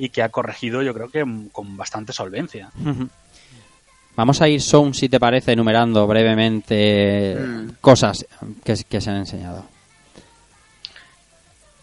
y 0.00 0.08
que 0.08 0.22
ha 0.22 0.30
corregido, 0.30 0.82
yo 0.82 0.94
creo 0.94 1.10
que 1.10 1.24
mm, 1.24 1.48
con 1.50 1.76
bastante 1.76 2.12
solvencia. 2.12 2.70
Vamos 4.16 4.40
a 4.40 4.48
ir, 4.48 4.60
Sound, 4.62 4.94
si 4.94 5.08
te 5.08 5.20
parece, 5.20 5.52
enumerando 5.52 6.06
brevemente 6.06 7.36
Mm. 7.38 7.70
cosas 7.80 8.24
que, 8.64 8.74
que 8.88 9.00
se 9.00 9.10
han 9.10 9.16
enseñado. 9.18 9.64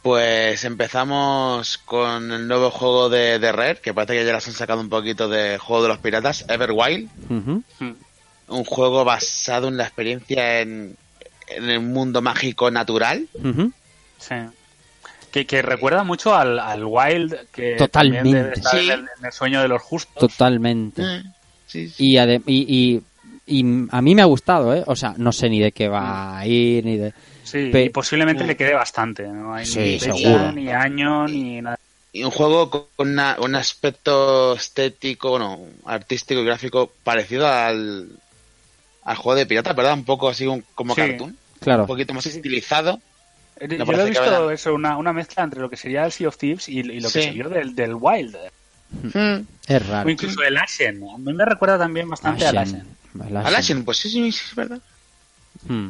Pues 0.02 0.64
empezamos 0.64 1.78
con 1.80 2.32
el 2.32 2.48
nuevo 2.48 2.72
juego 2.72 3.10
de, 3.10 3.40
de 3.40 3.52
Rare, 3.52 3.80
que 3.82 3.94
parece 3.94 4.14
que 4.20 4.26
ya 4.26 4.32
las 4.34 4.48
han 4.48 4.54
sacado 4.54 4.80
un 4.80 4.90
poquito 4.90 5.28
de 5.28 5.58
Juego 5.58 5.84
de 5.84 5.90
los 5.90 5.98
Piratas, 6.00 6.46
Everwild. 6.48 7.10
Ujú. 7.30 7.64
Un 8.50 8.64
juego 8.64 9.04
basado 9.04 9.68
en 9.68 9.76
la 9.76 9.84
experiencia 9.84 10.62
en, 10.62 10.96
en 11.50 11.70
el 11.70 11.82
mundo 11.82 12.22
mágico 12.22 12.72
natural. 12.72 13.28
Sí. 14.20 14.36
Que, 15.38 15.46
que 15.46 15.62
recuerda 15.62 16.04
mucho 16.04 16.34
al, 16.36 16.58
al 16.60 16.84
Wild, 16.86 17.36
que 17.52 17.76
Totalmente. 17.76 18.18
también 18.24 18.44
debe 18.44 18.54
estar 18.56 18.72
Sí. 18.80 18.86
en, 18.86 18.92
el, 18.92 19.00
en 19.20 19.26
el 19.26 19.32
sueño 19.32 19.62
de 19.62 19.68
los 19.68 19.82
justos. 19.82 20.16
Totalmente. 20.32 21.02
Eh, 21.04 21.24
sí, 21.68 21.90
sí. 21.90 22.12
Y, 22.12 22.18
ade- 22.18 22.42
y, 22.46 22.66
y- 22.96 23.04
y 23.50 23.88
a 23.92 24.02
mí 24.02 24.16
me 24.16 24.22
ha 24.22 24.26
gustado, 24.26 24.74
¿eh? 24.76 24.84
O 24.88 24.96
sea, 24.96 25.14
no 25.18 25.32
sé 25.32 25.50
ni 25.50 25.60
de 25.60 25.72
qué 25.72 25.88
va 25.88 26.38
a 26.38 26.46
ir, 26.48 26.84
ni 26.86 26.98
de... 26.98 27.14
Sí, 27.44 27.70
Pe- 27.72 27.86
y 27.86 27.90
posiblemente 27.90 28.44
le 28.46 28.58
quede 28.58 28.74
bastante. 28.74 29.24
No 29.28 29.54
hay 29.54 29.66
Sí, 29.66 29.80
ni 29.80 30.00
fecha, 30.00 30.18
seguro. 30.18 30.52
ni 30.52 30.70
año, 30.70 31.28
ni 31.28 31.62
nada. 31.62 31.80
Y 32.12 32.24
un 32.24 32.32
juego 32.32 32.70
con 32.70 32.86
una- 32.98 33.38
un 33.40 33.56
aspecto 33.56 34.54
estético, 34.56 35.30
bueno, 35.30 35.60
artístico 35.86 36.42
y 36.42 36.46
gráfico 36.46 36.92
parecido 37.04 37.48
al, 37.48 38.10
al 39.04 39.16
juego 39.16 39.38
de 39.38 39.46
piratas, 39.46 39.76
¿verdad? 39.76 39.94
Un 39.94 40.04
poco 40.04 40.28
así 40.30 40.46
un- 40.48 40.64
como 40.76 40.94
Sí. 40.96 41.02
cartoon. 41.02 41.38
Claro. 41.62 41.84
Un 41.84 41.88
poquito 41.88 42.14
más 42.14 42.26
estilizado. 42.26 43.00
Yo 43.60 43.86
lo 43.86 44.02
he 44.06 44.10
visto 44.10 44.52
eso, 44.52 44.74
una, 44.74 44.98
una 44.98 45.14
mezcla 45.14 45.44
entre 45.44 45.60
lo 45.62 45.70
que 45.70 45.78
sería 45.78 46.06
el 46.06 46.12
Sea 46.12 46.28
of 46.28 46.38
Thieves 46.38 46.70
y, 46.70 46.80
y 46.80 47.00
lo 47.00 47.10
que 47.10 47.22
Sí. 47.22 47.24
se 47.24 47.32
vio 47.32 47.50
del, 47.50 47.74
del 47.76 47.96
Wild. 47.96 48.36
Es 49.68 49.88
raro. 49.88 50.08
O 50.08 50.12
incluso 50.12 50.42
el 50.44 50.58
Ashen. 50.58 51.02
A 51.14 51.18
mí 51.18 51.34
me 51.34 51.44
recuerda 51.46 51.78
también 51.78 52.10
bastante 52.10 52.46
al 52.46 52.58
Ashen. 52.58 52.84
Al 53.20 53.38
Ashen. 53.38 53.56
Ashen, 53.56 53.86
pues 53.86 53.98
sí, 53.98 54.10
sí, 54.10 54.32
sí, 54.32 54.42
es 54.50 54.56
verdad. 54.56 54.80
Hmm. 55.68 55.90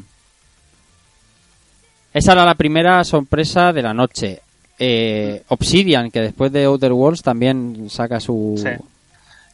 Esa 2.14 2.32
era 2.34 2.46
la 2.46 2.56
primera 2.56 3.04
sorpresa 3.04 3.74
de 3.74 3.82
la 3.82 3.94
noche. 3.94 4.42
Eh, 4.80 5.44
Obsidian, 5.50 6.10
que 6.12 6.22
después 6.22 6.52
de 6.52 6.66
Outer 6.66 6.92
Worlds 6.94 7.22
también 7.24 7.90
saca 7.90 8.20
su... 8.20 8.56
Sí. 8.58 8.70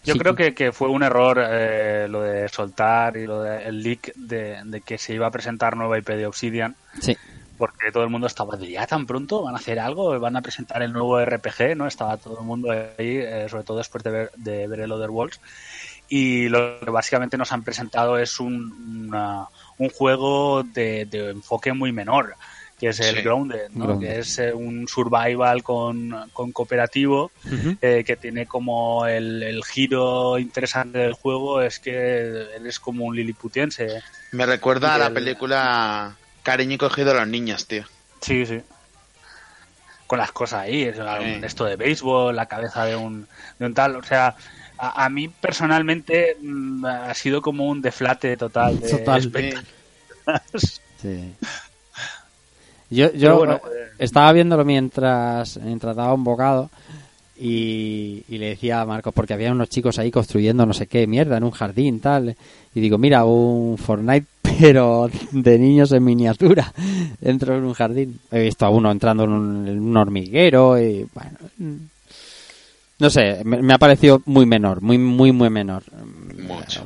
Yo 0.06 0.14
Sí. 0.14 0.20
creo 0.20 0.36
que, 0.36 0.54
que 0.54 0.74
fue 0.74 0.90
un 0.90 1.02
error 1.02 1.42
eh, 1.42 2.08
lo 2.10 2.22
de 2.22 2.50
soltar 2.50 3.16
y 3.16 3.26
lo 3.26 3.42
del 3.42 3.82
leak 3.82 4.14
de, 4.16 4.60
de 4.66 4.82
que 4.82 4.98
se 4.98 5.14
iba 5.14 5.28
a 5.28 5.32
presentar 5.32 5.78
nueva 5.78 5.98
IP 5.98 6.10
de 6.10 6.26
Obsidian. 6.28 6.76
Sí. 7.02 7.16
Porque 7.64 7.94
todo 7.94 8.04
el 8.04 8.10
mundo 8.10 8.28
estaba 8.28 8.58
de 8.58 8.70
ya 8.70 8.86
tan 8.86 9.06
pronto, 9.06 9.42
van 9.42 9.54
a 9.56 9.58
hacer 9.58 9.80
algo, 9.80 10.20
van 10.20 10.36
a 10.36 10.42
presentar 10.42 10.82
el 10.84 10.92
nuevo 10.92 11.18
RPG, 11.18 11.78
¿no? 11.78 11.88
Estaba 11.88 12.18
todo 12.18 12.38
el 12.42 12.46
mundo 12.46 12.72
ahí, 12.72 12.84
eh, 13.20 13.48
sobre 13.50 13.64
todo 13.64 13.78
después 13.78 14.04
de 14.04 14.12
ver, 14.12 14.32
de 14.36 14.68
ver 14.68 14.82
el 14.82 14.92
Other 14.92 15.10
Worlds. 15.10 15.40
Y 16.10 16.50
lo 16.50 16.82
que 16.82 16.90
básicamente 16.92 17.38
nos 17.38 17.54
han 17.54 17.64
presentado 17.64 18.18
es 18.18 18.42
un, 18.42 19.08
una- 19.08 19.48
un 19.78 19.90
juego 19.90 20.64
de, 20.64 21.06
de 21.06 21.30
enfoque 21.30 21.72
muy 21.72 21.94
menor, 21.94 22.36
que 22.78 22.90
es 22.90 23.00
el 23.00 23.16
Sí. 23.16 23.22
Grounded, 23.22 23.70
¿no? 23.70 23.86
Grounded. 23.86 24.10
que 24.10 24.20
es 24.20 24.40
eh, 24.40 24.54
un 24.54 24.86
survival 24.90 25.64
con, 25.64 26.30
con 26.34 26.52
cooperativo 26.52 27.32
Ujú. 27.46 27.78
eh, 27.80 28.04
que 28.06 28.18
tiene 28.18 28.46
como 28.46 29.06
el, 29.06 29.42
el 29.42 29.64
giro 29.64 30.38
interesante 30.38 30.98
del 31.00 31.14
juego 31.14 31.62
es 31.62 31.80
que 31.80 31.94
eres 32.58 32.78
como 32.82 33.06
un 33.06 33.16
liliputiense. 33.16 34.02
Me 34.34 34.46
recuerda 34.46 34.96
a 34.96 34.98
la 34.98 35.08
El- 35.08 35.14
película 35.14 36.18
Cariño 36.44 36.74
y 36.74 36.78
cogido 36.78 37.12
a 37.12 37.16
los 37.16 37.28
niños, 37.28 37.68
tío. 37.68 37.84
Sí, 38.22 38.46
sí. 38.46 38.62
Con 40.08 40.20
las 40.20 40.32
cosas 40.32 40.62
ahí, 40.62 40.84
esto 40.84 41.66
de 41.66 41.76
béisbol, 41.76 42.36
la 42.36 42.46
cabeza 42.46 42.86
de 42.86 42.96
un, 42.96 43.28
de 43.58 43.66
un 43.66 43.74
tal. 43.74 43.96
O 43.96 44.04
sea, 44.04 44.36
a, 44.78 45.06
a 45.06 45.10
mí 45.10 45.30
personalmente 45.30 46.38
mm, 46.42 46.86
ha 46.86 47.14
sido 47.14 47.42
como 47.42 47.68
un 47.68 47.82
deflate 47.82 48.38
total. 48.38 48.80
De 48.80 48.90
Total. 48.90 49.32
Sí. 51.02 51.34
Yo, 52.90 53.12
yo 53.12 53.38
bueno, 53.38 53.56
eh, 53.56 53.90
estaba 53.98 54.32
viéndolo 54.32 54.64
mientras, 54.64 55.58
mientras 55.58 55.98
daba 55.98 56.14
un 56.14 56.24
bocado 56.24 56.70
y, 57.38 58.24
y 58.30 58.38
le 58.38 58.50
decía 58.50 58.80
a 58.80 58.86
Marcos, 58.86 59.14
porque 59.14 59.34
había 59.34 59.52
unos 59.52 59.68
chicos 59.68 60.00
ahí 60.00 60.12
construyendo 60.12 60.66
no 60.66 60.74
sé 60.74 60.88
qué 60.88 61.06
mierda 61.06 61.36
en 61.36 61.44
un 61.44 61.52
jardín, 61.52 62.00
tal. 62.00 62.38
Y 62.74 62.80
digo, 62.80 62.98
mira, 62.98 63.26
un 63.26 63.78
Fortnite, 63.78 64.28
pero 64.60 65.10
de 65.32 65.60
niños 65.60 65.92
en 65.92 66.04
miniatura, 66.04 66.74
dentro 67.22 67.54
de 67.54 67.62
un 67.62 67.74
jardín. 67.74 68.20
He 68.32 68.42
visto 68.44 68.66
a 68.66 68.70
uno 68.70 68.92
entrando 68.92 69.24
en 69.24 69.32
un, 69.32 69.68
en 69.68 69.80
un 69.80 69.98
hormiguero 69.98 70.80
y, 70.82 71.06
bueno, 71.14 71.32
mm, 71.58 71.76
no 73.00 73.10
sé, 73.10 73.42
me, 73.44 73.62
me 73.62 73.74
ha 73.74 73.78
parecido 73.78 74.22
muy 74.26 74.46
menor, 74.46 74.82
muy, 74.82 74.98
muy, 74.98 75.32
muy 75.32 75.50
menor. 75.50 75.84
Mucho. 76.48 76.86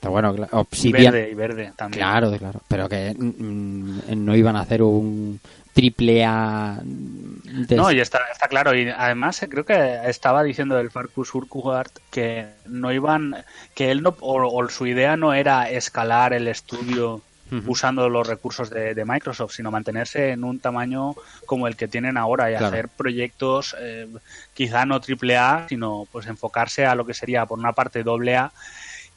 Pero 0.00 0.12
bueno, 0.12 0.34
cla- 0.36 0.46
Y 0.52 0.56
Obsidian. 0.56 1.12
verde, 1.12 1.30
y 1.30 1.34
verde 1.34 1.72
también. 1.76 1.98
Claro, 2.00 2.30
claro. 2.38 2.60
Pero 2.68 2.88
que 2.88 3.14
mm, 3.18 4.24
no 4.24 4.36
iban 4.36 4.54
a 4.56 4.60
hacer 4.60 4.82
un 4.82 5.40
triple 5.82 6.24
A. 6.24 6.80
de- 6.82 7.76
No, 7.76 7.92
y 7.92 8.00
está, 8.00 8.18
está 8.32 8.48
claro. 8.48 8.74
Y 8.74 8.88
además 8.88 9.40
eh, 9.44 9.48
creo 9.48 9.64
que 9.64 10.00
estaba 10.06 10.42
diciendo 10.42 10.76
el 10.80 10.90
Farkus 10.90 11.32
Urquhart 11.36 11.96
que 12.10 12.46
no 12.66 12.90
iban, 12.92 13.36
que 13.76 13.92
él 13.92 14.02
no, 14.02 14.16
o, 14.18 14.42
o 14.44 14.68
su 14.68 14.88
idea 14.88 15.16
no 15.16 15.32
era 15.34 15.70
escalar 15.70 16.32
el 16.32 16.48
estudio 16.48 17.22
usando 17.66 18.10
los 18.10 18.26
recursos 18.26 18.68
de, 18.68 18.92
de 18.94 19.04
Microsoft, 19.06 19.54
sino 19.54 19.70
mantenerse 19.70 20.32
en 20.32 20.44
un 20.44 20.58
tamaño 20.58 21.14
como 21.46 21.66
el 21.66 21.76
que 21.76 21.88
tienen 21.88 22.18
ahora 22.18 22.50
y 22.50 22.54
Claro. 22.56 22.66
hacer 22.66 22.88
proyectos 22.90 23.74
eh, 23.80 24.06
quizá 24.52 24.84
no 24.84 25.00
triple 25.00 25.36
A, 25.38 25.64
sino 25.68 26.06
pues 26.12 26.26
enfocarse 26.26 26.84
a 26.84 26.94
lo 26.94 27.06
que 27.06 27.14
sería 27.14 27.46
por 27.46 27.58
una 27.58 27.72
parte 27.72 28.02
doble 28.02 28.36
A 28.36 28.52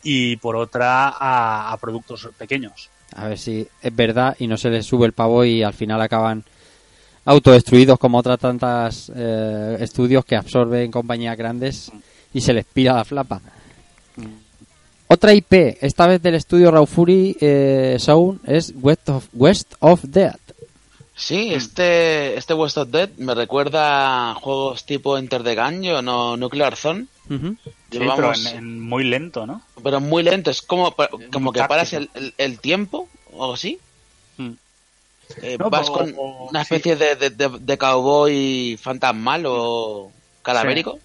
y 0.04 0.38
por 0.38 0.56
otra 0.56 1.10
a, 1.10 1.74
a 1.74 1.78
productos 1.78 2.30
pequeños. 2.38 2.90
A 3.16 3.28
ver 3.28 3.38
si 3.38 3.68
es 3.82 3.96
verdad 3.96 4.36
y 4.40 4.48
no 4.48 4.58
se 4.58 4.70
les 4.70 4.86
sube 4.86 5.06
el 5.06 5.14
pavo 5.14 5.44
y 5.44 5.64
al 5.64 5.74
final 5.74 6.02
acaban 6.02 6.44
autodestruidos 7.26 8.00
como 8.00 8.18
otras 8.18 8.40
tantas 8.40 9.12
eh, 9.16 9.78
estudios 9.80 10.26
que 10.26 10.36
absorben 10.36 10.92
compañías 10.92 11.38
grandes 11.38 11.92
y 12.34 12.42
se 12.42 12.54
les 12.54 12.66
pira 12.66 12.96
la 12.96 13.06
flapa. 13.06 13.42
Otra 15.08 15.34
IP, 15.34 15.78
esta 15.82 16.08
vez 16.08 16.22
del 16.22 16.36
estudio 16.36 16.72
Raw 16.72 16.86
Fury 16.86 17.36
eh, 17.42 17.98
Zone, 18.00 18.40
es 18.46 18.74
West 18.82 19.10
of, 19.10 19.28
West 19.34 19.74
of 19.80 20.04
Dead. 20.04 20.40
Sí, 21.14 21.54
este, 21.54 22.38
este 22.38 22.54
West 22.54 22.78
of 22.78 22.90
Dead 22.90 23.10
me 23.18 23.36
recuerda 23.36 24.32
a 24.32 24.36
juegos 24.36 24.86
tipo 24.86 25.18
Enter 25.18 25.44
the 25.44 25.56
Gungeon 25.56 26.08
o 26.08 26.38
Nuclear 26.38 26.78
Zone. 26.78 27.08
Sí, 27.28 27.58
Llevamos- 28.00 28.40
pero 28.44 28.50
en- 28.52 28.58
en 28.58 28.80
muy 28.80 29.04
lento, 29.04 29.46
¿no? 29.46 29.62
pero 29.84 30.00
muy 30.00 30.24
lento, 30.24 30.50
es 30.52 30.62
como, 30.62 30.96
como 31.32 31.52
que 31.52 31.60
táctico. 31.60 31.68
paras 31.68 31.94
el, 31.94 32.10
el- 32.14 32.34
el 32.38 32.60
tiempo 32.60 33.10
o 33.34 33.54
así. 33.54 33.78
Mm. 34.38 34.52
Eh, 35.42 35.58
No, 35.60 35.70
vas 35.70 35.90
o- 35.90 35.94
con 35.94 36.14
o- 36.18 36.48
una 36.50 36.62
especie 36.62 36.96
de, 36.96 37.16
de, 37.16 37.30
de- 37.30 37.58
de 37.60 37.78
cowboy 37.78 38.78
fantasmal 38.82 39.44
o 39.48 40.12
cadavérico. 40.42 41.00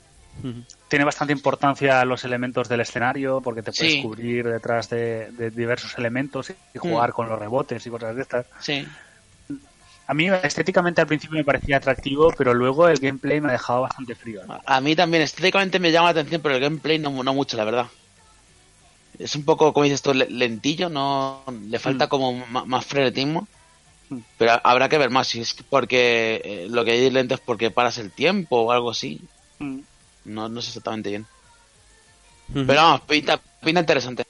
tiene 0.89 1.05
bastante 1.05 1.33
importancia 1.33 2.05
los 2.05 2.23
elementos 2.25 2.69
del 2.69 2.81
escenario 2.83 3.41
porque 3.41 3.63
te 3.63 3.73
puedes 3.73 3.95
Sí. 3.95 4.03
cubrir 4.03 4.45
detrás 4.47 4.89
de, 4.91 5.31
de 5.33 5.51
diversos 5.51 5.97
elementos 5.99 6.51
y 6.75 6.79
jugar 6.79 7.11
Mm. 7.11 7.13
con 7.15 7.29
los 7.29 7.39
rebotes 7.39 7.85
y 7.87 7.91
cosas 7.91 8.15
de 8.15 8.23
estas. 8.23 8.47
Sí. 8.61 8.87
A 10.09 10.15
mí 10.15 10.28
estéticamente 10.43 11.01
al 11.01 11.07
principio 11.09 11.37
me 11.37 11.45
parecía 11.45 11.78
atractivo, 11.78 12.33
pero 12.39 12.55
luego 12.55 12.89
el 12.89 12.99
gameplay 12.99 13.41
me 13.41 13.49
ha 13.49 13.53
dejado 13.53 13.83
bastante 13.83 14.15
frío. 14.15 14.43
¿no? 14.47 14.61
A 14.65 14.81
mí 14.81 14.95
también 14.95 15.23
estéticamente 15.23 15.81
me 15.81 15.91
llama 15.91 16.07
la 16.12 16.20
atención, 16.20 16.41
pero 16.43 16.55
el 16.55 16.61
gameplay 16.61 16.99
no, 16.99 17.23
no 17.24 17.35
mucho, 17.35 17.57
la 17.57 17.65
verdad. 17.65 17.87
Es 19.19 19.35
un 19.35 19.45
poco, 19.45 19.73
como 19.73 19.85
dices 19.85 20.03
tú, 20.03 20.15
le- 20.15 20.31
lentillo, 20.31 20.89
no 20.89 21.43
le 21.69 21.78
falta 21.78 22.07
Mm. 22.07 22.09
como 22.09 22.47
más 22.47 22.87
frenetismo. 22.87 23.49
Pero 24.39 24.61
habrá 24.62 24.89
que 24.89 24.99
ver 24.99 25.11
más, 25.11 25.27
si 25.27 25.41
es 25.41 25.55
porque 25.69 26.41
eh, 26.45 26.66
lo 26.70 26.85
que 26.85 26.93
hay 26.93 27.11
lento 27.11 27.35
es 27.35 27.41
porque 27.41 27.73
paras 27.73 27.99
el 27.99 28.12
tiempo 28.12 28.61
o 28.61 28.70
algo 28.70 28.91
así. 28.91 29.20
Mm. 29.59 29.81
No, 30.27 30.49
no 30.49 30.62
sé 30.62 30.69
exactamente 30.69 31.09
bien. 31.11 31.27
Pero 32.55 32.74
vamos, 32.74 33.01
pinta, 33.03 33.41
pinta 33.65 33.81
interesante. 33.81 34.24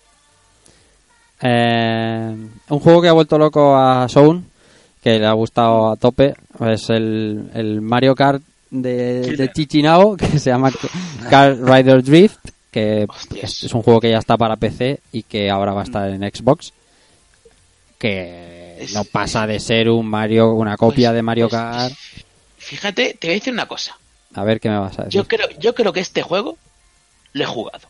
Eh, 1.43 2.35
un 2.70 2.78
juego 2.81 3.03
que 3.03 3.09
ha 3.09 3.12
vuelto 3.12 3.36
loco 3.39 3.77
a 3.77 4.09
Sound, 4.09 4.47
que 5.07 5.20
le 5.20 5.27
ha 5.27 5.35
gustado 5.35 5.93
a 5.93 5.97
tope, 5.97 6.35
es 6.69 6.91
el, 6.91 7.49
el 7.55 7.81
Mario 7.81 8.16
Kart 8.16 8.43
de, 8.73 9.37
de 9.37 9.53
Chichinao, 9.53 10.16
que 10.16 10.41
se 10.41 10.51
llama 10.51 10.73
Kart 11.31 11.61
Rider 11.62 12.03
Drift, 12.03 12.41
que 12.73 13.07
es, 13.41 13.62
es 13.62 13.73
un 13.73 13.83
juego 13.83 14.01
que 14.01 14.11
ya 14.11 14.19
está 14.19 14.37
para 14.37 14.57
PC 14.57 14.99
y 15.12 15.23
que 15.23 15.49
ahora 15.49 15.74
va 15.74 15.83
a 15.83 15.85
estar 15.85 16.11
en 16.11 16.23
Xbox. 16.23 16.73
Que 17.99 18.85
no 18.95 19.05
pasa 19.05 19.47
de 19.47 19.61
ser 19.61 19.91
un 19.91 20.09
Mario, 20.09 20.55
una 20.55 20.77
copia 20.77 21.12
de 21.12 21.23
Mario 21.23 21.49
Kart. 21.49 21.95
Fíjate, 22.59 23.16
te 23.16 23.28
voy 23.28 23.37
a 23.37 23.39
decir 23.39 23.53
una 23.53 23.69
cosa. 23.69 23.97
A 24.35 24.43
ver 24.43 24.59
qué 24.59 24.69
me 24.69 24.81
vas 24.81 24.99
a 24.99 25.05
decir. 25.05 25.20
Yo 25.20 25.28
creo, 25.28 25.49
yo 25.61 25.73
creo 25.73 25.93
que 25.93 26.01
este 26.01 26.23
juego 26.23 26.59
lo 27.33 27.45
he 27.45 27.47
jugado. 27.47 27.87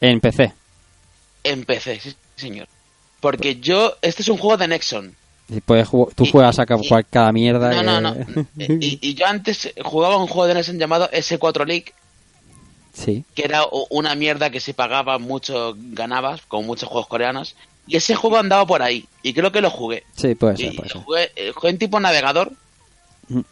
En 0.00 0.20
PC. 0.20 0.54
En 1.44 1.64
PC, 1.64 2.00
sí, 2.00 2.16
señor. 2.34 2.66
Porque 3.20 3.60
yo, 3.60 3.94
este 4.02 4.22
es 4.22 4.28
un 4.28 4.38
juego 4.38 4.56
de 4.56 4.66
Nexon. 4.66 5.19
Y 5.50 5.60
puedes 5.60 5.88
tú 5.90 6.26
juegas 6.30 6.58
a 6.60 6.66
cual- 6.66 7.06
cada 7.10 7.32
mierda. 7.32 7.82
No, 7.82 8.00
no, 8.00 8.14
que- 8.14 8.24
no. 8.34 8.46
Y, 8.80 8.98
y 9.02 9.14
yo 9.14 9.26
antes 9.26 9.72
jugaba 9.84 10.16
un 10.16 10.28
juego 10.28 10.46
de 10.46 10.54
Nexon 10.54 10.78
llamado 10.78 11.10
S4 11.10 11.66
League, 11.66 11.92
sí. 12.92 13.24
que 13.34 13.44
era 13.44 13.62
una 13.90 14.14
mierda 14.14 14.50
que 14.50 14.60
si 14.60 14.72
pagabas 14.72 15.20
mucho 15.20 15.74
ganabas, 15.76 16.42
con 16.42 16.66
muchos 16.66 16.88
juegos 16.88 17.08
coreanos. 17.08 17.56
Y 17.86 17.96
ese 17.96 18.14
juego 18.14 18.36
andaba 18.36 18.64
por 18.66 18.82
ahí. 18.82 19.06
Y 19.24 19.32
creo 19.34 19.50
que 19.50 19.60
lo 19.60 19.70
jugué. 19.70 20.04
Sí, 20.14 20.36
puede 20.36 20.56
ser, 20.56 20.72
Y 20.72 20.76
puede 20.76 20.88
ser. 20.90 21.02
jugué, 21.02 21.32
eh, 21.34 21.52
jugué 21.52 21.70
en 21.70 21.78
tipo 21.78 21.98
navegador 21.98 22.52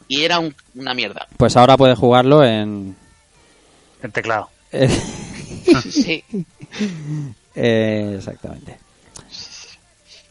y 0.06 0.22
era 0.22 0.38
un- 0.38 0.54
una 0.76 0.94
mierda. 0.94 1.26
Pues 1.36 1.56
ahora 1.56 1.76
puedes 1.76 1.98
jugarlo 1.98 2.44
en. 2.44 2.94
El 4.02 4.12
teclado. 4.12 4.48
sí. 5.90 6.22
Eh, 7.56 8.14
exactamente. 8.18 8.78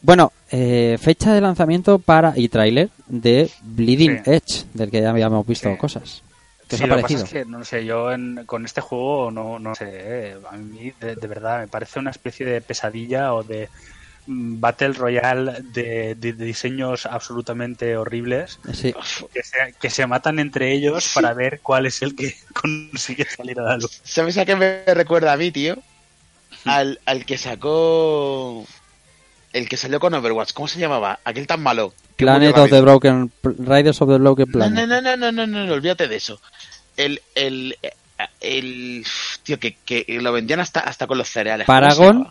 Bueno, 0.02 0.32
eh, 0.50 0.96
fecha 1.00 1.32
de 1.34 1.40
lanzamiento 1.40 1.98
para 1.98 2.32
y 2.36 2.48
tráiler 2.48 2.88
de 3.08 3.50
Bleeding 3.62 4.22
Sí. 4.24 4.30
Edge, 4.30 4.64
del 4.74 4.90
que 4.90 5.00
ya 5.02 5.10
habíamos 5.10 5.46
visto 5.46 5.76
cosas. 5.76 6.22
¿Qué 6.68 6.76
os 6.76 6.82
ha 6.82 6.86
lo 6.86 6.96
que 6.96 7.02
pasa 7.02 7.14
parecido? 7.14 7.24
es 7.24 7.30
que, 7.46 7.50
no 7.50 7.64
sé, 7.64 7.84
yo 7.84 8.12
en- 8.12 8.44
con 8.46 8.64
este 8.64 8.80
juego 8.80 9.30
no, 9.30 9.58
no 9.58 9.74
sé, 9.74 9.86
eh, 9.90 10.36
a 10.50 10.56
mí 10.56 10.92
de, 11.00 11.16
de 11.16 11.26
verdad 11.26 11.60
me 11.60 11.68
parece 11.68 11.98
una 11.98 12.10
especie 12.10 12.44
de 12.46 12.60
pesadilla 12.60 13.32
o 13.34 13.42
de 13.42 13.68
mm, 14.26 14.60
Battle 14.60 14.92
Royale 14.92 15.62
de, 15.72 16.14
de- 16.14 16.32
de 16.34 16.44
diseños 16.44 17.06
absolutamente 17.06 17.96
horribles 17.96 18.60
Sí. 18.74 18.94
que 19.32 19.42
se, 19.42 19.56
que 19.80 19.90
se 19.90 20.06
matan 20.06 20.38
entre 20.38 20.72
ellos 20.72 21.10
para 21.14 21.32
ver 21.32 21.60
cuál 21.62 21.86
es 21.86 22.02
el 22.02 22.14
que 22.14 22.34
consigue 22.62 23.24
salir 23.24 23.58
a 23.60 23.64
la 23.64 23.76
luz. 23.78 24.00
¿Sabes 24.04 24.36
a 24.38 24.44
qué 24.44 24.54
me 24.54 24.84
recuerda 24.94 25.32
a 25.32 25.36
mí, 25.38 25.50
tío? 25.50 25.76
Al, 26.66 27.00
al 27.06 27.24
que 27.24 27.38
sacó... 27.38 28.64
El 29.52 29.68
que 29.68 29.76
salió 29.76 29.98
con 29.98 30.12
Overwatch, 30.14 30.52
¿cómo 30.52 30.68
se 30.68 30.78
llamaba? 30.78 31.20
Aquel 31.24 31.46
tan 31.46 31.62
malo. 31.62 31.94
Planet 32.16 32.56
of 32.58 32.70
the. 32.70 32.80
Broken 32.80 33.32
Riders 33.42 34.00
of 34.02 34.08
the 34.10 34.18
Broken 34.18 34.46
No, 34.48 34.52
Planet. 34.52 34.86
no, 34.88 35.00
no, 35.00 35.16
no, 35.16 35.32
no, 35.32 35.46
no, 35.46 35.66
no, 35.66 35.72
olvídate 35.72 36.06
de 36.08 36.16
eso. 36.16 36.40
El, 36.96 37.22
el, 37.34 37.76
eh, 37.82 37.92
el, 38.40 39.06
tío, 39.44 39.58
que, 39.58 39.76
que 39.84 40.04
lo 40.20 40.32
vendían 40.32 40.60
hasta, 40.60 40.80
hasta 40.80 41.06
con 41.06 41.16
los 41.18 41.28
cereales. 41.28 41.66
¿Cómo 41.66 41.78
se 41.78 41.80
Paragon. 41.80 42.28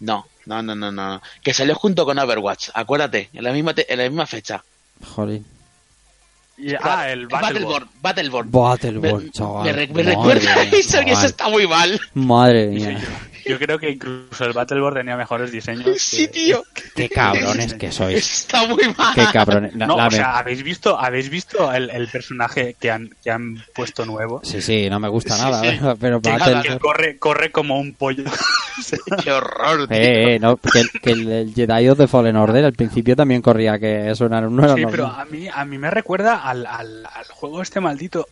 No, 0.00 0.26
no, 0.46 0.62
no, 0.62 0.74
no, 0.74 0.92
no. 0.92 1.22
Que 1.42 1.54
salió 1.54 1.74
junto 1.74 2.04
con 2.04 2.18
Overwatch, 2.18 2.70
acuérdate, 2.74 3.30
en 3.32 3.44
la 3.44 3.52
misma, 3.52 3.72
te- 3.74 3.90
en 3.92 3.98
la 3.98 4.04
misma 4.04 4.26
fecha. 4.26 4.62
Joder. 5.14 5.40
Ah, 6.82 7.08
el 7.10 7.28
Battleborn. 7.28 7.88
Battleborn. 8.02 8.50
Battleborn, 8.50 9.24
Me- 9.26 9.30
chaval. 9.30 9.64
Me, 9.64 9.72
re- 9.72 9.86
me 9.86 10.02
Madre 10.02 10.10
recuerda 10.16 10.62
eso 10.72 11.02
y 11.02 11.10
eso 11.10 11.26
está 11.26 11.48
muy 11.48 11.68
mal. 11.68 12.00
Madre 12.14 12.66
mía. 12.70 12.98
Yo 13.48 13.58
creo 13.58 13.78
que 13.78 13.90
incluso 13.90 14.44
el 14.44 14.52
Battleborn 14.52 14.96
tenía 14.96 15.16
mejores 15.16 15.50
diseños. 15.52 15.86
Sí, 15.98 16.28
tío. 16.28 16.64
Qué 16.94 17.08
cabrones 17.08 17.74
que 17.74 17.90
sois. 17.92 18.40
Está 18.42 18.66
muy 18.66 18.82
mal. 18.96 19.14
Qué 19.14 19.24
cabrones. 19.32 19.74
No, 19.74 19.96
la 19.96 20.06
o 20.06 20.10
sea, 20.10 20.38
¿habéis 20.38 20.62
visto, 20.62 20.98
¿habéis 20.98 21.28
visto 21.30 21.72
el, 21.72 21.90
el 21.90 22.08
personaje 22.08 22.76
que 22.80 22.90
han, 22.90 23.10
que 23.22 23.30
han 23.30 23.62
puesto 23.74 24.04
nuevo? 24.06 24.40
Sí, 24.44 24.60
sí, 24.62 24.88
no 24.90 24.98
me 25.00 25.08
gusta 25.08 25.36
Sí, 25.36 25.42
nada, 25.42 25.60
sí. 25.62 25.68
pero, 25.80 25.96
pero 26.00 26.20
Que- 26.20 26.30
Battle- 26.30 26.62
que 26.62 26.78
corre, 26.78 27.18
corre 27.18 27.50
como 27.52 27.78
un 27.78 27.94
pollo. 27.94 28.24
Qué 29.24 29.32
horror, 29.32 29.88
tío. 29.88 29.96
Eh, 29.96 30.34
eh, 30.34 30.38
no, 30.38 30.56
que, 30.56 30.80
el- 30.80 30.90
que 31.02 31.10
el, 31.10 31.30
el 31.30 31.54
Jedi 31.54 31.88
of 31.88 31.98
the 31.98 32.06
Fallen 32.08 32.36
Order 32.36 32.64
al 32.64 32.72
principio 32.72 33.14
también 33.16 33.42
corría 33.42 33.78
que 33.78 34.10
eso 34.10 34.28
no, 34.28 34.40
no 34.48 34.64
era 34.64 34.74
Sí, 34.74 34.80
normal. 34.82 34.90
pero 34.90 35.06
a 35.08 35.24
mí, 35.24 35.48
a 35.52 35.64
mí 35.64 35.78
me 35.78 35.90
recuerda 35.90 36.42
al, 36.42 36.66
al, 36.66 37.06
al 37.06 37.24
juego 37.26 37.62
este 37.62 37.80
maldito 37.80 38.26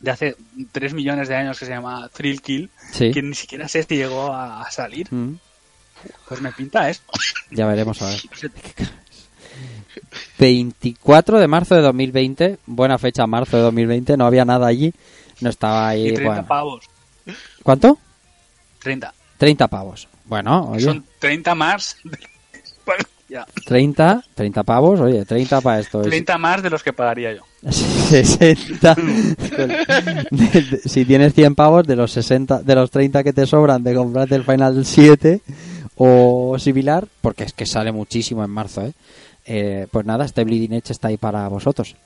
de 0.00 0.10
hace 0.10 0.36
3 0.72 0.94
millones 0.94 1.28
de 1.28 1.36
años 1.36 1.58
que 1.58 1.64
se 1.66 1.72
llama 1.72 2.08
Thrill 2.12 2.40
Kill, 2.40 2.70
Sí. 2.92 3.10
que 3.10 3.22
ni 3.22 3.34
siquiera 3.34 3.66
sé 3.68 3.82
si 3.82 3.96
llegó 3.96 4.32
a, 4.32 4.62
a 4.62 4.70
salir. 4.70 5.08
Mm, 5.12 5.36
Pues 6.28 6.40
me 6.40 6.52
pinta 6.52 6.88
esto. 6.88 7.12
ya 7.50 7.66
veremos 7.66 8.00
a 8.02 8.06
ver. 8.10 8.20
24 10.38 11.38
de 11.40 11.48
marzo 11.48 11.74
de 11.74 11.82
2020, 11.82 12.58
buena 12.66 12.98
fecha, 12.98 13.26
marzo 13.26 13.56
de 13.56 13.62
2020, 13.64 14.16
no 14.16 14.26
había 14.26 14.44
nada 14.44 14.66
allí, 14.68 14.92
no 15.40 15.50
estaba 15.50 15.88
ahí. 15.88 16.08
Y 16.08 16.14
30 16.14 16.24
bueno. 16.32 16.46
pavos. 16.46 16.84
¿Cuánto? 17.62 17.98
30. 18.80 19.12
30 19.38 19.66
pavos. 19.68 20.08
Bueno, 20.24 20.70
oye, 20.70 20.84
Son 20.84 21.04
30 21.18 21.54
más. 21.54 21.96
De- 23.28 23.34
Bueno, 23.36 23.46
ya. 23.46 23.62
30, 23.64 24.22
30 24.34 24.62
pavos, 24.62 25.00
oye, 25.00 25.24
30 25.24 25.60
para 25.60 25.80
esto. 25.80 26.00
es- 26.00 26.06
30 26.08 26.38
más 26.38 26.62
de 26.62 26.70
los 26.70 26.82
que 26.82 26.92
pagaría 26.92 27.34
yo. 27.34 27.42
60. 27.70 28.94
De- 28.94 30.62
de- 30.62 30.80
si 30.84 31.04
tienes 31.04 31.34
100 31.34 31.54
pavos, 31.54 31.86
de 31.86 31.96
los 31.96 32.10
60, 32.12 32.62
de 32.62 32.74
los 32.74 32.90
30 32.90 33.22
que 33.24 33.32
te 33.32 33.46
sobran 33.46 33.82
de 33.82 33.94
comprarte 33.94 34.34
el 34.34 34.44
Final 34.44 34.84
7 34.84 35.40
o 35.96 36.56
similar, 36.58 37.06
porque 37.20 37.44
es 37.44 37.52
que 37.52 37.66
sale 37.66 37.92
muchísimo 37.92 38.44
en 38.44 38.50
marzo, 38.50 38.82
¿eh? 38.82 38.92
Eh, 39.46 39.86
pues 39.90 40.04
nada, 40.06 40.24
este 40.24 40.44
Bleeding 40.44 40.74
Edge 40.74 40.90
está 40.92 41.08
ahí 41.08 41.16
para 41.16 41.48
vosotros. 41.48 41.96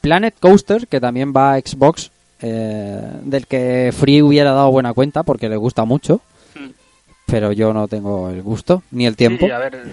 Planet 0.00 0.34
Coaster, 0.38 0.86
que 0.86 1.00
también 1.00 1.32
va 1.34 1.54
a 1.54 1.58
Xbox, 1.60 2.10
eh, 2.40 3.00
del 3.24 3.46
que 3.46 3.92
Free 3.96 4.22
hubiera 4.22 4.52
dado 4.52 4.70
buena 4.70 4.92
cuenta 4.92 5.22
porque 5.22 5.48
le 5.48 5.56
gusta 5.56 5.84
mucho, 5.84 6.20
Hmm. 6.54 6.68
pero 7.26 7.50
yo 7.52 7.72
no 7.72 7.88
tengo 7.88 8.28
el 8.30 8.42
gusto 8.42 8.82
ni 8.90 9.06
el 9.06 9.16
tiempo. 9.16 9.46
Sí, 9.46 9.52
a 9.52 9.58
ver, 9.58 9.84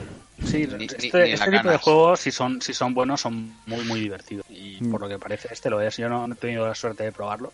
sí, 0.45 0.67
Ni- 0.77 0.85
este, 0.85 0.97
ni- 0.97 1.23
ni 1.25 1.31
este 1.31 1.51
tipo 1.51 1.69
de 1.69 1.77
juegos, 1.77 2.19
si 2.19 2.31
son, 2.31 2.61
si 2.61 2.73
son 2.73 2.93
buenos, 2.93 3.21
son 3.21 3.53
muy, 3.65 3.83
muy 3.85 3.99
divertidos. 3.99 4.45
Y 4.49 4.77
Mm. 4.81 4.91
por 4.91 5.01
lo 5.01 5.09
que 5.09 5.19
parece, 5.19 5.49
este 5.51 5.69
lo 5.69 5.79
es. 5.81 5.97
Yo 5.97 6.09
no, 6.09 6.27
no 6.27 6.33
he 6.33 6.37
tenido 6.37 6.67
la 6.67 6.75
suerte 6.75 7.03
de 7.03 7.11
probarlo. 7.11 7.51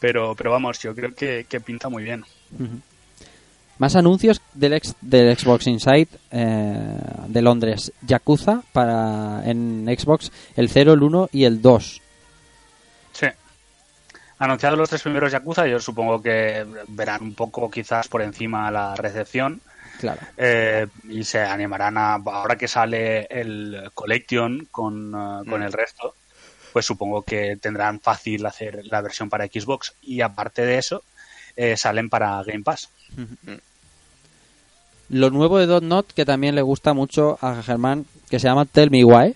Pero, 0.00 0.34
pero 0.34 0.50
vamos, 0.50 0.78
yo 0.80 0.94
creo 0.94 1.14
que, 1.14 1.46
que 1.48 1.60
pinta 1.60 1.88
muy 1.88 2.02
bien. 2.02 2.24
Más 3.78 3.94
anuncios 3.96 4.40
del, 4.54 4.72
ex- 4.74 4.94
del 5.00 5.36
Xbox 5.36 5.66
Inside 5.66 6.08
eh, 6.30 6.98
de 7.28 7.42
Londres. 7.42 7.92
Yakuza 8.02 8.62
para 8.72 9.42
en 9.48 9.86
Xbox 9.98 10.30
el 10.56 10.68
0, 10.70 10.92
el 10.94 11.02
1 11.02 11.28
y 11.32 11.44
el 11.44 11.60
2. 11.62 12.00
Sí. 13.12 13.26
Anunciados 14.38 14.78
los 14.78 14.88
tres 14.90 15.02
primeros 15.02 15.32
Yakuza, 15.32 15.66
yo 15.66 15.80
supongo 15.80 16.20
que 16.22 16.66
verán 16.88 17.22
un 17.22 17.34
poco 17.34 17.70
quizás 17.70 18.06
por 18.08 18.20
encima 18.22 18.70
la 18.70 18.94
recepción. 18.96 19.60
Claro. 19.98 20.20
eh, 20.36 20.86
y 21.04 21.24
se 21.24 21.40
animarán 21.40 21.96
a, 21.98 22.14
ahora 22.14 22.56
que 22.56 22.68
sale 22.68 23.26
el 23.30 23.90
Collection 23.94 24.66
con, 24.70 25.10
eh, 25.14 25.48
con 25.48 25.60
Mm. 25.60 25.64
el 25.64 25.72
resto, 25.72 26.14
pues 26.72 26.84
supongo 26.84 27.22
que 27.22 27.56
tendrán 27.60 28.00
fácil 28.00 28.44
hacer 28.46 28.84
la 28.86 29.00
versión 29.00 29.28
para 29.30 29.46
Xbox. 29.46 29.94
Y 30.02 30.20
aparte 30.20 30.66
de 30.66 30.78
eso, 30.78 31.02
eh, 31.56 31.76
salen 31.76 32.10
para 32.10 32.42
Game 32.42 32.62
Pass. 32.62 32.88
Lo 35.08 35.30
nuevo 35.30 35.58
de 35.58 35.66
Dot 35.66 35.84
Not 35.84 36.12
que 36.12 36.24
también 36.24 36.54
le 36.54 36.62
gusta 36.62 36.92
mucho 36.92 37.38
a 37.40 37.62
Germán, 37.62 38.04
que 38.28 38.38
se 38.40 38.48
llama 38.48 38.64
Tell 38.66 38.90
Me 38.90 39.04
Why. 39.04 39.34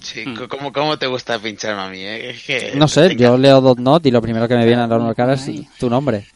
Sí, 0.00 0.24
co- 0.34 0.48
¿cómo, 0.48 0.72
¿cómo 0.72 0.98
te 0.98 1.06
gusta 1.06 1.38
pincharme 1.38 1.82
a 1.82 1.88
mí? 1.88 2.00
eh? 2.00 2.30
Es 2.30 2.42
que 2.44 2.72
No 2.74 2.88
sé, 2.88 3.14
yo 3.16 3.36
leo 3.38 3.60
Dot 3.60 3.78
Not 3.78 4.04
y 4.06 4.10
lo 4.10 4.20
primero 4.22 4.48
que 4.48 4.54
me 4.56 4.64
viene 4.66 4.82
a 4.82 4.86
la 4.86 5.14
cara 5.14 5.34
es 5.34 5.48
tu 5.78 5.88
nombre. 5.88 6.26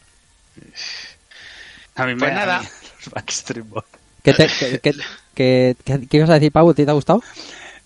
A 1.97 2.07
mí 2.07 2.15
me 2.15 2.21
Pues 2.21 2.35
nada. 2.35 2.57
a 2.57 2.61
mí 2.61 2.65
los 2.67 2.78
Backstreet 3.15 3.67
Boys. 3.69 3.85
¿Qué, 4.23 4.33
te, 4.35 4.47
qué, 4.47 4.79
qué- 4.81 4.95
qué- 5.35 5.77
qué- 5.85 6.07
qué 6.09 6.17
ibas 6.17 6.31
a 6.31 6.35
decir, 6.35 6.53
Pau? 6.53 6.73
¿Te, 6.75 6.85
te 6.85 6.91
ha 6.91 6.95
gustado? 6.95 7.23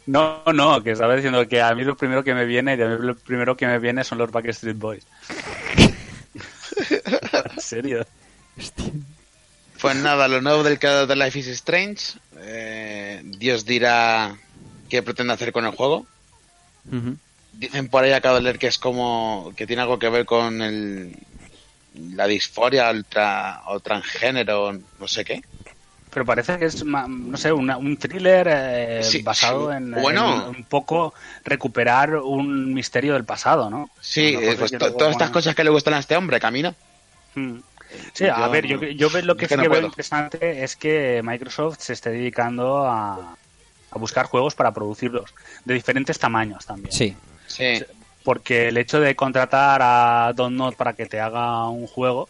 No, 0.07 0.43
no, 0.53 0.83
que 0.83 0.91
estaba 0.93 1.15
diciendo 1.15 1.47
que 1.47 1.61
a 1.63 1.75
mí 1.75 1.85
lo 1.85 1.97
primero 1.97 2.25
que 2.25 2.35
me 2.35 2.45
viene, 2.45 2.75
y 2.77 2.83
a 2.83 2.89
mí 2.89 2.97
lo 3.07 3.15
primero 3.17 3.57
que 3.57 3.67
me 3.67 3.79
viene 3.79 4.03
son 4.03 4.19
los 4.19 4.31
Backstreet 4.33 4.77
Boys. 4.79 5.05
en 7.55 7.61
serio. 7.61 8.07
Pues 9.81 9.97
nada, 9.97 10.29
lo 10.29 10.41
nuevo 10.41 10.63
del 10.63 10.79
creador 10.79 11.07
de 11.09 11.17
Life 11.17 11.39
is 11.39 11.49
Strange. 11.49 12.19
eh, 12.39 13.21
Dios 13.25 13.65
dirá 13.65 14.37
qué 14.89 15.03
pretende 15.03 15.33
hacer 15.33 15.53
con 15.53 15.65
el 15.65 15.73
juego. 15.73 16.07
Dicen 17.53 17.89
por 17.89 18.03
ahí 18.05 18.13
acabo 18.13 18.37
de 18.37 18.43
leer 18.43 18.59
que 18.59 18.67
es 18.69 18.79
como 18.79 19.53
que 19.57 19.67
tiene 19.67 19.83
algo 19.83 19.99
que 19.99 20.09
ver 20.09 20.25
con 20.25 20.63
el 20.63 21.17
la 21.95 22.27
disforia 22.27 22.91
ultra 22.91 23.63
o 23.67 23.81
transgénero, 23.81 24.73
no 24.99 25.09
sé 25.09 25.25
qué. 25.25 25.43
Pero 26.13 26.27
parece 26.27 26.59
que 26.59 26.67
es, 26.67 26.85
ma- 26.85 27.07
no 27.09 27.37
sé, 27.39 27.51
una- 27.53 27.79
un 27.79 27.97
thriller 27.97 28.47
eh, 28.51 29.01
Sí, 29.03 29.23
basado 29.23 29.71
sí. 29.71 29.77
en, 29.79 29.93
Bueno. 29.93 30.49
en 30.51 30.57
un 30.57 30.65
poco 30.65 31.15
recuperar 31.45 32.17
un 32.17 32.75
misterio 32.75 33.15
del 33.15 33.25
pasado, 33.25 33.71
¿no? 33.71 33.89
Sí, 34.01 34.35
eh, 34.39 34.55
pues 34.59 34.73
todas 34.79 35.13
estas 35.13 35.31
cosas 35.31 35.55
que 35.55 35.65
le 35.65 35.71
gustan 35.71 35.95
a 35.95 35.99
este 35.99 36.17
hombre, 36.17 36.39
camina. 36.41 36.75
hmm. 37.35 37.59
Sí, 38.15 38.25
a 38.27 38.49
ver, 38.49 38.67
yo, 38.67 38.81
yo 38.83 39.11
veo 39.11 39.23
lo 39.23 39.37
que 39.37 39.45
es 39.45 39.49
que 39.51 39.55
sí 39.55 39.57
no 39.59 39.63
que 39.65 39.69
veo 39.69 39.77
puedo. 39.81 39.87
interesante 39.89 40.65
es 40.65 40.77
que 40.77 41.21
Microsoft 41.23 41.79
se 41.81 41.93
esté 41.93 42.09
dedicando 42.11 42.87
a, 42.87 43.37
a 43.91 43.99
buscar 43.99 44.27
juegos 44.27 44.55
para 44.55 44.73
producirlos, 44.73 45.35
de 45.67 45.75
diferentes 45.75 46.19
tamaños 46.19 46.65
también. 46.65 46.91
Sí. 46.93 47.15
Sí. 47.47 47.83
Porque 48.25 48.69
el 48.69 48.77
hecho 48.77 49.01
de 49.01 49.15
contratar 49.17 49.81
a 49.83 50.33
Don 50.35 50.57
Not 50.57 50.77
para 50.77 50.93
que 50.95 51.07
te 51.07 51.21
haga 51.21 51.69
un 51.69 51.87
juego 51.87 52.29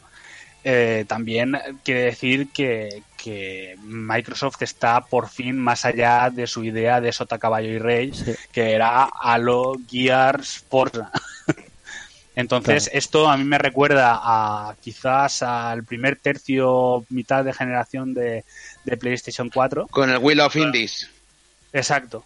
eh, 0.65 1.05
también 1.09 1.59
quiere 1.85 2.03
decir 2.05 2.49
que, 2.53 3.03
que 3.17 3.75
Microsoft 3.83 4.63
está 4.63 5.01
por 5.01 5.29
fin 5.29 5.59
más 5.59 5.85
allá 5.85 6.31
de 6.31 6.47
su 6.47 6.63
idea 6.63 7.01
de 7.01 7.11
Sota 7.13 7.39
Caballo 7.39 7.69
y 7.69 7.79
Rey, 7.79 8.13
Sí. 8.13 8.33
que 8.53 8.71
era 8.73 9.05
Halo, 9.21 9.75
Gears, 9.91 10.65
Forza. 10.69 11.11
Entonces, 12.35 12.85
Claro. 12.85 12.99
esto 12.99 13.29
a 13.29 13.37
mí 13.37 13.45
me 13.45 13.59
recuerda 13.59 14.19
a 14.23 14.75
quizás 14.81 15.43
al 15.43 15.85
primer 15.85 16.17
tercio, 16.17 17.05
mitad 17.11 17.45
de 17.45 17.53
generación 17.53 18.15
de, 18.15 18.45
de 18.85 18.97
PlayStation 18.97 19.51
4. 19.51 19.89
Con 19.89 20.11
el 20.11 20.19
Wheel 20.19 20.41
of 20.41 20.57
Indies. 20.57 21.11
Exacto. 21.73 22.25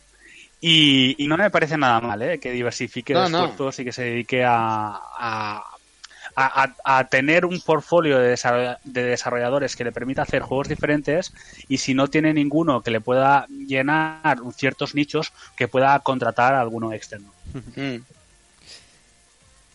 Y, 0.60 1.14
y 1.22 1.28
no 1.28 1.36
me 1.36 1.50
parece 1.50 1.76
nada 1.76 2.00
mal, 2.00 2.20
¿eh? 2.22 2.38
Que 2.38 2.50
diversifique 2.50 3.12
No, 3.12 3.28
no. 3.28 3.44
esfuerzos 3.46 3.78
y 3.80 3.84
que 3.84 3.92
se 3.92 4.02
dedique 4.04 4.42
a, 4.44 4.54
a, 5.18 5.64
a- 6.34 6.64
a- 6.84 6.98
a 6.98 7.04
tener 7.08 7.44
un 7.44 7.60
portfolio 7.60 8.18
de 8.18 8.36
desarrolladores 9.04 9.76
que 9.76 9.84
le 9.84 9.92
permita 9.92 10.22
hacer 10.22 10.42
juegos 10.42 10.68
diferentes 10.68 11.32
y 11.68 11.78
si 11.78 11.94
no 11.94 12.08
tiene 12.08 12.32
ninguno 12.32 12.82
que 12.82 12.90
le 12.90 13.00
pueda 13.00 13.46
llenar 13.48 14.38
ciertos 14.56 14.94
nichos, 14.94 15.32
que 15.56 15.68
pueda 15.68 15.98
contratar 16.00 16.54
a 16.54 16.60
alguno 16.62 16.92
externo. 16.92 17.32
Mm. 17.76 17.96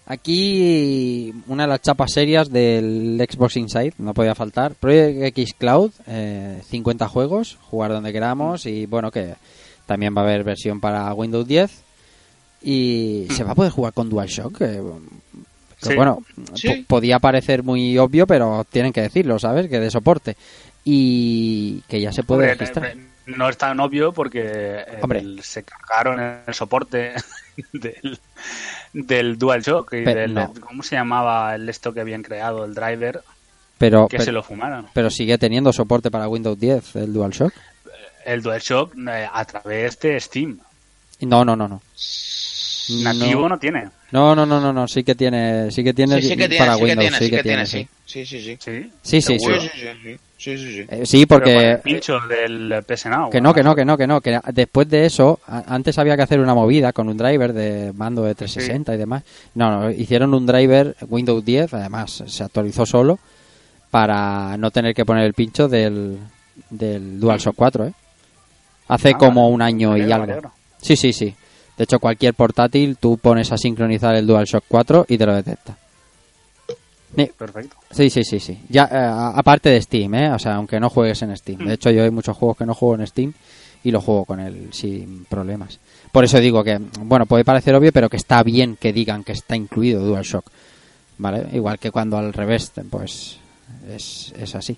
Aquí 0.08 1.34
una 1.48 1.64
de 1.64 1.70
las 1.70 1.82
chapas 1.82 2.12
serias 2.12 2.52
del 2.52 3.24
Xbox 3.30 3.56
Inside, 3.56 3.94
no 3.99 4.14
podía 4.14 4.36
faltar. 4.36 4.74
Project 4.76 5.24
X 5.38 5.53
Cloud, 5.58 5.91
eh, 6.08 6.62
50 6.70 7.08
juegos, 7.08 7.58
jugar 7.70 7.91
donde 7.91 8.12
queramos 8.12 8.66
y 8.66 8.88
bueno, 8.88 9.10
que 9.12 9.36
también 9.91 10.15
va 10.15 10.22
a 10.22 10.23
haber 10.23 10.43
versión 10.43 10.80
para 10.80 11.13
Windows 11.13 11.47
10 11.47 11.84
y 12.63 13.27
se 13.31 13.43
va 13.43 13.51
a 13.51 13.55
poder 13.55 13.72
jugar 13.72 13.93
con 13.93 14.09
DualShock. 14.09 14.57
Que, 14.57 14.65
que 15.81 15.89
Sí. 15.89 15.95
bueno, 15.95 16.19
Sí. 16.53 16.85
podía 16.88 17.19
parecer 17.19 17.63
muy 17.63 17.97
obvio, 17.97 18.27
pero 18.27 18.63
tienen 18.69 18.93
que 18.93 19.01
decirlo, 19.01 19.39
¿sabes? 19.39 19.68
Que 19.68 19.80
de 19.80 19.89
soporte. 19.89 20.38
Y 20.85 21.81
que 21.88 21.99
ya 21.99 22.11
se 22.11 22.23
puede 22.23 22.41
Hombre, 22.51 22.55
registrar. 22.55 22.85
eh, 22.97 22.97
no 23.27 23.49
es 23.49 23.57
tan 23.57 23.80
obvio 23.80 24.11
porque 24.13 24.41
eh, 24.45 24.85
Hombre. 25.01 25.19
el- 25.19 25.41
se 25.43 25.63
cargaron 25.63 26.19
el 26.47 26.53
soporte 26.53 27.13
del, 27.73 28.19
del 28.93 29.38
DualShock 29.38 29.93
y 29.93 30.01
del, 30.01 30.34
no. 30.34 30.53
¿cómo 30.59 30.84
se 30.84 30.95
llamaba 30.95 31.55
el 31.55 31.68
esto 31.69 31.93
que 31.93 32.01
habían 32.01 32.22
creado, 32.23 32.63
el 32.65 32.73
driver? 32.73 33.22
Pero, 33.77 34.07
que 34.07 34.18
pero, 34.18 34.26
se 34.26 34.31
lo 34.31 34.43
fumaron. 34.43 34.85
pero 34.93 35.09
sigue 35.09 35.38
teniendo 35.39 35.73
soporte 35.73 36.11
para 36.11 36.27
Windows 36.27 36.59
10 36.59 36.95
el 36.97 37.13
DualShock. 37.13 37.53
El 38.26 38.41
DualShock 38.41 38.93
eh, 39.07 39.27
a 39.31 39.45
través 39.45 39.99
de 39.99 40.19
Steam. 40.19 40.60
No, 41.22 41.45
no, 41.45 41.56
no, 41.56 41.68
no. 41.68 41.81
Nativo 43.03 43.48
no, 43.48 43.57
tiene. 43.60 43.89
No, 44.11 44.35
no, 44.35 44.45
no, 44.45 44.60
no, 44.60 44.73
no, 44.73 44.88
sí 44.88 45.03
que 45.03 45.15
tiene, 45.15 45.72
sí 45.72 45.84
que 45.84 45.93
tiene 45.93 46.22
Sí, 46.22 46.30
sí 46.30 46.35
que 46.35 46.49
tiene, 46.49 46.57
para 46.57 46.73
sí 46.73 46.80
que 46.80 46.85
Windows, 46.85 46.99
tiene, 46.99 47.18
sí 47.18 47.23
sí 47.26 47.30
que 47.30 47.38
que 47.38 47.43
tiene, 47.43 47.65
sí. 47.65 47.88
sí. 48.06 48.26
Sí, 48.26 48.26
sí, 48.26 48.41
sí. 48.41 48.57
Sí, 48.60 48.91
Sí, 49.03 49.22
sí, 49.22 49.39
Sí, 49.39 49.39
sí. 49.39 49.60
sí, 49.60 49.77
sí, 50.03 50.18
sí, 50.38 50.57
sí, 50.57 50.85
sí. 51.06 51.18
Eh, 51.23 51.26
Pero 51.27 51.41
con 51.41 51.49
el 51.49 51.68
porque 51.69 51.80
pincho 51.84 52.19
del 52.27 52.84
PS 52.85 53.06
Now. 53.06 53.30
que 53.30 53.39
no, 53.39 53.53
que 53.53 53.64
no, 53.64 53.76
que 53.76 53.85
no, 53.85 53.98
que 53.98 54.07
no, 54.07 54.19
que 54.19 54.39
después 54.52 54.89
de 54.89 55.06
eso, 55.06 55.39
antes 55.48 55.98
había 55.98 56.18
que 56.18 56.23
hacer 56.23 56.39
una 56.41 56.53
movida 56.56 56.91
con 56.91 57.07
un 57.07 57.15
driver 57.15 57.53
de 57.53 57.93
mando 57.93 58.23
de 58.23 58.35
360 58.35 58.95
y 58.95 58.98
demás. 58.98 59.23
No, 59.56 59.80
no, 59.80 59.91
hicieron 59.91 60.34
un 60.34 60.45
driver 60.45 60.95
Windows 61.07 61.45
10, 61.45 61.73
además 61.76 62.23
se 62.26 62.43
actualizó 62.43 62.85
solo 62.85 63.19
para 63.91 64.57
no 64.57 64.72
tener 64.72 64.93
que 64.93 65.06
poner 65.06 65.26
el 65.26 65.34
pincho 65.34 65.69
del, 65.69 66.18
del 66.69 67.19
DualShock 67.19 67.56
4, 67.56 67.85
¿eh? 67.88 67.93
Hace 68.93 69.09
Ah, 69.09 69.18
como 69.18 69.43
vale. 69.43 69.53
un 69.55 69.61
año 69.61 69.97
y 69.97 70.01
algo. 70.11 70.23
alegro. 70.23 70.51
Sí, 70.81 70.95
sí, 70.95 71.13
sí. 71.13 71.34
De 71.77 71.84
hecho, 71.85 71.99
cualquier 71.99 72.34
portátil 72.34 72.97
tú 72.97 73.18
pones 73.18 73.51
a 73.51 73.57
sincronizar 73.57 74.15
el 74.15 74.27
DualShock 74.27 74.65
4 74.68 75.05
y 75.07 75.18
te 75.18 75.26
lo 75.26 75.34
detecta. 75.35 75.77
Sí. 77.15 77.30
Perfecto. 77.38 77.76
Sí, 77.91 78.09
sí, 78.09 78.23
sí, 78.23 78.39
sí. 78.39 78.57
Ya, 78.69 78.85
eh, 78.91 79.31
aparte 79.35 79.69
de 79.69 79.81
Steam, 79.81 80.13
¿eh? 80.15 80.31
O 80.31 80.39
sea, 80.39 80.55
aunque 80.55 80.80
no 80.80 80.89
juegues 80.89 81.22
en 81.23 81.35
Steam. 81.35 81.59
De 81.65 81.73
hecho, 81.73 81.89
yo 81.91 82.03
hay 82.03 82.09
muchos 82.11 82.38
juegos 82.38 82.57
que 82.57 82.65
no 82.65 82.73
juego 82.73 82.95
en 82.95 83.07
Steam 83.07 83.34
y 83.84 83.91
lo 83.91 83.99
juego 83.99 84.26
con 84.26 84.39
él 84.39 84.69
sin 84.72 85.26
problemas. 85.26 85.80
Por 86.11 86.23
eso 86.23 86.39
digo 86.39 86.63
que, 86.63 86.77
bueno, 87.01 87.26
puede 87.26 87.43
parecer 87.43 87.73
obvio, 87.76 87.91
pero 87.91 88.09
que 88.09 88.18
está 88.18 88.43
bien 88.43 88.77
que 88.80 88.93
digan 88.93 89.23
que 89.23 89.31
está 89.34 89.55
incluido 89.55 90.05
DualShock. 90.05 90.45
¿Vale? 91.18 91.47
Igual 91.53 91.80
que 91.80 91.91
cuando 91.91 92.18
al 92.18 92.31
revés, 92.34 92.72
pues 92.89 93.38
es, 93.89 94.34
es 94.38 94.55
así. 94.55 94.77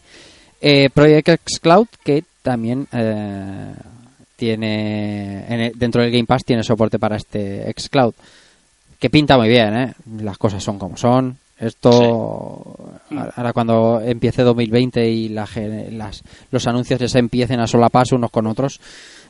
Eh, 0.61 0.89
Project 0.93 1.29
X 1.29 1.59
Cloud, 1.59 1.87
que 2.03 2.23
también 2.41 2.87
eh, 2.91 3.73
tiene, 4.43 5.45
en 5.47 5.59
el- 5.61 5.71
dentro 5.75 6.01
del 6.01 6.11
Game 6.11 6.25
Pass, 6.25 6.43
tiene 6.43 6.63
soporte 6.63 6.99
para 6.99 7.15
este 7.15 7.69
X 7.69 7.87
Cloud. 7.87 8.13
Que 8.99 9.09
pinta 9.09 9.37
muy 9.37 9.47
bien, 9.47 9.73
¿eh? 9.73 9.93
Las 10.21 10.37
cosas 10.37 10.61
son 10.61 10.77
como 10.77 10.97
son. 10.97 11.37
Esto, 11.57 12.89
ahora 13.37 13.53
cuando 13.53 14.01
empiece 14.01 14.41
2020 14.41 15.09
y 15.09 15.29
la 15.29 15.47
las, 15.91 16.21
los 16.51 16.67
anuncios 16.67 16.99
ya 16.99 17.07
se 17.07 17.19
empiecen 17.19 17.61
a 17.61 17.67
solapar 17.67 18.05
unos 18.11 18.31
con 18.31 18.47
otros, 18.47 18.81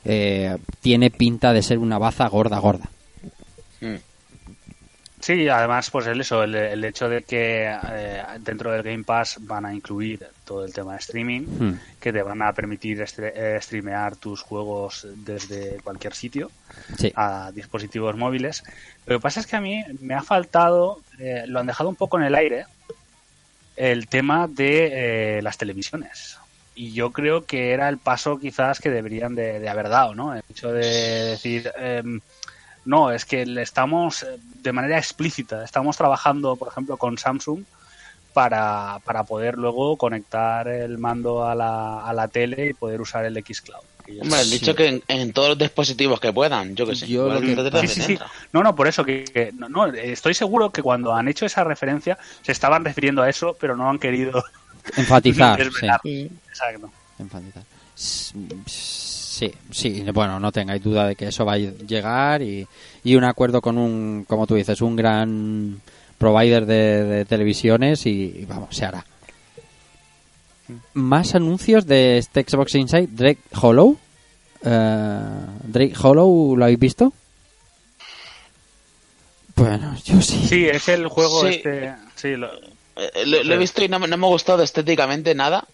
eh, 0.03 0.57
tiene 0.81 1.11
pinta 1.11 1.53
de 1.53 1.61
ser 1.61 1.77
una 1.77 1.99
baza 1.99 2.27
gorda, 2.29 2.57
gorda. 2.57 2.89
Sí, 5.23 5.47
además, 5.47 5.89
pues 5.89 6.05
el 6.07 6.19
eso, 6.19 6.43
el, 6.43 6.53
el 6.53 6.83
hecho 6.83 7.07
de 7.07 7.23
que 7.23 7.71
eh, 7.91 8.21
dentro 8.41 8.73
del 8.73 8.83
Game 8.83 9.05
Pass 9.05 9.37
van 9.39 9.65
a 9.65 9.73
incluir 9.73 10.27
todo 10.43 10.65
el 10.65 10.73
tema 10.73 10.91
de 10.93 10.99
streaming, 10.99 11.41
Hmm. 11.43 11.79
que 12.01 12.11
te 12.11 12.21
van 12.21 12.41
a 12.41 12.51
permitir 12.51 12.99
estre- 12.99 13.31
eh, 13.33 13.57
streamear 13.61 14.17
tus 14.17 14.41
juegos 14.41 15.07
desde 15.15 15.77
cualquier 15.81 16.13
sitio 16.13 16.51
Sí. 16.97 17.13
a 17.15 17.51
dispositivos 17.53 18.17
móviles. 18.17 18.63
Lo 19.05 19.15
que 19.17 19.21
pasa 19.21 19.39
es 19.39 19.47
que 19.47 19.55
a 19.55 19.61
mí 19.61 19.81
me 20.01 20.13
ha 20.13 20.21
faltado, 20.23 20.99
eh, 21.17 21.45
lo 21.47 21.61
han 21.61 21.67
dejado 21.67 21.87
un 21.89 21.95
poco 21.95 22.17
en 22.17 22.25
el 22.25 22.35
aire, 22.35 22.65
el 23.77 24.07
tema 24.09 24.49
de 24.49 25.37
eh, 25.37 25.41
las 25.41 25.57
televisiones. 25.57 26.37
Y 26.75 26.91
yo 26.91 27.11
creo 27.13 27.45
que 27.45 27.71
era 27.71 27.87
el 27.87 27.97
paso 27.97 28.39
quizás 28.39 28.79
que 28.81 28.89
deberían 28.89 29.35
de, 29.35 29.59
de 29.61 29.69
haber 29.69 29.87
dado, 29.87 30.15
¿no? 30.15 30.35
El 30.35 30.41
hecho 30.49 30.73
de 30.73 30.85
decir, 31.31 31.71
em, 31.77 32.19
no, 32.85 33.11
es 33.11 33.25
que 33.25 33.45
le 33.45 33.61
estamos 33.61 34.23
eh, 34.23 34.37
de 34.61 34.71
manera 34.71 34.97
explícita, 34.97 35.63
estamos 35.63 35.95
trabajando, 35.97 36.55
por 36.55 36.67
ejemplo, 36.69 36.97
con 36.97 37.17
Samsung 37.17 37.63
para, 38.33 38.99
para 39.05 39.23
poder 39.23 39.57
luego 39.57 39.95
conectar 39.97 40.67
el 40.67 40.97
mando 40.97 41.45
a 41.47 41.53
la, 41.55 42.03
a 42.05 42.13
la 42.13 42.27
tele 42.27 42.67
y 42.67 42.73
poder 42.73 42.99
usar 43.01 43.25
el 43.25 43.35
Xcloud. 43.43 43.83
Hombre, 44.21 44.39
han 44.41 44.49
dicho 44.49 44.75
que 44.75 44.87
en, 44.87 45.03
en 45.07 45.31
todos 45.31 45.49
los 45.49 45.57
dispositivos 45.57 46.19
que 46.19 46.33
puedan, 46.33 46.75
yo 46.75 46.85
que 46.85 46.93
sé. 46.95 47.07
Yo 47.07 47.29
que- 47.39 47.47
Sí, 47.87 47.87
sí. 48.01 48.19
No, 48.51 48.61
no, 48.63 48.75
por 48.75 48.87
eso 48.87 49.05
que, 49.05 49.23
que- 49.23 49.51
no, 49.53 49.69
no, 49.69 49.85
estoy 49.85 50.33
seguro 50.33 50.71
que 50.71 50.81
cuando 50.81 51.13
han 51.15 51.27
hecho 51.29 51.45
esa 51.45 51.63
referencia 51.63 52.17
se 52.41 52.51
estaban 52.51 52.83
refiriendo 52.83 53.21
a 53.21 53.29
eso, 53.29 53.55
pero 53.59 53.77
no 53.77 53.89
han 53.89 53.99
querido 53.99 54.43
Enfatizar. 54.97 55.57
Exacto. 56.49 56.91
Enfatizar. 57.19 57.63
Sí, 59.33 59.51
sí, 59.71 60.03
bueno, 60.13 60.39
no 60.39 60.51
tengáis 60.51 60.83
duda 60.83 61.07
de 61.07 61.15
que 61.15 61.29
eso 61.29 61.43
va 61.43 61.53
a 61.53 61.57
llegar 61.57 62.43
y, 62.43 62.67
y 63.03 63.15
un 63.15 63.23
acuerdo 63.23 63.61
con 63.61 63.79
un, 63.79 64.25
como 64.27 64.45
tú 64.45 64.53
dices, 64.53 64.79
un 64.81 64.95
gran 64.95 65.81
provider 66.19 66.67
de, 66.67 67.03
de 67.03 67.25
televisiones 67.25 68.05
y, 68.05 68.11
y 68.41 68.45
vamos, 68.47 68.75
se 68.75 68.85
hará. 68.85 69.03
Más 70.93 71.33
anuncios 71.33 71.87
de 71.87 72.19
este 72.19 72.43
Xbox 72.47 72.75
Inside, 72.75 73.07
Drake 73.11 73.39
Hollow. 73.59 73.97
Eh, 74.63 75.19
Drake 75.63 75.93
Hollow, 75.99 76.55
¿lo 76.55 76.65
habéis 76.65 76.79
visto? 76.79 77.11
Bueno, 79.55 79.95
yo 80.05 80.21
sí. 80.21 80.45
Sí, 80.47 80.65
es 80.67 80.87
el 80.89 81.07
juego 81.07 81.41
Sí. 81.41 81.47
este. 81.55 81.93
Sí, 82.15 82.35
lo- 82.35 82.51
Eh, 82.95 83.25
lo, 83.25 83.43
lo 83.43 83.55
he 83.55 83.57
visto 83.57 83.83
y 83.83 83.87
no, 83.87 83.97
me- 83.97 84.07
no 84.07 84.17
me 84.17 84.27
ha 84.27 84.29
gustado 84.29 84.61
estéticamente 84.61 85.33
nada. 85.33 85.65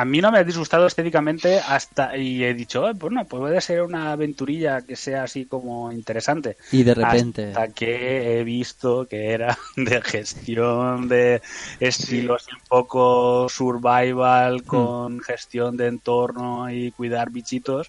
A 0.00 0.04
mí 0.04 0.20
no 0.20 0.30
me 0.30 0.38
ha 0.38 0.44
disgustado 0.44 0.86
estéticamente 0.86 1.58
hasta 1.58 2.16
y 2.16 2.44
he 2.44 2.54
dicho, 2.54 2.88
"Eh, 2.88 2.94
pues 2.94 3.12
no, 3.12 3.24
pues 3.24 3.40
puede 3.40 3.60
ser 3.60 3.82
una 3.82 4.12
aventurilla 4.12 4.82
que 4.82 4.94
sea 4.94 5.24
así 5.24 5.46
como 5.46 5.90
interesante. 5.90 6.56
Y 6.70 6.84
de 6.84 6.94
repente- 6.94 7.46
Hasta 7.48 7.68
que 7.74 8.38
he 8.38 8.44
visto 8.44 9.06
que 9.08 9.32
era 9.32 9.58
de 9.76 10.00
gestión 10.02 11.08
de 11.08 11.42
estilos 11.80 12.46
un 12.52 12.60
poco 12.68 13.48
survival 13.48 14.62
con 14.62 15.18
gestión 15.20 15.76
de 15.76 15.88
entorno 15.88 16.70
y 16.70 16.92
cuidar 16.92 17.30
bichitos 17.30 17.88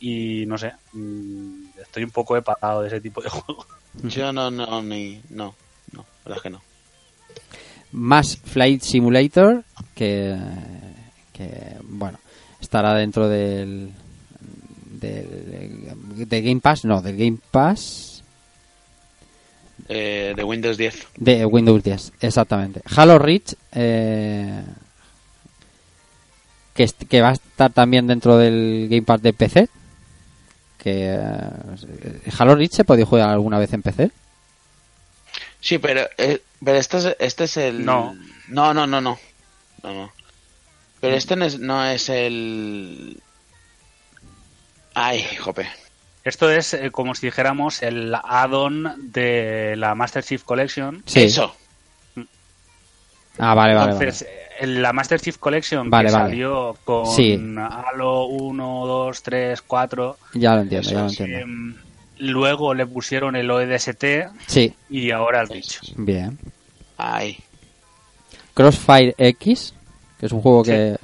y 0.00 0.46
no 0.46 0.58
sé, 0.58 0.72
mm, 0.94 1.66
estoy 1.80 2.02
un 2.02 2.10
poco 2.10 2.36
empatado 2.36 2.82
de 2.82 2.88
ese 2.88 3.00
tipo 3.00 3.22
de 3.22 3.28
juego. 3.30 3.64
Yo 4.02 4.32
no, 4.32 4.50
no, 4.50 4.82
ni. 4.82 5.22
No, 5.30 5.54
no, 5.92 6.00
la 6.24 6.34
verdad 6.34 6.36
es 6.38 6.42
que 6.42 6.50
no. 6.50 6.60
Más 7.92 8.36
Flight 8.36 8.82
Simulator, 8.82 9.64
que, 9.94 10.36
que 11.36 11.76
bueno, 11.82 12.18
estará 12.60 12.94
dentro 12.94 13.28
del, 13.28 13.90
del 14.84 16.28
de 16.28 16.42
Game 16.42 16.60
Pass, 16.60 16.84
no, 16.84 17.02
del 17.02 17.16
Game 17.16 17.38
Pass 17.50 18.22
Eh, 19.88 20.32
de 20.34 20.42
Windows 20.44 20.76
10. 20.76 21.06
de 21.16 21.44
Windows 21.46 21.82
10, 21.82 22.12
exactamente. 22.20 22.80
Halo 22.96 23.18
Reach, 23.18 23.54
eh, 23.72 24.62
que, 26.74 26.86
que 27.08 27.20
va 27.20 27.30
a 27.30 27.32
estar 27.32 27.72
también 27.72 28.06
dentro 28.06 28.36
del 28.38 28.88
Game 28.90 29.02
Pass 29.02 29.22
de 29.22 29.32
PC. 29.32 29.68
Que 30.78 31.14
eh, 31.14 32.20
Halo 32.38 32.54
Reach 32.54 32.72
se 32.72 32.84
puede 32.84 33.04
jugar 33.04 33.28
alguna 33.30 33.58
vez 33.58 33.72
en 33.72 33.82
PC. 33.82 34.10
Sí, 35.60 35.78
pero, 35.78 36.02
eh, 36.18 36.42
pero 36.64 36.78
este, 36.78 36.96
es, 36.98 37.16
este 37.18 37.44
es 37.44 37.56
el. 37.56 37.84
No. 37.84 38.14
No, 38.48 38.72
no, 38.74 38.86
no, 38.86 39.00
no. 39.00 39.18
No, 39.82 39.92
no. 39.94 40.12
Pero 41.06 41.16
este 41.16 41.36
no 41.36 41.44
es, 41.44 41.58
no 41.58 41.84
es 41.84 42.08
el. 42.08 43.20
Ay, 44.94 45.24
jope. 45.40 45.66
Esto 46.24 46.50
es 46.50 46.74
eh, 46.74 46.90
como 46.90 47.14
si 47.14 47.26
dijéramos 47.26 47.82
el 47.82 48.14
add-on 48.14 49.10
de 49.12 49.74
la 49.76 49.94
Master 49.94 50.24
Chief 50.24 50.42
Collection. 50.42 51.02
Sí. 51.06 51.22
Eso. 51.24 51.54
Ah, 53.38 53.54
vale, 53.54 53.74
vale, 53.74 53.92
vale. 53.92 53.92
Entonces, 53.92 54.26
la 54.62 54.92
Master 54.94 55.20
Chief 55.20 55.36
Collection 55.36 55.90
Vale, 55.90 56.08
que 56.08 56.14
vale. 56.14 56.24
salió 56.30 56.76
con 56.84 57.06
Sí. 57.06 57.38
Halo 57.58 58.24
1, 58.26 58.86
2, 58.86 59.22
3, 59.22 59.62
4. 59.62 60.18
Ya 60.34 60.54
lo 60.54 60.62
entiendo, 60.62 60.90
ya 60.90 60.98
lo 61.00 61.08
entiendo. 61.08 61.38
em, 61.38 61.76
luego 62.18 62.72
le 62.74 62.86
pusieron 62.86 63.36
el 63.36 63.50
ODST 63.50 64.04
Sí, 64.46 64.74
y 64.88 65.10
ahora 65.10 65.42
el 65.42 65.48
Reach. 65.48 65.80
bien. 65.96 66.38
Ay. 66.96 67.38
Crossfire 68.54 69.14
X, 69.18 69.74
que 70.18 70.26
es 70.26 70.32
un 70.32 70.40
juego 70.42 70.62
que... 70.62 70.96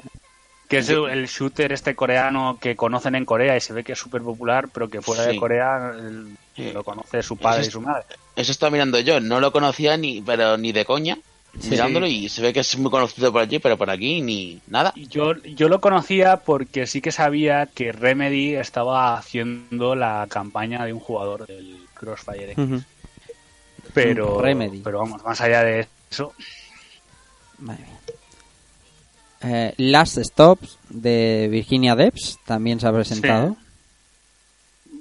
Que 0.68 0.78
es 0.78 0.89
el, 0.89 1.05
el 1.10 1.26
shooter 1.26 1.70
este 1.72 1.94
coreano 1.94 2.56
que 2.59 2.74
conocen 2.76 3.14
en 3.14 3.26
Corea 3.26 3.55
y 3.56 3.60
se 3.60 3.74
ve 3.74 3.84
que 3.84 3.93
es 3.93 3.98
súper 3.98 4.22
popular, 4.22 4.68
pero 4.72 4.89
que 4.89 5.02
fuera 5.02 5.26
de. 5.26 5.36
Corea 5.36 5.93
el- 5.94 6.36
Sí. 6.56 6.70
lo 6.72 6.82
conoce 6.84 7.22
su 7.22 7.36
padre 7.36 7.60
Eso 7.62 7.68
y 7.68 7.72
su 7.72 7.80
madre. 7.82 8.05
Eso 8.36 8.52
estaba 8.52 8.70
mirando 8.70 8.98
yo. 9.01 9.20
No 9.20 9.39
lo 9.40 9.52
conocía 9.52 9.97
ni, 9.98 10.22
pero 10.22 10.56
ni 10.56 10.72
de 10.72 10.84
coña. 10.86 11.18
Sí. 11.60 11.70
Mirándolo 11.70 12.06
y 12.06 12.30
se 12.30 12.40
ve 12.40 12.55
que 12.55 12.60
es 12.60 12.78
muy 12.78 12.90
conocido 12.90 13.30
por 13.32 13.43
allí, 13.43 13.59
pero 13.59 13.76
por 13.76 13.90
aquí 13.90 14.22
ni 14.22 14.60
nada. 14.66 14.94
Yo, 14.97 15.34
yo 15.43 15.68
lo 15.68 15.82
conocía 15.82 16.39
porque 16.39 16.86
sí 16.86 17.02
que 17.02 17.12
sabía 17.12 17.66
que 17.66 17.93
Remedy 17.93 18.55
estaba 18.55 19.16
haciendo 19.18 19.94
la 19.94 20.26
campaña 20.30 20.84
de 20.86 20.94
un 20.94 21.01
jugador 21.01 21.47
del 21.47 21.86
Crossfire 21.93 22.52
X. 22.52 22.82
Pero, 23.93 24.40
Remedy. 24.40 24.80
pero 24.82 25.01
vamos, 25.01 25.22
más 25.22 25.39
allá 25.43 25.62
de 25.64 25.86
eso, 26.10 26.32
Madre 27.59 27.82
mía. 27.84 27.98
Eh, 29.44 29.74
Last 29.77 30.19
Stops 30.19 30.78
de 30.89 31.48
Virginia 31.51 31.97
Debs 31.97 32.39
también 32.44 32.78
se 32.81 32.86
ha 32.86 32.93
presentado. 32.93 33.56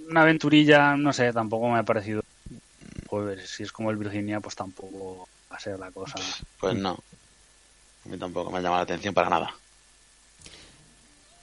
una 0.10 0.24
aventurilla, 0.24 0.96
no 0.98 1.14
sé, 1.14 1.32
tampoco 1.32 1.70
me 1.70 1.80
ha 1.80 1.84
parecido. 1.84 2.24
Pues 3.10 3.50
si 3.50 3.64
es 3.64 3.72
como 3.72 3.92
el 3.92 3.98
Virginia, 3.98 4.40
pues 4.40 4.56
tampoco 4.56 5.28
va 5.52 5.58
a 5.58 5.60
ser 5.60 5.78
la 5.80 5.92
cosa. 5.92 6.16
Pues 6.60 6.76
no. 6.76 6.98
A 8.06 8.10
mí 8.10 8.18
tampoco 8.18 8.50
me 8.52 8.58
ha 8.58 8.62
llamado 8.62 8.80
la 8.80 8.84
atención 8.84 9.14
para 9.14 9.30
nada. 9.30 9.54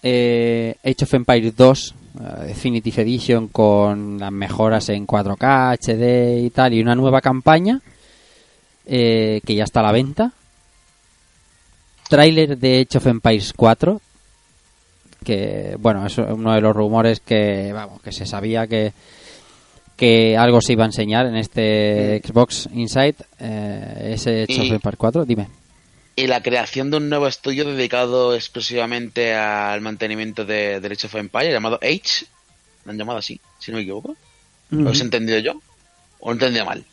Eh, 0.03 0.77
Age 0.85 1.05
of 1.05 1.15
Empires 1.15 1.57
2 1.57 1.95
eh, 2.21 2.47
Definitive 2.47 3.03
Edition 3.03 3.49
con 3.49 4.19
las 4.19 4.33
mejoras 4.33 4.89
en 4.89 5.07
4K, 5.07 5.77
HD 5.79 6.45
y 6.45 6.51
tal, 6.51 6.75
y 6.75 6.81
una 6.81 6.95
nueva 6.95 7.21
campaña 7.21 7.81
eh, 8.87 9.41
que 9.45 9.55
ya 9.55 9.65
está 9.65 9.81
a 9.81 9.85
la 9.85 9.93
venta. 9.93 10.33
Trailer 12.09 12.59
de 12.59 12.81
Age 12.81 12.99
of 12.99 13.07
Empires 13.07 13.53
4 13.55 14.01
que 15.25 15.77
bueno, 15.79 16.07
es 16.07 16.17
uno 16.19 16.55
de 16.55 16.61
los 16.61 16.75
rumores 16.75 17.21
que 17.21 17.73
vamos, 17.73 18.01
que 18.01 18.13
se 18.13 18.25
sabía 18.25 18.67
que 18.67 18.93
que 19.97 20.37
algo 20.37 20.61
se 20.61 20.75
iba 20.75 20.85
a 20.85 20.87
enseñar 20.87 21.27
en 21.27 21.37
este 21.37 22.23
Xbox 22.25 22.69
Inside 22.73 23.17
eh, 23.41 24.13
ese 24.15 24.45
Age 24.45 24.61
of 24.61 24.73
Empires 24.73 24.97
4, 24.97 25.25
dime. 25.25 25.49
Y 26.15 26.29
la 26.29 26.41
creación 26.41 26.91
de 26.91 26.99
un 26.99 27.09
nuevo 27.09 27.27
estudio 27.27 27.65
dedicado 27.65 28.35
exclusivamente 28.35 29.35
al 29.35 29.81
mantenimiento 29.81 30.45
de 30.45 30.77
Age 30.77 31.07
of 31.09 31.15
Empire, 31.17 31.53
llamado 31.53 31.81
Age. 31.83 32.27
¿Lo 32.85 32.93
han 32.93 32.99
llamado 32.99 33.19
así? 33.19 33.41
Si 33.59 33.73
no 33.73 33.79
me 33.79 33.83
equivoco. 33.83 34.17
¿Lo 34.71 34.93
he 34.93 34.99
entendido 34.99 35.39
yo? 35.41 35.61
¿O 36.21 36.29
lo 36.29 36.33
he 36.33 36.35
entendido 36.35 36.65
mal? 36.65 36.85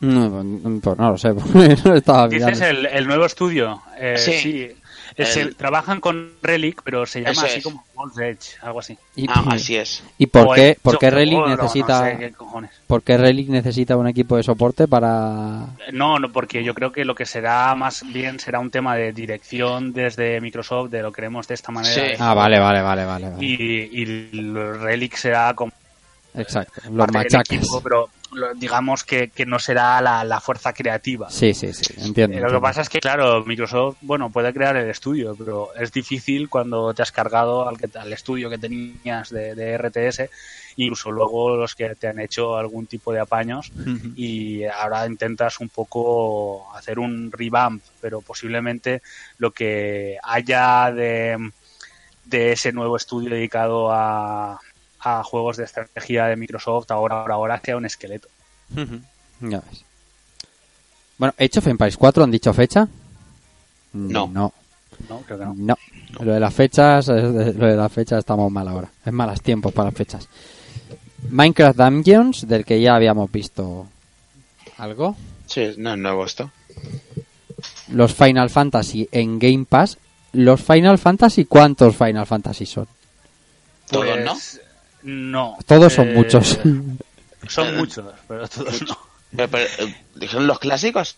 No, 0.00 0.80
pues 0.82 0.98
no 0.98 1.10
lo 1.12 1.18
sé, 1.18 1.32
porque 1.34 1.76
no 1.84 1.94
estaba 1.94 2.28
Dices 2.28 2.60
el, 2.60 2.86
el 2.86 3.06
nuevo 3.06 3.24
estudio. 3.26 3.82
Eh, 3.98 4.14
Sí. 4.18 4.32
sí. 4.38 4.70
Eh, 5.18 5.24
El- 5.36 5.56
trabajan 5.56 5.98
con 6.00 6.32
Relic, 6.42 6.82
pero 6.84 7.06
se 7.06 7.20
llama 7.20 7.30
Eso 7.32 7.46
así 7.46 7.58
es. 7.58 7.64
como 7.64 7.82
Wolf's 7.94 8.18
Edge, 8.18 8.58
algo 8.60 8.80
así. 8.80 8.98
Y- 9.14 9.26
Ah, 9.30 9.44
así 9.52 9.74
es. 9.76 10.02
¿Y 10.18 10.26
por 10.26 10.48
O 10.48 10.52
qué, 10.52 10.70
el 10.70 10.76
por 10.82 10.98
qué 10.98 11.08
Relic 11.10 11.38
Oro, 11.38 11.48
necesita 11.56 12.00
No 12.00 12.10
sé 12.10 12.18
qué 12.18 12.32
cojones. 12.32 12.70
por 12.86 13.02
qué 13.02 13.16
Relic 13.16 13.48
necesita 13.48 13.96
un 13.96 14.08
equipo 14.08 14.36
de 14.36 14.42
soporte 14.42 14.86
para 14.86 15.68
No, 15.92 16.18
no, 16.18 16.30
porque 16.30 16.62
yo 16.62 16.74
creo 16.74 16.92
que 16.92 17.06
lo 17.06 17.14
que 17.14 17.24
será 17.24 17.74
más 17.76 18.04
bien 18.12 18.38
será 18.40 18.58
un 18.60 18.70
tema 18.70 18.94
de 18.96 19.12
dirección 19.14 19.94
desde 19.94 20.38
Microsoft, 20.42 20.90
de 20.90 21.00
lo 21.00 21.12
queremos 21.12 21.48
de 21.48 21.54
esta 21.54 21.72
manera. 21.72 21.94
Sí. 21.94 22.16
Ah, 22.18 22.34
vale, 22.34 22.58
vale, 22.58 22.82
vale, 22.82 23.06
vale. 23.06 23.30
vale. 23.30 23.42
Y, 23.46 23.88
y 23.90 24.02
el 24.02 24.78
Relic 24.80 25.16
será 25.16 25.54
como 25.54 25.72
Exacto, 26.34 26.82
los 26.90 27.10
machacas. 27.10 27.50
equipo, 27.56 27.80
pero 27.80 28.10
digamos 28.56 29.04
que, 29.04 29.28
que 29.30 29.46
no 29.46 29.58
será 29.58 30.00
la, 30.00 30.24
la 30.24 30.40
fuerza 30.40 30.72
creativa. 30.72 31.30
Sí, 31.30 31.54
sí, 31.54 31.72
sí, 31.72 31.94
entiendo. 31.98 32.36
Eh, 32.36 32.40
Lo 32.40 32.50
que 32.50 32.60
pasa 32.60 32.82
es 32.82 32.88
que, 32.88 33.00
claro, 33.00 33.44
Microsoft, 33.44 33.96
bueno, 34.00 34.30
puede 34.30 34.52
crear 34.52 34.76
el 34.76 34.88
estudio, 34.88 35.34
pero 35.36 35.74
es 35.74 35.92
difícil 35.92 36.48
cuando 36.48 36.92
te 36.94 37.02
has 37.02 37.12
cargado 37.12 37.68
al, 37.68 37.78
que, 37.78 37.88
al 37.98 38.12
estudio 38.12 38.50
que 38.50 38.58
tenías 38.58 39.30
de, 39.30 39.54
de 39.54 39.78
RTS, 39.78 40.30
incluso 40.76 41.10
luego 41.10 41.56
los 41.56 41.74
que 41.74 41.94
te 41.94 42.08
han 42.08 42.20
hecho 42.20 42.56
algún 42.56 42.86
tipo 42.86 43.12
de 43.12 43.20
apaños, 43.20 43.72
y 44.14 44.64
ahora 44.64 45.06
intentas 45.06 45.60
un 45.60 45.68
poco 45.68 46.74
hacer 46.74 46.98
un 46.98 47.32
revamp, 47.32 47.82
pero 48.00 48.20
posiblemente 48.20 49.02
lo 49.38 49.50
que 49.52 50.18
haya 50.22 50.92
de, 50.92 51.50
de 52.24 52.52
ese 52.52 52.72
nuevo 52.72 52.96
estudio 52.96 53.30
dedicado 53.30 53.90
a, 53.90 54.60
a 55.08 55.22
juegos 55.22 55.56
de 55.56 55.64
estrategia 55.64 56.26
de 56.26 56.36
Microsoft 56.36 56.90
ahora, 56.90 57.20
ahora, 57.20 57.34
ahora 57.34 57.60
sea 57.64 57.76
un 57.76 57.86
esqueleto. 57.86 58.28
Ya 59.40 59.60
ves. 59.60 59.84
Bueno, 61.18 61.32
¿Age 61.38 61.58
of 61.60 61.66
Empires 61.68 61.96
4 61.96 62.24
han 62.24 62.30
dicho 62.30 62.52
fecha? 62.52 62.88
No. 63.92 64.26
No. 64.28 64.52
¿no? 65.08 65.20
Creo 65.20 65.38
que 65.38 65.44
no. 65.44 65.54
No. 65.56 65.76
Lo 66.20 66.32
de 66.32 66.40
las 66.40 66.52
fechas, 66.54 67.08
es- 67.08 67.54
lo 67.56 67.66
de 67.66 67.76
las 67.76 67.92
fechas 67.92 68.18
estamos 68.20 68.50
mal 68.50 68.66
ahora. 68.68 68.88
Es 69.04 69.12
malas 69.12 69.40
tiempos 69.42 69.72
para 69.72 69.90
las 69.90 69.96
fechas. 69.96 70.28
Minecraft 71.30 71.78
Dungeons, 71.78 72.48
del 72.48 72.64
que 72.64 72.80
ya 72.80 72.94
habíamos 72.96 73.30
visto 73.30 73.86
algo. 74.78 75.16
Sí, 75.46 75.74
no 75.78 75.92
es 75.92 75.98
nuevo 75.98 76.24
esto. 76.24 76.50
Los 77.88 78.12
Final 78.14 78.50
Fantasy 78.50 79.08
en 79.12 79.38
Game 79.38 79.64
Pass. 79.68 79.98
¿Los 80.32 80.60
Final 80.62 80.98
Fantasy 80.98 81.44
cuántos 81.46 81.96
Final 81.96 82.26
Fantasy 82.26 82.66
son? 82.66 82.86
Todos, 83.88 84.18
¿no? 84.24 84.32
Pues, 84.32 84.60
No. 85.06 85.56
Todos 85.66 85.92
son 85.92 86.08
Eh, 86.08 86.14
muchos. 86.14 86.58
Son 87.48 87.76
muchos, 87.76 88.04
pero 88.26 88.48
todos 88.48 88.82
no. 88.82 88.98
Pero, 89.36 89.48
pero, 89.50 89.66
eh, 89.78 90.28
¿Son 90.28 90.46
los 90.48 90.58
clásicos? 90.58 91.16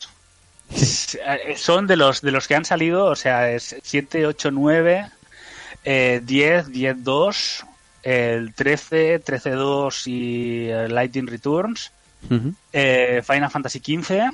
Eh, 0.71 1.55
Son 1.57 1.87
de 1.87 1.97
los 1.97 2.21
de 2.21 2.31
los 2.33 2.47
que 2.49 2.55
han 2.55 2.65
salido, 2.67 3.07
o 3.07 3.17
sea, 3.17 3.51
es 3.51 3.77
7, 3.83 4.27
8, 4.27 4.51
9, 4.51 5.07
eh, 5.85 6.21
10, 6.25 6.69
10, 6.69 7.05
2, 7.05 7.65
el 8.03 8.53
13, 8.55 9.21
13, 9.21 9.51
2 9.51 10.07
y 10.07 10.69
Lightning 10.89 11.27
Returns, 11.27 11.93
Ujú. 12.31 12.53
eh, 12.73 13.23
Final 13.27 13.51
Fantasy 13.51 13.81
15, 13.81 14.15
Joder. 14.19 14.33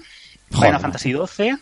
Final 0.69 0.81
Fantasy 0.81 1.13
12 1.13 1.57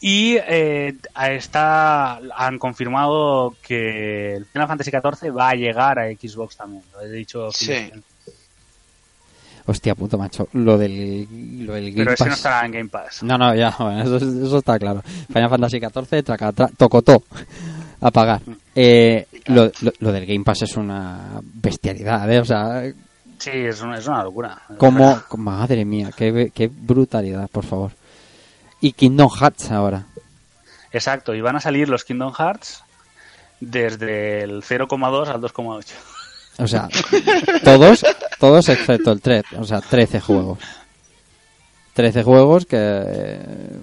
y 0.00 0.36
eh, 0.36 0.94
está 1.30 2.20
han 2.36 2.58
confirmado 2.58 3.54
que 3.62 4.34
el 4.36 4.44
Final 4.46 4.68
Fantasy 4.68 4.90
14 4.90 5.30
va 5.30 5.50
a 5.50 5.54
llegar 5.54 5.98
a 5.98 6.06
Xbox 6.10 6.56
también. 6.56 6.82
Lo 6.92 7.00
he 7.02 7.10
dicho. 7.10 7.50
Sí. 7.52 7.90
Hostia 9.68 9.94
puto 9.96 10.16
macho. 10.16 10.48
Lo 10.52 10.78
del, 10.78 11.66
lo 11.66 11.72
del 11.74 11.90
Game 11.90 12.04
Pero 12.04 12.12
ese 12.12 12.26
no 12.26 12.34
estará 12.34 12.64
en 12.66 12.72
Game 12.72 12.88
Pass. 12.88 13.22
No, 13.24 13.36
no, 13.36 13.52
ya, 13.54 13.74
bueno, 13.78 14.02
eso, 14.02 14.16
eso 14.18 14.58
está 14.58 14.78
claro. 14.78 15.02
Final 15.02 15.50
Fantasy 15.50 15.80
XIV, 15.80 16.22
traca, 16.24 16.52
tra- 16.52 16.70
tocotó, 16.76 17.24
a 18.00 18.10
pagar. 18.12 18.42
Eh, 18.76 19.26
lo, 19.46 19.64
lo, 19.80 19.92
lo 19.98 20.12
del 20.12 20.24
Game 20.26 20.44
Pass 20.44 20.62
es 20.62 20.76
una 20.76 21.40
bestialidad, 21.42 22.30
¿eh? 22.30 22.38
O 22.40 22.44
sea, 22.44 22.84
Sí, 23.38 23.50
es 23.50 23.82
una, 23.82 23.98
es 23.98 24.06
una 24.06 24.22
locura. 24.22 24.62
como, 24.78 25.20
madre 25.36 25.84
mía, 25.84 26.10
qué, 26.16 26.50
qué 26.54 26.68
brutalidad, 26.68 27.48
por 27.50 27.64
favor. 27.64 27.90
Y 28.80 28.92
Kingdom 28.92 29.30
Hearts 29.30 29.70
ahora. 29.70 30.06
Exacto, 30.92 31.34
y 31.34 31.40
van 31.40 31.56
a 31.56 31.60
salir 31.60 31.88
los 31.88 32.04
Kingdom 32.04 32.32
Hearts 32.32 32.82
desde 33.60 34.42
el 34.42 34.62
0,2 34.62 35.28
al 35.28 35.40
2,8. 35.40 35.84
O 36.58 36.66
sea, 36.66 36.88
todos, 37.64 38.04
todos 38.38 38.68
excepto 38.68 39.12
el 39.12 39.20
3, 39.20 39.44
o 39.58 39.64
sea, 39.64 39.80
13 39.80 40.20
juegos. 40.20 40.58
13 41.94 42.22
juegos 42.22 42.66
que... 42.66 42.76
eh, 42.78 43.78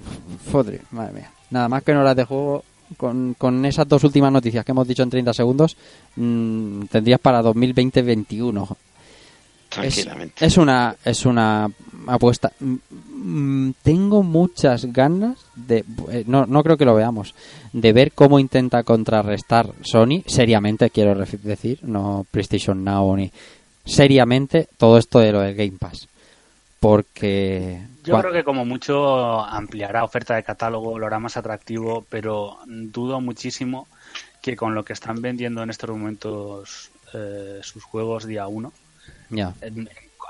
Fodri, 0.51 0.79
madre 0.91 1.13
mía. 1.13 1.31
Nada 1.49 1.67
más 1.69 1.83
que 1.83 1.91
en 1.91 1.97
horas 1.97 2.15
de 2.15 2.25
juego, 2.25 2.63
con, 2.97 3.35
con 3.35 3.63
esas 3.65 3.87
dos 3.87 4.03
últimas 4.03 4.31
noticias 4.31 4.63
que 4.65 4.71
hemos 4.71 4.87
dicho 4.87 5.03
en 5.03 5.09
30 5.09 5.33
segundos, 5.33 5.77
mm, 6.15 6.85
tendrías 6.85 7.19
para 7.19 7.41
2020-21. 7.43 8.75
Es, 9.81 9.95
Tranquilamente. 9.95 10.45
es 10.45 10.57
una 10.57 10.95
es 11.03 11.25
una 11.25 11.69
apuesta. 12.07 12.51
Tengo 13.81 14.23
muchas 14.23 14.91
ganas 14.91 15.45
de 15.55 15.85
eh, 16.11 16.23
no 16.27 16.45
no 16.45 16.63
creo 16.63 16.77
que 16.77 16.85
lo 16.85 16.95
veamos 16.95 17.33
de 17.71 17.93
ver 17.93 18.11
cómo 18.11 18.39
intenta 18.39 18.83
contrarrestar 18.83 19.71
Sony 19.81 20.23
seriamente 20.27 20.89
quiero 20.89 21.15
decir 21.15 21.79
no 21.83 22.25
PlayStation 22.29 22.83
Now 22.83 23.15
ni 23.15 23.31
seriamente 23.85 24.67
todo 24.77 24.97
esto 24.97 25.19
de 25.19 25.31
lo 25.31 25.39
del 25.39 25.55
Game 25.55 25.77
Pass 25.79 26.07
porque 26.83 27.81
Yo 28.03 28.19
creo 28.19 28.33
que 28.33 28.43
como 28.43 28.65
mucho 28.65 29.39
ampliará 29.39 30.03
oferta 30.03 30.35
de 30.35 30.43
catálogo, 30.43 30.99
lo 30.99 31.07
hará 31.07 31.17
más 31.17 31.37
atractivo, 31.37 32.05
pero 32.09 32.57
dudo 32.65 33.21
muchísimo 33.21 33.87
que 34.41 34.57
con 34.57 34.75
lo 34.75 34.83
que 34.83 34.91
están 34.91 35.21
vendiendo 35.21 35.63
en 35.63 35.69
estos 35.69 35.89
momentos 35.89 36.91
eh, 37.13 37.61
sus 37.63 37.85
juegos 37.85 38.27
día 38.27 38.47
1, 38.47 38.73
ya 39.29 39.53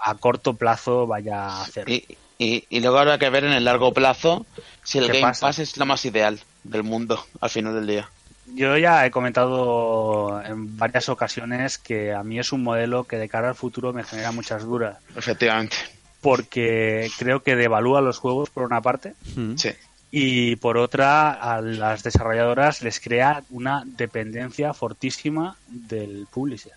a 0.06 0.16
corto 0.16 0.54
plazo 0.56 1.08
vaya 1.08 1.46
a 1.48 1.62
hacer. 1.64 1.88
Y, 1.90 2.06
y, 2.38 2.66
y 2.70 2.80
luego 2.82 2.98
habrá 3.00 3.18
que 3.18 3.30
ver 3.30 3.46
en 3.46 3.54
el 3.54 3.64
largo 3.64 3.94
plazo 3.94 4.46
si 4.84 4.98
el 4.98 5.06
¿Qué 5.06 5.14
Game 5.14 5.22
pasa? 5.22 5.48
Pass 5.48 5.60
es 5.60 5.78
lo 5.78 5.86
más 5.86 6.04
ideal 6.06 6.40
del 6.64 6.84
mundo 6.84 7.26
al 7.40 7.50
final 7.50 7.74
del 7.76 7.88
día. 7.88 8.10
Yo 8.54 8.78
ya 8.78 9.06
he 9.06 9.12
comentado 9.12 10.42
en 10.44 10.78
varias 10.78 11.08
ocasiones 11.08 11.78
que 11.78 12.12
a 12.14 12.24
mí 12.24 12.38
es 12.40 12.52
un 12.52 12.62
modelo 12.64 13.06
que 13.06 13.16
de 13.18 13.30
cara 13.30 13.48
al 13.50 13.56
futuro 13.56 13.94
me 13.94 14.04
genera 14.04 14.34
muchas 14.34 14.64
dudas. 14.64 14.98
Efectivamente. 15.16 15.78
Porque 16.22 17.10
creo 17.18 17.44
que 17.44 17.56
devalúa 17.56 18.02
los 18.02 18.18
juegos 18.18 18.50
por 18.50 18.64
una 18.64 18.82
parte 18.82 19.14
Mm. 19.36 19.56
Sí. 19.58 19.70
y 20.12 20.56
por 20.58 20.78
otra 20.78 21.32
a 21.32 21.62
las 21.62 22.04
desarrolladoras 22.04 22.82
les 22.82 23.00
crea 23.00 23.44
una 23.50 23.84
dependencia 23.86 24.74
fortísima 24.74 25.56
del 25.68 26.28
publisher. 26.30 26.74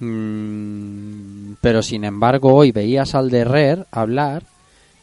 Mm, 0.00 1.54
pero 1.60 1.82
sin 1.82 2.04
embargo 2.04 2.54
hoy 2.54 2.72
veías 2.72 3.14
al 3.14 3.30
de 3.30 3.44
Rare 3.44 3.84
hablar 3.90 4.42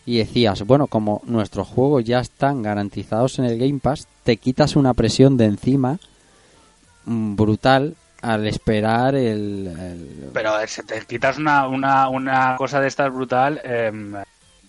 y 0.05 0.17
decías, 0.17 0.63
bueno, 0.63 0.87
como 0.87 1.21
nuestros 1.25 1.67
juegos 1.67 2.03
ya 2.03 2.19
están 2.19 2.61
garantizados 2.63 3.39
en 3.39 3.45
el 3.45 3.57
Game 3.59 3.79
Pass, 3.79 4.07
te 4.23 4.37
quitas 4.37 4.75
una 4.75 4.93
presión 4.93 5.37
de 5.37 5.45
encima 5.45 5.99
mm, 7.05 7.35
brutal 7.35 7.95
al 8.21 8.47
esperar 8.47 9.15
el... 9.15 10.31
Pero 10.33 10.59
eh, 10.59 10.67
si 10.67 10.83
te 10.83 11.05
quitas 11.05 11.37
una, 11.37 11.67
una, 11.67 12.09
una 12.09 12.55
cosa 12.57 12.79
de 12.81 12.87
estas 12.87 13.13
brutal, 13.13 13.61
em, 13.63 14.15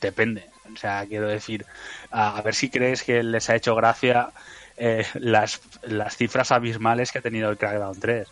depende. 0.01 0.51
O 0.73 0.77
sea, 0.77 1.07
quiero 1.07 1.29
decir, 1.29 1.65
a, 2.11 2.37
a 2.37 2.43
ver 2.43 2.55
si 2.55 2.69
crees 2.69 3.03
que 3.03 3.23
les 3.23 3.49
ha 3.49 3.57
hecho 3.57 3.75
gracia 3.75 4.31
eh, 4.77 5.05
las, 5.15 5.61
las 5.83 6.17
cifras 6.17 6.53
abismales 6.53 7.11
que 7.11 7.19
ha 7.19 7.23
tenido 7.23 7.51
el 7.51 7.57
Crackdown 7.57 7.99
3. 7.99 8.29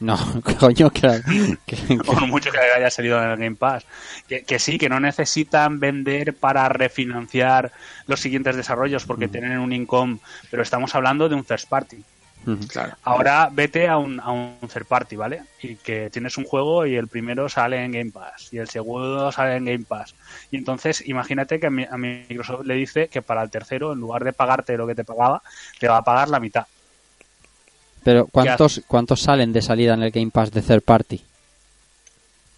No, 0.00 0.16
coño, 0.60 0.90
que... 0.90 1.20
que- 1.66 1.96
Por 2.06 2.26
mucho 2.26 2.50
que 2.52 2.58
haya 2.58 2.90
salido 2.90 3.22
en 3.22 3.30
el 3.30 3.36
Game 3.36 3.56
Pass. 3.56 3.84
Que, 4.28 4.44
que 4.44 4.58
sí, 4.58 4.78
que 4.78 4.88
no 4.88 5.00
necesitan 5.00 5.80
vender 5.80 6.34
para 6.34 6.68
refinanciar 6.68 7.72
los 8.06 8.20
siguientes 8.20 8.56
desarrollos 8.56 9.04
porque 9.06 9.26
tienen 9.28 9.58
un 9.58 9.72
income, 9.72 10.18
pero 10.50 10.62
estamos 10.62 10.94
hablando 10.94 11.28
de 11.28 11.34
un 11.34 11.44
first 11.44 11.68
party. 11.68 12.02
Claro. 12.68 12.94
Ahora 13.02 13.50
vete 13.52 13.88
a 13.88 13.98
un, 13.98 14.20
a 14.20 14.30
un 14.30 14.56
third 14.72 14.86
party, 14.86 15.16
¿vale? 15.16 15.42
Y 15.60 15.74
que 15.74 16.08
tienes 16.08 16.38
un 16.38 16.44
juego 16.44 16.86
y 16.86 16.94
el 16.96 17.08
primero 17.08 17.48
sale 17.50 17.84
en 17.84 17.92
Game 17.92 18.10
Pass 18.10 18.48
y 18.52 18.58
el 18.58 18.68
segundo 18.70 19.30
sale 19.32 19.56
en 19.56 19.66
Game 19.66 19.84
Pass. 19.86 20.14
Y 20.50 20.56
entonces 20.56 21.06
imagínate 21.06 21.60
que 21.60 21.66
a, 21.66 21.70
mi- 21.70 21.84
a 21.84 21.98
Microsoft 21.98 22.64
le 22.64 22.74
dice 22.74 23.08
que 23.08 23.20
para 23.20 23.42
el 23.42 23.50
tercero, 23.50 23.92
en 23.92 23.98
lugar 23.98 24.24
de 24.24 24.32
pagarte 24.32 24.78
lo 24.78 24.86
que 24.86 24.94
te 24.94 25.04
pagaba, 25.04 25.42
te 25.78 25.88
va 25.88 25.98
a 25.98 26.04
pagar 26.04 26.28
la 26.30 26.40
mitad. 26.40 26.64
Pero 28.08 28.26
¿cuántos, 28.32 28.80
¿cuántos 28.86 29.20
salen 29.20 29.52
de 29.52 29.60
salida 29.60 29.92
en 29.92 30.02
el 30.02 30.10
Game 30.10 30.30
Pass 30.30 30.50
de 30.50 30.62
third 30.62 30.80
party? 30.80 31.20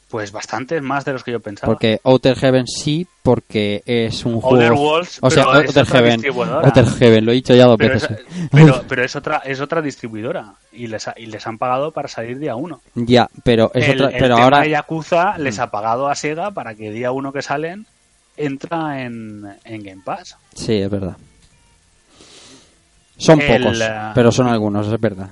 Pues 0.09 0.31
bastantes 0.31 0.81
más 0.81 1.05
de 1.05 1.13
los 1.13 1.25
que 1.25 1.33
yo 1.33 1.41
pensaba. 1.41 1.73
Porque 1.73 1.99
Outer 2.05 2.37
Heaven 2.37 2.69
sí, 2.69 3.05
porque 3.25 3.83
es 3.85 4.25
un 4.25 4.35
Outer 4.35 4.69
juego... 4.69 4.81
Worlds, 4.81 5.19
o 5.21 5.29
sea, 5.29 5.47
pero 5.53 5.67
Outer 5.67 5.87
Heaven. 5.87 6.23
Outer 6.65 6.87
Heaven, 6.87 7.25
lo 7.27 7.33
he 7.33 7.35
dicho 7.35 7.53
ya 7.57 7.65
dos 7.67 7.77
pero, 7.79 7.95
veces. 7.95 8.11
es, 8.13 8.19
pero, 8.53 8.85
pero 8.89 9.05
es 9.05 9.17
otra 9.17 9.39
es 9.39 9.61
otra 9.61 9.83
distribuidora 9.83 10.53
y 10.71 10.87
les, 10.87 11.09
ha- 11.09 11.15
y 11.17 11.27
les 11.27 11.45
han 11.49 11.59
pagado 11.59 11.91
para 11.91 12.07
salir 12.07 12.39
día 12.39 12.55
uno. 12.55 12.81
Ya, 12.95 13.29
pero 13.43 13.73
es 13.75 13.89
el, 13.89 14.03
otra, 14.03 14.17
el 14.17 14.23
pero 14.23 14.35
tema 14.37 14.45
ahora 14.45 14.67
Yakuza 14.69 15.37
les 15.37 15.59
ha 15.59 15.73
pagado 15.73 16.07
a 16.09 16.15
Sega 16.15 16.53
para 16.53 16.77
que 16.77 16.93
día 16.93 17.11
uno 17.11 17.33
que 17.33 17.43
salen 17.43 17.87
entra 18.37 19.03
en, 19.03 19.49
en 19.65 19.83
Game 19.83 20.03
Pass. 20.05 20.37
Sí, 20.55 20.75
es 20.75 20.89
verdad. 20.89 21.17
Son 23.17 23.41
El, 23.41 23.63
pocos, 23.65 23.81
eh, 23.81 23.93
pero 24.15 24.31
son 24.31 24.47
algunos, 24.47 24.87
es 24.87 25.01
verdad. 25.01 25.31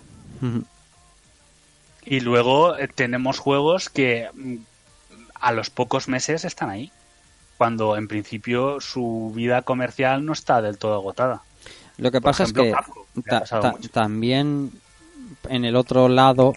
Y 2.05 2.20
luego 2.20 2.77
eh, 2.77 2.89
tenemos 2.89 3.39
juegos 3.39 3.89
que 3.90 4.28
mm, 4.35 4.56
a 5.40 5.52
los 5.52 5.70
pocos 5.70 6.09
meses 6.09 6.44
están 6.44 6.70
ahí. 6.70 6.90
Cuando 7.59 7.97
en 7.97 8.06
principio 8.09 8.81
su 8.81 9.32
vida 9.35 9.62
comercial 9.62 10.24
no 10.24 10.32
está 10.32 10.62
del 10.62 10.78
todo 10.78 10.94
agotada. 10.94 11.43
Lo 11.97 12.10
que 12.12 12.20
Por 12.20 12.31
pasa 12.31 12.44
ejemplo, 12.44 12.62
es 12.62 12.69
que 12.70 12.74
Capcom, 12.77 13.05
le 13.16 13.20
ha 13.20 13.31
ta- 13.31 13.40
pasado 13.40 13.62
ta- 13.62 13.70
mucho. 13.73 13.89
también 13.90 14.70
en 15.48 15.65
el 15.65 15.74
otro 15.74 16.09
lado 16.09 16.55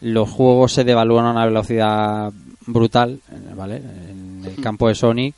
los 0.00 0.28
juegos 0.30 0.72
se 0.72 0.84
devalúan 0.84 1.26
a 1.26 1.30
una 1.32 1.44
velocidad 1.44 2.32
brutal, 2.66 3.20
¿vale? 3.54 3.76
En 3.76 4.42
el 4.46 4.62
campo 4.62 4.88
de 4.88 4.94
Sonic 4.94 5.34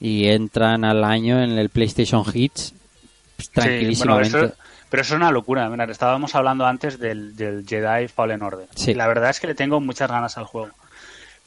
y 0.00 0.26
entran 0.28 0.84
al 0.84 1.04
año 1.04 1.42
en 1.42 1.52
el 1.52 1.68
PlayStation 1.68 2.24
Hits 2.32 2.72
Sí, 2.72 2.74
bueno, 2.74 3.52
tranquilísimamente. 3.52 4.44
eso- 4.46 4.54
pero 4.92 5.00
eso 5.00 5.14
es 5.14 5.16
una 5.22 5.30
locura. 5.30 5.70
Mirad, 5.70 5.88
estábamos 5.88 6.34
hablando 6.34 6.66
antes 6.66 6.98
del, 6.98 7.34
del 7.34 7.66
Jedi 7.66 8.08
Fallen 8.08 8.42
Order. 8.42 8.68
Sí. 8.74 8.92
La 8.92 9.06
verdad 9.06 9.30
es 9.30 9.40
que 9.40 9.46
le 9.46 9.54
tengo 9.54 9.80
muchas 9.80 10.10
ganas 10.10 10.36
al 10.36 10.44
juego. 10.44 10.68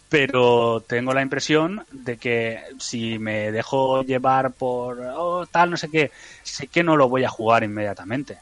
Pero 0.10 0.82
tengo 0.82 1.14
la 1.14 1.22
impresión 1.22 1.86
de 1.92 2.18
que 2.18 2.60
si 2.80 3.20
me 3.20 3.52
dejo 3.52 4.02
llevar 4.02 4.54
por 4.54 5.00
oh, 5.16 5.46
tal, 5.46 5.70
no 5.70 5.78
sé 5.78 5.92
qué, 5.92 6.10
sé 6.42 6.66
que 6.66 6.82
no 6.82 6.98
lo 6.98 7.08
voy 7.08 7.24
a 7.24 7.30
jugar 7.30 7.64
inmediatamente. 7.64 8.40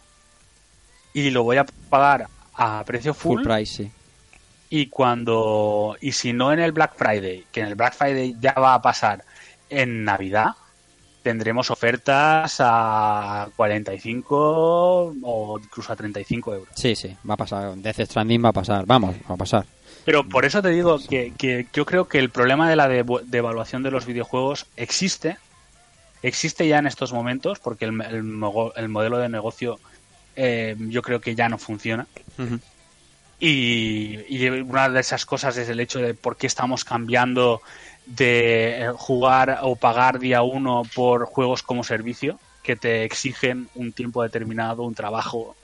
Y 1.11 1.31
lo 1.31 1.43
voy 1.43 1.57
a 1.57 1.65
pagar 1.89 2.29
a 2.53 2.81
precio 2.85 3.13
full, 3.13 3.43
Full 3.43 3.51
price, 3.51 3.83
sí. 3.83 3.91
y 4.69 4.87
cuando 4.87 5.97
y 5.99 6.13
si 6.13 6.31
no 6.31 6.53
en 6.53 6.59
el 6.59 6.71
Black 6.71 6.93
Friday, 6.95 7.45
que 7.51 7.59
en 7.59 7.67
el 7.67 7.75
Black 7.75 7.93
Friday 7.93 8.37
ya 8.39 8.53
va 8.53 8.73
a 8.73 8.81
pasar 8.81 9.25
en 9.69 10.05
Navidad, 10.05 10.51
tendremos 11.23 11.71
ofertas 11.71 12.57
a 12.59 13.47
45 13.55 15.15
o 15.23 15.59
incluso 15.59 15.93
a 15.93 15.95
35 15.95 16.53
euros. 16.53 16.69
Sí, 16.75 16.95
sí, 16.95 17.15
va 17.27 17.33
a 17.35 17.37
pasar. 17.37 17.75
Death 17.75 18.01
Stranding 18.01 18.43
va 18.43 18.49
a 18.49 18.53
pasar. 18.53 18.85
Vamos, 18.85 19.15
va 19.29 19.35
a 19.35 19.37
pasar. 19.37 19.65
Pero 20.05 20.27
por 20.27 20.45
eso 20.45 20.61
te 20.61 20.69
digo 20.69 20.99
que, 20.99 21.33
que 21.37 21.65
yo 21.73 21.85
creo 21.85 22.07
que 22.07 22.19
el 22.19 22.29
problema 22.29 22.69
de 22.69 22.75
la 22.75 22.87
devaluación 22.89 23.83
de 23.83 23.91
los 23.91 24.05
videojuegos 24.05 24.65
existe, 24.75 25.37
existe 26.21 26.67
ya 26.67 26.77
en 26.77 26.87
estos 26.87 27.13
momentos, 27.13 27.59
porque 27.59 27.85
el, 27.85 28.01
el 28.01 28.17
el 28.75 28.89
modelo 28.89 29.17
de 29.17 29.29
negocio 29.29 29.79
eh, 30.35 30.75
yo 30.77 31.01
creo 31.01 31.21
que 31.21 31.35
ya 31.35 31.47
no 31.47 31.57
funciona. 31.57 32.07
Y, 33.39 34.19
y 34.29 34.47
una 34.47 34.89
de 34.89 34.99
esas 34.99 35.25
cosas 35.25 35.57
es 35.57 35.69
el 35.69 35.79
hecho 35.79 35.99
de 35.99 36.13
por 36.13 36.37
qué 36.37 36.47
estamos 36.47 36.83
cambiando 36.83 37.61
de 38.05 38.81
eh, 38.81 38.91
jugar 38.95 39.59
o 39.63 39.75
pagar 39.75 40.19
día 40.19 40.41
uno 40.41 40.83
por 40.95 41.25
juegos 41.25 41.63
como 41.63 41.83
servicio 41.83 42.39
que 42.61 42.75
te 42.75 43.03
exigen 43.03 43.69
un 43.75 43.91
tiempo 43.91 44.23
determinado, 44.23 44.83
un 44.83 44.95
trabajo 44.95 45.55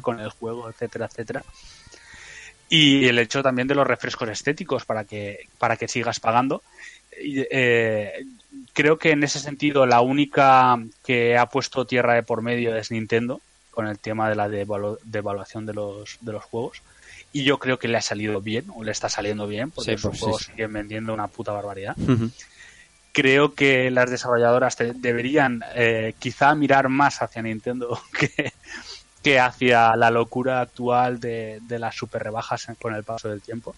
con 0.00 0.18
el 0.18 0.30
juego, 0.30 0.68
etcétera, 0.68 1.06
etcétera. 1.06 1.44
Y 2.68 3.06
el 3.06 3.18
hecho 3.18 3.42
también 3.42 3.68
de 3.68 3.74
los 3.74 3.86
refrescos 3.86 4.28
estéticos 4.28 4.84
para 4.84 5.04
que, 5.04 5.48
para 5.58 5.76
que 5.76 5.88
sigas 5.88 6.20
pagando. 6.20 6.62
Eh, 7.12 8.24
creo 8.72 8.98
que 8.98 9.10
en 9.10 9.22
ese 9.24 9.40
sentido 9.40 9.86
la 9.86 10.00
única 10.00 10.76
que 11.04 11.36
ha 11.36 11.46
puesto 11.46 11.86
tierra 11.86 12.14
de 12.14 12.22
por 12.22 12.42
medio 12.42 12.74
es 12.76 12.90
Nintendo 12.90 13.40
con 13.70 13.86
el 13.86 13.98
tema 13.98 14.28
de 14.28 14.36
la 14.36 14.48
devalu- 14.48 14.98
devaluación 15.04 15.66
de 15.66 15.74
los, 15.74 16.18
de 16.20 16.32
los 16.32 16.44
juegos. 16.44 16.82
Y 17.32 17.44
yo 17.44 17.58
creo 17.58 17.78
que 17.78 17.86
le 17.88 17.96
ha 17.96 18.02
salido 18.02 18.40
bien, 18.40 18.66
o 18.74 18.82
le 18.82 18.90
está 18.92 19.08
saliendo 19.08 19.46
bien, 19.46 19.70
porque 19.70 19.92
Sí, 19.92 19.98
sus 19.98 20.02
pues 20.10 20.18
sí, 20.18 20.24
juegos 20.24 20.42
sí. 20.42 20.50
siguen 20.52 20.72
vendiendo 20.72 21.14
una 21.14 21.28
puta 21.28 21.52
barbaridad. 21.52 21.96
Ujú. 21.98 22.30
Creo 23.12 23.54
que 23.54 23.90
las 23.90 24.10
desarrolladoras 24.10 24.76
te- 24.76 24.92
deberían 24.94 25.62
eh, 25.74 26.14
quizá 26.18 26.54
mirar 26.54 26.88
más 26.88 27.22
hacia 27.22 27.42
Nintendo 27.42 28.00
que, 28.18 28.52
que 29.22 29.38
hacia 29.40 29.94
la 29.96 30.10
locura 30.10 30.60
actual 30.60 31.18
de, 31.20 31.58
de 31.62 31.78
las 31.78 31.94
super 31.96 32.22
rebajas 32.22 32.66
con 32.80 32.94
el 32.94 33.04
paso 33.04 33.28
del 33.28 33.42
tiempo. 33.42 33.74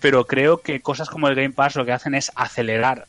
Pero 0.00 0.26
creo 0.26 0.60
que 0.60 0.80
cosas 0.80 1.08
como 1.10 1.28
el 1.28 1.34
Game 1.34 1.50
Pass 1.52 1.76
lo 1.76 1.84
que 1.84 1.92
hacen 1.92 2.14
es 2.14 2.30
acelerar 2.36 3.06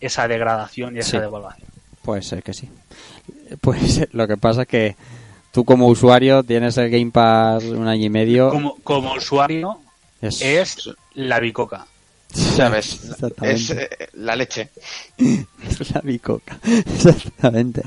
esa 0.00 0.26
degradación 0.26 0.96
y 0.96 1.00
esa 1.00 1.10
Sí. 1.12 1.18
devaluación. 1.18 1.68
Puede 2.02 2.22
ser 2.22 2.42
que 2.42 2.54
sí. 2.54 2.68
Pues 3.60 4.08
lo 4.12 4.26
que 4.26 4.36
pasa 4.36 4.62
es 4.62 4.68
que 4.68 4.96
tú 5.52 5.64
como 5.64 5.86
usuario 5.86 6.42
tienes 6.42 6.76
el 6.78 6.90
Game 6.90 7.10
Pass 7.12 7.62
un 7.64 7.86
año 7.86 8.06
y 8.06 8.10
medio. 8.10 8.50
Como, 8.50 8.74
como 8.82 9.12
usuario 9.14 9.78
Es- 10.20 10.42
es 10.42 10.90
la 11.14 11.38
bicoca. 11.38 11.86
¿Sabes? 12.32 12.94
Exactamente. 13.10 13.50
Es 13.62 13.70
eh, 13.70 13.88
la 14.14 14.34
leche. 14.34 14.70
Es 15.18 15.90
la 15.94 16.00
bicoca. 16.00 16.58
Exactamente. 16.64 17.82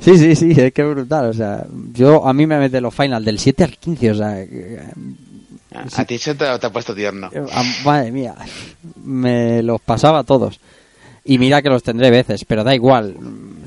Sí, 0.00 0.16
sí, 0.16 0.36
sí, 0.36 0.52
es 0.56 0.72
que 0.72 0.84
brutal. 0.84 1.26
O 1.26 1.32
sea, 1.34 1.66
yo 1.92 2.26
a 2.26 2.32
mí 2.32 2.46
me 2.46 2.58
mete 2.58 2.80
los 2.80 2.94
final 2.94 3.24
del 3.24 3.38
7 3.38 3.64
al 3.64 3.76
15. 3.76 4.10
O 4.12 4.14
sea, 4.14 4.44
A 5.94 6.04
ti 6.04 6.18
se 6.18 6.34
te, 6.34 6.58
te 6.58 6.66
ha 6.66 6.70
puesto 6.72 6.94
tierno. 6.94 7.28
a- 7.52 7.62
madre 7.84 8.12
mía, 8.12 8.34
me 9.04 9.62
los 9.62 9.80
pasaba 9.80 10.22
todos. 10.24 10.60
Y 11.24 11.36
mira 11.38 11.60
que 11.60 11.68
los 11.68 11.82
tendré 11.82 12.10
veces, 12.10 12.44
pero 12.46 12.64
da 12.64 12.74
igual. 12.74 13.16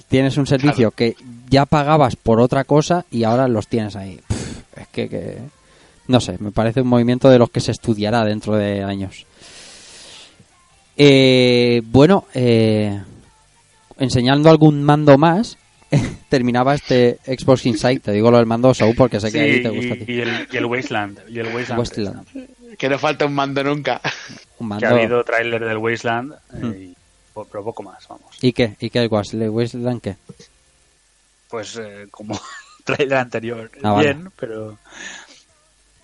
Tienes 0.08 0.36
un 0.38 0.48
servicio 0.48 0.90
que 0.92 1.16
ya 1.52 1.68
pagabas 1.68 2.16
por 2.16 2.40
otra 2.42 2.64
cosa 2.64 3.06
y 3.12 3.24
ahora 3.26 3.48
los 3.48 3.68
tienes 3.68 3.96
ahí. 3.96 4.20
Pff, 4.28 4.78
es 4.80 4.88
que, 4.88 5.08
que- 5.10 5.38
no 6.08 6.20
sé, 6.20 6.38
me 6.40 6.52
parece 6.52 6.82
un 6.82 6.88
movimiento 6.88 7.30
de 7.30 7.38
los 7.38 7.52
que 7.52 7.60
se 7.60 7.72
estudiará 7.72 8.26
dentro 8.26 8.56
de 8.56 8.84
años. 8.84 9.26
Eh, 10.98 11.82
bueno, 11.86 12.26
eh, 12.34 13.02
enseñando 13.98 14.50
algún 14.50 14.84
mando 14.84 15.18
más, 15.18 15.58
terminaba 16.30 16.74
este 16.76 17.20
Xbox 17.26 17.66
Insight. 17.66 18.04
Te 18.04 18.12
digo 18.12 18.30
lo 18.32 18.38
del 18.38 18.46
mando 18.46 18.74
Saúl 18.74 18.96
porque 18.96 19.20
sé 19.20 19.32
que 19.32 19.40
Sí, 19.40 19.50
ahí 19.58 19.64
te 19.64 19.70
gusta 19.70 19.94
a 19.94 19.98
y, 19.98 20.06
ti. 20.06 20.12
y 20.14 20.22
el, 20.22 20.48
y 20.52 20.58
el 20.58 20.66
Wasteland. 20.66 21.20
Y 21.30 21.40
el 21.40 21.48
Wasteland. 21.48 21.80
Wasteland. 21.80 22.78
Que 22.78 22.90
no 22.90 22.98
falta 23.00 23.26
un 23.26 23.34
mando 23.34 23.64
nunca. 23.64 24.02
Un 24.60 24.68
Que 24.70 24.86
ha 24.86 24.90
habido 24.90 25.24
tráiler 25.24 25.64
del 25.66 25.78
Wasteland, 25.78 26.34
eh, 26.34 26.38
Hmm. 26.62 26.74
y 26.82 26.94
pero 27.50 27.64
poco 27.64 27.82
más, 27.84 28.06
vamos. 28.10 28.26
¿Y 28.42 28.52
qué? 28.52 28.76
¿Y 28.80 28.90
qué 28.90 29.08
el? 29.08 29.50
Wasteland 29.50 30.02
qué? 30.02 30.16
Pues 31.52 31.76
eh, 31.78 32.08
como 32.10 32.40
tráiler 32.86 33.18
anterior. 33.20 33.70
Ah, 33.84 33.92
vale. 33.92 34.14
Bien, 34.14 34.32
pero 34.40 34.78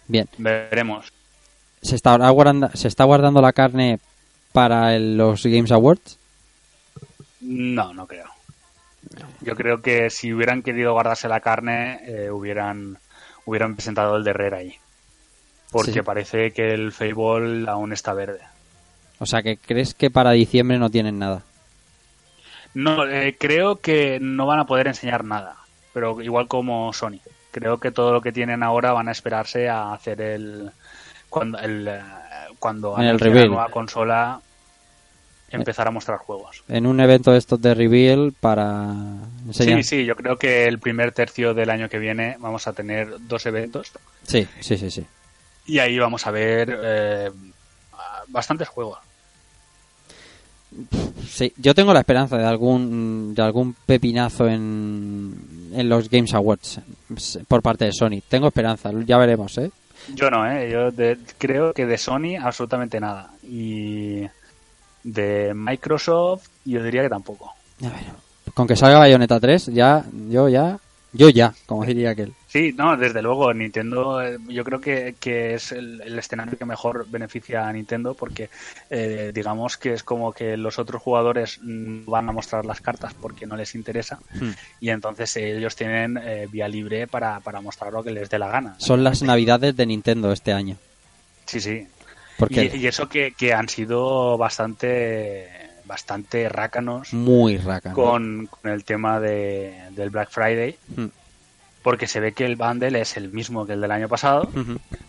Bien. 0.08 0.28
veremos. 0.38 1.12
¿Se 1.82 1.96
está, 1.96 2.16
guardando, 2.30 2.70
¿Se 2.74 2.88
está 2.88 3.06
guardando 3.06 3.42
la 3.42 3.54
carne 3.54 4.00
para 4.52 4.96
el- 4.96 5.18
los 5.18 5.44
Games 5.46 5.72
Awards? 5.72 6.18
No, 7.42 7.94
no 7.94 8.06
creo. 8.08 8.26
Yo 9.42 9.56
creo 9.56 9.82
que 9.82 10.10
si 10.10 10.34
hubieran 10.34 10.64
querido 10.64 10.92
guardarse 10.94 11.28
la 11.30 11.40
carne, 11.40 12.00
eh, 12.04 12.30
hubieran, 12.30 12.98
hubieran 13.46 13.76
presentado 13.76 14.18
el 14.18 14.24
de 14.24 14.32
Herrera 14.32 14.58
ahí. 14.58 14.76
Porque 15.72 15.94
Sí. 15.94 16.02
parece 16.02 16.52
que 16.52 16.74
el 16.74 16.92
Fable 16.92 17.70
aún 17.70 17.94
está 17.94 18.14
verde. 18.14 18.40
O 19.20 19.26
sea, 19.26 19.42
que 19.42 19.58
crees 19.58 19.94
que 19.94 20.10
para 20.10 20.32
diciembre 20.32 20.78
no 20.80 20.90
tienen 20.90 21.20
nada. 21.20 21.44
No, 22.78 23.08
eh, 23.10 23.36
creo 23.40 23.78
que 23.78 24.20
no 24.22 24.46
van 24.46 24.60
a 24.60 24.68
poder 24.68 24.86
enseñar 24.86 25.24
nada. 25.24 25.56
Pero 25.96 26.22
igual 26.22 26.48
como 26.48 26.94
Sony. 26.94 27.20
Creo 27.50 27.80
que 27.80 27.90
todo 27.90 28.14
lo 28.14 28.22
que 28.22 28.32
tienen 28.32 28.62
ahora 28.62 28.94
van 28.94 29.08
a 29.08 29.12
esperarse 29.12 29.68
a 29.68 29.94
hacer 29.94 30.22
el. 30.22 30.70
Cuando, 31.28 31.58
el, 31.58 31.88
eh, 31.88 32.00
cuando 32.60 32.96
En 33.00 33.06
el 33.06 33.20
reveal. 33.20 33.46
la 33.46 33.56
nueva 33.56 33.70
consola, 33.72 34.42
empezar 35.50 35.88
a 35.88 35.92
mostrar 35.92 36.20
juegos. 36.20 36.64
En 36.68 36.86
un 36.86 37.00
evento 37.00 37.32
de 37.32 37.40
estos 37.40 37.60
de 37.60 37.74
reveal 37.74 38.32
para 38.40 38.94
enseñar. 39.48 39.82
Sí, 39.82 39.98
sí, 39.98 40.06
yo 40.06 40.16
creo 40.16 40.38
que 40.38 40.66
el 40.66 40.78
primer 40.78 41.14
tercio 41.14 41.56
del 41.56 41.72
año 41.72 41.90
que 41.90 41.98
viene 41.98 42.36
vamos 42.38 42.68
a 42.68 42.74
tener 42.74 43.10
dos 43.22 43.48
eventos 43.48 43.92
sí, 44.22 44.48
sí, 44.60 44.78
sí, 44.78 44.92
sí. 44.92 45.06
y 45.66 45.80
ahí 45.80 45.98
vamos 45.98 46.28
a 46.28 46.32
ver 46.32 46.80
eh, 46.84 47.32
bastantes 48.28 48.68
juegos. 48.68 49.00
Sí, 51.28 51.54
yo 51.58 51.74
tengo 51.74 51.94
la 51.94 52.00
esperanza 52.02 52.38
de 52.38 52.46
algún 52.46 53.34
de 53.36 53.42
algún 53.42 53.74
pepinazo 53.86 54.48
en, 54.48 55.34
en 55.74 55.90
los 55.90 56.10
Games 56.10 56.34
Awards 56.34 56.80
por 57.48 57.62
parte 57.62 57.86
de 57.86 57.94
Sony. 57.94 58.22
Tengo 58.28 58.48
esperanza, 58.48 58.92
ya 59.06 59.18
veremos, 59.18 59.58
¿eh? 59.58 59.72
Yo 60.14 60.30
no, 60.30 60.50
¿eh? 60.50 60.70
yo 60.72 60.92
de- 60.92 61.18
creo 61.38 61.74
que 61.74 61.86
de 61.86 61.98
Sony 61.98 62.36
absolutamente 62.42 63.00
nada 63.00 63.32
y 63.44 64.22
de 65.04 65.54
Microsoft 65.56 66.48
yo 66.66 66.84
diría 66.84 67.02
que 67.04 67.10
tampoco. 67.10 67.54
Con 68.54 68.68
que 68.68 68.76
salga 68.76 69.00
Bayonetta 69.00 69.40
3, 69.40 69.68
ya, 69.68 70.04
yo 70.30 70.48
ya, 70.50 70.78
yo 71.18 71.30
ya, 71.30 71.54
como 71.66 71.84
diría 71.86 72.12
aquel. 72.12 72.34
Sí, 72.48 72.74
no, 72.78 72.96
desde 72.96 73.22
luego, 73.22 73.54
Nintendo 73.54 74.22
eh, 74.22 74.38
yo 74.48 74.64
creo 74.64 74.80
que, 74.80 75.16
que 75.20 75.56
es 75.56 75.72
el, 75.74 76.02
el 76.02 76.18
escenario 76.18 76.58
que 76.58 76.64
mejor 76.66 77.06
beneficia 77.10 77.68
a 77.68 77.74
Nintendo 77.74 78.14
porque 78.14 78.50
eh, 78.90 79.32
digamos 79.34 79.76
que 79.78 79.94
es 79.94 80.04
como 80.04 80.32
que 80.32 80.56
los 80.56 80.80
otros 80.80 81.02
jugadores 81.02 81.60
van 81.62 82.30
a 82.30 82.32
mostrar 82.32 82.66
las 82.66 82.80
cartas 82.80 83.14
porque 83.20 83.46
no 83.46 83.56
les 83.58 83.76
interesa 83.76 84.20
Hmm. 84.40 84.52
y 84.80 84.90
entonces 84.90 85.36
ellos 85.38 85.76
tienen 85.76 86.18
eh, 86.24 86.48
vía 86.50 86.68
libre 86.68 87.08
para, 87.08 87.40
para 87.42 87.60
mostrar 87.60 87.92
lo 87.92 88.04
que 88.04 88.12
les 88.12 88.30
dé 88.30 88.40
la 88.40 88.48
gana. 88.50 88.76
Son 88.80 89.04
las 89.04 89.22
navidades 89.24 89.76
de 89.76 89.86
Nintendo 89.86 90.32
este 90.32 90.54
año. 90.54 90.78
Sí, 91.46 91.60
sí. 91.60 91.88
Porque- 92.38 92.72
Y, 92.74 92.78
y 92.84 92.88
eso 92.88 93.10
que, 93.10 93.34
que 93.38 93.54
han 93.54 93.68
sido 93.68 94.38
bastante 94.38 95.67
bastante 95.88 96.48
rácanos 96.50 97.14
Muy 97.14 97.58
rácano. 97.58 97.96
con, 97.96 98.48
con 98.48 98.72
el 98.72 98.84
tema 98.84 99.20
de, 99.20 99.74
del 99.92 100.10
Black 100.10 100.30
Friday. 100.30 100.78
Mm. 100.96 101.06
Porque 101.84 102.08
se 102.08 102.20
ve 102.20 102.34
que 102.34 102.46
el 102.46 102.58
bundle 102.58 103.00
es 103.00 103.16
el 103.16 103.30
mismo 103.32 103.66
que 103.66 103.74
el 103.74 103.82
del 103.82 103.92
año 103.92 104.10
pasado, 104.10 104.50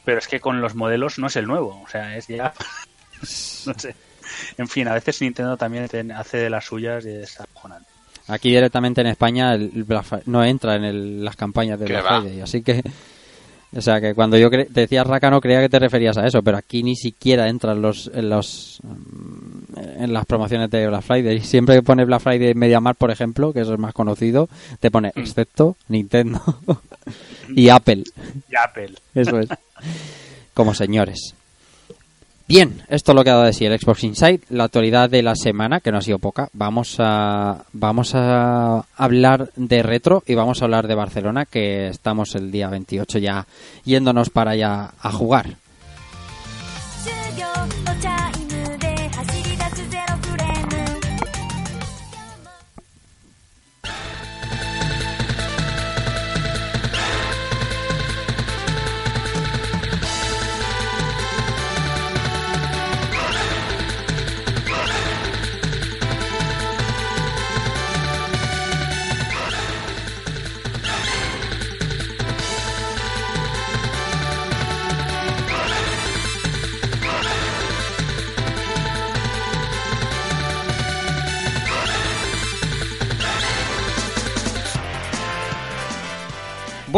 pero 0.04 0.18
es 0.18 0.28
que 0.28 0.38
con 0.38 0.60
los 0.60 0.76
modelos 0.76 1.18
no 1.18 1.26
es 1.26 1.34
el 1.36 1.46
nuevo. 1.46 1.82
O 1.84 1.88
sea, 1.88 2.16
es 2.16 2.28
ya. 2.28 2.52
no 3.66 3.74
sé. 3.76 3.94
En 4.56 4.68
fin, 4.68 4.86
a 4.86 4.94
veces 4.94 5.20
Nintendo 5.20 5.56
también 5.56 5.88
hace 6.12 6.36
de 6.36 6.50
las 6.50 6.64
suyas 6.66 7.04
y 7.04 7.10
es 7.10 7.40
acojonante. 7.40 7.88
Aquí 8.28 8.50
directamente 8.50 9.00
en 9.00 9.06
España 9.08 9.54
el 9.54 9.70
Black 9.84 10.22
no 10.26 10.44
entra 10.44 10.76
en 10.76 10.84
el- 10.84 11.24
las 11.24 11.34
campañas 11.34 11.80
de 11.80 11.86
¿Qué 11.86 11.92
Black 11.94 12.04
va? 12.06 12.20
Friday, 12.20 12.40
así 12.42 12.62
que 12.62 12.82
o 13.76 13.80
sea 13.82 14.00
que 14.00 14.14
cuando 14.14 14.38
yo 14.38 14.50
te 14.50 14.66
decía 14.66 15.04
Rácano 15.04 15.40
creía 15.40 15.60
que 15.60 15.68
te 15.68 15.78
referías 15.78 16.16
a 16.18 16.26
eso, 16.26 16.42
pero 16.42 16.56
aquí 16.56 16.82
ni 16.82 16.96
siquiera 16.96 17.48
entran 17.48 17.82
los 17.82 18.10
en 18.14 18.30
los 18.30 18.80
mm, 18.82 20.02
en 20.02 20.12
las 20.12 20.24
promociones 20.26 20.70
de 20.70 20.86
Black 20.88 21.02
Friday. 21.02 21.40
Siempre 21.42 21.74
que 21.76 21.82
pone 21.82 22.04
Black 22.04 22.22
Friday 22.22 22.50
en 22.52 22.58
MediaMarkt, 22.58 22.98
por 22.98 23.10
ejemplo, 23.10 23.52
que 23.52 23.60
es 23.60 23.68
el 23.68 23.78
más 23.78 23.92
conocido, 23.94 24.48
te 24.80 24.90
pone 24.90 25.12
Mm. 25.14 25.20
excepto 25.20 25.76
Nintendo 25.88 26.40
y 27.54 27.68
Apple. 27.68 28.04
Y 28.50 28.56
Apple. 28.56 28.94
Eso 29.14 29.38
es. 29.40 29.48
Como 30.54 30.74
señores. 30.74 31.34
Bien, 32.48 32.82
esto 32.88 33.12
es 33.12 33.14
lo 33.14 33.24
que 33.24 33.28
ha 33.28 33.34
dado 33.34 33.44
de 33.44 33.52
sí 33.52 33.66
el 33.66 33.78
Xbox 33.78 34.04
Inside, 34.04 34.40
la 34.48 34.64
actualidad 34.64 35.10
de 35.10 35.22
la 35.22 35.34
semana, 35.36 35.80
que 35.80 35.92
no 35.92 35.98
ha 35.98 36.00
sido 36.00 36.18
poca. 36.18 36.48
Vamos 36.54 36.96
a, 36.98 37.66
vamos 37.74 38.14
a 38.14 38.86
hablar 38.96 39.50
de 39.54 39.82
retro 39.82 40.22
y 40.26 40.34
vamos 40.34 40.62
a 40.62 40.64
hablar 40.64 40.88
de 40.88 40.94
Barcelona, 40.94 41.44
que 41.44 41.88
estamos 41.88 42.34
el 42.36 42.50
día 42.50 42.70
28 42.70 43.18
ya 43.18 43.46
yéndonos 43.84 44.30
para 44.30 44.52
allá 44.52 44.94
a 44.98 45.12
jugar. 45.12 45.56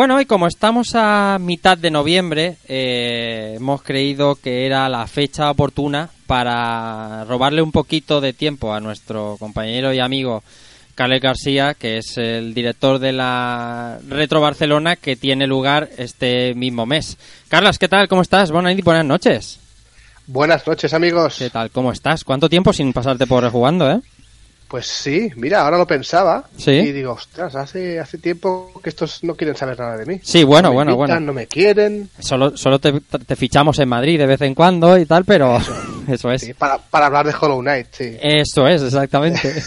Bueno, 0.00 0.18
y 0.18 0.24
como 0.24 0.46
estamos 0.46 0.94
a 0.94 1.36
mitad 1.38 1.76
de 1.76 1.90
noviembre, 1.90 2.56
eh, 2.66 3.52
hemos 3.56 3.82
creído 3.82 4.34
que 4.34 4.64
era 4.64 4.88
la 4.88 5.06
fecha 5.06 5.50
oportuna 5.50 6.08
para 6.26 7.22
robarle 7.24 7.60
un 7.60 7.70
poquito 7.70 8.22
de 8.22 8.32
tiempo 8.32 8.72
a 8.72 8.80
nuestro 8.80 9.36
compañero 9.38 9.92
y 9.92 10.00
amigo 10.00 10.42
Carles 10.94 11.20
García, 11.20 11.74
que 11.74 11.98
es 11.98 12.16
el 12.16 12.54
director 12.54 12.98
de 12.98 13.12
la 13.12 13.98
Retro 14.08 14.40
Barcelona, 14.40 14.96
que 14.96 15.16
tiene 15.16 15.46
lugar 15.46 15.90
este 15.98 16.54
mismo 16.54 16.86
mes. 16.86 17.18
Carlas, 17.48 17.78
¿qué 17.78 17.86
tal? 17.86 18.08
¿Cómo 18.08 18.22
estás? 18.22 18.50
Buenas 18.50 18.78
y 18.78 18.80
buenas 18.80 19.04
noches. 19.04 19.60
Buenas 20.26 20.66
noches, 20.66 20.94
amigos. 20.94 21.36
¿Qué 21.38 21.50
tal? 21.50 21.70
¿Cómo 21.70 21.92
estás? 21.92 22.24
¿Cuánto 22.24 22.48
tiempo 22.48 22.72
sin 22.72 22.94
pasarte 22.94 23.26
por 23.26 23.46
jugando, 23.50 23.90
eh? 23.90 24.00
Pues 24.70 24.86
sí, 24.86 25.32
mira, 25.34 25.62
ahora 25.62 25.78
lo 25.78 25.86
pensaba. 25.86 26.44
Sí. 26.56 26.70
Y 26.70 26.92
digo, 26.92 27.14
ostras, 27.14 27.56
hace, 27.56 27.98
hace 27.98 28.18
tiempo 28.18 28.70
que 28.80 28.90
estos 28.90 29.24
no 29.24 29.34
quieren 29.34 29.56
saber 29.56 29.76
nada 29.76 29.96
de 29.96 30.06
mí. 30.06 30.20
Sí, 30.22 30.44
bueno, 30.44 30.68
No 30.68 30.74
bueno, 30.74 30.92
invitan, 30.92 31.08
bueno. 31.08 31.26
No 31.26 31.32
me 31.32 31.48
quieren. 31.48 32.08
Solo, 32.20 32.56
solo 32.56 32.78
te, 32.78 32.92
te 33.00 33.34
fichamos 33.34 33.80
en 33.80 33.88
Madrid 33.88 34.16
de 34.16 34.26
vez 34.26 34.40
en 34.42 34.54
cuando 34.54 34.96
y 34.96 35.06
tal, 35.06 35.24
pero 35.24 35.58
eso 36.06 36.30
es. 36.30 36.42
Sí, 36.50 36.54
para, 36.54 36.78
para 36.78 37.06
hablar 37.06 37.26
de 37.26 37.34
Hollow 37.38 37.60
Knight, 37.60 37.88
sí. 37.90 38.16
Eso 38.22 38.68
es, 38.68 38.80
exactamente. 38.80 39.60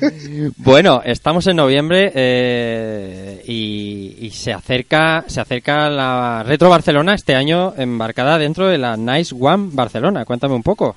bueno, 0.56 1.00
estamos 1.04 1.46
en 1.46 1.54
noviembre 1.54 2.10
eh, 2.12 3.42
y, 3.46 4.16
y 4.20 4.30
se 4.30 4.52
acerca 4.52 5.24
se 5.28 5.40
acerca 5.40 5.88
la 5.88 6.42
Retro 6.44 6.68
Barcelona 6.68 7.14
este 7.14 7.36
año 7.36 7.72
embarcada 7.76 8.36
dentro 8.36 8.66
de 8.66 8.78
la 8.78 8.96
Nice 8.96 9.32
One 9.38 9.70
Barcelona. 9.72 10.24
Cuéntame 10.24 10.54
un 10.54 10.64
poco. 10.64 10.96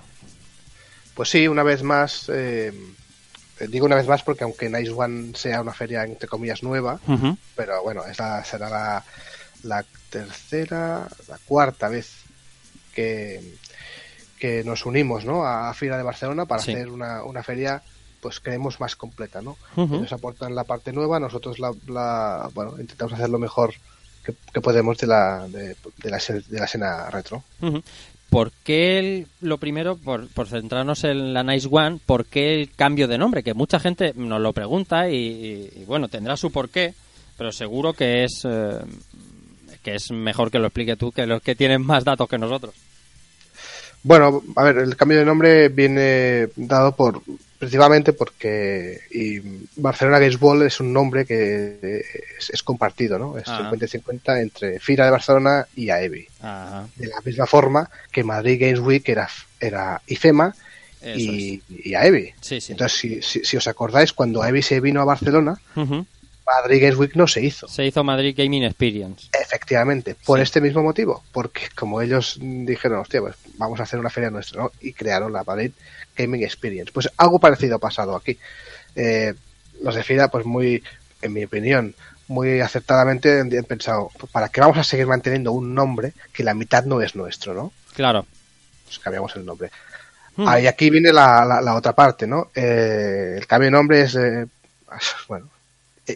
Pues 1.13 1.29
sí, 1.29 1.47
una 1.47 1.61
vez 1.61 1.83
más, 1.83 2.29
eh, 2.33 2.73
digo 3.67 3.85
una 3.85 3.95
vez 3.95 4.07
más 4.07 4.23
porque 4.23 4.43
aunque 4.43 4.69
Nice 4.69 4.91
One 4.91 5.33
sea 5.35 5.61
una 5.61 5.73
feria 5.73 6.03
entre 6.03 6.27
comillas 6.27 6.63
nueva, 6.63 6.99
pero 7.55 7.81
bueno, 7.83 8.03
esta 8.05 8.43
será 8.43 8.69
la, 8.69 9.03
la 9.63 9.85
tercera, 10.09 11.07
la 11.27 11.37
cuarta 11.45 11.89
vez 11.89 12.09
que, 12.93 13.55
que 14.39 14.63
nos 14.63 14.85
unimos 14.85 15.25
¿no? 15.25 15.45
a 15.45 15.73
Fira 15.73 15.97
de 15.97 16.03
Barcelona 16.03 16.45
para 16.45 16.61
Sí. 16.61 16.71
hacer 16.73 16.89
una, 16.89 17.23
una 17.23 17.43
feria 17.43 17.81
pues 18.21 18.39
creemos 18.39 18.79
más 18.79 18.95
completa, 18.95 19.41
¿no? 19.41 19.57
Ujú. 19.75 19.95
Ellos 19.95 20.13
aportan 20.13 20.55
la 20.55 20.63
parte 20.63 20.93
nueva, 20.93 21.19
nosotros 21.19 21.59
la, 21.59 21.73
la- 21.87 22.49
bueno, 22.53 22.79
intentamos 22.79 23.13
hacer 23.13 23.27
lo 23.29 23.37
mejor 23.37 23.73
que, 24.23 24.33
que 24.53 24.61
podemos 24.61 24.97
de 24.97 25.07
la, 25.07 25.45
de, 25.49 25.75
de 26.01 26.09
la, 26.09 26.17
de 26.17 26.59
la 26.59 26.63
escena 26.65 27.09
retro. 27.09 27.43
¿Por 28.33 28.51
qué 28.63 28.97
el- 28.97 29.27
lo 29.41 29.59
primero, 29.59 29.95
por, 29.95 30.27
centrarnos 30.47 31.03
en 31.03 31.35
la 31.35 31.43
Nice 31.43 31.67
One, 31.69 31.99
por 32.03 32.25
qué 32.25 32.59
el 32.59 32.71
cambio 32.75 33.07
de 33.07 33.19
nombre? 33.19 33.43
Que 33.43 33.53
mucha 33.53 33.79
gente 33.79 34.11
nos 34.15 34.41
lo 34.41 34.53
pregunta 34.53 35.07
y, 35.07 35.83
bueno, 35.85 36.07
tendrá 36.07 36.35
su 36.35 36.51
porqué, 36.51 36.95
pero 37.37 37.51
seguro 37.51 37.93
que 37.93 38.23
es 38.23 38.41
eh, 38.43 38.79
que 39.83 39.93
es 39.93 40.09
mejor 40.11 40.49
que 40.49 40.57
lo 40.57 40.65
explique 40.65 40.95
tú, 40.95 41.11
que 41.11 41.27
los 41.27 41.43
que 41.43 41.53
tienen 41.55 41.85
más 41.85 42.03
datos 42.03 42.27
que 42.27 42.39
nosotros. 42.39 42.73
Bueno, 44.01 44.41
a 44.55 44.63
ver, 44.63 44.79
el 44.79 44.95
cambio 44.97 45.19
de 45.19 45.25
nombre 45.25 45.69
viene 45.69 46.47
dado 46.55 46.95
por 46.95 47.21
principalmente 47.63 48.13
porque 48.13 49.01
y 49.11 49.39
Barcelona 49.75 50.19
Games 50.19 50.39
Ball 50.39 50.63
es 50.63 50.79
un 50.79 50.93
nombre 50.93 51.25
que 51.25 52.03
es, 52.39 52.49
es 52.49 52.63
compartido, 52.63 53.17
¿no? 53.19 53.37
Es 53.37 53.43
Ah. 53.47 53.71
50-50 53.71 54.41
entre 54.41 54.79
Fira 54.79 55.05
de 55.05 55.11
Barcelona 55.11 55.67
y 55.75 55.89
AEBI. 55.89 56.27
Ajá. 56.41 56.87
De 56.95 57.07
la 57.07 57.21
misma 57.23 57.45
forma 57.45 57.89
que 58.11 58.23
Madrid 58.23 58.59
Games 58.59 58.79
Week 58.79 59.07
era, 59.07 59.27
era 59.59 60.01
IFEMA 60.07 60.53
y, 61.17 61.61
y 61.69 61.93
AEBI. 61.95 62.33
Sí, 62.39 62.61
sí. 62.61 62.71
Entonces, 62.71 62.97
si, 62.99 63.21
si, 63.21 63.43
si 63.43 63.57
os 63.57 63.67
acordáis, 63.67 64.13
cuando 64.13 64.41
AEBI 64.41 64.61
se 64.61 64.79
vino 64.79 65.01
a 65.01 65.05
Barcelona. 65.05 65.59
Madrid 66.45 66.81
Games 66.81 66.97
Week 66.97 67.15
no 67.15 67.27
se 67.27 67.43
hizo. 67.43 67.67
Se 67.67 67.85
hizo 67.85 68.03
Madrid 68.03 68.35
Gaming 68.37 68.63
Experience. 68.63 69.29
Efectivamente, 69.39 70.15
por 70.25 70.39
este 70.39 70.59
mismo 70.61 70.83
motivo, 70.83 71.23
porque 71.31 71.69
como 71.75 72.01
ellos 72.01 72.37
dijeron, 72.41 72.99
hostia, 72.99 73.21
pues 73.21 73.35
vamos 73.57 73.79
a 73.79 73.83
hacer 73.83 73.99
una 73.99 74.09
feria 74.09 74.29
nuestra, 74.29 74.63
¿no? 74.63 74.71
Y 74.81 74.93
crearon 74.93 75.31
la 75.31 75.43
Madrid 75.43 75.71
Gaming 76.15 76.43
Experience. 76.43 76.91
Pues 76.91 77.09
algo 77.17 77.39
parecido 77.39 77.77
ha 77.77 77.79
pasado 77.79 78.15
aquí. 78.15 78.37
Eh, 78.95 79.33
los 79.81 79.95
de 79.95 80.03
FIRA, 80.03 80.27
pues 80.29 80.45
muy, 80.45 80.83
en 81.21 81.33
mi 81.33 81.45
opinión, 81.45 81.95
muy 82.27 82.59
acertadamente 82.61 83.39
han 83.39 83.49
pensado, 83.49 84.09
pues, 84.17 84.31
¿para 84.31 84.49
qué 84.49 84.61
vamos 84.61 84.77
a 84.77 84.83
seguir 84.83 85.07
manteniendo 85.07 85.51
un 85.51 85.73
nombre 85.73 86.13
que 86.31 86.43
la 86.43 86.53
mitad 86.53 86.85
no 86.85 87.01
es 87.01 87.15
nuestro, 87.15 87.53
no? 87.53 87.71
Claro. 87.95 88.25
Pues 88.85 88.99
cambiamos 88.99 89.35
el 89.35 89.45
nombre. 89.45 89.71
Hmm. 90.35 90.47
Ah, 90.47 90.59
y 90.59 90.67
aquí 90.67 90.89
viene 90.89 91.13
la, 91.13 91.45
la, 91.45 91.61
la 91.61 91.75
otra 91.75 91.93
parte, 91.93 92.25
¿no? 92.27 92.49
Eh, 92.55 93.35
el 93.37 93.47
cambio 93.47 93.67
de 93.67 93.71
nombre 93.71 94.01
es, 94.01 94.15
eh, 94.15 94.47
bueno, 95.27 95.49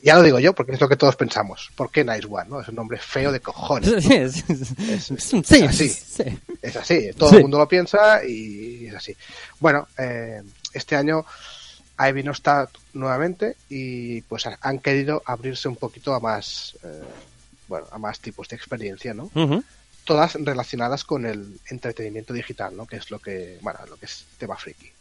ya 0.04 0.16
lo 0.16 0.24
digo 0.24 0.40
yo 0.40 0.54
porque 0.54 0.74
es 0.74 0.82
lo 0.82 0.90
que 0.90 0.98
todos 0.98 1.16
pensamos. 1.16 1.72
¿Por 1.76 1.90
qué 1.92 2.04
Nice 2.04 2.28
One? 2.30 2.50
¿no? 2.50 2.60
Es 2.62 2.68
un 2.68 2.76
nombre 2.76 2.98
feo 2.98 3.32
de 3.32 3.40
cojones. 3.40 4.04
Sí, 4.04 4.14
es- 4.16 4.44
Es, 4.50 5.12
es- 5.12 5.24
sí, 5.24 5.42
es 5.56 5.64
así. 5.64 5.90
sí. 5.90 6.24
Es 6.62 6.76
así. 6.76 7.10
Todo 7.18 7.30
Sí. 7.30 7.36
el 7.38 7.42
mundo 7.44 7.58
lo 7.58 7.68
piensa 7.68 8.24
y 8.26 8.88
es 8.88 8.96
así. 8.96 9.16
Bueno, 9.60 9.88
eh, 9.98 10.42
este 10.74 10.96
año 10.96 11.26
Ivy 12.00 12.22
no 12.24 12.32
está 12.32 12.70
nuevamente 12.94 13.56
y 13.70 14.22
pues 14.22 14.46
ha- 14.46 14.58
han 14.62 14.80
querido 14.80 15.24
abrirse 15.26 15.68
un 15.68 15.78
poquito 15.78 16.14
a 16.14 16.20
más, 16.20 16.78
eh, 16.84 17.02
bueno, 17.68 17.88
a 17.92 17.98
más 17.98 18.20
tipos 18.20 18.48
de 18.50 18.56
experiencia, 18.56 19.14
¿no? 19.14 19.32
Todas 20.04 20.36
relacionadas 20.36 21.04
con 21.04 21.26
el 21.26 21.60
entretenimiento 21.70 22.34
digital, 22.34 22.76
¿no? 22.78 22.86
Que 22.86 22.98
es 22.98 23.10
lo 23.12 23.20
que, 23.20 23.58
bueno, 23.62 23.80
lo 23.90 23.98
que 23.98 24.06
es 24.06 24.26
tema 24.38 24.56
friki. 24.56 24.92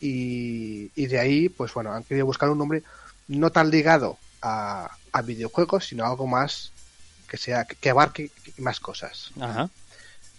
Y, 0.00 0.90
y 0.96 1.06
de 1.06 1.18
ahí, 1.18 1.48
pues 1.48 1.72
bueno, 1.74 1.92
han 1.92 2.04
querido 2.04 2.26
buscar 2.26 2.48
un 2.50 2.58
nombre 2.58 2.82
no 3.30 3.50
tan 3.50 3.70
ligado 3.70 4.18
a, 4.42 4.90
a 5.12 5.22
videojuegos, 5.22 5.86
sino 5.86 6.04
algo 6.04 6.26
más 6.26 6.72
que 7.28 7.36
sea 7.36 7.64
que 7.64 7.90
abarque 7.90 8.30
más 8.58 8.80
cosas. 8.80 9.30
Ajá. 9.40 9.70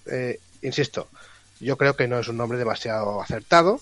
Eh, 0.08 0.40
insisto, 0.62 1.08
yo 1.62 1.78
creo 1.78 1.96
que 1.96 2.08
no 2.08 2.20
es 2.20 2.28
un 2.28 2.36
nombre 2.36 2.58
demasiado 2.58 3.22
acertado, 3.22 3.80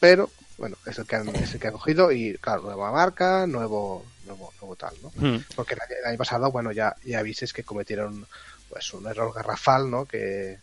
pero 0.00 0.30
bueno, 0.58 0.76
es 0.84 0.98
el 0.98 1.06
que 1.06 1.16
han, 1.16 1.28
es 1.36 1.54
el 1.54 1.60
que 1.60 1.68
han 1.68 1.74
cogido 1.74 2.10
y 2.10 2.36
claro, 2.38 2.62
nueva 2.62 2.90
marca, 2.90 3.46
nuevo, 3.46 4.04
nuevo, 4.26 4.52
nuevo 4.60 4.74
tal, 4.74 4.94
¿no? 5.00 5.12
Mm. 5.14 5.44
Porque 5.54 5.74
el 5.74 5.80
año, 5.80 5.94
el 6.00 6.06
año 6.06 6.18
pasado, 6.18 6.50
bueno, 6.50 6.72
ya, 6.72 6.96
ya 7.04 7.22
visteis 7.22 7.52
que 7.52 7.62
cometieron 7.62 8.26
pues 8.68 8.92
un 8.92 9.06
error 9.06 9.32
garrafal, 9.32 9.88
¿no? 9.88 10.06
Que, 10.06 10.58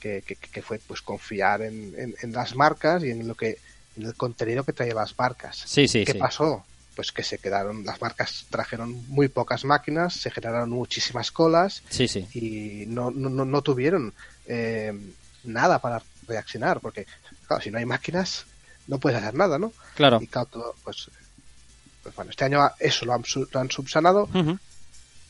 que, 0.00 0.22
que, 0.22 0.34
que 0.34 0.62
fue 0.62 0.80
pues 0.80 1.00
confiar 1.00 1.62
en, 1.62 1.94
en, 1.96 2.14
en 2.20 2.32
las 2.32 2.56
marcas 2.56 3.04
y 3.04 3.10
en 3.12 3.28
lo 3.28 3.36
que 3.36 3.58
en 3.96 4.02
el 4.02 4.14
contenido 4.14 4.64
que 4.64 4.72
traían 4.72 4.96
las 4.96 5.16
marcas. 5.16 5.62
Sí, 5.64 5.86
sí, 5.86 6.04
¿Qué 6.04 6.12
sí. 6.12 6.18
pasó? 6.18 6.64
Pues 6.94 7.10
que 7.10 7.22
se 7.24 7.38
quedaron, 7.38 7.84
las 7.84 8.00
marcas 8.00 8.46
trajeron 8.50 9.04
muy 9.08 9.28
pocas 9.28 9.64
máquinas, 9.64 10.14
se 10.14 10.30
generaron 10.30 10.70
muchísimas 10.70 11.32
colas 11.32 11.82
Sí, 11.90 12.06
sí. 12.06 12.26
y 12.34 12.86
no, 12.86 13.10
no, 13.10 13.28
no, 13.28 13.44
no 13.44 13.62
tuvieron 13.62 14.14
eh, 14.46 14.92
nada 15.44 15.80
para 15.80 16.02
reaccionar, 16.28 16.80
porque 16.80 17.06
claro, 17.46 17.62
si 17.62 17.70
no 17.70 17.78
hay 17.78 17.84
máquinas 17.84 18.46
no 18.86 18.98
puedes 18.98 19.18
hacer 19.18 19.34
nada, 19.34 19.58
¿no? 19.58 19.72
Claro. 19.96 20.20
Y 20.22 20.26
claro, 20.26 20.46
todo, 20.46 20.74
pues, 20.84 21.10
pues 22.02 22.14
bueno, 22.14 22.30
este 22.30 22.44
año 22.44 22.60
eso 22.78 23.06
lo 23.06 23.14
han, 23.14 23.24
lo 23.52 23.60
han 23.60 23.70
subsanado, 23.70 24.28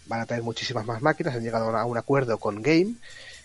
van 0.06 0.20
a 0.20 0.26
traer 0.26 0.42
muchísimas 0.42 0.84
más 0.84 1.00
máquinas, 1.02 1.34
han 1.34 1.42
llegado 1.42 1.74
a 1.76 1.84
un 1.84 1.96
acuerdo 1.96 2.38
con 2.38 2.62
Game 2.62 2.94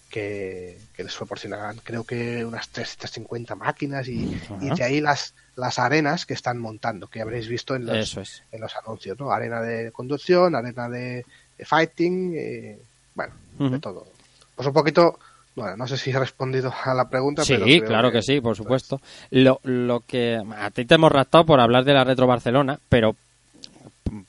que, 0.10 0.78
que 0.94 1.04
les 1.04 1.16
proporcionarán 1.16 1.78
creo 1.84 2.04
que 2.04 2.44
unas 2.44 2.68
350 2.70 3.56
máquinas 3.56 4.08
y, 4.08 4.38
y 4.62 4.70
de 4.76 4.84
ahí 4.84 5.02
las, 5.02 5.34
las 5.56 5.80
arenas 5.80 6.26
que 6.26 6.34
están 6.34 6.58
montando, 6.58 7.08
que 7.08 7.22
habréis 7.22 7.48
visto 7.48 7.76
en 7.76 7.86
los, 7.86 8.18
es. 8.18 8.44
en 8.52 8.62
los 8.62 8.76
anuncios, 8.76 9.20
¿no? 9.20 9.32
Arena 9.32 9.62
de 9.62 9.92
conducción, 9.92 10.56
arena 10.56 10.90
de, 10.90 11.26
de 11.58 11.66
fighting, 11.66 12.34
eh, 12.36 12.80
bueno, 13.14 13.34
de 13.58 13.80
todo. 13.80 14.08
Pues 14.56 14.68
un 14.68 14.74
poquito, 14.74 15.20
bueno, 15.56 15.78
no 15.78 15.88
sé 15.88 15.98
si 15.98 16.10
he 16.12 16.20
respondido 16.20 16.74
a 16.84 16.94
la 16.94 17.10
pregunta, 17.10 17.44
Sí, 17.44 17.56
pero 17.58 17.86
claro 17.86 18.12
que 18.12 18.22
sí, 18.22 18.42
por 18.42 18.56
supuesto. 18.56 19.00
Lo, 19.30 19.60
lo 19.64 20.02
que 20.02 20.42
a 20.58 20.72
ti 20.72 20.86
te 20.86 20.96
hemos 20.96 21.12
raptado 21.12 21.46
por 21.46 21.60
hablar 21.60 21.86
de 21.86 21.94
la 21.94 22.04
Retro 22.04 22.28
Barcelona, 22.28 22.80
pero 22.90 23.16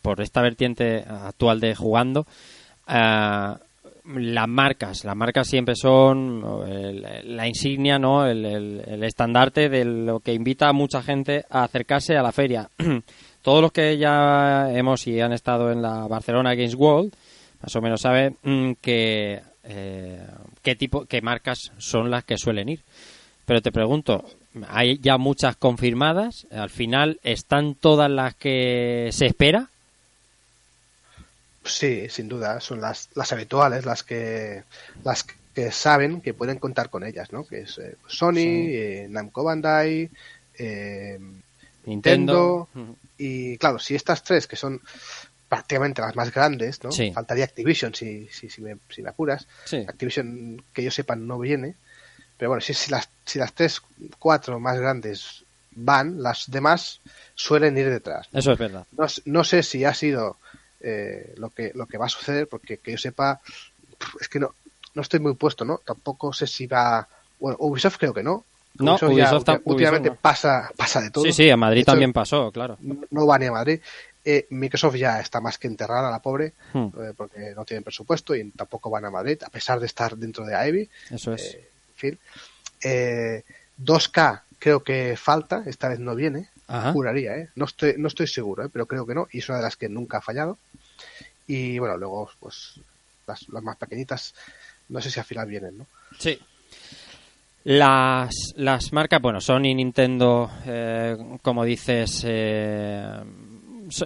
por 0.03 0.21
esta 0.21 0.43
vertiente 0.43 1.05
actual 1.09 1.61
de 1.61 1.75
jugando, 1.75 2.27
ah, 2.87 3.59
las 4.15 4.49
marcas, 4.49 5.05
las 5.05 5.17
marcas 5.17 5.49
siempre 5.49 5.75
son 5.75 6.43
la 7.25 7.47
insignia, 7.47 7.99
¿no? 7.99 8.27
El 8.27 9.03
estandarte 9.03 9.69
de 9.69 9.85
lo 9.85 10.21
que 10.21 10.35
invita 10.35 10.69
a 10.69 10.73
mucha 10.73 11.03
gente 11.03 11.45
a 11.51 11.65
acercarse 11.65 12.17
a 12.17 12.23
la 12.23 12.33
feria. 12.33 12.69
Todos 13.43 13.63
los 13.63 13.73
que 13.73 13.97
ya 13.97 14.71
hemos 14.73 15.07
y 15.07 15.21
han 15.21 15.33
estado 15.33 15.73
en 15.73 15.81
la 15.81 16.07
Barcelona 16.07 16.55
Games 16.55 16.75
World, 16.75 17.13
más 17.63 17.75
o 17.75 17.81
menos 17.81 18.01
saben 18.03 18.37
mm, 18.43 18.73
que 18.81 19.41
eh, 19.65 20.27
qué 20.63 20.75
tipo, 20.77 21.05
qué 21.07 21.23
marcas 21.23 21.73
son 21.79 22.11
las 22.11 22.25
que 22.25 22.37
suelen 22.37 22.69
ir. 22.69 22.81
Pero 23.47 23.63
te 23.63 23.73
pregunto, 23.73 24.25
hay 24.69 24.99
ya 24.99 25.19
muchas 25.19 25.57
confirmadas. 25.57 26.47
Al 26.51 26.71
final, 26.71 27.19
¿están 27.23 27.75
todas 27.75 28.11
las 28.11 28.35
que 28.35 29.09
se 29.13 29.27
espera? 29.27 29.69
Sí, 31.65 32.09
sin 32.09 32.29
duda, 32.29 32.61
son 32.61 32.81
las, 32.81 33.11
las 33.15 33.33
habituales, 33.33 33.85
las 33.85 34.03
que 34.03 34.63
las 35.05 35.25
que 35.55 35.71
saben 35.73 36.21
que 36.21 36.33
pueden 36.33 36.59
contar 36.59 36.89
con 36.91 37.05
ellas, 37.05 37.33
¿no? 37.33 37.45
Que 37.45 37.63
es 37.63 37.77
eh, 37.79 37.97
Sony, 38.07 38.35
Sí. 38.37 38.71
eh, 38.75 39.07
Namco 39.11 39.45
Bandai, 39.45 40.09
eh, 40.59 41.19
Nintendo. 41.85 42.69
Nintendo, 42.75 42.97
y 43.19 43.59
claro, 43.59 43.79
si 43.79 43.95
estas 43.95 44.23
tres 44.23 44.47
que 44.47 44.57
son 44.57 44.81
prácticamente 45.49 46.01
las 46.01 46.15
más 46.15 46.33
grandes, 46.33 46.83
¿no? 46.85 46.93
Sí. 46.93 47.11
Faltaría 47.13 47.45
Activision 47.45 47.95
si, 47.95 48.29
si, 48.29 48.49
si, 48.49 48.63
me, 48.63 48.77
si 48.89 49.03
me 49.03 49.11
apuras. 49.11 49.47
Sí. 49.65 49.85
Activision, 49.87 50.63
que 50.73 50.85
yo 50.85 50.91
sepa, 50.91 51.17
no 51.17 51.39
viene. 51.39 51.75
Pero 52.39 52.51
bueno, 52.51 52.61
si, 52.61 52.73
si, 52.73 52.91
las, 52.91 53.09
si 53.27 53.39
las 53.39 53.53
tres, 53.53 53.83
cuatro 54.19 54.61
más 54.61 54.79
grandes 54.79 55.45
van, 55.73 56.23
las 56.23 56.51
demás 56.51 57.01
suelen 57.35 57.77
ir 57.77 57.91
detrás. 57.91 58.29
¿no? 58.33 58.39
Eso 58.39 58.53
es 58.53 58.59
verdad. 58.59 58.87
No, 58.93 59.07
no 59.25 59.45
sé 59.45 59.63
si 59.65 59.85
ha 59.85 59.93
sido 59.93 60.39
eh, 60.81 61.35
lo, 61.37 61.51
que, 61.51 61.73
lo 61.75 61.87
que 61.87 61.99
va 61.99 62.07
a 62.07 62.11
suceder, 62.11 62.49
porque 62.49 62.79
que 62.79 62.93
yo 62.93 62.99
sepa, 62.99 63.41
es 64.21 64.29
que 64.29 64.39
no, 64.41 64.55
no 64.95 65.03
estoy 65.03 65.21
muy 65.21 65.35
puesto, 65.35 65.65
¿no? 65.65 65.79
Tampoco 65.79 66.33
sé 66.33 66.47
si 66.47 66.67
va. 66.67 67.07
Bueno, 67.39 67.57
Ubisoft 67.61 67.99
creo 67.99 68.13
que 68.15 68.23
no. 68.23 68.45
No, 68.79 68.95
Ubisoft 68.95 69.47
ulti- 69.49 69.63
últimamente 69.65 70.09
Ubisoft 70.09 70.19
no. 70.19 70.23
pasa, 70.23 70.71
pasa 70.77 71.01
de 71.01 71.11
todo. 71.11 71.25
Sí, 71.25 71.33
sí, 71.33 71.51
a 71.51 71.57
Madrid 71.57 71.81
hecho, 71.83 71.93
también 71.93 72.13
pasó, 72.13 72.51
claro. 72.53 72.79
No 73.11 73.27
va 73.27 73.39
ni 73.39 73.47
a 73.47 73.53
Madrid. 73.53 73.81
Eh, 74.25 74.47
Microsoft 74.51 74.97
ya 74.97 75.19
está 75.21 75.41
más 75.41 75.57
que 75.59 75.67
enterrada, 75.67 76.11
la 76.11 76.21
pobre, 76.21 76.53
Hmm. 76.73 76.89
eh, 77.01 77.13
porque 77.17 77.53
no 77.57 77.65
tienen 77.65 77.83
presupuesto 77.85 78.35
y 78.35 78.51
tampoco 78.51 78.91
van 78.91 79.05
a 79.07 79.11
Madrid, 79.11 79.43
a 79.45 79.49
pesar 79.51 79.81
de 79.81 79.87
estar 79.87 80.17
dentro 80.17 80.45
de 80.45 80.69
Ivy. 80.69 80.89
Eso 81.11 81.33
es. 81.33 81.55
Eh, 81.55 81.69
en 81.89 81.97
fin. 81.97 82.19
Eh, 82.83 83.43
2K 83.83 84.43
creo 84.59 84.83
que 84.83 85.17
falta, 85.17 85.63
esta 85.67 85.89
vez 85.89 85.99
no 85.99 86.15
viene. 86.15 86.49
Ajá. 86.71 86.93
Juraría, 86.93 87.37
¿eh? 87.37 87.49
No 87.57 87.65
estoy, 87.65 87.95
no 87.99 88.07
estoy 88.07 88.29
seguro, 88.29 88.65
¿eh? 88.65 88.69
pero 88.73 88.87
creo 88.87 89.05
que 89.05 89.15
no. 89.15 89.27
Y 89.33 89.39
es 89.39 89.49
una 89.49 89.59
de 89.59 89.65
las 89.65 89.77
que 89.77 89.89
nunca 89.89 90.19
ha 90.19 90.21
fallado. 90.21 90.57
Y 91.49 91.81
bueno, 91.81 91.97
luego, 91.97 92.31
pues, 92.39 92.81
las, 93.27 93.49
las 93.49 93.63
más 93.63 93.77
pequeñitas, 93.77 94.35
no 94.89 95.01
sé 95.01 95.11
si 95.11 95.19
al 95.19 95.27
final 95.27 95.49
vienen, 95.49 95.79
¿no? 95.79 95.87
Sí. 96.17 96.39
Las, 97.65 98.33
las 98.55 98.93
marcas, 98.93 99.21
bueno, 99.21 99.41
Sony, 99.41 99.75
Nintendo, 99.75 100.49
eh, 100.65 101.17
como 101.43 101.65
dices, 101.65 102.25
eh, 102.27 103.19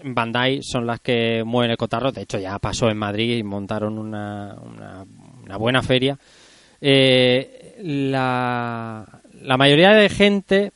Bandai 0.03 0.61
son 0.62 0.86
las 0.86 1.01
que 1.01 1.45
mueven 1.45 1.70
el 1.73 1.77
cotarro. 1.77 2.12
De 2.12 2.23
hecho, 2.23 2.39
ya 2.39 2.59
pasó 2.59 2.89
en 2.89 2.97
Madrid 2.97 3.36
y 3.36 3.43
montaron 3.43 3.99
una, 3.99 4.55
una, 4.55 5.05
una 5.45 5.57
buena 5.59 5.82
feria. 5.82 6.19
Eh, 6.81 7.77
la, 7.82 9.07
la 9.43 9.57
mayoría 9.59 9.91
de 9.91 10.09
gente 10.09 10.73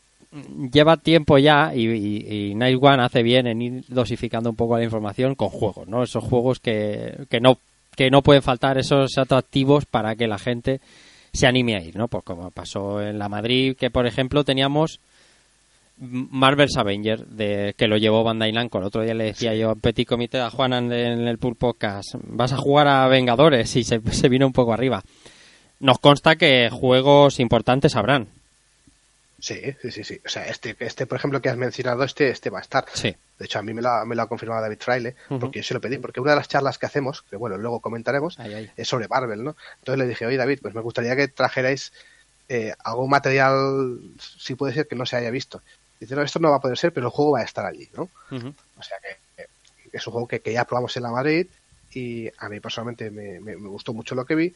lleva 0.71 0.97
tiempo 0.99 1.39
ya 1.39 1.75
y, 1.75 1.87
y, 1.89 2.55
Night 2.55 2.79
One 2.81 3.03
hace 3.03 3.23
bien 3.23 3.47
en 3.47 3.63
ir 3.63 3.85
dosificando 3.89 4.51
un 4.51 4.57
poco 4.57 4.77
la 4.77 4.85
información 4.85 5.35
con 5.35 5.49
juegos, 5.49 5.89
¿no? 5.89 6.03
Esos 6.03 6.23
juegos 6.25 6.61
que, 6.61 7.27
que 7.31 7.41
no 7.41 7.59
que 7.97 8.11
no 8.11 8.23
pueden 8.23 8.43
faltar 8.43 8.79
esos 8.79 9.19
atractivos 9.19 9.85
para 9.85 10.15
que 10.15 10.29
la 10.29 10.39
gente 10.39 10.81
se 11.33 11.49
anime 11.49 11.75
a 11.75 11.83
ir, 11.83 11.97
¿no? 11.97 12.07
Pues 12.07 12.23
como 12.23 12.51
pasó 12.53 13.03
en 13.03 13.19
la 13.19 13.29
Madrid, 13.29 13.75
que 13.77 13.91
por 13.91 14.07
ejemplo 14.07 14.45
teníamos 14.45 15.01
Marvel's 15.97 16.77
Avenger, 16.77 17.27
de, 17.27 17.75
que 17.77 17.89
lo 17.89 17.97
llevó 17.97 18.23
Bandai 18.23 18.53
Namco. 18.53 18.79
El 18.79 18.85
otro 18.85 19.03
día 19.03 19.15
le 19.15 19.25
decía 19.25 19.55
yo 19.55 19.73
en 19.73 19.81
Petit 19.81 20.07
Comité 20.07 20.39
a 20.39 20.51
Juan 20.51 20.75
en, 20.75 20.93
en 20.93 21.27
el 21.27 21.39
Pool 21.39 21.57
Podcast, 21.57 22.15
vas 22.23 22.53
a 22.53 22.57
jugar 22.57 22.87
a 22.87 23.09
Vengadores 23.09 23.75
y 23.75 23.83
se, 23.83 24.01
se 24.13 24.29
vino 24.29 24.47
un 24.47 24.53
poco 24.53 24.73
arriba. 24.73 25.03
Nos 25.81 25.99
consta 25.99 26.37
que 26.37 26.71
juegos 26.71 27.41
importantes 27.41 27.97
habrán. 27.97 28.29
Sí, 29.41 29.61
sí, 29.81 29.91
sí, 29.93 30.03
sí. 30.05 30.21
O 30.27 30.29
sea, 30.29 30.47
este, 30.49 30.75
este, 30.81 31.07
por 31.07 31.17
ejemplo, 31.19 31.41
que 31.41 31.49
has 31.49 31.57
mencionado, 31.57 32.03
este, 32.03 32.29
este 32.31 32.51
va 32.51 32.59
a 32.59 32.63
estar. 32.63 32.87
Sí. 32.93 33.15
De 33.39 33.45
hecho, 33.45 33.61
a 33.61 33.63
mí 33.63 33.73
me 33.73 33.81
lo, 33.83 33.89
ha- 33.89 34.05
me 34.05 34.17
lo 34.17 34.23
ha 34.23 34.29
confirmado 34.29 34.61
David 34.63 34.79
Fraile, 34.81 35.15
porque 35.39 35.61
yo 35.61 35.63
se 35.65 35.75
lo 35.75 35.81
pedí, 35.81 35.99
porque 35.99 36.21
una 36.21 36.33
de 36.33 36.39
las 36.39 36.49
charlas 36.49 36.77
que 36.77 36.87
hacemos, 36.87 37.23
que 37.23 37.37
bueno, 37.37 37.57
luego 37.57 37.79
comentaremos, 37.81 38.39
Ay, 38.41 38.53
ay. 38.55 38.71
es 38.77 38.89
sobre 38.89 39.07
Marvel, 39.07 39.45
¿no? 39.45 39.57
Entonces 39.79 39.99
le 40.01 40.09
dije, 40.09 40.27
oye 40.27 40.37
David, 40.37 40.59
pues 40.61 40.75
me 40.75 40.81
gustaría 40.81 41.15
que 41.15 41.29
trajerais 41.29 41.93
eh, 42.49 42.75
algún 42.83 43.11
material, 43.11 44.01
si 44.19 44.55
puede 44.57 44.75
ser, 44.75 44.89
que 44.89 44.97
no 44.97 45.07
se 45.07 45.17
haya 45.17 45.31
visto. 45.31 45.63
Dice, 46.01 46.17
no, 46.17 46.23
esto 46.23 46.39
no 46.41 46.51
va 46.51 46.57
a 46.57 46.61
poder 46.61 46.77
ser, 46.79 46.93
pero 46.93 47.07
el 47.07 47.13
juego 47.13 47.33
va 47.33 47.41
a 47.41 47.45
estar 47.45 47.65
allí, 47.65 47.89
¿no? 47.95 48.09
O 48.77 48.83
sea 48.83 48.97
que, 49.37 49.45
que 49.91 49.97
es 49.97 50.07
un 50.07 50.13
juego 50.15 50.27
que, 50.29 50.41
que 50.41 50.53
ya 50.53 50.65
probamos 50.65 50.97
en 50.97 51.03
la 51.05 51.11
Madrid 51.13 51.47
y 51.93 52.29
a 52.39 52.49
mí 52.49 52.59
personalmente 52.61 53.11
me, 53.11 53.39
me- 53.41 53.57
me 53.57 53.69
gustó 53.69 53.93
mucho 53.93 54.15
lo 54.15 54.25
que 54.27 54.35
vi. 54.35 54.55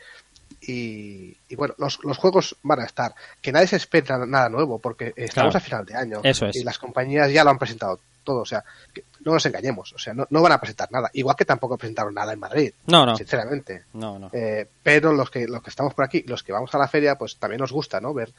Y, 0.67 1.37
y 1.49 1.57
bueno, 1.57 1.75
los, 1.79 1.99
los 2.05 2.17
juegos 2.19 2.57
van 2.63 2.81
a 2.81 2.85
estar. 2.85 3.15
Que 3.41 3.51
nadie 3.53 3.67
se 3.67 3.77
espera 3.77 4.25
nada 4.27 4.49
nuevo 4.49 4.79
porque 4.79 5.13
estamos 5.17 5.53
Claro. 5.53 5.57
a 5.59 5.61
final 5.61 5.85
de 5.87 5.95
año 5.97 6.21
Eso 6.23 6.47
es. 6.47 6.57
y 6.57 6.63
las 6.65 6.79
compañías 6.79 7.33
ya 7.33 7.43
lo 7.45 7.51
han 7.51 7.59
presentado 7.59 7.99
todo. 8.23 8.43
O 8.43 8.45
sea, 8.45 8.63
que 8.95 9.03
no 9.25 9.33
nos 9.33 9.45
engañemos. 9.47 9.93
O 9.93 9.99
sea, 9.99 10.15
no, 10.15 10.27
no 10.31 10.41
van 10.41 10.53
a 10.53 10.61
presentar 10.61 10.91
nada. 10.93 11.11
Igual 11.15 11.35
que 11.35 11.45
tampoco 11.45 11.77
presentaron 11.77 12.15
nada 12.15 12.33
en 12.33 12.39
Madrid. 12.39 12.73
No, 12.87 13.05
no. 13.05 13.17
Sinceramente. 13.17 13.83
No, 13.95 14.19
no. 14.21 14.31
Eh, 14.33 14.69
pero 14.83 15.13
los 15.13 15.31
que, 15.31 15.49
los 15.49 15.63
que 15.63 15.71
estamos 15.71 15.95
por 15.95 16.05
aquí, 16.05 16.23
los 16.29 16.43
que 16.45 16.53
vamos 16.53 16.73
a 16.75 16.79
la 16.79 16.87
feria, 16.87 17.17
pues 17.19 17.37
también 17.39 17.59
nos 17.61 17.73
gusta, 17.73 18.01
¿no? 18.01 18.15
Ver, 18.15 18.31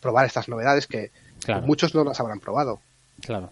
probar 0.00 0.24
estas 0.26 0.48
novedades 0.48 0.86
que 0.86 1.10
Claro. 1.44 1.66
muchos 1.66 1.94
no 1.94 2.02
las 2.04 2.18
habrán 2.20 2.40
probado. 2.40 2.80
Claro. 3.20 3.50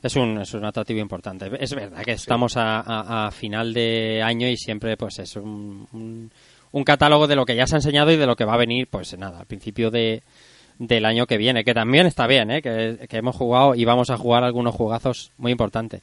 Es 0.00 0.14
un, 0.14 0.40
es 0.40 0.54
un 0.54 0.64
atractivo 0.64 1.00
importante. 1.00 1.50
Es 1.58 1.74
verdad 1.74 2.04
que 2.04 2.12
estamos 2.12 2.56
a, 2.56 2.78
a- 2.78 3.26
a 3.26 3.30
final 3.32 3.74
de 3.74 4.22
año 4.22 4.46
y 4.46 4.56
siempre 4.56 4.96
pues 4.96 5.18
es 5.18 5.34
un, 5.34 5.88
un, 5.92 6.30
un 6.72 6.84
catálogo 6.84 7.26
de 7.26 7.36
lo 7.36 7.46
que 7.46 7.56
ya 7.56 7.66
se 7.66 7.76
ha 7.76 7.78
enseñado 7.78 8.10
y 8.12 8.16
de 8.16 8.26
lo 8.26 8.36
que 8.36 8.44
va 8.44 8.54
a 8.54 8.58
venir, 8.58 8.88
pues 8.88 9.16
nada, 9.18 9.40
al 9.40 9.46
principio 9.46 9.90
de, 9.90 10.22
del 10.78 11.04
año 11.04 11.26
que 11.26 11.38
viene, 11.38 11.64
que 11.64 11.74
también 11.74 12.06
está 12.06 12.26
bien, 12.26 12.50
¿eh? 12.50 12.62
que, 12.62 13.06
que 13.08 13.16
hemos 13.16 13.36
jugado 13.36 13.74
y 13.74 13.84
vamos 13.84 14.10
a 14.10 14.16
jugar 14.16 14.44
algunos 14.44 14.74
jugazos 14.74 15.32
muy 15.38 15.52
importantes. 15.52 16.02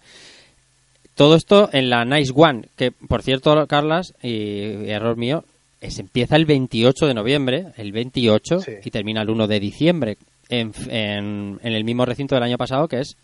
Todo 1.15 1.35
esto 1.35 1.69
en 1.71 1.89
la 1.89 2.03
Nice 2.03 2.33
One, 2.35 2.67
que 2.75 2.91
por 2.91 3.21
cierto, 3.21 3.65
Carlas, 3.67 4.13
y, 4.21 4.89
error 4.89 5.15
mío, 5.15 5.45
es, 5.79 5.97
empieza 5.99 6.35
el 6.35 6.45
28 6.45 7.07
de 7.07 7.13
noviembre, 7.13 7.67
el 7.77 7.93
28, 7.93 8.59
y 8.83 8.91
termina 8.91 9.21
el 9.21 9.29
1 9.29 9.47
de 9.47 9.59
diciembre, 9.61 10.17
en, 10.49 10.73
en, 10.89 11.59
en 11.63 11.73
el 11.73 11.83
mismo 11.85 12.05
recinto 12.05 12.35
del 12.35 12.43
año 12.43 12.57
pasado, 12.57 12.89
que 12.89 12.99
es 12.99 13.15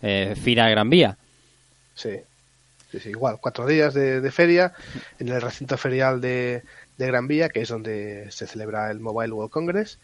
eh, 0.00 0.34
Fira 0.40 0.66
de 0.66 0.70
Gran 0.70 0.90
Vía. 0.90 1.16
Sí. 1.94 2.10
Sí, 2.90 2.98
sí, 2.98 3.10
igual, 3.10 3.38
cuatro 3.40 3.66
días 3.66 3.94
de, 3.94 4.20
de 4.20 4.32
feria 4.32 4.72
en 5.20 5.28
el 5.28 5.40
recinto 5.40 5.76
ferial 5.76 6.20
de, 6.20 6.64
de 7.00 7.06
Gran 7.06 7.26
Vía, 7.26 7.48
que 7.48 7.62
es 7.62 7.68
donde 7.68 8.30
se 8.30 8.46
celebra 8.46 8.90
el 8.90 9.00
Mobile 9.00 9.32
World 9.32 9.50
Congress. 9.50 9.98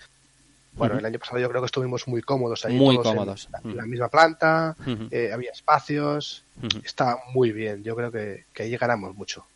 Bueno, 0.73 0.99
el 0.99 1.07
año 1.07 1.19
pasado 1.19 1.39
yo 1.39 1.49
creo 1.49 1.63
que 1.63 1.67
estuvimos 1.67 2.07
muy 2.07 2.21
cómodos 2.21 2.65
ahí. 2.65 2.75
Muy 2.75 2.97
todos 2.97 3.07
en 3.07 3.13
cómodos. 3.15 3.49
la, 3.51 3.61
Ujú. 3.61 3.71
la 3.71 3.87
misma 3.87 4.09
planta, 4.09 4.77
eh, 5.11 5.31
había 5.33 5.51
espacios, 5.51 6.45
está 6.85 7.17
muy 7.33 7.53
bien. 7.53 7.83
Yo 7.83 7.97
creo 7.97 8.13
que, 8.13 8.45
que 8.53 8.65
ahí 8.65 8.77
ganamos 8.77 9.15
mucho. 9.15 9.47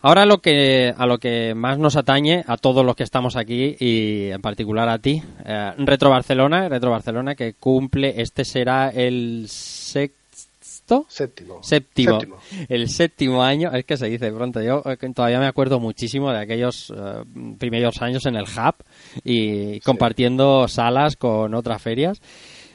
Ahora 0.00 0.24
lo 0.24 0.38
que, 0.38 0.94
a 0.96 1.06
lo 1.06 1.18
que 1.18 1.54
más 1.54 1.78
nos 1.78 1.96
atañe 1.96 2.44
a 2.46 2.56
todos 2.56 2.86
los 2.86 2.94
que 2.94 3.02
estamos 3.02 3.36
aquí 3.36 3.76
y 3.80 4.30
en 4.30 4.40
particular 4.40 4.88
a 4.88 4.98
ti, 4.98 5.22
eh, 5.44 5.72
Retro 5.78 6.08
Barcelona, 6.08 6.68
Retro 6.68 6.90
Barcelona 6.90 7.34
que 7.34 7.54
cumple, 7.54 8.20
este 8.22 8.44
será 8.44 8.90
el 8.90 9.46
sexto, 9.48 10.16
Séptimo. 11.08 11.62
séptimo, 11.62 12.20
Séptimo. 12.20 12.36
el 12.68 12.88
séptimo 12.88 13.42
año, 13.42 13.70
es 13.72 13.84
que 13.84 13.96
se 13.96 14.06
dice 14.08 14.30
pronto, 14.32 14.60
yo 14.62 14.82
eh, 14.86 14.96
todavía 15.14 15.38
me 15.40 15.46
acuerdo 15.46 15.78
muchísimo 15.80 16.30
de 16.32 16.38
aquellos 16.38 16.92
eh, 16.96 17.22
primeros 17.58 18.00
años 18.02 18.26
en 18.26 18.36
el 18.36 18.44
Hub 18.44 18.74
y 19.24 19.80
compartiendo 19.80 20.66
salas 20.68 21.16
con 21.16 21.54
otras 21.54 21.80
ferias. 21.82 22.20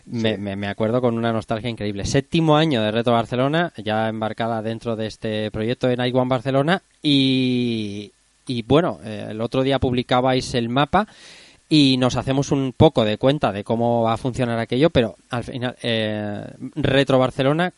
Me, 0.06 0.38
me- 0.38 0.58
me 0.58 0.68
acuerdo 0.68 1.00
con 1.00 1.18
una 1.18 1.32
nostalgia 1.32 1.70
increíble. 1.70 2.04
Séptimo 2.06 2.58
año 2.58 2.82
de 2.82 2.92
Retro 2.92 3.14
Barcelona, 3.14 3.72
ya 3.78 4.10
embarcada 4.10 4.62
dentro 4.62 4.98
de 4.98 5.08
este 5.08 5.50
proyecto 5.50 5.88
de 5.88 5.96
Night 5.96 6.14
One 6.14 6.28
Barcelona. 6.30 6.82
Y, 7.02 8.12
y 8.48 8.62
bueno, 8.64 9.00
eh, 9.06 9.28
el 9.30 9.40
otro 9.40 9.64
día 9.64 9.80
publicabais 9.80 10.54
el 10.56 10.68
mapa 10.68 11.08
y 11.70 11.96
nos 11.98 12.18
hacemos 12.18 12.52
un 12.52 12.74
poco 12.76 13.06
de 13.06 13.18
cuenta 13.18 13.54
de 13.54 13.64
cómo 13.64 14.04
va 14.04 14.14
a 14.14 14.18
funcionar 14.18 14.60
aquello, 14.60 14.90
pero 14.90 15.16
al 15.30 15.44
final, 15.46 15.76
eh, 15.82 16.44
Retro 16.76 17.18
Barcelona, 17.18 17.72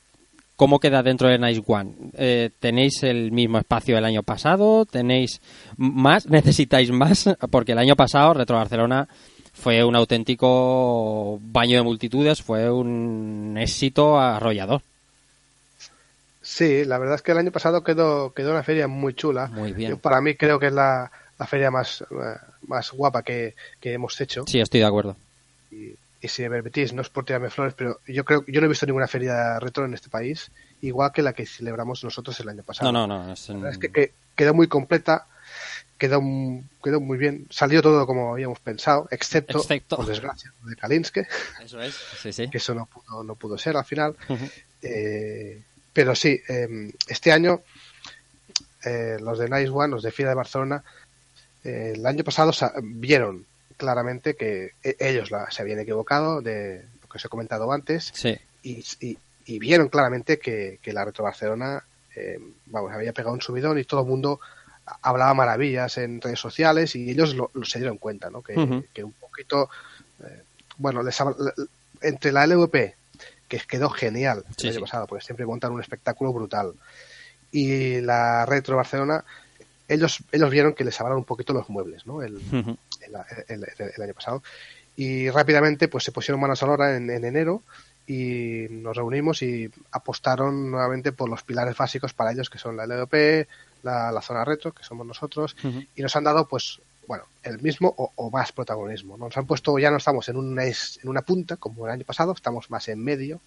¿cómo 0.55 0.79
queda 0.79 1.03
dentro 1.03 1.27
de 1.27 1.37
Nice 1.37 1.63
One? 1.65 1.93
Eh, 2.13 2.49
¿Tenéis 2.59 3.03
el 3.03 3.31
mismo 3.31 3.57
espacio 3.57 3.95
del 3.95 4.05
año 4.05 4.23
pasado? 4.23 4.85
¿Tenéis 4.85 5.41
más? 5.77 6.25
¿Necesitáis 6.29 6.91
más? 6.91 7.29
Porque 7.49 7.73
el 7.73 7.79
año 7.79 7.95
pasado 7.95 8.33
Retro 8.33 8.57
Barcelona 8.57 9.07
fue 9.53 9.83
un 9.83 9.95
auténtico 9.95 11.39
baño 11.41 11.77
de 11.77 11.83
multitudes, 11.83 12.41
fue 12.41 12.69
un 12.69 13.55
éxito 13.57 14.19
arrollador. 14.19 14.81
Sí, 16.41 16.85
la 16.85 16.99
verdad 16.99 17.15
es 17.15 17.21
que 17.21 17.31
el 17.31 17.39
año 17.39 17.51
pasado 17.51 17.83
quedó, 17.83 18.33
quedó 18.33 18.51
una 18.51 18.63
feria 18.63 18.87
muy 18.87 19.15
chula. 19.15 19.47
Muy 19.47 19.73
bien. 19.73 19.91
Yo, 19.91 19.97
para 19.97 20.21
mí 20.21 20.35
creo 20.35 20.59
que 20.59 20.67
es 20.67 20.73
la, 20.73 21.11
la 21.39 21.47
feria 21.47 21.71
más, 21.71 22.01
eh, 22.01 22.05
más 22.67 22.91
guapa 22.91 23.23
que, 23.23 23.55
que 23.79 23.93
hemos 23.93 24.19
hecho. 24.21 24.43
Sí, 24.45 24.59
estoy 24.59 24.81
de 24.81 24.85
acuerdo. 24.85 25.15
Y 25.71 25.95
si 26.27 26.43
me 26.43 26.49
permitís, 26.49 26.93
no 26.93 27.01
es 27.01 27.09
por 27.09 27.25
tirarme 27.25 27.49
flores, 27.49 27.73
pero 27.77 27.99
yo 28.07 28.23
creo 28.25 28.43
yo 28.47 28.59
no 28.61 28.65
he 28.65 28.69
visto 28.69 28.85
ninguna 28.85 29.07
feria 29.07 29.59
retro 29.59 29.85
en 29.85 29.93
este 29.93 30.09
país 30.09 30.51
igual 30.81 31.11
que 31.11 31.21
la 31.21 31.33
que 31.33 31.45
celebramos 31.45 32.03
nosotros 32.03 32.39
el 32.39 32.49
año 32.49 32.63
pasado. 32.63 32.91
No, 32.91 33.07
no, 33.07 33.25
no. 33.25 33.33
Es, 33.33 33.47
La 33.49 33.55
verdad 33.55 33.71
es 33.71 33.77
que, 33.79 33.89
que 33.91 34.13
quedó 34.35 34.53
muy 34.53 34.67
completa, 34.67 35.27
quedó, 35.97 36.21
quedó 36.83 36.99
muy 37.01 37.17
bien, 37.17 37.47
salió 37.49 37.81
todo 37.81 38.05
como 38.05 38.33
habíamos 38.33 38.59
pensado, 38.59 39.07
excepto, 39.11 39.59
Excepto. 39.59 39.95
por 39.97 40.05
desgracia, 40.05 40.53
lo 40.63 40.69
de 40.69 40.75
Kalinske, 40.75 41.27
Eso 41.63 41.81
es. 41.81 41.95
Sí, 42.21 42.31
sí. 42.33 42.49
que 42.49 42.57
eso 42.57 42.75
no 42.75 42.85
pudo, 42.85 43.23
no 43.23 43.35
pudo 43.35 43.57
ser 43.57 43.77
al 43.77 43.85
final. 43.85 44.15
Eh, 44.81 45.63
pero 45.93 46.13
sí, 46.13 46.39
eh, 46.49 46.91
este 47.07 47.31
año 47.31 47.61
eh, 48.83 49.17
los 49.19 49.39
de 49.39 49.49
Nice 49.49 49.69
One, 49.69 49.89
los 49.95 50.03
de 50.03 50.11
FIA 50.11 50.29
de 50.29 50.35
Barcelona, 50.35 50.83
eh, 51.63 51.93
el 51.95 52.05
año 52.05 52.23
pasado 52.23 52.53
sa- 52.53 52.73
vieron 52.83 53.45
claramente 53.77 54.35
que 54.35 54.71
e- 54.83 54.95
ellos 54.99 55.31
la- 55.31 55.49
se 55.51 55.61
habían 55.61 55.79
equivocado 55.79 56.41
de 56.41 56.83
lo 57.01 57.07
que 57.09 57.17
os 57.17 57.25
he 57.25 57.29
comentado 57.29 57.71
antes 57.71 58.11
Sí. 58.13 58.37
y, 58.63 58.83
y- 58.99 59.17
y 59.45 59.59
vieron 59.59 59.89
claramente 59.89 60.39
que, 60.39 60.79
que 60.81 60.91
la 60.93 61.05
Retro 61.05 61.23
Barcelona 61.23 61.83
eh, 62.15 62.39
vamos, 62.67 62.91
había 62.93 63.13
pegado 63.13 63.33
un 63.33 63.41
subidón 63.41 63.77
y 63.77 63.83
todo 63.83 64.01
el 64.01 64.07
mundo 64.07 64.39
hablaba 65.01 65.33
maravillas 65.33 65.97
en 65.97 66.21
redes 66.21 66.39
sociales 66.39 66.95
y 66.95 67.09
ellos 67.09 67.35
lo, 67.35 67.51
lo 67.53 67.65
se 67.65 67.79
dieron 67.79 67.97
cuenta, 67.97 68.29
¿no? 68.29 68.41
Que, 68.41 68.53
un 68.57 69.11
poquito, 69.19 69.69
eh, 70.23 70.41
bueno, 70.77 71.03
les 71.03 71.17
entre 72.01 72.31
la 72.31 72.45
LVP, 72.45 72.95
que 73.47 73.59
quedó 73.67 73.89
genial 73.89 74.43
el 74.57 74.65
año 74.69 74.73
sí. 74.75 74.79
pasado, 74.79 75.07
porque 75.07 75.25
siempre 75.25 75.45
montan 75.45 75.71
un 75.73 75.81
espectáculo 75.81 76.31
brutal, 76.33 76.73
y 77.51 78.01
la 78.01 78.45
Retro 78.45 78.75
Barcelona, 78.77 79.23
ellos, 79.87 80.19
ellos 80.31 80.49
vieron 80.49 80.73
que 80.73 80.83
les 80.83 80.99
hablaron 80.99 81.19
un 81.19 81.25
poquito 81.25 81.53
los 81.53 81.69
muebles, 81.69 82.05
¿no? 82.07 82.21
El, 82.21 82.39
el, 83.01 83.15
el- 83.47 83.63
el- 83.77 83.91
el 83.95 84.01
año 84.03 84.13
pasado. 84.13 84.43
Y 84.95 85.29
rápidamente 85.29 85.87
pues 85.87 86.03
se 86.03 86.11
pusieron 86.11 86.39
manos 86.41 86.61
a 86.63 86.67
la 86.67 86.73
obra 86.73 86.95
en, 86.95 87.09
en 87.09 87.25
enero 87.25 87.63
y 88.07 88.67
nos 88.69 88.95
reunimos 88.95 89.41
y 89.41 89.69
apostaron 89.91 90.69
nuevamente 90.71 91.11
por 91.11 91.29
los 91.29 91.43
pilares 91.43 91.75
básicos 91.75 92.13
para 92.13 92.31
ellos 92.31 92.49
que 92.49 92.59
son 92.59 92.77
la 92.77 92.85
LVP, 92.85 93.47
la, 93.83 94.11
la 94.11 94.21
zona 94.21 94.45
retro, 94.45 94.71
que 94.73 94.83
somos 94.83 95.05
nosotros, 95.05 95.55
y 95.95 96.01
nos 96.01 96.15
han 96.15 96.23
dado 96.23 96.47
pues 96.47 96.79
bueno, 97.07 97.25
el 97.43 97.61
mismo 97.61 97.93
o, 97.97 98.11
o 98.15 98.31
más 98.31 98.51
protagonismo. 98.51 99.15
Nos 99.17 99.37
han 99.37 99.45
puesto, 99.45 99.77
ya 99.77 99.91
no 99.91 99.97
estamos 99.97 100.27
en 100.29 100.37
una, 100.37 100.63
es- 100.65 100.99
en 101.03 101.09
una 101.09 101.21
punta 101.21 101.55
como 101.57 101.85
el 101.85 101.91
año 101.91 102.03
pasado, 102.03 102.31
estamos 102.33 102.69
más 102.71 102.87
en 102.87 103.03
medio 103.03 103.41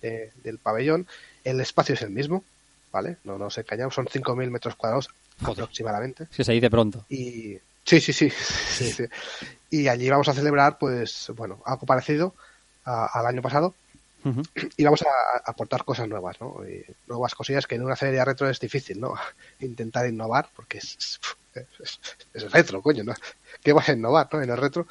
de- 0.00 0.30
del 0.44 0.58
pabellón. 0.58 1.06
El 1.42 1.60
espacio 1.60 1.94
es 1.96 2.02
el 2.02 2.10
mismo, 2.10 2.44
¿vale? 2.92 3.16
No 3.24 3.36
nos 3.38 3.58
engañamos, 3.58 3.94
son 3.94 4.06
5.000 4.06 4.50
metros 4.50 4.76
cuadrados 4.76 5.08
aproximadamente. 5.52 6.24
Es 6.24 6.36
que 6.36 6.44
se 6.44 6.52
dice 6.52 6.70
pronto. 6.70 7.04
Y 7.08 7.56
sí, 7.84 8.00
sí, 8.00 8.12
sí, 8.12 8.30
sí, 8.30 8.92
sí. 8.92 9.04
Y 9.70 9.88
allí 9.88 10.08
vamos 10.10 10.28
a 10.28 10.34
celebrar, 10.34 10.78
pues, 10.78 11.30
bueno, 11.36 11.62
algo 11.64 11.86
parecido 11.86 12.34
a- 12.84 13.06
al 13.18 13.26
año 13.26 13.42
pasado. 13.42 13.74
Y 14.76 14.84
vamos 14.84 15.00
a, 15.00 15.06
aportar 15.50 15.82
cosas 15.84 16.06
nuevas, 16.06 16.38
¿no? 16.42 16.56
Y 16.68 16.84
nuevas 17.06 17.34
cosillas 17.34 17.66
que 17.66 17.76
en 17.76 17.82
una 17.84 17.96
feria 17.96 18.22
retro 18.22 18.50
es 18.50 18.60
difícil, 18.60 19.00
¿no? 19.00 19.14
Intentar 19.60 20.06
innovar, 20.06 20.50
porque 20.54 20.76
es, 20.78 21.18
es, 21.54 21.66
es- 21.80 22.00
es 22.34 22.52
retro, 22.52 22.82
coño, 22.82 23.02
¿no? 23.02 23.14
¿Qué 23.64 23.72
vas 23.72 23.88
a 23.88 23.92
innovar, 23.94 24.28
no? 24.30 24.42
En 24.42 24.50
el 24.50 24.58
retro. 24.58 24.86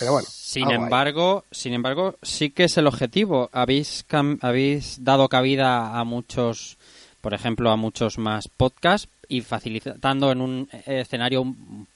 Pero 0.00 0.12
bueno. 0.12 0.26
Sin 0.28 0.68
embargo, 0.72 1.44
sin 1.52 1.74
embargo, 1.74 2.16
sí 2.22 2.50
que 2.50 2.64
es 2.64 2.76
el 2.76 2.88
objetivo. 2.88 3.50
Habéis 3.52 4.04
cam- 4.08 4.38
habéis 4.42 5.04
dado 5.04 5.28
cabida 5.28 5.96
a 5.98 6.02
muchos, 6.02 6.76
por 7.20 7.34
ejemplo, 7.34 7.70
a 7.70 7.76
muchos 7.76 8.18
más 8.18 8.48
podcasts 8.48 9.08
y 9.28 9.40
facilitando 9.40 10.30
en 10.32 10.40
un 10.40 10.68
escenario 10.86 11.44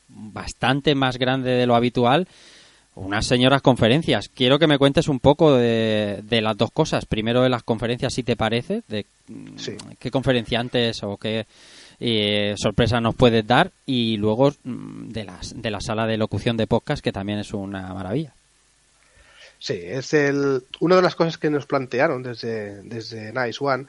bastante 0.09 0.94
más 0.94 1.19
grande 1.19 1.51
de 1.51 1.66
lo 1.66 1.74
habitual 1.74 2.27
unas 2.97 3.27
señoras 3.27 3.62
conferencias. 3.62 4.28
Quiero 4.28 4.59
que 4.59 4.66
me 4.66 4.78
cuentes 4.78 5.09
un 5.09 5.20
poco 5.20 5.55
de, 5.55 6.20
de 6.23 6.40
las 6.40 6.57
dos 6.57 6.70
cosas. 6.70 7.07
Primero 7.07 7.43
de 7.43 7.48
las 7.48 7.62
conferencias, 7.62 8.12
si 8.12 8.23
te 8.23 8.36
parece, 8.36 8.82
de 8.89 9.07
qué 9.98 10.11
conferenciantes 10.11 11.02
o 11.02 11.16
qué 11.16 11.47
eh, 11.98 12.55
sorpresa 12.57 13.01
nos 13.01 13.15
puedes 13.15 13.47
dar 13.47 13.70
y 13.86 14.16
luego 14.16 14.52
mm, 14.65 15.09
de, 15.09 15.24
las, 15.24 15.61
de 15.61 15.70
la 15.70 15.81
sala 15.81 16.07
de 16.07 16.16
locución 16.16 16.57
de 16.57 16.66
podcast, 16.66 17.02
que 17.02 17.12
también 17.12 17.39
es 17.39 17.52
una 17.52 17.94
maravilla. 17.94 18.35
Sí, 19.59 19.78
es 19.85 20.15
el, 20.15 20.62
una 20.81 20.97
de 20.97 21.02
las 21.02 21.15
cosas 21.15 21.36
que 21.36 21.51
nos 21.51 21.66
plantearon 21.66 22.23
desde, 22.23 22.82
desde 22.82 23.32
Nice 23.32 23.59
One 23.61 23.86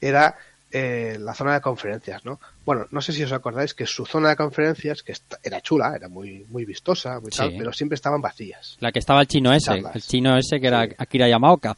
era 0.00 0.36
eh, 0.76 1.18
la 1.20 1.34
zona 1.34 1.54
de 1.54 1.60
conferencias, 1.60 2.24
¿no? 2.24 2.40
Bueno, 2.64 2.86
no 2.90 3.00
sé 3.00 3.12
si 3.12 3.22
os 3.22 3.30
acordáis 3.30 3.74
que 3.74 3.86
su 3.86 4.04
zona 4.04 4.30
de 4.30 4.36
conferencias, 4.36 5.04
que 5.04 5.14
era 5.44 5.60
chula, 5.60 5.94
era 5.94 6.08
muy, 6.08 6.44
muy 6.48 6.64
vistosa, 6.64 7.20
muy 7.20 7.30
tal, 7.30 7.54
pero 7.56 7.72
siempre 7.72 7.94
estaban 7.94 8.20
vacías. 8.20 8.76
La 8.80 8.90
que 8.90 8.98
estaba 8.98 9.20
el 9.20 9.28
chino 9.28 9.52
ese, 9.52 9.66
Charlas. 9.66 9.94
el 9.94 10.02
chino 10.02 10.36
ese 10.36 10.60
que 10.60 10.66
era 10.66 10.88
Akira 10.98 11.28
Yamaoka. 11.28 11.76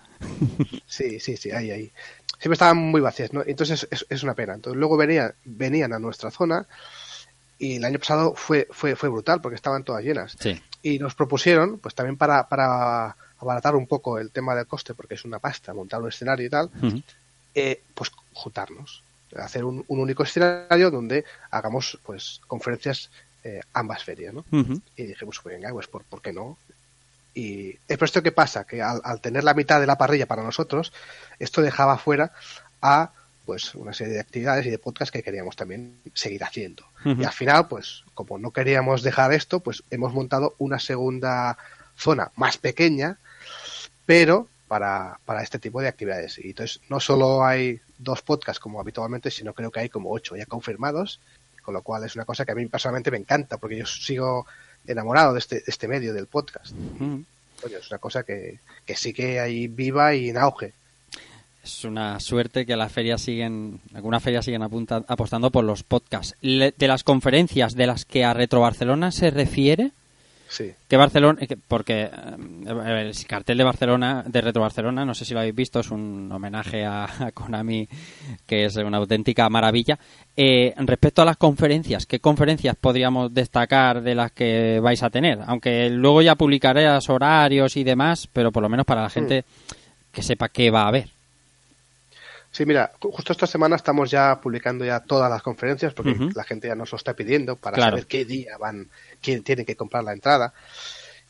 Sí, 0.86 1.20
sí, 1.20 1.36
sí, 1.36 1.50
ahí, 1.50 1.70
ahí. 1.70 1.92
Siempre 2.38 2.54
estaban 2.54 2.78
muy 2.78 3.02
vacías, 3.02 3.34
¿no? 3.34 3.42
Entonces 3.46 3.86
es, 3.90 4.06
es 4.08 4.22
una 4.22 4.32
pena. 4.32 4.54
Entonces 4.54 4.78
luego 4.78 4.96
venía, 4.96 5.34
venían 5.44 5.92
a 5.92 5.98
nuestra 5.98 6.30
zona 6.30 6.66
y 7.58 7.76
el 7.76 7.84
año 7.84 7.98
pasado 7.98 8.34
fue, 8.34 8.66
fue, 8.70 8.96
fue 8.96 9.10
brutal 9.10 9.42
porque 9.42 9.56
estaban 9.56 9.84
todas 9.84 10.02
llenas. 10.04 10.36
Sí. 10.40 10.58
Y 10.80 10.98
nos 10.98 11.14
propusieron, 11.14 11.80
pues 11.80 11.94
también 11.94 12.16
para, 12.16 12.48
para 12.48 13.14
abaratar 13.38 13.76
un 13.76 13.86
poco 13.86 14.18
el 14.18 14.30
tema 14.30 14.54
del 14.54 14.66
coste, 14.66 14.94
porque 14.94 15.16
es 15.16 15.24
una 15.26 15.38
pasta 15.38 15.74
montar 15.74 16.00
un 16.00 16.08
escenario 16.08 16.46
y 16.46 16.50
tal. 16.50 16.70
Eh, 17.56 17.82
pues 17.94 18.12
juntarnos, 18.34 19.02
hacer 19.34 19.64
un, 19.64 19.82
un 19.88 19.98
único 19.98 20.22
escenario 20.22 20.90
donde 20.90 21.24
hagamos 21.50 21.98
pues 22.04 22.42
conferencias 22.46 23.10
eh, 23.42 23.62
ambas 23.72 24.04
ferias, 24.04 24.34
¿no? 24.34 24.44
Y 24.94 25.04
dijimos, 25.04 25.40
pues 25.42 25.54
venga, 25.56 25.70
pues 25.70 25.88
¿por, 25.88 26.04
por 26.04 26.20
qué 26.20 26.34
no? 26.34 26.58
Y 27.34 27.78
es 27.88 27.98
por 27.98 28.04
esto 28.04 28.22
que 28.22 28.32
pasa, 28.32 28.64
que 28.64 28.82
al, 28.82 29.00
al 29.02 29.20
tener 29.22 29.42
la 29.42 29.54
mitad 29.54 29.80
de 29.80 29.86
la 29.86 29.96
parrilla 29.96 30.26
para 30.26 30.42
nosotros, 30.42 30.92
esto 31.38 31.62
dejaba 31.62 31.96
fuera 31.96 32.32
a 32.82 33.12
pues 33.46 33.74
una 33.74 33.94
serie 33.94 34.14
de 34.14 34.20
actividades 34.20 34.66
y 34.66 34.70
de 34.70 34.78
podcasts 34.78 35.12
que 35.12 35.22
queríamos 35.22 35.56
también 35.56 35.98
seguir 36.12 36.44
haciendo. 36.44 36.84
Y 37.04 37.24
al 37.24 37.32
final, 37.32 37.68
pues 37.68 38.02
como 38.12 38.38
no 38.38 38.50
queríamos 38.50 39.02
dejar 39.02 39.32
esto, 39.32 39.60
pues 39.60 39.82
hemos 39.90 40.12
montado 40.12 40.56
una 40.58 40.80
segunda 40.80 41.56
zona 41.96 42.32
más 42.34 42.58
pequeña, 42.58 43.18
pero 44.04 44.48
para, 44.68 45.18
para 45.24 45.42
este 45.42 45.58
tipo 45.58 45.80
de 45.80 45.88
actividades. 45.88 46.38
Y 46.38 46.48
entonces 46.50 46.80
no 46.88 47.00
solo 47.00 47.44
hay 47.44 47.80
dos 47.98 48.22
podcasts 48.22 48.60
como 48.60 48.80
habitualmente, 48.80 49.30
sino 49.30 49.52
creo 49.54 49.70
que 49.70 49.80
hay 49.80 49.88
como 49.88 50.10
ocho 50.10 50.36
ya 50.36 50.46
confirmados, 50.46 51.20
con 51.62 51.74
lo 51.74 51.82
cual 51.82 52.04
es 52.04 52.14
una 52.14 52.24
cosa 52.24 52.44
que 52.44 52.52
a 52.52 52.54
mí 52.54 52.66
personalmente 52.66 53.10
me 53.10 53.16
encanta, 53.18 53.58
porque 53.58 53.76
yo 53.78 53.86
sigo 53.86 54.46
enamorado 54.86 55.32
de 55.32 55.38
este, 55.40 55.56
de 55.56 55.64
este 55.66 55.88
medio 55.88 56.12
del 56.14 56.26
podcast. 56.26 56.74
Es 57.64 57.90
una 57.90 57.98
cosa 57.98 58.22
que, 58.22 58.58
que 58.84 58.96
sigue 58.96 59.40
ahí 59.40 59.66
viva 59.66 60.14
y 60.14 60.28
en 60.28 60.36
auge. 60.38 60.74
Es 61.64 61.84
una 61.84 62.20
suerte 62.20 62.64
que 62.64 62.76
las 62.76 62.92
ferias 62.92 63.20
siguen, 63.22 63.80
algunas 63.94 64.22
ferias 64.22 64.44
siguen 64.44 64.62
apunta- 64.62 65.04
apostando 65.08 65.50
por 65.50 65.64
los 65.64 65.82
podcasts. 65.82 66.36
Le- 66.40 66.72
de 66.76 66.86
las 66.86 67.02
conferencias 67.02 67.74
de 67.74 67.88
las 67.88 68.04
que 68.04 68.24
a 68.24 68.32
Retro 68.34 68.60
Barcelona 68.60 69.10
se 69.10 69.30
refiere, 69.30 69.90
Sí. 70.48 70.72
Que 70.88 70.96
Barcelona, 70.96 71.40
que- 71.46 71.56
porque 71.56 72.02
eh, 72.04 72.10
el 73.10 73.26
cartel 73.26 73.58
de 73.58 73.64
Barcelona, 73.64 74.22
de 74.26 74.40
Retro 74.40 74.62
Barcelona, 74.62 75.04
no 75.04 75.14
sé 75.14 75.24
si 75.24 75.34
lo 75.34 75.40
habéis 75.40 75.54
visto, 75.56 75.80
es 75.80 75.90
un 75.90 76.30
homenaje 76.30 76.84
a, 76.84 77.04
a 77.04 77.32
Konami, 77.32 77.88
que 78.46 78.64
es 78.66 78.76
una 78.76 78.98
auténtica 78.98 79.48
maravilla. 79.48 79.98
Eh, 80.36 80.72
respecto 80.78 81.22
a 81.22 81.24
las 81.24 81.36
conferencias, 81.36 82.06
¿qué 82.06 82.20
conferencias 82.20 82.76
podríamos 82.76 83.34
destacar 83.34 84.02
de 84.02 84.14
las 84.14 84.32
que 84.32 84.78
vais 84.80 85.02
a 85.02 85.10
tener? 85.10 85.40
Aunque 85.46 85.90
luego 85.90 86.22
ya 86.22 86.36
publicaré 86.36 86.86
los 86.86 87.08
horarios 87.10 87.76
y 87.76 87.84
demás, 87.84 88.28
pero 88.32 88.52
por 88.52 88.62
lo 88.62 88.68
menos 88.68 88.86
para 88.86 89.02
la 89.02 89.10
gente 89.10 89.44
que 90.12 90.22
sepa 90.22 90.48
qué 90.48 90.70
va 90.70 90.82
a 90.82 90.88
haber. 90.88 91.08
Sí, 92.56 92.64
mira, 92.64 92.90
ju- 92.98 93.12
justo 93.12 93.32
esta 93.32 93.46
semana 93.46 93.76
estamos 93.76 94.10
ya 94.10 94.40
publicando 94.40 94.82
ya 94.82 95.00
todas 95.00 95.28
las 95.30 95.42
conferencias 95.42 95.92
porque 95.92 96.16
la 96.34 96.42
gente 96.42 96.68
ya 96.68 96.74
nos 96.74 96.90
lo 96.90 96.96
está 96.96 97.12
pidiendo 97.12 97.56
para 97.56 97.74
Claro. 97.76 97.90
saber 97.92 98.06
qué 98.06 98.24
día 98.24 98.56
van, 98.56 98.88
quién 99.20 99.42
tiene 99.42 99.66
que 99.66 99.76
comprar 99.76 100.02
la 100.04 100.14
entrada. 100.14 100.54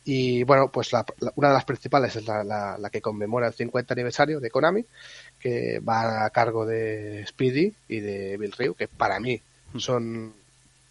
Y 0.05 0.44
bueno, 0.44 0.69
pues 0.70 0.93
la- 0.93 1.05
la- 1.19 1.32
una 1.35 1.48
de 1.48 1.55
las 1.55 1.65
principales 1.65 2.15
es 2.15 2.28
la, 2.28 2.44
la- 2.44 2.90
que 2.90 3.01
conmemora 3.01 3.48
el 3.48 3.55
50 3.55 3.93
aniversario 3.94 4.39
de 4.39 4.51
Konami, 4.51 4.85
que 5.40 5.81
va 5.81 6.24
a 6.24 6.31
cargo 6.31 6.65
de 6.65 7.24
Speedy 7.27 7.74
y 7.89 7.98
de 7.98 8.36
Bill 8.36 8.53
Ryu, 8.57 8.74
que 8.74 8.86
para 8.86 9.19
mí 9.19 9.43
son 9.78 10.32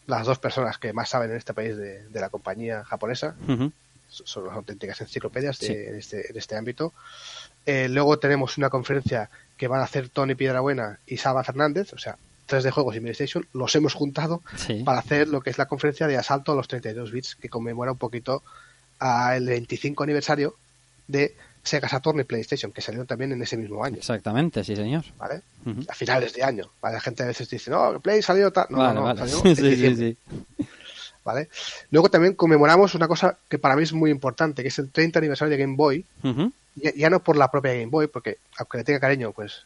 las 0.05 0.25
dos 0.25 0.37
personas 0.39 0.77
que 0.77 0.91
más 0.91 1.07
saben 1.07 1.31
en 1.31 1.37
este 1.37 1.53
país 1.53 1.77
de, 1.77 2.09
de 2.09 2.19
la 2.19 2.29
compañía 2.29 2.83
japonesa 2.83 3.35
son 4.09 4.45
las 4.47 4.55
auténticas 4.55 4.99
enciclopedias 5.01 5.59
de- 5.59 5.89
en, 5.89 5.95
este, 5.95 6.29
en 6.29 6.37
este 6.37 6.55
ámbito. 6.55 6.93
Eh, 7.65 7.87
luego 7.89 8.19
tenemos 8.19 8.57
una 8.57 8.69
conferencia 8.69 9.29
que 9.57 9.67
van 9.67 9.81
a 9.81 9.85
hacer 9.85 10.09
Tony 10.09 10.35
Piedrabuena 10.35 10.99
y 11.07 11.17
Saba 11.17 11.43
Fernández, 11.43 11.93
o 11.93 11.97
sea, 11.97 12.17
3D 12.47 12.71
Juegos 12.71 12.95
y 12.95 12.99
PlayStation, 12.99 13.47
los 13.53 13.75
hemos 13.75 13.93
juntado 13.93 14.41
Sí. 14.55 14.83
para 14.83 14.99
hacer 14.99 15.27
lo 15.27 15.41
que 15.41 15.49
es 15.49 15.57
la 15.57 15.65
conferencia 15.67 16.07
de 16.07 16.17
asalto 16.17 16.51
a 16.51 16.55
los 16.55 16.67
32 16.67 17.11
bits, 17.11 17.35
que 17.35 17.49
conmemora 17.49 17.91
un 17.93 17.97
poquito 17.97 18.43
a 18.99 19.35
el 19.35 19.45
25 19.47 20.03
aniversario 20.03 20.55
de 21.07 21.35
Sega 21.63 21.89
Saturn 21.89 22.19
y 22.19 22.23
PlayStation, 22.23 22.71
que 22.71 22.81
salieron 22.81 23.07
también 23.07 23.31
en 23.31 23.41
ese 23.41 23.57
mismo 23.57 23.83
año, 23.83 23.97
Exactamente, 23.97 24.63
sí, 24.63 24.75
señor. 24.75 25.03
¿vale? 25.17 25.41
A 25.89 25.95
finales 25.95 26.33
de 26.33 26.43
año. 26.43 26.69
¿vale? 26.81 26.95
La 26.95 27.01
gente 27.01 27.23
a 27.23 27.25
veces 27.25 27.49
dice, 27.49 27.71
no, 27.71 27.99
Play 27.99 28.21
salió 28.21 28.51
tal. 28.51 28.67
No, 28.69 28.77
Vale, 28.77 28.93
no, 28.93 29.01
vale. 29.03 29.19
salió 29.27 29.37
Sí, 29.55 29.75
sí, 29.75 29.95
sí. 29.95 30.17
¿vale? 31.23 31.49
Luego 31.89 32.09
también 32.09 32.35
conmemoramos 32.35 32.93
una 32.93 33.07
cosa 33.07 33.37
que 33.49 33.57
para 33.57 33.75
mí 33.75 33.81
es 33.83 33.93
muy 33.93 34.11
importante, 34.11 34.61
que 34.61 34.67
es 34.67 34.77
el 34.77 34.91
30 34.91 35.17
aniversario 35.19 35.49
de 35.51 35.57
Game 35.57 35.75
Boy, 35.75 36.05
Ujú. 36.23 36.51
Ya, 36.75 36.91
ya 36.95 37.09
no 37.09 37.23
por 37.23 37.35
la 37.37 37.49
propia 37.51 37.73
Game 37.73 37.85
Boy, 37.87 38.07
porque 38.07 38.37
aunque 38.57 38.77
le 38.79 38.83
tenga 38.83 38.99
cariño, 38.99 39.31
pues 39.31 39.63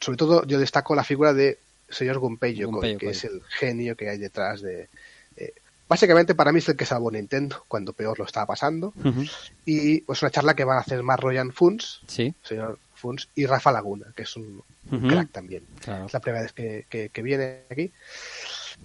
sobre 0.00 0.16
todo 0.18 0.44
yo 0.46 0.58
destaco 0.58 0.94
la 0.94 1.04
figura 1.04 1.32
de 1.34 1.58
señor 1.88 2.18
Gunpei 2.18 2.54
Yokoi, 2.54 2.72
Gunpei 2.72 2.96
que 2.98 3.10
es 3.10 3.24
el 3.24 3.42
genio 3.48 3.96
que 3.96 4.08
hay 4.08 4.18
detrás 4.18 4.62
de... 4.62 4.88
eh, 5.36 5.52
básicamente 5.88 6.34
para 6.36 6.52
mí 6.52 6.60
es 6.60 6.68
el 6.68 6.76
que 6.76 6.86
salvó 6.86 7.10
Nintendo 7.10 7.64
cuando 7.66 7.92
peor 7.92 8.18
lo 8.18 8.24
estaba 8.24 8.46
pasando 8.46 8.92
y 9.66 10.00
pues 10.02 10.22
una 10.22 10.30
charla 10.30 10.54
que 10.54 10.62
van 10.64 10.78
a 10.78 10.82
hacer 10.82 11.02
más 11.02 11.18
Royan 11.18 11.52
Funs, 11.52 12.00
Sí. 12.06 12.32
señor 12.44 12.78
Funs, 12.94 13.28
y 13.34 13.46
Rafa 13.46 13.72
Laguna, 13.72 14.06
que 14.14 14.22
es 14.22 14.36
un, 14.36 14.62
crack 15.08 15.30
también. 15.32 15.64
Claro. 15.80 16.06
Es 16.06 16.12
la 16.12 16.20
primera 16.20 16.42
vez 16.42 16.52
que, 16.52 16.84
que- 16.88 17.08
que 17.08 17.22
viene 17.22 17.62
aquí. 17.70 17.90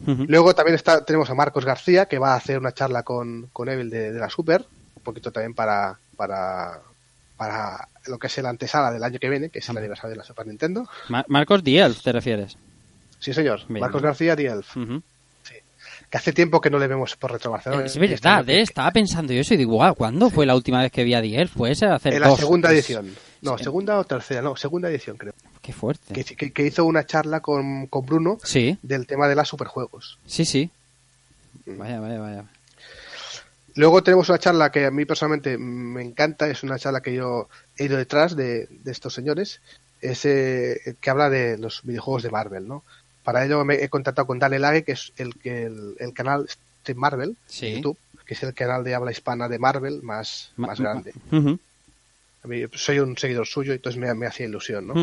Luego 0.06 0.54
también 0.56 0.76
está, 0.76 1.06
tenemos 1.06 1.30
a 1.30 1.36
Marcos 1.36 1.64
García, 1.66 2.06
que 2.08 2.18
va 2.20 2.34
a 2.34 2.38
hacer 2.38 2.58
una 2.60 2.74
charla 2.74 3.04
con, 3.04 3.48
con 3.54 3.70
Evil 3.70 3.90
de, 3.90 4.12
de 4.12 4.20
la 4.20 4.30
Super, 4.30 4.66
un 4.96 5.04
poquito 5.04 5.32
también 5.32 5.54
para, 5.54 5.98
para, 6.18 6.82
para 7.38 7.88
lo 8.08 8.18
que 8.18 8.28
es 8.28 8.38
el 8.38 8.46
antesala 8.46 8.92
del 8.92 9.04
año 9.04 9.20
que 9.20 9.30
viene, 9.30 9.50
que 9.50 9.60
es 9.60 9.70
el 9.70 9.78
aniversario 9.78 10.12
de 10.12 10.18
la 10.18 10.24
Super 10.24 10.48
Nintendo. 10.48 10.88
Mar- 11.10 11.26
Marcos 11.28 11.64
Dielf, 11.64 12.02
¿te 12.02 12.12
refieres? 12.12 12.58
Sí, 13.20 13.34
señor. 13.34 13.62
Bien. 13.68 13.82
Marcos 13.82 14.02
García 14.02 14.36
Dielf. 14.36 14.76
Ujú. 14.78 15.02
Que 16.10 16.18
hace 16.18 16.34
tiempo 16.34 16.62
que 16.62 16.70
no 16.70 16.78
le 16.78 16.88
vemos 16.88 17.16
por 17.16 17.32
Retro 17.32 17.52
Barcelona. 17.52 17.86
Es 17.86 17.96
este 17.96 18.08
verdad, 18.08 18.48
eh, 18.50 18.62
estaba 18.62 18.92
pensando 18.92 19.34
yo 19.34 19.42
eso 19.42 19.56
y 19.56 19.58
digo, 19.58 19.74
guau, 19.74 19.96
¿cuándo 19.96 20.30
fue 20.30 20.46
la 20.46 20.56
última 20.56 20.82
vez 20.82 20.92
que 20.92 21.04
vi 21.04 21.16
a 21.16 21.22
Dielf? 21.22 21.54
Puede 21.56 21.74
ser 21.74 21.90
hacer 21.92 22.14
En 22.14 22.22
la 22.22 22.28
dos, 22.28 22.40
segunda 22.40 22.70
tres. 22.70 22.86
edición. 22.86 23.16
No, 23.42 23.58
segunda 23.58 23.98
o 23.98 24.04
tercera, 24.04 24.42
no, 24.42 24.56
segunda 24.56 24.90
edición 24.90 25.18
creo. 25.18 25.34
Qué 25.62 25.74
fuerte. 25.74 26.14
Que, 26.14 26.24
que- 26.24 26.52
que 26.54 26.66
hizo 26.66 26.86
una 26.86 27.06
charla 27.06 27.40
con, 27.40 27.88
con 27.88 28.06
Bruno 28.06 28.38
Sí, 28.44 28.78
del 28.84 29.08
tema 29.08 29.28
de 29.28 29.36
las 29.36 29.48
superjuegos. 29.48 30.20
sí, 30.28 30.46
sí. 30.46 30.70
Mm. 31.66 31.78
Vaya, 31.80 32.00
vaya, 32.00 32.20
vaya. 32.20 32.44
Luego 33.76 34.04
tenemos 34.04 34.30
una 34.30 34.40
charla 34.40 34.72
que 34.72 34.86
a 34.86 34.92
mí 34.92 35.06
personalmente 35.06 35.58
me 35.58 36.02
encanta, 36.02 36.48
es 36.50 36.64
una 36.64 36.80
charla 36.80 37.02
que 37.02 37.14
yo 37.14 37.50
he 37.78 37.86
ido 37.86 37.98
detrás 37.98 38.36
de, 38.36 38.68
de 38.70 38.92
estos 38.92 39.14
señores, 39.14 39.60
es 40.02 40.24
eh, 40.26 40.96
que 41.02 41.10
habla 41.10 41.30
de 41.30 41.58
los 41.58 41.82
videojuegos 41.84 42.24
de 42.24 42.30
Marvel, 42.32 42.68
¿no? 42.68 42.84
Para 43.24 43.44
ello 43.46 43.66
me 43.66 43.84
he 43.84 43.90
contactado 43.90 44.28
con 44.28 44.40
Dale 44.40 44.60
Lage, 44.60 44.84
que 44.84 44.92
es 44.94 45.12
el, 45.18 45.36
que 45.36 45.64
el, 45.64 45.96
el 46.00 46.14
canal 46.14 46.48
Stream 46.48 46.98
Marvel 47.00 47.36
Sí. 47.48 47.66
de 47.68 47.76
YouTube, 47.78 47.98
que 48.26 48.34
es 48.36 48.44
el 48.44 48.54
canal 48.54 48.84
de 48.84 48.96
habla 48.96 49.12
hispana 49.12 49.50
de 49.50 49.60
Marvel 49.60 50.02
más, 50.04 50.52
Ma- 50.56 50.68
más 50.68 50.80
grande. 50.80 51.14
A 52.44 52.48
mí, 52.48 52.64
soy 52.76 53.00
un 53.00 53.18
seguidor 53.18 53.48
suyo, 53.48 53.74
entonces 53.74 54.00
me, 54.00 54.14
me 54.14 54.28
hacía 54.28 54.46
ilusión, 54.46 54.88
¿no? 54.88 54.94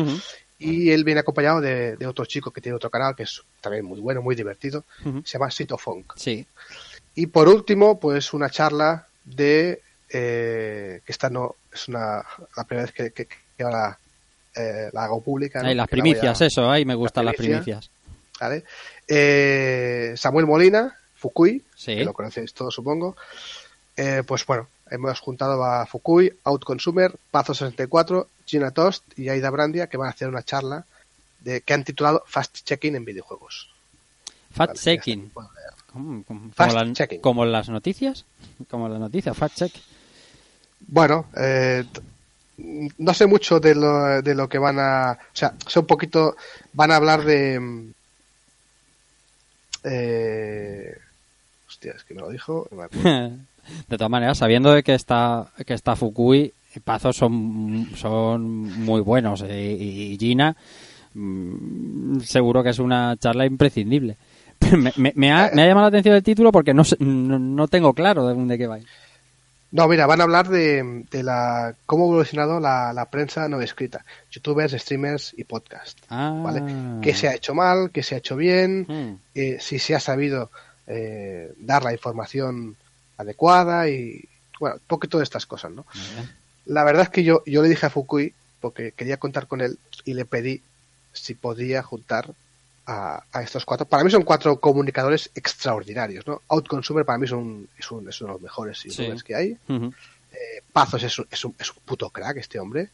Y 0.59 0.91
él 0.91 1.03
viene 1.03 1.19
acompañado 1.19 1.59
de, 1.59 1.97
de 1.97 2.07
otro 2.07 2.25
chico 2.25 2.51
que 2.51 2.61
tiene 2.61 2.75
otro 2.77 2.89
canal, 2.89 3.15
que 3.17 3.23
es 3.23 3.41
también 3.59 3.83
muy 3.83 3.99
bueno, 3.99 4.21
muy 4.21 4.33
divertido, 4.35 4.85
se 5.25 5.33
llama 5.33 5.51
Sito 5.51 5.77
Funk. 5.77 6.13
Sí. 6.15 6.45
Y 7.15 7.27
por 7.27 7.47
último, 7.47 7.99
pues 7.99 8.33
una 8.33 8.49
charla 8.49 9.07
de 9.23 9.81
eh, 10.09 11.01
que 11.05 11.11
esta 11.11 11.29
no 11.29 11.55
es 11.73 11.87
una 11.87 12.23
la 12.57 12.63
primera 12.65 12.85
vez 12.85 12.93
que, 12.93 13.11
que, 13.11 13.25
que 13.27 13.63
ahora 13.63 13.97
eh, 14.55 14.89
la 14.91 15.03
hago 15.05 15.21
pública. 15.21 15.59
¿no? 15.61 15.67
Las 15.67 15.75
la 15.75 15.83
a- 15.83 15.87
primicias, 15.87 16.41
eso, 16.41 16.69
ahí 16.69 16.85
me 16.85 16.95
gustan 16.95 17.25
las 17.25 17.35
primicia. 17.35 17.61
primicias. 17.79 17.89
¿vale? 18.39 18.63
Eh, 19.07 20.13
Samuel 20.17 20.45
Molina, 20.47 20.95
Fukui, 21.15 21.63
Sí. 21.75 21.95
que 21.97 22.05
lo 22.05 22.13
conocéis 22.13 22.53
todos 22.53 22.73
supongo. 22.73 23.15
Eh, 23.95 24.23
pues 24.25 24.45
bueno, 24.45 24.67
hemos 24.89 25.19
juntado 25.19 25.63
a 25.63 25.85
Fukui, 25.85 26.31
Outconsumer, 26.43 27.13
Pazo64, 27.31 28.27
Gina 28.45 28.71
Toast 28.71 29.03
y 29.17 29.29
Aida 29.29 29.49
Brandia 29.51 29.87
que 29.87 29.97
van 29.97 30.07
a 30.07 30.11
hacer 30.11 30.27
una 30.27 30.43
charla 30.43 30.85
de 31.41 31.61
que 31.61 31.73
han 31.73 31.83
titulado 31.83 32.23
Fast 32.27 32.63
Checking 32.63 32.95
en 32.95 33.05
videojuegos. 33.05 33.69
Ya 34.57 34.71
checking. 34.73 35.31
Puedo 35.93 36.05
leer. 36.13 36.23
¿Cómo, 36.23 36.23
cómo- 36.25 36.51
Fast 36.53 36.71
como, 36.71 36.83
la- 36.83 36.93
checking. 36.93 37.21
como 37.21 37.45
las 37.45 37.69
noticias? 37.69 38.25
Como 38.69 38.89
las 38.89 38.99
noticias, 38.99 39.37
fact 39.37 39.55
check. 39.55 39.73
Bueno, 40.87 41.25
eh, 41.37 41.83
no 42.97 43.13
sé 43.13 43.25
mucho 43.25 43.59
de 43.59 43.75
lo, 43.75 44.21
de 44.21 44.35
lo 44.35 44.47
que 44.49 44.57
van 44.57 44.79
a... 44.79 45.11
O 45.13 45.35
sea, 45.35 45.53
sé 45.67 45.79
un 45.79 45.87
poquito... 45.87 46.35
Van 46.73 46.91
a 46.91 46.95
hablar 46.97 47.23
de... 47.23 47.59
mm, 47.59 47.91
Eh, 49.85 50.95
hostia, 51.67 51.93
es 51.93 52.03
que 52.03 52.13
me 52.13 52.21
lo 52.21 52.29
dijo. 52.29 52.67
me 52.71 52.87
de 53.87 53.97
todas 53.97 54.09
maneras, 54.09 54.37
sabiendo 54.37 54.71
de 54.73 54.83
que 54.83 54.93
está, 54.93 55.51
que 55.65 55.73
está 55.73 55.95
Fukui, 55.95 56.53
Pazos 56.83 57.15
son, 57.15 57.89
son 57.95 58.43
muy 58.83 59.01
buenos. 59.01 59.43
eh, 59.47 59.77
y 59.79 60.17
Gina, 60.17 60.55
mm, 61.13 62.19
seguro 62.21 62.63
que 62.63 62.69
es 62.69 62.79
una 62.79 63.15
charla 63.17 63.45
imprescindible. 63.45 64.17
Me, 64.77 64.91
me- 64.97 65.13
me 65.15 65.31
ha, 65.31 65.51
me 65.53 65.61
ha 65.63 65.67
llamado 65.67 65.83
la 65.85 65.87
atención 65.89 66.15
el 66.15 66.23
título 66.23 66.51
porque 66.51 66.73
no, 66.73 66.83
no, 66.99 67.39
no 67.39 67.67
tengo 67.67 67.93
claro 67.93 68.27
de, 68.27 68.35
de 68.45 68.57
qué 68.57 68.67
va. 68.67 68.79
No, 69.71 69.87
mira, 69.87 70.05
van 70.05 70.21
a 70.21 70.25
hablar 70.25 70.49
de, 70.49 71.03
de 71.09 71.23
la 71.23 71.73
cómo 71.87 72.03
ha 72.03 72.07
evolucionado 72.07 72.59
la, 72.59 72.93
la 72.93 73.05
prensa 73.09 73.47
no 73.49 73.59
escrita. 73.59 74.05
Youtubers, 74.31 74.73
streamers 74.73 75.33
y 75.35 75.43
podcast. 75.45 75.97
Ah, 76.09 76.31
¿Vale? 76.43 76.61
¿Qué 77.01 77.15
se 77.15 77.27
ha 77.27 77.33
hecho 77.33 77.55
mal? 77.55 77.89
¿Qué 77.91 78.03
se 78.03 78.13
ha 78.15 78.19
hecho 78.19 78.35
bien? 78.35 78.85
Mm. 78.87 79.17
eh, 79.33 79.57
si 79.59 79.79
se 79.79 79.95
ha 79.95 79.99
sabido 79.99 80.51
eh, 80.85 81.51
dar 81.57 81.83
la 81.83 81.91
información 81.91 82.75
adecuada 83.17 83.89
y 83.89 84.23
bueno, 84.59 84.75
un 84.75 84.81
poquito 84.87 85.17
de 85.17 85.23
estas 85.23 85.45
cosas, 85.47 85.71
¿no? 85.71 85.85
La 86.65 86.83
verdad 86.83 87.03
es 87.03 87.09
que 87.09 87.23
yo, 87.23 87.41
yo 87.45 87.61
le 87.63 87.69
dije 87.69 87.85
a 87.87 87.89
Fukui, 87.89 88.33
porque 88.61 88.91
quería 88.91 89.17
contar 89.17 89.47
con 89.47 89.61
él, 89.61 89.77
y 90.05 90.13
le 90.13 90.25
pedí 90.25 90.61
si 91.13 91.33
podía 91.33 91.81
juntar 91.83 92.29
a, 92.85 93.23
a 93.31 93.41
estos 93.41 93.65
cuatro. 93.65 93.85
Para 93.87 94.03
mí 94.03 94.11
son 94.11 94.23
cuatro 94.23 94.59
comunicadores 94.59 95.29
extraordinarios, 95.35 96.25
¿no? 96.27 96.41
Outconsumer 96.49 97.05
para 97.05 97.17
mí 97.17 97.27
son, 97.27 97.67
es, 97.77 97.89
un, 97.91 98.07
es 98.09 98.19
uno 98.21 98.29
de 98.29 98.33
los 98.35 98.41
mejores 98.41 98.83
youtubers 98.83 99.19
Sí. 99.19 99.25
que 99.25 99.35
hay. 99.35 99.57
Eh, 99.69 100.63
Pazos 100.71 101.03
es 101.03 101.19
un, 101.19 101.27
es, 101.29 101.45
un, 101.45 101.55
es 101.59 101.69
un 101.71 101.77
puto 101.85 102.09
crack 102.09 102.37
este 102.37 102.59
hombre. 102.59 102.89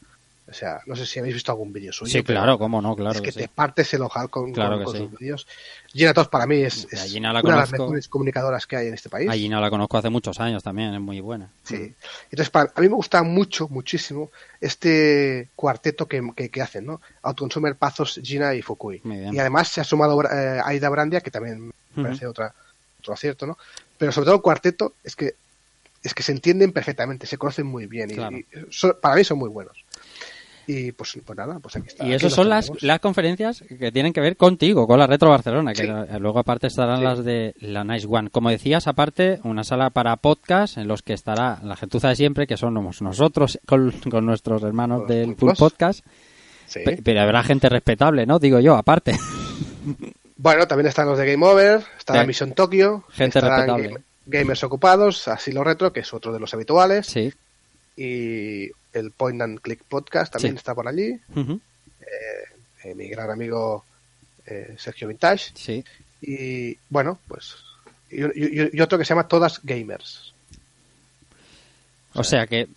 O 0.49 0.53
sea, 0.53 0.81
no 0.87 0.95
sé 0.95 1.05
si 1.05 1.19
habéis 1.19 1.35
visto 1.35 1.51
algún 1.51 1.71
vídeo 1.71 1.93
suyo. 1.93 2.11
Sí, 2.11 2.23
claro, 2.23 2.57
cómo 2.57 2.81
no, 2.81 2.95
claro 2.95 3.11
es 3.15 3.21
que, 3.21 3.25
que 3.27 3.31
sí. 3.31 3.39
te 3.39 3.47
partes 3.49 3.93
el 3.93 4.01
ojal 4.01 4.29
con, 4.29 4.51
Claro 4.51 4.71
con- 4.71 4.79
que 4.79 4.85
con 4.85 4.93
sí. 4.95 4.99
sus 5.03 5.19
vídeos. 5.19 5.47
Gina 5.93 6.13
Tos 6.13 6.27
para 6.27 6.45
mí 6.47 6.57
es, 6.61 6.85
A 6.91 6.95
es 6.95 7.11
Gina 7.11 7.31
la 7.31 7.41
una 7.41 7.51
de 7.53 7.59
las 7.59 7.71
mejores 7.71 8.07
comunicadoras 8.07 8.65
que 8.65 8.75
hay 8.75 8.87
en 8.87 8.93
este 8.95 9.09
país. 9.09 9.29
A 9.29 9.33
Gina 9.33 9.61
la 9.61 9.69
conozco 9.69 9.97
hace 9.97 10.09
muchos 10.09 10.39
años 10.39 10.63
también, 10.63 10.93
es 10.93 10.99
muy 11.01 11.19
buena. 11.21 11.49
Sí. 11.63 11.93
Entonces, 12.31 12.49
para, 12.49 12.71
a 12.75 12.81
mí 12.81 12.89
me 12.89 12.95
gusta 12.95 13.21
mucho, 13.23 13.67
muchísimo 13.69 14.31
este 14.59 15.49
cuarteto 15.55 16.07
que, 16.07 16.21
que, 16.35 16.49
que 16.49 16.61
hacen, 16.61 16.85
¿no? 16.85 17.01
Outconsumer, 17.21 17.75
Pazos, 17.75 18.19
Gina 18.23 18.53
y 18.55 18.61
Fukui. 18.61 19.01
Y 19.31 19.37
además 19.39 19.67
se 19.69 19.81
ha 19.81 19.83
sumado 19.83 20.21
eh, 20.23 20.61
Aida 20.63 20.89
Brandia, 20.89 21.21
que 21.21 21.31
también 21.31 21.71
me 21.95 22.03
parece 22.03 22.25
otra, 22.27 22.53
otro 22.99 23.13
acierto, 23.13 23.45
¿no? 23.45 23.57
Pero 23.97 24.11
sobre 24.11 24.25
todo 24.25 24.35
el 24.35 24.41
cuarteto 24.41 24.93
es 25.03 25.15
que 25.15 25.33
es 26.01 26.13
que 26.13 26.23
se 26.23 26.31
entienden 26.31 26.71
perfectamente, 26.71 27.27
se 27.27 27.37
conocen 27.37 27.65
muy 27.67 27.85
bien 27.85 28.09
y, 28.09 28.13
Claro. 28.13 28.37
y 28.37 28.45
son- 28.69 28.95
para 29.01 29.15
mí 29.15 29.25
son 29.25 29.37
muy 29.37 29.49
buenos. 29.49 29.83
Y 30.71 30.91
pues, 30.91 31.17
pues 31.25 31.35
nada, 31.35 31.57
pues 31.59 31.75
aquí 31.77 31.87
está. 31.87 32.05
Y 32.05 32.11
los 32.19 32.31
son 32.31 32.47
las, 32.47 32.71
las 32.83 32.99
conferencias 32.99 33.63
que 33.79 33.91
tienen 33.91 34.13
que 34.13 34.21
ver 34.21 34.37
contigo, 34.37 34.85
con 34.85 34.99
la 34.99 35.07
Retro 35.07 35.29
Barcelona, 35.31 35.73
que 35.73 35.81
Sí. 35.87 36.19
luego 36.19 36.37
aparte 36.37 36.67
estarán 36.67 36.99
Sí. 36.99 37.03
las 37.05 37.25
de 37.25 37.55
la 37.59 37.83
Nice 37.83 38.05
One. 38.07 38.29
Como 38.29 38.51
decías, 38.51 38.85
aparte, 38.87 39.39
una 39.43 39.63
sala 39.63 39.89
para 39.89 40.15
podcast 40.17 40.77
en 40.77 40.87
los 40.87 41.01
que 41.01 41.13
estará 41.13 41.59
la 41.63 41.75
gentuza 41.75 42.09
de 42.09 42.15
siempre, 42.15 42.45
que 42.45 42.55
somos 42.55 43.01
nosotros 43.01 43.57
con, 43.65 43.89
con 44.11 44.27
nuestros 44.27 44.61
hermanos 44.61 45.07
del 45.07 45.29
Full 45.29 45.35
pulpos. 45.37 45.57
Podcast. 45.57 46.05
Sí. 46.67 46.81
Pe- 46.85 46.99
Pero 47.03 47.21
habrá 47.21 47.41
gente 47.41 47.67
respetable, 47.67 48.27
¿no? 48.27 48.37
Digo 48.37 48.59
yo, 48.59 48.75
aparte. 48.75 49.13
Bueno, 50.41 50.67
también 50.67 50.87
están 50.87 51.05
los 51.07 51.17
de 51.17 51.29
Game 51.29 51.45
Over, 51.45 51.81
está 51.97 52.13
la 52.13 52.23
Mission 52.25 52.53
Tokyo, 52.53 53.03
Gente 53.09 53.41
respetable. 53.41 53.87
Game- 53.89 53.99
Gamers 54.25 54.63
Ocupados, 54.63 55.27
Asilo 55.27 55.63
Retro, 55.65 55.91
que 55.91 55.99
es 56.01 56.13
otro 56.13 56.31
de 56.31 56.39
los 56.39 56.53
habituales, 56.53 57.07
Sí. 57.07 57.33
y 57.97 58.69
el 58.93 59.11
Point 59.11 59.41
and 59.41 59.59
Click 59.61 59.83
Podcast 59.83 60.33
también 60.33 60.53
Sí. 60.55 60.57
está 60.57 60.73
por 60.75 60.87
allí, 60.87 61.19
Ujú. 61.35 61.59
eh, 62.83 62.95
mi 62.95 63.07
gran 63.09 63.29
amigo 63.31 63.83
eh, 64.45 64.75
Sergio 64.79 65.07
Vintage, 65.07 65.51
Sí. 65.53 65.83
y 66.21 66.75
bueno, 66.89 67.19
pues, 67.27 67.55
y, 68.09 68.23
y- 68.23 68.69
y 68.73 68.81
otro 68.81 68.97
que 68.97 69.05
se 69.05 69.09
llama 69.09 69.27
Todas 69.27 69.59
Gamers. 69.63 70.33
O 72.15 72.23
sea 72.23 72.47
que 72.47 72.61
eh, 72.61 72.67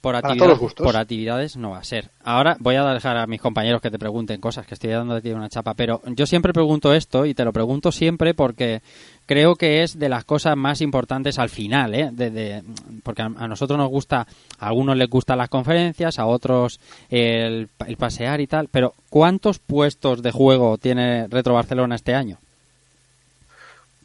por, 0.00 0.14
actividad- 0.14 0.56
por 0.76 0.96
actividades 0.96 1.56
no 1.56 1.70
va 1.70 1.78
a 1.78 1.84
ser. 1.84 2.10
Ahora 2.22 2.56
voy 2.60 2.76
a 2.76 2.84
dejar 2.94 3.16
a 3.16 3.26
mis 3.26 3.40
compañeros 3.40 3.82
que 3.82 3.90
te 3.90 3.98
pregunten 3.98 4.40
cosas, 4.40 4.66
que 4.66 4.74
estoy 4.74 4.90
dando 4.90 5.14
de 5.16 5.20
ti 5.20 5.30
una 5.32 5.48
chapa, 5.48 5.74
pero 5.74 6.00
yo 6.06 6.26
siempre 6.26 6.52
pregunto 6.52 6.94
esto 6.94 7.26
y 7.26 7.34
te 7.34 7.44
lo 7.44 7.52
pregunto 7.52 7.90
siempre 7.90 8.34
porque 8.34 8.80
creo 9.28 9.54
que 9.56 9.82
es 9.84 9.98
de 9.98 10.08
las 10.08 10.24
cosas 10.24 10.56
más 10.56 10.80
importantes 10.80 11.38
al 11.38 11.50
final, 11.50 11.94
¿eh? 11.94 12.08
De- 12.10 12.30
de- 12.30 12.62
porque 13.04 13.22
a, 13.22 13.26
a 13.26 13.46
nosotros 13.46 13.78
nos 13.78 13.88
gusta, 13.90 14.26
a 14.58 14.66
algunos 14.66 14.96
les 14.96 15.08
gustan 15.08 15.36
las 15.38 15.50
conferencias, 15.50 16.18
a 16.18 16.24
otros 16.26 16.80
el, 17.10 17.68
el 17.86 17.96
pasear 17.98 18.40
y 18.40 18.46
tal, 18.46 18.68
pero 18.68 18.94
¿cuántos 19.10 19.58
puestos 19.58 20.22
de 20.22 20.32
juego 20.32 20.78
tiene 20.78 21.28
Retro 21.28 21.54
Barcelona 21.54 21.94
este 21.94 22.14
año? 22.14 22.38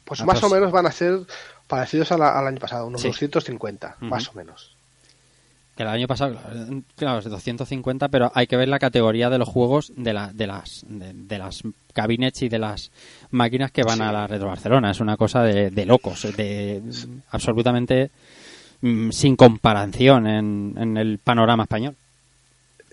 Pues 0.04 0.22
más 0.24 0.42
o 0.42 0.50
menos 0.50 0.70
van 0.70 0.86
a 0.86 0.92
ser 0.92 1.20
parecidos 1.66 2.12
a 2.12 2.18
la- 2.18 2.38
al 2.38 2.46
año 2.46 2.58
pasado, 2.60 2.86
unos 2.86 3.00
Sí. 3.00 3.08
250, 3.08 3.96
Ujú. 3.96 4.04
más 4.06 4.28
o 4.28 4.34
menos. 4.34 4.73
Que 5.76 5.82
el 5.82 5.88
año 5.88 6.06
pasado, 6.06 6.38
claro, 6.96 7.18
es 7.18 7.24
de 7.24 7.30
250, 7.30 8.08
pero 8.08 8.30
hay 8.34 8.46
que 8.46 8.56
ver 8.56 8.68
la 8.68 8.78
categoría 8.78 9.28
de 9.28 9.38
los 9.38 9.48
juegos 9.48 9.92
de, 9.96 10.12
la, 10.12 10.32
de 10.32 10.46
las 10.46 10.84
de, 10.88 11.12
de 11.14 11.38
las 11.38 11.62
cabinets 11.92 12.42
y 12.42 12.48
de 12.48 12.60
las 12.60 12.92
máquinas 13.32 13.72
que 13.72 13.82
van 13.82 14.00
a 14.00 14.12
la 14.12 14.26
Retro 14.28 14.46
Barcelona. 14.48 14.92
Es 14.92 15.00
una 15.00 15.16
cosa 15.16 15.42
de, 15.42 15.70
de 15.70 15.84
locos, 15.86 16.22
de 16.36 16.80
absolutamente 17.30 18.10
mm, 18.82 19.10
sin 19.10 19.34
comparación 19.34 20.28
en, 20.28 20.74
en 20.78 20.96
el 20.96 21.18
panorama 21.18 21.64
español. 21.64 21.96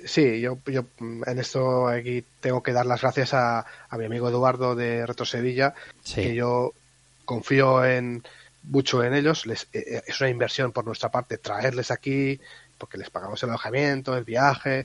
Sí, 0.03 0.41
yo, 0.41 0.57
yo 0.65 0.85
mm, 0.99 1.21
en 1.27 1.37
esto 1.37 1.87
aquí 1.87 2.23
tengo 2.39 2.63
que 2.63 2.73
dar 2.73 2.87
las 2.87 3.01
gracias 3.01 3.35
a, 3.35 3.63
a 3.89 3.97
mi 3.99 4.05
amigo 4.05 4.27
Eduardo 4.29 4.73
de 4.75 5.05
Retro 5.05 5.25
Sevilla, 5.27 5.75
Sí. 6.03 6.15
que 6.23 6.33
yo 6.33 6.73
confío 7.25 7.85
en 7.85 8.23
mucho 8.63 9.03
en 9.03 9.13
ellos. 9.13 9.45
Les, 9.45 9.63
eh, 9.73 9.83
eh, 9.87 10.01
es 10.07 10.19
una 10.21 10.29
inversión 10.29 10.71
por 10.71 10.85
nuestra 10.85 11.09
parte 11.09 11.37
traerles 11.37 11.91
aquí, 11.91 12.39
porque 12.81 12.97
les 12.97 13.11
pagamos 13.11 13.41
el 13.43 13.49
alojamiento, 13.49 14.17
el 14.17 14.23
viaje, 14.23 14.83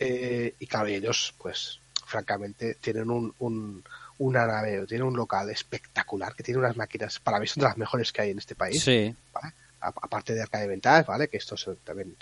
eh, 0.00 0.54
y 0.58 0.66
claro, 0.66 0.88
ellos, 0.88 1.32
pues, 1.38 1.78
francamente, 2.04 2.74
tienen 2.80 3.08
un, 3.08 3.32
un, 3.38 3.84
una 4.18 4.46
nave, 4.46 4.84
tienen 4.86 5.06
un 5.06 5.16
local 5.16 5.48
espectacular, 5.50 6.34
que 6.34 6.42
tiene 6.42 6.58
unas 6.58 6.76
máquinas, 6.76 7.20
para 7.20 7.38
mí 7.38 7.46
son 7.46 7.60
de 7.60 7.68
las 7.68 7.76
mejores 7.78 8.12
que 8.12 8.22
hay 8.22 8.30
en 8.32 8.38
este 8.38 8.56
país. 8.56 8.82
Sí. 8.82 9.14
¿vale? 9.32 9.54
Aparte 9.80 10.34
de 10.34 10.42
Arcade 10.42 10.66
Vintage, 10.66 11.06
¿vale? 11.06 11.28
Que 11.28 11.36
estos 11.36 11.70
también, 11.84 12.16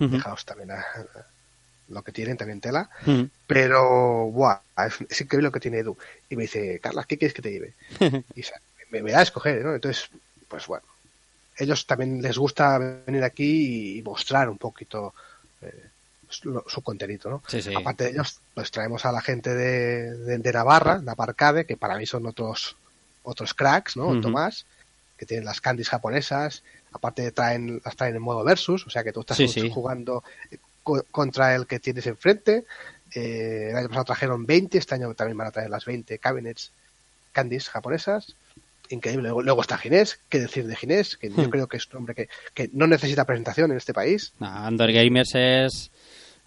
Ujú. 0.00 0.08
dejaos 0.08 0.44
también 0.46 0.70
a- 0.70 0.80
a- 0.80 1.26
lo 1.88 2.02
que 2.02 2.12
tienen, 2.12 2.38
también 2.38 2.62
tela. 2.62 2.88
Pero, 3.46 4.30
buah, 4.30 4.60
es, 4.86 4.94
es 5.10 5.20
increíble 5.20 5.48
lo 5.48 5.52
que 5.52 5.60
tiene 5.60 5.78
Edu. 5.80 5.98
Y 6.30 6.36
me 6.36 6.44
dice, 6.44 6.80
Carla, 6.80 7.04
¿qué 7.06 7.18
quieres 7.18 7.34
que 7.34 7.42
te 7.42 7.50
lleve? 7.52 7.74
Y 8.34 8.40
o 8.40 8.44
sea, 8.44 8.58
me, 8.90 9.02
me 9.02 9.12
da 9.12 9.18
a 9.18 9.22
escoger, 9.22 9.62
¿no? 9.62 9.74
Entonces, 9.74 10.08
pues 10.48 10.66
bueno, 10.66 10.86
ellos 11.56 11.86
también 11.86 12.20
les 12.22 12.36
gusta 12.38 12.78
venir 12.78 13.22
aquí 13.24 13.98
y 13.98 14.02
mostrar 14.02 14.48
un 14.48 14.58
poquito 14.58 15.14
eh, 15.62 15.88
su 16.28 16.82
contenido, 16.82 17.30
¿no? 17.30 17.42
Sí, 17.46 17.62
sí. 17.62 17.72
Aparte 17.74 18.04
de 18.04 18.10
ellos, 18.10 18.40
pues 18.54 18.70
traemos 18.70 19.04
a 19.04 19.12
la 19.12 19.20
gente 19.20 19.54
de, 19.54 20.16
de, 20.16 20.38
de 20.38 20.52
Navarra, 20.52 21.00
Navarcade, 21.00 21.64
que 21.64 21.76
para 21.76 21.96
mí 21.96 22.06
son 22.06 22.26
otros 22.26 22.76
otros 23.22 23.54
cracks, 23.54 23.96
¿no? 23.96 24.20
Tomás, 24.20 24.66
que 25.16 25.24
tienen 25.26 25.46
las 25.46 25.60
candies 25.60 25.88
japonesas, 25.88 26.62
aparte 26.92 27.30
traen, 27.32 27.80
las 27.84 27.96
traen 27.96 28.16
en 28.16 28.22
modo 28.22 28.44
versus, 28.44 28.86
o 28.86 28.90
sea 28.90 29.02
que 29.02 29.12
tú 29.12 29.20
estás 29.20 29.38
sí. 29.38 29.70
jugando 29.70 30.22
co- 30.82 31.04
contra 31.10 31.54
el 31.54 31.66
que 31.66 31.80
tienes 31.80 32.06
enfrente. 32.06 32.64
Eh, 33.14 33.68
el 33.70 33.76
año 33.76 33.88
pasado 33.88 34.04
trajeron 34.06 34.44
20, 34.44 34.76
este 34.76 34.94
año 34.96 35.14
también 35.14 35.38
van 35.38 35.46
a 35.46 35.52
traer 35.52 35.70
las 35.70 35.84
20 35.84 36.18
cabinets 36.18 36.72
candies 37.32 37.68
japonesas. 37.70 38.34
Increíble. 38.94 39.22
Luego, 39.24 39.42
luego 39.42 39.60
está 39.60 39.76
Ginés, 39.78 40.18
qué 40.28 40.38
decir 40.40 40.66
de 40.66 40.76
Ginés, 40.76 41.16
que 41.16 41.28
yo 41.30 41.36
Hmm. 41.36 41.50
creo 41.50 41.66
que 41.68 41.76
es 41.76 41.86
un 41.92 41.98
hombre 41.98 42.14
que, 42.14 42.28
que 42.54 42.70
no 42.72 42.86
necesita 42.86 43.24
presentación 43.24 43.70
en 43.70 43.76
este 43.76 43.92
país. 43.92 44.32
Nah, 44.40 44.68
Under 44.68 44.92
Gamers 44.92 45.34
es, 45.34 45.90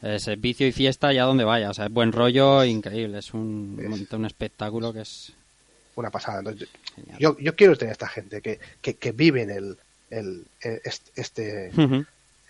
es 0.01 0.41
vicio 0.41 0.65
y 0.67 0.71
fiesta 0.71 1.11
ya 1.13 1.23
donde 1.23 1.43
vaya. 1.43 1.69
O 1.69 1.73
sea, 1.73 1.85
es 1.85 1.91
buen 1.91 2.11
rollo, 2.11 2.63
increíble. 2.63 3.19
Es 3.19 3.33
un, 3.33 4.05
un 4.11 4.25
espectáculo 4.25 4.93
que 4.93 5.01
es... 5.01 5.33
Una 5.95 6.11
pasada. 6.11 6.39
Entonces, 6.39 6.69
yo, 7.19 7.35
yo 7.39 7.55
quiero 7.55 7.75
tener 7.75 7.89
a 7.89 7.93
esta 7.93 8.07
gente 8.07 8.41
que, 8.41 8.59
que, 8.81 8.95
que 8.95 9.11
vive 9.11 9.41
en 9.41 9.49
el, 9.49 9.77
el, 10.11 10.45
el- 10.61 10.81
este. 11.15 11.71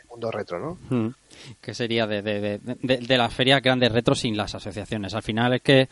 Mundo 0.09 0.31
retro, 0.31 0.59
¿no? 0.59 0.77
Mm. 0.89 1.13
que 1.61 1.73
sería 1.73 2.07
de, 2.07 2.21
de, 2.21 2.39
de, 2.39 2.59
de, 2.81 2.97
de 2.97 3.17
las 3.17 3.33
ferias 3.33 3.61
grandes 3.61 3.91
retro 3.91 4.15
sin 4.15 4.35
las 4.35 4.55
asociaciones. 4.55 5.13
Al 5.13 5.23
final 5.23 5.53
es 5.53 5.61
que 5.61 5.87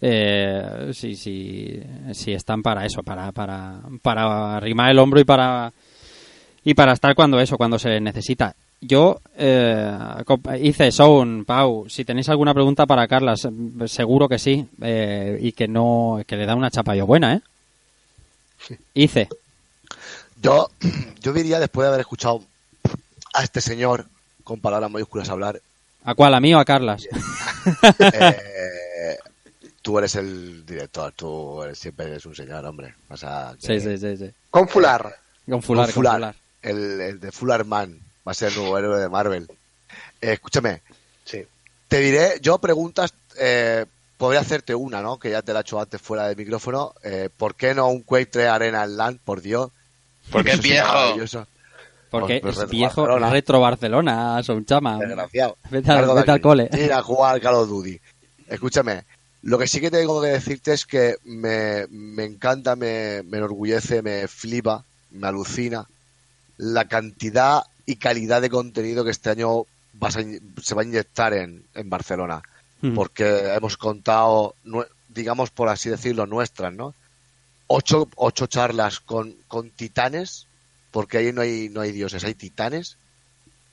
eh, 0.00 0.90
sí, 0.92 1.14
sí, 1.14 1.80
sí 2.12 2.32
están 2.32 2.62
para 2.62 2.84
eso, 2.84 3.02
para, 3.02 3.32
para, 3.32 3.80
para 4.02 4.56
arrimar 4.56 4.90
el 4.90 4.98
hombro 4.98 5.20
y 5.20 5.24
para 5.24 5.72
y 6.64 6.74
para 6.74 6.92
estar 6.92 7.14
cuando 7.14 7.38
eso, 7.38 7.56
cuando 7.56 7.78
se 7.78 8.00
necesita. 8.00 8.54
Yo 8.80 9.20
eh, 9.36 9.98
hice 10.60 10.92
Sound, 10.92 11.46
Pau, 11.46 11.88
si 11.88 12.04
tenéis 12.04 12.28
alguna 12.28 12.52
pregunta 12.52 12.86
para 12.86 13.06
Carlas, 13.08 13.44
eh, 13.46 13.88
seguro 13.88 14.28
que 14.28 14.38
sí, 14.38 14.66
eh, 14.82 15.38
y 15.40 15.52
que 15.52 15.66
no, 15.68 16.20
que 16.26 16.36
le 16.36 16.44
da 16.44 16.54
una 16.54 16.70
chapa 16.70 16.94
yo 16.94 17.06
buena, 17.06 17.34
¿eh? 17.34 17.40
Hice. 18.94 19.28
Yo, 20.42 20.68
yo 21.20 21.32
diría, 21.32 21.58
después 21.60 21.84
de 21.84 21.88
haber 21.88 22.00
escuchado 22.00 22.42
a 23.36 23.42
este 23.44 23.60
señor 23.60 24.06
con 24.44 24.60
palabras 24.60 24.90
mayúsculas 24.90 25.28
hablar, 25.28 25.60
¿A 26.04 26.14
cuál? 26.14 26.34
¿A 26.34 26.40
mí 26.40 26.54
o 26.54 26.58
a 26.60 26.64
Carlas? 26.64 27.02
eh, 27.98 29.18
tú 29.82 29.98
eres 29.98 30.14
el 30.16 30.64
director, 30.64 31.12
tú 31.12 31.62
eres- 31.64 31.78
siempre 31.78 32.06
eres 32.06 32.24
un 32.26 32.34
señor, 32.34 32.64
hombre. 32.64 32.94
O 33.08 33.16
sea, 33.16 33.54
que- 33.60 33.66
Sí, 33.66 33.80
sí, 33.80 33.98
sí, 33.98 34.16
sí. 34.16 34.30
Con 34.50 34.68
Fular. 34.68 35.16
Con 35.48 35.62
Fular, 35.62 35.86
con 35.86 35.94
con 35.94 36.04
Fular. 36.12 36.34
El, 36.62 37.00
el 37.00 37.20
de 37.20 37.32
Fuller 37.32 37.64
Man 37.64 37.98
va 38.26 38.32
a 38.32 38.34
ser 38.34 38.50
el 38.52 38.56
nuevo 38.58 38.78
héroe 38.78 39.00
de 39.00 39.08
Marvel. 39.08 39.48
Eh, 40.20 40.32
escúchame, 40.34 40.82
Sí. 41.24 41.42
te 41.88 41.98
diré, 41.98 42.38
yo 42.40 42.58
preguntas, 42.58 43.12
eh, 43.38 43.84
podría 44.16 44.40
hacerte 44.40 44.74
una, 44.74 45.02
¿no? 45.02 45.18
Que 45.18 45.30
ya 45.30 45.42
te 45.42 45.52
la 45.52 45.60
he 45.60 45.62
hecho 45.62 45.80
antes 45.80 46.00
fuera 46.00 46.28
del 46.28 46.36
micrófono. 46.36 46.94
Eh, 47.02 47.28
¿Por 47.36 47.54
qué 47.56 47.74
no 47.74 47.88
un 47.88 48.02
Quake 48.02 48.26
3 48.26 48.46
Arena 48.48 48.84
en 48.84 48.96
LAN, 48.96 49.20
por 49.24 49.40
Dios? 49.42 49.70
Porque 50.30 50.50
Eso 50.50 50.58
es 50.58 50.62
viejo. 50.64 51.46
Porque 52.10 52.40
Pues 52.40 52.56
es 52.58 52.68
viejo 52.70 53.02
Barcelona. 53.02 53.30
retro 53.30 53.60
Barcelona, 53.60 54.42
son 54.42 54.64
chama. 54.64 54.98
Desgraciado. 54.98 55.56
Vete, 55.70 55.90
al- 55.90 56.14
vete 56.14 56.30
al 56.30 56.40
cole. 56.40 56.68
Ir 56.72 56.92
a 56.92 57.02
jugar 57.02 57.40
Call 57.40 57.54
of 57.56 57.68
Duty. 57.68 58.00
Escúchame, 58.48 59.04
lo 59.42 59.58
que 59.58 59.66
sí 59.66 59.80
que 59.80 59.90
tengo 59.90 60.20
que 60.22 60.28
decirte 60.28 60.72
es 60.72 60.86
que 60.86 61.16
me, 61.24 61.86
me 61.90 62.24
encanta, 62.24 62.76
me, 62.76 63.22
me 63.24 63.38
enorgullece, 63.38 64.02
me 64.02 64.28
flipa, 64.28 64.84
me 65.10 65.26
alucina 65.26 65.86
la 66.58 66.86
cantidad 66.86 67.62
y 67.84 67.96
calidad 67.96 68.40
de 68.40 68.50
contenido 68.50 69.04
que 69.04 69.10
este 69.10 69.30
año 69.30 69.64
vas 69.94 70.16
a 70.16 70.20
in- 70.22 70.54
se 70.62 70.74
va 70.74 70.82
a 70.82 70.84
inyectar 70.84 71.32
en, 71.34 71.64
en 71.74 71.90
Barcelona. 71.90 72.42
Mm. 72.82 72.94
Porque 72.94 73.52
hemos 73.54 73.76
contado, 73.76 74.54
digamos 75.08 75.50
por 75.50 75.68
así 75.68 75.88
decirlo, 75.90 76.26
nuestras, 76.26 76.72
¿no? 76.72 76.94
Ocho, 77.66 78.08
ocho 78.16 78.46
charlas 78.46 79.00
con, 79.00 79.34
con 79.48 79.70
titanes, 79.70 80.46
porque 80.96 81.18
ahí 81.18 81.30
no 81.30 81.42
hay, 81.42 81.68
no 81.68 81.82
hay 81.82 81.92
dioses, 81.92 82.24
hay 82.24 82.32
titanes. 82.34 82.96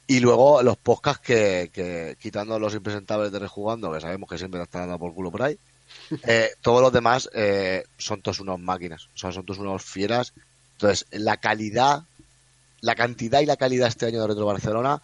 Y 0.08 0.20
luego 0.20 0.62
los 0.62 0.76
podcasts 0.76 1.22
que, 1.26 1.72
que 1.72 2.18
quitando 2.20 2.60
los 2.60 2.74
impresentables 2.76 3.32
de 3.32 3.40
Rejugando, 3.40 3.94
que 3.94 4.02
sabemos 4.02 4.30
que 4.30 4.38
siempre 4.38 4.60
te 4.60 4.66
están 4.66 4.82
dando 4.82 5.00
por 5.00 5.14
culo 5.14 5.32
por 5.32 5.44
ahí, 5.44 5.58
eh, 6.28 6.50
todos 6.60 6.82
los 6.82 6.91
demás 6.91 7.30
eh, 7.34 7.86
son 7.98 8.22
todos 8.22 8.41
unos 8.41 8.60
máquinas, 8.60 9.06
o 9.16 9.18
sea, 9.18 9.32
son 9.32 9.45
todos 9.45 9.60
unos 9.60 9.86
fieras. 9.86 10.34
Entonces, 10.74 11.06
la 11.12 11.38
calidad, 11.38 12.04
la 12.82 12.95
cantidad 12.95 13.40
y 13.40 13.45
la 13.45 13.56
calidad 13.56 13.88
este 13.88 14.06
año 14.08 14.20
de 14.20 14.28
Retro 14.28 14.45
Barcelona, 14.45 15.02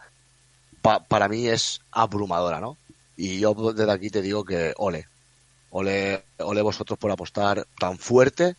pa- 0.81 1.05
para 1.05 1.29
mí 1.29 1.47
es 1.47 1.79
abrumadora, 1.89 2.59
¿no? 2.59 2.75
Y 3.15 3.39
yo 3.39 3.53
desde 3.73 3.89
aquí 3.93 4.09
te 4.09 4.21
digo 4.21 4.43
que 4.43 4.73
ole, 4.75 5.07
ole, 5.69 6.25
ole 6.39 6.61
vosotros 6.61 6.99
por 6.99 7.11
apostar 7.11 7.65
tan 7.79 7.97
fuerte 7.97 8.57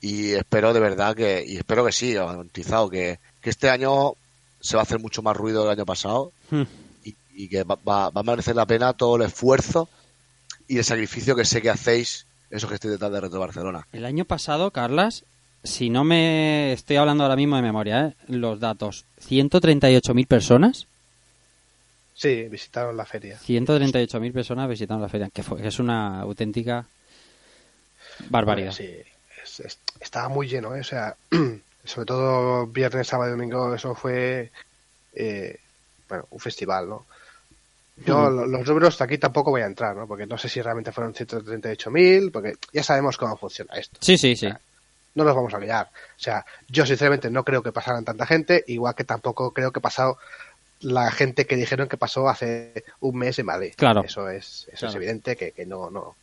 y 0.00 0.32
espero 0.32 0.72
de 0.72 0.80
verdad 0.80 1.14
que, 1.16 1.44
y 1.46 1.56
espero 1.56 1.84
que 1.84 1.92
sí, 1.92 2.14
garantizado, 2.14 2.88
que, 2.90 3.18
que 3.40 3.50
este 3.50 3.68
año 3.70 4.12
se 4.60 4.76
va 4.76 4.82
a 4.82 4.84
hacer 4.84 4.98
mucho 5.00 5.22
más 5.22 5.36
ruido 5.36 5.62
del 5.62 5.70
año 5.72 5.86
pasado 5.86 6.32
Hmm. 6.50 6.62
y, 7.04 7.14
y 7.34 7.48
que 7.48 7.62
va, 7.64 7.76
va- 7.86 8.10
va 8.10 8.20
a 8.20 8.24
merecer 8.24 8.56
la 8.56 8.66
pena 8.66 8.92
todo 8.94 9.16
el 9.16 9.22
esfuerzo 9.22 9.88
y 10.66 10.78
el 10.78 10.84
sacrificio 10.84 11.34
que 11.36 11.44
sé 11.44 11.60
que 11.62 11.70
hacéis 11.70 12.26
esos 12.50 12.68
que 12.68 12.74
estoy 12.76 12.90
detrás 12.90 13.12
de 13.12 13.20
Retro 13.20 13.40
Barcelona. 13.40 13.86
El 13.92 14.04
año 14.06 14.24
pasado, 14.24 14.70
Carlas, 14.70 15.24
si 15.64 15.90
no 15.90 16.04
me 16.04 16.72
estoy 16.72 16.96
hablando 16.96 17.24
ahora 17.24 17.36
mismo 17.36 17.56
de 17.56 17.62
memoria, 17.62 18.06
¿eh? 18.06 18.14
los 18.28 18.58
datos, 18.60 19.04
138.000 19.26 20.26
personas. 20.26 20.86
Sí, 22.14 22.44
visitaron 22.50 22.96
la 22.96 23.04
feria. 23.04 23.38
138.000 23.38 24.32
personas 24.32 24.68
visitaron 24.68 25.02
la 25.02 25.08
feria, 25.08 25.28
que, 25.32 25.42
fue, 25.42 25.60
que 25.60 25.68
es 25.68 25.78
una 25.78 26.20
auténtica 26.20 26.86
barbaridad. 28.30 28.72
Sí, 28.72 28.88
es- 29.60 29.66
es- 29.66 29.78
estaba 30.00 30.28
muy 30.28 30.48
lleno, 30.48 30.74
¿eh? 30.74 30.80
o 30.80 30.84
sea, 30.84 31.14
sobre 31.84 32.06
todo 32.06 32.66
viernes, 32.66 33.06
sábado 33.06 33.28
y 33.30 33.32
domingo, 33.32 33.74
eso 33.74 33.94
fue, 33.94 34.50
eh, 35.14 35.58
bueno, 36.08 36.26
un 36.30 36.40
festival, 36.40 36.88
¿no? 36.88 37.06
Yo 38.06 38.30
los 38.30 38.64
números 38.66 39.00
aquí 39.00 39.18
tampoco 39.18 39.50
voy 39.50 39.62
a 39.62 39.66
entrar, 39.66 39.96
¿no? 39.96 40.06
Porque 40.06 40.24
no 40.26 40.38
sé 40.38 40.48
si 40.48 40.62
realmente 40.62 40.92
fueron 40.92 41.14
138.000, 41.14 42.30
porque 42.30 42.54
ya 42.72 42.84
sabemos 42.84 43.16
cómo 43.16 43.36
funciona 43.36 43.74
esto. 43.74 43.98
Sí, 44.00 44.16
sí, 44.16 44.36
sí. 44.36 44.48
No 45.16 45.24
nos 45.24 45.34
vamos 45.34 45.52
a 45.52 45.58
liar. 45.58 45.88
O 46.16 46.20
sea, 46.20 46.46
yo 46.68 46.86
sinceramente 46.86 47.28
no 47.28 47.42
creo 47.44 47.60
que 47.60 47.72
pasaran 47.72 48.04
tanta 48.04 48.24
gente, 48.24 48.62
igual 48.68 48.94
que 48.94 49.02
tampoco 49.02 49.52
creo 49.52 49.72
que 49.72 49.80
pasado 49.80 50.16
la 50.80 51.10
gente 51.10 51.44
que 51.44 51.56
dijeron 51.56 51.88
que 51.88 51.96
pasó 51.96 52.28
hace 52.28 52.84
un 53.00 53.18
mes 53.18 53.36
en 53.40 53.46
Madrid. 53.46 53.72
Claro. 53.76 54.04
Eso 54.04 54.28
es, 54.30 54.68
eso 54.68 54.76
Claro. 54.78 54.90
es 54.90 54.94
evidente 54.94 55.36
que, 55.36 55.50
que 55.50 55.66
no, 55.66 55.90
no, 55.90 56.14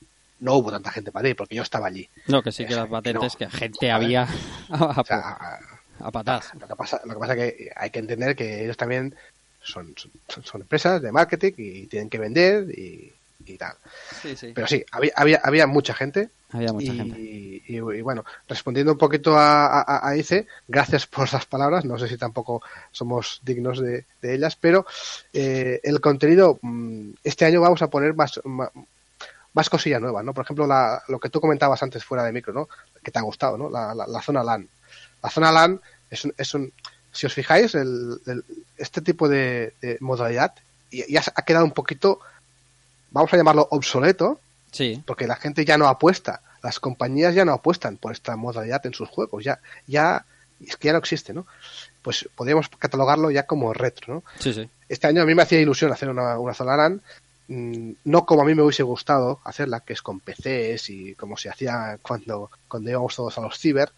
no 0.46 0.54
hubo 0.56 0.72
tanta 0.72 0.92
gente 0.92 1.10
en 1.10 1.14
Madrid, 1.14 1.36
porque 1.38 1.56
yo 1.56 1.64
estaba 1.64 1.88
allí. 1.88 2.08
No, 2.28 2.42
que 2.42 2.52
sí 2.52 2.66
que 2.66 2.76
las 2.76 2.88
patentes, 2.88 3.36
que 3.36 3.50
gente 3.50 3.92
había 3.92 4.28
a, 4.70 5.02
O 5.02 5.06
sea, 5.06 5.18
a- 5.20 5.60
a 6.00 6.12
patadas. 6.12 6.52
Lo 6.60 6.68
que 6.68 6.76
pasa, 6.76 7.02
lo 7.06 7.14
que 7.14 7.20
pasa 7.20 7.34
es 7.34 7.54
que 7.54 7.72
hay 7.76 7.90
que 7.90 8.00
entender 8.00 8.36
que 8.36 8.64
ellos 8.64 8.78
también 8.78 9.16
son, 9.62 9.94
son, 10.28 10.44
son 10.44 10.62
empresas 10.62 11.02
de 11.02 11.12
marketing 11.12 11.54
y 11.58 11.88
tienen 11.88 12.10
que 12.10 12.20
vender 12.20 12.70
y, 12.70 13.12
y 13.46 13.58
tal. 13.58 13.76
Sí, 14.22 14.36
sí. 14.36 14.52
Pero 14.54 14.68
sí, 14.68 14.86
había, 14.92 15.12
había, 15.16 15.42
había 15.44 15.68
mucha 15.68 15.94
gente. 15.94 16.30
Había 16.52 16.72
mucha 16.74 16.92
y, 16.94 16.98
gente. 16.98 17.20
Y, 17.20 17.64
y 17.68 17.80
bueno, 18.02 18.24
respondiendo 18.48 18.92
un 18.92 18.98
poquito 18.98 19.38
a, 19.38 19.82
a, 19.82 20.08
a 20.10 20.16
Ice, 20.18 20.46
gracias 20.68 21.08
por 21.08 21.28
esas 21.28 21.46
palabras. 21.46 21.86
No 21.86 21.98
sé 21.98 22.08
si 22.10 22.18
tampoco 22.18 22.62
somos 22.92 23.40
dignos 23.44 23.80
de, 23.80 24.06
de 24.22 24.36
ellas, 24.36 24.56
pero 24.56 24.86
eh, 25.34 25.80
el 25.84 26.00
contenido, 26.02 26.60
mm, 26.62 27.12
este 27.24 27.46
año 27.46 27.62
vamos 27.62 27.82
a 27.82 27.90
poner 27.90 28.14
más, 28.14 28.40
más, 28.44 28.70
más 29.56 29.70
cosillas 29.70 30.00
nuevas, 30.02 30.24
¿no? 30.24 30.34
Por 30.34 30.44
ejemplo, 30.46 30.68
la, 30.68 31.02
lo 31.08 31.20
que 31.20 31.30
tú 31.30 31.42
comentabas 31.42 31.82
antes 31.82 32.04
fuera 32.04 32.24
de 32.24 32.32
micro, 32.32 32.54
¿no? 32.54 32.70
Que 33.04 33.10
te 33.12 33.18
ha 33.18 33.24
gustado, 33.24 33.58
¿no? 33.58 33.70
La, 33.70 33.96
la, 33.96 34.06
la 34.06 34.22
zona 34.22 34.44
LAN. 34.44 34.68
La 35.24 35.30
zona 35.32 35.52
LAN 35.52 35.82
es 36.12 36.24
un, 36.26 36.34
es 36.38 36.54
un 36.54 36.72
si 37.12 37.26
os 37.26 37.34
fijáis, 37.34 37.74
el, 37.74 38.20
el- 38.28 38.44
este 38.78 39.02
tipo 39.02 39.28
de, 39.30 39.74
de 39.82 39.98
modalidad 40.02 40.54
ya, 40.92 41.24
ha 41.36 41.42
quedado 41.44 41.66
un 41.66 41.72
poquito, 41.72 42.20
vamos 43.12 43.34
a 43.34 43.38
llamarlo 43.38 43.68
obsoleto, 43.72 44.40
Sí. 44.72 45.02
porque 45.08 45.26
la 45.26 45.38
gente 45.38 45.64
ya 45.64 45.78
no 45.78 45.88
apuesta, 45.88 46.42
las 46.62 46.80
compañías 46.82 47.34
ya 47.34 47.46
no 47.46 47.54
apuestan 47.54 47.96
por 47.98 48.12
esta 48.12 48.36
modalidad 48.36 48.86
en 48.86 48.94
sus 48.94 49.08
juegos, 49.10 49.44
ya, 49.46 49.60
ya, 49.88 50.26
es 50.66 50.76
que 50.76 50.88
ya 50.88 50.92
no 50.92 51.00
existe, 51.00 51.34
¿no? 51.34 51.48
Pues 52.02 52.28
podríamos 52.36 52.68
catalogarlo 52.70 53.32
ya 53.32 53.44
como 53.46 53.74
retro, 53.74 54.16
¿no? 54.16 54.24
Sí, 54.40 54.54
sí. 54.54 54.70
Este 54.90 55.08
año 55.08 55.22
a 55.22 55.26
mí 55.26 55.34
me 55.34 55.44
hacía 55.44 55.60
ilusión 55.62 55.92
hacer 55.94 56.10
una, 56.10 56.38
una 56.38 56.54
zona 56.54 56.76
LAN, 56.76 57.02
no 57.48 58.26
como 58.26 58.42
a 58.42 58.46
mí 58.46 58.56
me 58.56 58.64
hubiese 58.64 58.84
gustado 58.84 59.40
hacerla, 59.44 59.82
que 59.82 59.94
es 59.94 60.02
con 60.02 60.20
PCs 60.20 60.90
y 60.90 61.16
como 61.16 61.38
se 61.38 61.50
hacía 61.50 62.00
cuando, 62.02 62.50
cuando 62.68 62.90
íbamos 62.90 63.16
todos 63.16 63.38
a 63.38 63.42
los 63.42 63.60
ciber, 63.60 63.92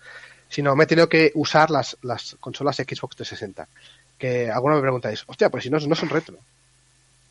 sino 0.49 0.76
me 0.76 0.84
he 0.84 0.88
tenido 0.88 1.07
que 1.07 1.32
usar 1.36 1.69
las, 1.72 1.98
las 2.02 2.36
consolas 2.40 2.78
Xbox 2.78 3.15
360. 3.15 3.68
Que 4.18 4.49
algunos 4.49 4.78
me 4.78 4.82
preguntáis, 4.82 5.24
hostia, 5.28 5.49
pues 5.49 5.64
si 5.64 5.69
no, 5.69 5.78
no 5.80 5.95
son 5.95 6.10
retro. 6.10 6.38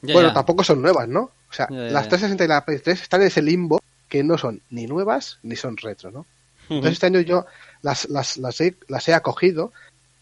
Ya, 0.03 0.15
bueno, 0.15 0.29
ya. 0.29 0.35
tampoco 0.35 0.63
son 0.65 0.81
nuevas, 0.81 1.09
¿no? 1.09 1.31
O 1.51 1.53
sea, 1.53 1.67
Ya, 1.69 1.77
las 1.77 2.05
ya. 2.05 2.11
360 2.11 2.45
y 2.45 2.49
la 2.49 2.65
Play 2.65 2.79
3 2.79 3.03
están 3.03 3.21
en 3.23 3.27
ese 3.27 3.43
limbo 3.43 3.81
que 4.09 4.23
no 4.23 4.39
son 4.39 4.63
ni 4.71 4.87
nuevas 4.87 5.39
ni 5.43 5.57
son 5.57 5.77
retro, 5.77 6.11
¿no? 6.11 6.27
Entonces 6.69 6.95
este 6.95 7.07
año 7.07 7.21
yo 7.21 7.47
las, 7.83 8.09
las, 8.09 8.39
las, 8.39 8.61
he, 8.61 8.75
las 8.89 9.09
he 9.09 9.15
acogido 9.15 9.73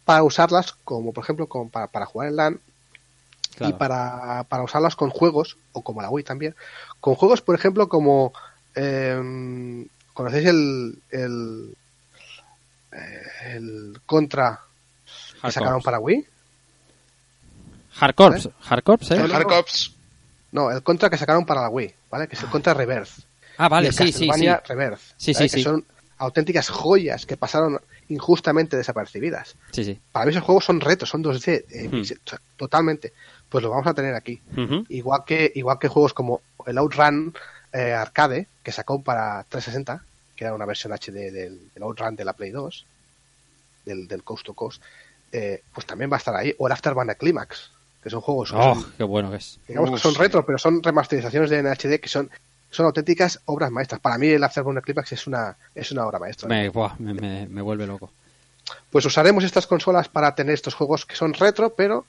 para 0.04 0.22
usarlas 0.22 0.72
como, 0.84 1.12
por 1.12 1.24
ejemplo, 1.24 1.46
como 1.46 1.70
para, 1.70 1.86
para 1.86 2.06
jugar 2.06 2.28
en 2.28 2.36
LAN 2.36 2.60
y 3.60 3.72
para, 3.74 4.44
para 4.48 4.62
usarlas 4.64 4.96
con 4.96 5.10
juegos, 5.10 5.56
o 5.72 5.82
como 5.82 6.02
la 6.02 6.10
Wii 6.10 6.24
también, 6.24 6.54
con 7.00 7.14
juegos, 7.14 7.40
por 7.42 7.54
ejemplo, 7.54 7.88
como... 7.88 8.32
em, 8.74 9.86
¿Conocéis 10.12 10.46
el, 10.46 11.02
el, 11.10 11.76
eh, 12.92 13.22
el 13.56 14.00
Contra 14.06 14.60
que 15.04 15.46
Hard 15.48 15.52
sacaron 15.52 15.74
Corps. 15.74 15.84
para 15.84 15.98
Wii? 15.98 16.26
Hardcorps, 17.96 18.48
Hardcorps, 18.60 19.10
¿eh? 19.12 19.16
No, 19.18 19.64
no, 20.52 20.70
el 20.70 20.82
Contra 20.82 21.10
que 21.10 21.16
sacaron 21.18 21.44
para 21.44 21.62
la 21.62 21.68
Wii, 21.68 21.94
¿vale? 22.10 22.28
Que 22.28 22.36
es 22.36 22.42
el 22.42 22.48
Contra 22.48 22.74
Reverse. 22.74 23.22
Ah, 23.58 23.68
vale, 23.68 23.86
Y 23.86 23.88
el 23.88 23.94
sí, 23.94 24.12
sí, 24.12 24.30
sí. 24.32 24.46
Reverse. 24.66 25.14
Sí, 25.16 25.32
¿vale? 25.32 25.48
sí, 25.48 25.54
que 25.54 25.58
sí. 25.58 25.62
son 25.62 25.84
auténticas 26.18 26.68
joyas 26.70 27.26
que 27.26 27.36
pasaron 27.36 27.80
injustamente 28.08 28.76
desapercibidas. 28.76 29.56
Sí, 29.72 29.84
sí. 29.84 29.98
Para 30.12 30.26
mí 30.26 30.30
esos 30.30 30.44
juegos 30.44 30.64
son 30.64 30.80
retos, 30.80 31.08
son 31.08 31.22
2D, 31.24 31.64
eh, 31.70 31.88
Hmm. 31.88 32.34
totalmente. 32.56 33.12
Pues 33.48 33.62
lo 33.62 33.70
vamos 33.70 33.86
a 33.86 33.94
tener 33.94 34.14
aquí. 34.14 34.40
Igual 34.88 35.24
que 35.24 35.52
igual 35.54 35.78
que 35.78 35.88
juegos 35.88 36.12
como 36.14 36.40
el 36.66 36.78
Outrun 36.78 37.34
eh, 37.72 37.92
Arcade, 37.92 38.48
que 38.62 38.72
sacó 38.72 39.02
para 39.02 39.44
360, 39.48 40.04
que 40.36 40.44
era 40.44 40.54
una 40.54 40.66
versión 40.66 40.92
HD 40.92 41.30
del, 41.30 41.70
del 41.72 41.82
Outrun 41.82 42.16
de 42.16 42.24
la 42.24 42.32
Play 42.32 42.50
2, 42.50 42.86
del, 43.84 44.08
del 44.08 44.24
Coast 44.24 44.46
to 44.46 44.54
Coast, 44.54 44.82
eh, 45.32 45.62
pues 45.72 45.86
también 45.86 46.10
va 46.10 46.16
a 46.16 46.18
estar 46.18 46.34
ahí. 46.34 46.54
O 46.58 46.66
el 46.66 46.72
Afterburner 46.72 47.16
Climax, 47.16 47.70
que 48.02 48.10
son 48.10 48.20
juegos 48.20 48.50
que 48.50 48.56
Oh, 48.58 48.74
son, 48.74 48.92
qué 48.96 49.04
bueno 49.04 49.30
que 49.30 49.36
es. 49.36 49.58
digamos 49.68 49.90
que 49.92 49.98
son 49.98 50.14
retro, 50.14 50.44
pero 50.44 50.58
son 50.58 50.82
remasterizaciones 50.82 51.50
de 51.50 51.58
NHD 51.62 52.00
que 52.00 52.08
son 52.08 52.30
son 52.70 52.86
auténticas 52.86 53.40
obras 53.44 53.70
maestras. 53.70 54.00
Para 54.00 54.18
mí 54.18 54.26
el 54.28 54.42
Afterburner 54.42 54.82
Climax 54.82 55.12
es 55.12 55.26
una 55.28 55.56
es 55.76 55.92
una 55.92 56.04
obra 56.06 56.18
maestra. 56.18 56.48
Me, 56.48 56.68
buah, 56.70 56.94
me, 56.98 57.14
me- 57.14 57.46
me 57.46 57.62
vuelve 57.62 57.86
loco. 57.86 58.10
Pues 58.90 59.04
usaremos 59.04 59.44
estas 59.44 59.66
consolas 59.68 60.08
para 60.08 60.34
tener 60.34 60.54
estos 60.54 60.74
juegos 60.74 61.06
que 61.06 61.14
son 61.14 61.34
retro, 61.34 61.74
pero 61.74 62.04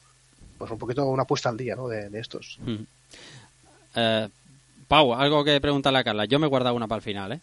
pues 0.57 0.71
un 0.71 0.77
poquito 0.77 1.05
una 1.05 1.25
puesta 1.25 1.49
al 1.49 1.57
día, 1.57 1.75
¿no? 1.75 1.87
De, 1.87 2.09
de 2.09 2.19
estos. 2.19 2.57
Ujú. 2.61 2.85
Eh, 3.95 4.29
Pau, 4.87 5.13
algo 5.13 5.43
que 5.43 5.59
preguntarle 5.61 5.99
a 5.99 6.03
Carla. 6.03 6.25
Yo 6.25 6.37
me 6.39 6.45
he 6.45 6.49
guardado 6.49 6.75
una 6.75 6.87
para 6.87 6.97
el 6.97 7.03
final, 7.03 7.31
¿eh? 7.33 7.39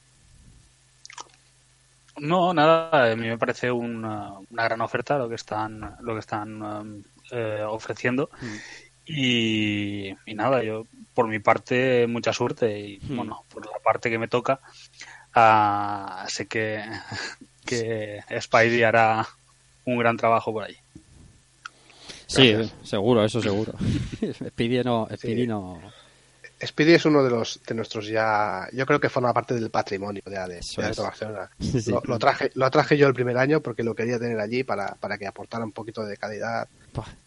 No, 2.18 2.52
nada, 2.52 3.12
a 3.12 3.16
mí 3.16 3.26
me 3.26 3.38
parece 3.38 3.70
una, 3.72 4.32
una 4.50 4.64
gran 4.64 4.80
oferta 4.82 5.16
lo 5.18 5.28
que 5.28 5.34
están, 5.34 5.96
lo 6.02 6.12
que 6.12 6.20
están 6.20 6.62
um, 6.62 7.02
eh, 7.30 7.62
ofreciendo. 7.66 8.28
Y, 9.06 10.10
y 10.26 10.34
nada, 10.34 10.62
yo 10.62 10.86
por 11.14 11.26
mi 11.26 11.38
parte 11.38 12.06
mucha 12.06 12.32
suerte 12.32 12.78
y 12.78 12.98
Hmm. 12.98 13.16
bueno, 13.16 13.44
por 13.52 13.66
la 13.66 13.78
parte 13.82 14.10
que 14.10 14.18
me 14.18 14.28
toca, 14.28 14.60
ah, 15.34 16.24
sé 16.28 16.46
que, 16.46 16.84
que 17.66 18.20
Spidey 18.40 18.82
hará 18.82 19.26
un 19.84 19.98
gran 19.98 20.16
trabajo 20.16 20.52
por 20.52 20.64
ahí. 20.64 20.76
Sí, 22.32 22.70
seguro, 22.82 23.24
eso 23.24 23.40
seguro. 23.40 23.72
Speedy 24.48 24.82
no, 24.84 25.08
Speedy 25.16 25.46
no. 25.46 25.80
Speedy 26.64 26.92
es 26.94 27.04
uno 27.06 27.24
de 27.24 27.30
los 27.30 27.60
de 27.66 27.74
nuestros 27.74 28.06
ya, 28.06 28.68
yo 28.72 28.86
creo 28.86 29.00
que 29.00 29.08
forma 29.08 29.32
parte 29.34 29.52
del 29.54 29.68
patrimonio 29.70 30.22
de, 30.24 30.38
de, 30.46 30.58
Eso 30.60 30.80
de 30.80 30.92
Barcelona. 31.02 31.50
Sí, 31.58 31.80
sí. 31.82 31.90
Lo, 31.90 32.00
lo 32.06 32.18
traje, 32.20 32.52
lo 32.54 32.70
traje 32.70 32.96
yo 32.96 33.08
el 33.08 33.14
primer 33.14 33.36
año 33.36 33.60
porque 33.60 33.82
lo 33.82 33.96
quería 33.96 34.16
tener 34.20 34.38
allí 34.38 34.62
para, 34.62 34.94
para 35.00 35.18
que 35.18 35.26
aportara 35.26 35.64
un 35.64 35.72
poquito 35.72 36.04
de 36.04 36.16
calidad. 36.16 36.68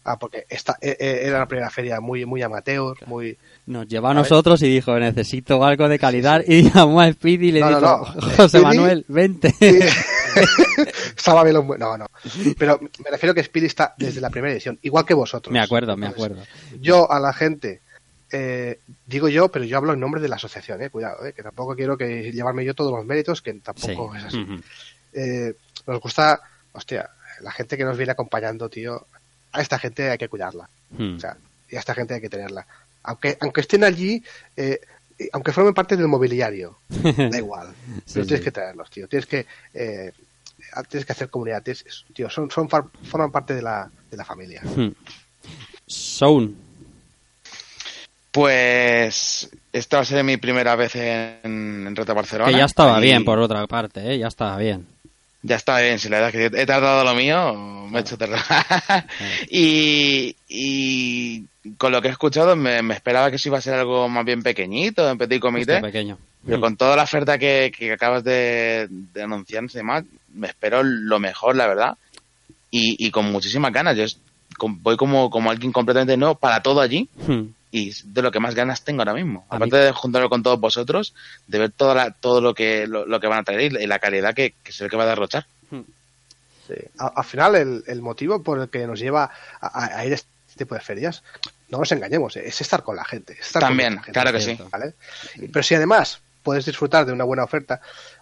Ah, 0.04 0.16
porque 0.18 0.46
esta 0.48 0.78
eh, 0.80 0.96
eh, 0.98 1.20
era 1.24 1.40
la 1.40 1.46
primera 1.46 1.68
feria 1.70 2.00
muy 2.00 2.24
muy 2.24 2.40
amateur, 2.40 2.96
muy 3.06 3.36
Nos 3.66 3.86
llevó 3.88 4.08
a 4.08 4.14
nosotros 4.14 4.62
y 4.62 4.68
dijo, 4.68 4.98
necesito 4.98 5.62
algo 5.64 5.88
de 5.88 5.98
calidad. 5.98 6.42
Y 6.46 6.70
llamó 6.70 7.00
a 7.00 7.12
Speedy 7.12 7.48
y 7.48 7.52
le 7.52 7.60
No, 7.60 7.70
no, 7.72 7.80
dijo, 7.80 8.14
no. 8.14 8.22
José 8.36 8.58
Speedy- 8.58 8.62
Manuel, 8.62 9.04
vente. 9.08 9.52
estaba 11.16 11.42
bien 11.44 11.54
los 11.54 11.66
no, 11.78 11.98
no. 11.98 12.06
Pero 12.58 12.80
me 12.80 13.10
refiero 13.10 13.34
que 13.34 13.42
Speedy 13.42 13.66
está 13.66 13.94
desde 13.96 14.20
la 14.20 14.30
primera 14.30 14.52
edición, 14.52 14.78
igual 14.82 15.04
que 15.04 15.14
vosotros. 15.14 15.52
me 15.52 15.60
acuerdo, 15.60 15.96
me 15.96 16.06
Entonces, 16.06 16.32
acuerdo. 16.36 16.46
Yo 16.80 17.10
a 17.10 17.20
la 17.20 17.32
gente, 17.32 17.80
eh, 18.32 18.80
digo 19.06 19.28
yo, 19.28 19.48
pero 19.50 19.64
yo 19.64 19.76
hablo 19.76 19.92
en 19.92 20.00
nombre 20.00 20.20
de 20.20 20.28
la 20.28 20.36
asociación, 20.36 20.82
eh, 20.82 20.90
cuidado, 20.90 21.24
eh, 21.24 21.32
que 21.32 21.42
tampoco 21.42 21.74
quiero 21.76 21.96
que 21.96 22.32
llevarme 22.32 22.64
yo 22.64 22.74
todos 22.74 22.92
los 22.92 23.04
méritos, 23.04 23.42
que 23.42 23.54
tampoco 23.54 24.12
Sí. 24.12 24.18
es 24.18 24.24
así. 24.24 24.46
Eh, 25.12 25.54
nos 25.86 26.00
gusta, 26.00 26.40
hostia, 26.72 27.10
la 27.40 27.50
gente 27.52 27.76
que 27.76 27.84
nos 27.84 27.96
viene 27.96 28.12
acompañando, 28.12 28.68
tío, 28.68 29.06
a 29.52 29.60
esta 29.62 29.78
gente 29.78 30.10
hay 30.10 30.18
que 30.18 30.28
cuidarla. 30.28 30.68
Hmm. 30.90 31.16
O 31.16 31.20
sea, 31.20 31.36
y 31.70 31.76
a 31.76 31.80
esta 31.80 31.94
gente 31.94 32.14
hay 32.14 32.20
que 32.20 32.28
tenerla. 32.28 32.66
Aunque, 33.04 33.38
aunque 33.40 33.60
estén 33.60 33.84
allí, 33.84 34.22
eh, 34.56 34.80
eh, 35.18 35.28
aunque 35.32 35.52
formen 35.52 35.72
parte 35.74 35.96
del 35.96 36.08
mobiliario, 36.08 36.78
da 36.88 37.38
igual. 37.38 37.68
Sí, 38.04 38.14
pero 38.14 38.26
tienes 38.26 38.40
sí. 38.40 38.44
que 38.44 38.50
traerlos, 38.52 38.90
tío. 38.90 39.08
Tienes 39.08 39.26
que, 39.26 39.46
eh, 39.72 40.12
tienes 40.84 41.04
que 41.06 41.12
hacer 41.12 41.28
comunidad. 41.30 41.62
tienes- 41.62 42.04
tío, 42.14 42.28
son, 42.30 42.50
son, 42.50 42.68
far- 42.68 42.84
forman 43.04 43.30
parte 43.32 43.54
de 43.54 43.62
la, 43.62 43.90
de 44.10 44.16
la 44.16 44.24
familia. 44.24 44.62
Hmm. 44.62 44.88
Sound. 45.86 46.54
Pues 48.32 49.48
esta 49.72 49.96
va 49.96 50.02
a 50.02 50.06
ser 50.06 50.22
mi 50.22 50.36
primera 50.36 50.76
vez 50.76 50.94
en, 50.96 51.38
en 51.86 51.96
Reto 51.96 52.14
Barcelona. 52.14 52.50
Que 52.50 52.58
ya 52.58 52.66
estaba 52.66 52.98
y 52.98 53.02
bien, 53.02 53.24
por 53.24 53.38
otra 53.38 53.66
parte, 53.66 54.12
¿eh? 54.12 54.18
Ya 54.18 54.26
estaba 54.28 54.56
bien. 54.58 54.86
Ya 55.42 55.56
está 55.56 55.80
bien, 55.80 55.98
si 55.98 56.08
la 56.08 56.20
verdad 56.20 56.34
es 56.42 56.50
que 56.50 56.60
he 56.62 56.66
tardado 56.66 57.04
lo 57.04 57.14
mío, 57.14 57.54
me 57.88 57.98
he 57.98 58.00
hecho 58.02 58.18
tardar. 58.18 58.42
y, 59.50 60.34
y 60.48 61.44
con 61.78 61.92
lo 61.92 62.02
que 62.02 62.08
he 62.08 62.10
escuchado 62.10 62.56
me, 62.56 62.82
me 62.82 62.94
esperaba 62.94 63.30
que 63.30 63.38
sí 63.38 63.48
iba 63.48 63.58
a 63.58 63.62
ser 63.62 63.74
algo 63.74 64.08
más 64.08 64.24
bien 64.24 64.42
pequeñito, 64.42 65.08
en 65.08 65.16
petit 65.18 65.40
comité. 65.40 65.80
Pequeño. 65.80 66.18
Pero 66.46 66.60
con 66.60 66.76
toda 66.76 66.96
la 66.96 67.02
oferta 67.02 67.38
que, 67.38 67.72
que 67.76 67.92
acabas 67.92 68.22
de, 68.24 68.86
de 68.90 69.26
demás, 69.72 70.04
me 70.34 70.46
espero 70.46 70.82
lo 70.82 71.18
mejor, 71.18 71.56
la 71.56 71.66
verdad. 71.66 71.96
Y, 72.70 73.04
y 73.04 73.10
con 73.10 73.26
muchísimas 73.32 73.72
ganas. 73.72 73.96
Yo 73.96 74.04
es- 74.04 74.18
voy 74.58 74.96
como, 74.96 75.28
como 75.30 75.50
alguien 75.50 75.72
completamente 75.72 76.16
nuevo 76.16 76.34
para 76.36 76.62
todo 76.62 76.80
allí. 76.80 77.08
Hmm. 77.26 77.48
Y 77.72 77.90
es 77.90 78.14
de 78.14 78.22
lo 78.22 78.30
que 78.30 78.40
más 78.40 78.54
ganas 78.54 78.82
tengo 78.84 79.02
ahora 79.02 79.12
mismo. 79.12 79.44
A 79.50 79.56
Aparte 79.56 79.76
de 79.76 79.92
juntarlo 79.92 80.28
con 80.30 80.42
todos 80.42 80.58
vosotros, 80.60 81.14
de 81.46 81.58
ver 81.58 81.70
toda 81.72 81.94
la, 81.94 82.10
todo 82.12 82.40
lo 82.40 82.54
que, 82.54 82.86
lo, 82.86 83.04
lo 83.06 83.20
que 83.20 83.26
van 83.26 83.40
a 83.40 83.42
traer 83.44 83.60
y 83.62 83.70
la- 83.70 83.82
y 83.82 83.86
la 83.86 83.98
calidad 83.98 84.34
que, 84.34 84.54
que 84.62 84.72
se 84.72 84.84
ve 84.84 84.90
que 84.90 84.96
va 84.96 85.02
a 85.02 85.08
derrochar. 85.08 85.46
Sí. 86.66 86.74
A- 86.98 87.12
Al 87.16 87.24
final, 87.24 87.54
el, 87.56 87.84
el 87.86 88.02
motivo 88.02 88.42
por 88.42 88.60
el 88.60 88.68
que 88.68 88.86
nos 88.86 88.98
lleva 89.00 89.30
a, 89.60 90.04
ir 90.06 90.12
a 90.12 90.14
este 90.16 90.28
tipo 90.56 90.74
de 90.74 90.80
ferias, 90.80 91.22
no 91.68 91.78
nos 91.78 91.92
engañemos, 91.92 92.36
es 92.36 92.60
estar 92.60 92.82
con 92.82 92.96
la 92.96 93.04
gente. 93.04 93.34
es 93.34 93.40
estar 93.46 93.60
con 93.60 93.68
También, 93.70 93.94
mucha 93.94 94.04
gente, 94.04 94.12
claro 94.20 94.32
que 94.32 94.40
sí. 94.40 94.58
¿vale? 94.70 94.94
Pero 95.52 95.62
si 95.62 95.74
además 95.74 96.20
puedes 96.46 96.64
disfrutar 96.64 97.04
de 97.04 97.12
una 97.12 97.24
buena 97.24 97.42
oferta, 97.42 97.80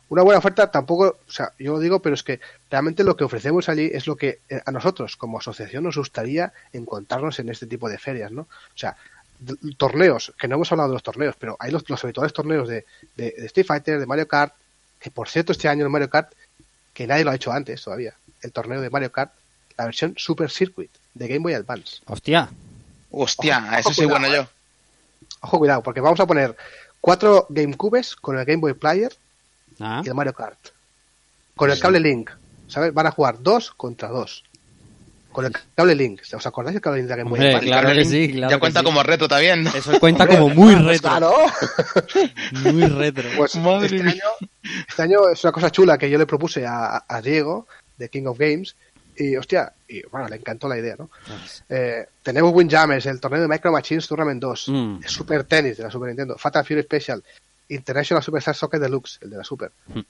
una 0.09 0.23
buena 0.23 0.39
oferta 0.39 0.71
tampoco, 0.71 1.19
o 1.29 1.31
sea, 1.31 1.53
yo 1.59 1.73
lo 1.75 1.79
digo, 1.79 2.01
pero 2.01 2.15
es 2.15 2.23
que 2.23 2.41
realmente 2.71 3.05
lo 3.05 3.17
que 3.17 3.25
ofrecemos 3.25 3.69
allí 3.69 3.91
es 3.93 4.07
lo 4.07 4.17
que 4.17 4.39
eh, 4.49 4.63
a 4.65 4.71
nosotros 4.73 5.17
como 5.17 5.39
asociación 5.39 5.85
nos 5.85 5.99
gustaría 5.99 6.55
encontrarnos 6.73 7.39
en 7.39 7.51
este 7.51 7.67
tipo 7.67 7.91
de 7.91 7.99
ferias, 7.99 8.33
¿no? 8.33 8.43
O 8.43 8.79
sea, 8.79 8.97
torneos, 9.77 10.33
que 10.39 10.49
no 10.49 10.55
hemos 10.55 10.73
hablado 10.73 10.89
de 10.89 10.95
los 10.95 11.03
torneos, 11.03 11.37
pero 11.39 11.59
hay 11.61 11.71
los, 11.71 11.89
los 11.91 12.03
habituales 12.03 12.33
torneos 12.33 12.67
de, 12.67 12.87
de, 13.15 13.35
de 13.37 13.47
Street 13.47 13.67
Fighter, 13.67 14.01
de 14.01 14.07
Mario 14.07 14.27
Kart, 14.27 14.55
que 14.99 15.11
por 15.11 15.29
cierto 15.29 15.53
este 15.53 15.69
año 15.69 15.85
en 15.85 15.93
Mario 15.93 16.09
Kart, 16.09 16.33
que 16.95 17.07
nadie 17.07 17.25
lo 17.25 17.31
ha 17.31 17.35
hecho 17.35 17.53
antes 17.53 17.83
todavía, 17.85 18.15
el 18.41 18.53
torneo 18.53 18.81
de 18.81 18.89
Mario 18.89 19.13
Kart, 19.13 19.33
la 19.77 19.85
versión 19.85 20.15
Super 20.17 20.51
Circuit 20.51 20.91
de 21.13 21.29
Game 21.29 21.41
Boy 21.41 21.53
Advance. 21.53 21.99
Hostia. 22.07 22.49
Hostia, 23.11 23.59
Ojo, 23.59 23.69
a 23.75 23.79
eso 23.81 23.93
soy 23.93 24.07
cuidado, 24.07 24.21
bueno 24.21 24.35
yo. 24.35 24.43
eh. 24.43 24.49
Ojo, 25.41 25.59
cuidado, 25.59 25.83
porque 25.83 26.01
vamos 26.01 26.19
a 26.21 26.27
poner 26.27 26.57
cuatro 27.05 27.47
GameCubes 27.51 28.17
con 28.17 28.39
el 28.39 28.47
Game 28.47 28.61
Boy 28.63 28.73
Player 28.73 29.13
Ah. 29.79 30.01
y 30.03 30.09
el 30.09 30.15
Mario 30.15 30.33
Kart. 30.33 30.59
Con 31.55 31.71
el 31.71 31.79
cable 31.79 32.01
Link, 32.01 32.31
¿sabes? 32.67 32.95
Van 32.95 33.07
a 33.07 33.11
jugar 33.11 33.43
dos 33.43 33.73
contra 33.73 34.09
dos. 34.09 34.43
Con 35.31 35.45
el 35.45 35.53
cable 35.75 35.95
Link. 35.95 36.23
¿Os 36.35 36.47
acordáis 36.47 36.73
del 36.75 36.81
cable 36.81 37.01
Link 37.01 37.11
de 37.11 37.17
Game 37.17 37.29
Boy 37.29 37.41
Hombre, 37.41 37.49
Advance? 37.51 37.67
claro 37.67 37.93
que 37.93 38.05
sí, 38.07 38.33
claro 38.33 38.51
ya 38.51 38.57
que 38.57 38.61
cuenta 38.61 38.81
sí. 38.81 38.87
como 38.87 39.03
reto 39.03 39.29
también. 39.29 39.65
¿no? 39.65 39.71
Eso 39.75 40.01
cuenta 40.01 40.23
Hombre, 40.25 40.39
como 40.39 40.55
muy 40.55 40.75
pues 40.77 40.87
retro. 40.87 41.11
Claro. 41.11 41.35
Muy 42.73 42.87
retro. 42.87 43.25
Pues 43.37 43.55
Madre 43.57 43.97
este, 43.97 44.09
año, 44.09 44.31
este 44.89 45.03
año 45.03 45.29
es 45.29 45.45
una 45.45 45.53
cosa 45.53 45.71
chula 45.71 45.99
que 45.99 46.09
yo 46.09 46.17
le 46.17 46.25
propuse 46.27 46.65
a, 46.67 47.05
a 47.07 47.21
Diego, 47.21 47.67
de 47.99 48.09
King 48.09 48.25
of 48.27 48.39
Games, 48.39 48.77
y 49.17 49.37
hostia, 49.37 49.73
y 49.89 50.03
bueno, 50.07 50.29
le 50.29 50.37
encantó 50.37 50.69
la 50.69 50.79
idea, 50.79 50.97
¿no? 50.99 51.11
Eh, 51.69 52.07
tenemos 52.23 52.53
Windjammers, 52.55 53.07
el 53.07 53.21
torneo 53.21 53.41
de 53.43 53.49
Micro 53.49 53.71
Machines 53.73 54.07
Tournament 54.09 54.41
2, 54.41 54.69
Mm. 54.69 55.03
Super 55.07 55.45
Tennis 55.45 55.77
de 55.77 55.85
la 55.85 55.91
Super 55.91 56.09
Nintendo, 56.09 56.37
Fatal 56.39 56.65
Fury 56.67 56.83
Special, 56.83 57.23
International 57.69 58.23
Superstar 58.23 58.55
Soccer 58.55 58.81
Deluxe, 58.81 59.19
el 59.23 59.31
de 59.31 59.37
la 59.37 59.45
Super, 59.45 59.71
Mm. 59.89 60.01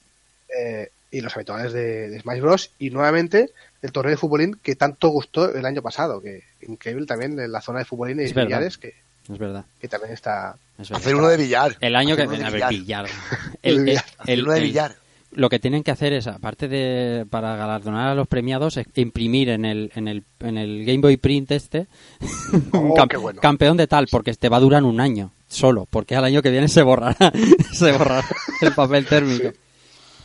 eh, 0.56 0.88
y 1.10 1.20
los 1.20 1.34
habituales 1.36 1.72
de, 1.72 2.10
de 2.10 2.20
Smash 2.20 2.40
Bros. 2.40 2.70
Y 2.78 2.90
nuevamente 2.90 3.50
el 3.82 3.92
torneo 3.92 4.10
de 4.10 4.16
futbolín 4.16 4.54
que 4.62 4.74
tanto 4.74 5.08
gustó 5.08 5.54
el 5.54 5.64
año 5.64 5.80
pasado, 5.82 6.20
que 6.20 6.42
increíble 6.62 7.06
también 7.06 7.38
en 7.38 7.52
la 7.52 7.60
zona 7.60 7.78
de 7.80 7.84
futbolín 7.84 8.18
y 8.20 8.32
billares, 8.32 8.78
que, 8.78 8.94
Es 9.30 9.38
verdad. 9.38 9.64
que 9.80 9.86
también 9.88 10.12
está... 10.12 10.56
es 10.78 10.88
verdad. 10.88 11.00
Hacer 11.02 11.14
uno 11.14 11.28
de 11.28 11.36
billar. 11.36 11.76
El 11.80 11.94
año 11.94 12.16
que 12.16 12.22
Hacer 12.22 12.38
uno 12.40 12.50
de 12.50 12.62
a 12.64 12.68
ver, 12.68 12.70
billar. 12.78 13.04
billar. 13.06 13.06
El 13.62 13.88
El, 13.88 14.00
el- 14.26 14.42
Uno 14.42 14.52
de 14.54 14.60
billar. 14.60 14.96
Lo 15.34 15.48
que 15.48 15.58
tienen 15.58 15.82
que 15.82 15.90
hacer 15.90 16.12
es, 16.12 16.26
aparte 16.26 16.68
de 16.68 17.26
para 17.28 17.56
galardonar 17.56 18.08
a 18.08 18.14
los 18.14 18.26
premiados, 18.28 18.76
es 18.76 18.86
imprimir 18.96 19.48
en 19.50 19.64
el, 19.64 19.90
en 19.94 20.08
el, 20.08 20.24
en 20.40 20.58
el 20.58 20.84
Game 20.84 21.00
Boy 21.00 21.16
Print 21.16 21.50
este 21.52 21.86
Oh, 22.72 22.94
bueno. 23.20 23.40
campeón 23.40 23.76
de 23.76 23.86
tal, 23.86 24.06
porque 24.10 24.32
te 24.34 24.48
va 24.48 24.56
a 24.58 24.60
durar 24.60 24.82
un 24.82 25.00
año 25.00 25.32
solo, 25.46 25.86
porque 25.90 26.16
al 26.16 26.24
año 26.24 26.42
que 26.42 26.50
viene 26.50 26.68
se 26.68 26.82
borrará, 26.82 27.32
se 27.72 27.92
borrará 27.92 28.24
el 28.60 28.72
papel 28.72 29.06
térmico. 29.06 29.50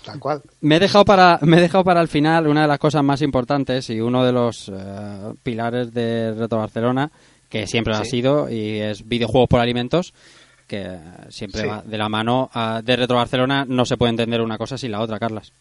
Tal 0.05 0.17
cual. 0.19 0.41
Me 0.61 0.77
he 0.77 0.79
dejado 0.79 1.05
para 1.05 1.39
me 1.41 1.57
he 1.57 1.61
dejado 1.61 1.83
para 1.83 2.01
el 2.01 2.07
final 2.07 2.47
una 2.47 2.61
de 2.63 2.67
las 2.67 2.79
cosas 2.79 3.03
más 3.03 3.21
importantes 3.21 3.89
y 3.89 3.99
uno 3.99 4.23
de 4.25 4.31
los 4.31 4.71
eh, 4.73 5.33
pilares 5.43 5.93
de 5.93 6.33
Reto 6.33 6.57
Barcelona 6.57 7.11
que 7.49 7.67
siempre 7.67 7.93
ha 7.95 8.03
Sí. 8.03 8.11
sido 8.11 8.49
y 8.49 8.79
es 8.79 9.07
videojuegos 9.07 9.49
por 9.49 9.59
alimentos 9.59 10.13
que 10.69 10.97
siempre 11.29 11.61
Sí. 11.63 11.67
va 11.67 11.81
de 11.81 11.97
la 11.97 12.07
mano 12.07 12.49
a- 12.53 12.81
de 12.81 12.95
Retro 12.95 13.17
Barcelona 13.17 13.65
no 13.67 13.83
se 13.85 13.97
puede 13.97 14.11
entender 14.11 14.39
una 14.39 14.57
cosa 14.57 14.77
sin 14.77 14.91
la 14.91 15.01
otra, 15.01 15.19
Carlas. 15.19 15.51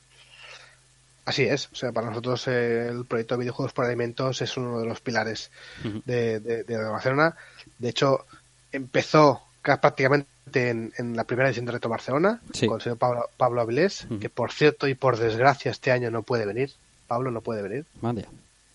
Así 1.25 1.43
es, 1.43 1.69
o 1.73 1.75
sea, 1.75 1.93
para 1.93 2.09
nosotros 2.09 2.47
eh, 2.49 2.89
el 2.89 3.05
proyecto 3.05 3.35
de 3.35 3.41
videojuegos 3.41 3.73
por 3.75 3.85
alimentos 3.85 4.41
es 4.41 4.57
uno 4.57 4.79
de 4.81 4.87
los 4.87 5.01
pilares 5.01 5.51
de, 6.07 6.41
de, 6.41 6.63
de 6.65 6.77
Barcelona. 6.85 7.35
De 7.79 7.89
hecho, 7.91 8.25
empezó 8.73 9.43
ca- 9.61 9.79
prácticamente 9.81 10.29
en, 10.55 10.93
en 10.97 11.17
la 11.17 11.25
primera 11.25 11.49
edición 11.49 11.67
de 11.67 11.73
Reto 11.73 11.89
Barcelona 11.91 12.41
Sí. 12.55 12.67
con 12.67 12.77
el 12.77 12.83
señor 12.83 12.97
Pablo, 12.99 13.29
Pablo 13.37 13.61
Avilés, 13.61 14.07
que 14.21 14.31
por 14.31 14.53
cierto 14.53 14.89
y 14.89 14.95
por 14.95 15.19
desgracia 15.19 15.71
este 15.71 15.91
año 15.93 16.11
no 16.11 16.23
puede 16.23 16.47
venir. 16.47 16.71
Pablo 17.07 17.31
no 17.31 17.41
puede 17.43 17.61
venir. 17.63 17.85
Vale. 18.01 18.25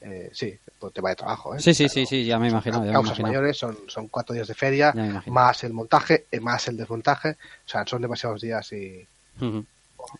Eh, 0.05 0.29
sí, 0.33 0.53
por 0.79 0.91
tema 0.91 1.09
de 1.09 1.15
trabajo. 1.15 1.55
¿eh? 1.55 1.59
Sí, 1.61 1.73
sí, 1.73 1.85
Claro, 1.85 1.93
sí, 1.93 2.05
sí, 2.05 2.25
ya 2.25 2.37
me 2.37 2.49
imagino, 2.49 2.81
me 2.81 2.91
causas 2.91 3.17
imagino. 3.19 3.27
mayores, 3.29 3.57
son, 3.57 3.77
son 3.87 4.09
cuatro 4.09 4.35
días 4.35 4.47
de 4.49 4.53
feria, 4.53 4.91
más 5.27 5.63
el 5.63 5.71
montaje, 5.71 6.25
eh, 6.29 6.41
más 6.41 6.67
el 6.67 6.75
desmontaje. 6.75 7.29
O 7.65 7.69
sea, 7.69 7.85
son 7.87 8.01
demasiados 8.01 8.41
días 8.41 8.69
y, 8.73 9.07
Ujú. 9.39 9.65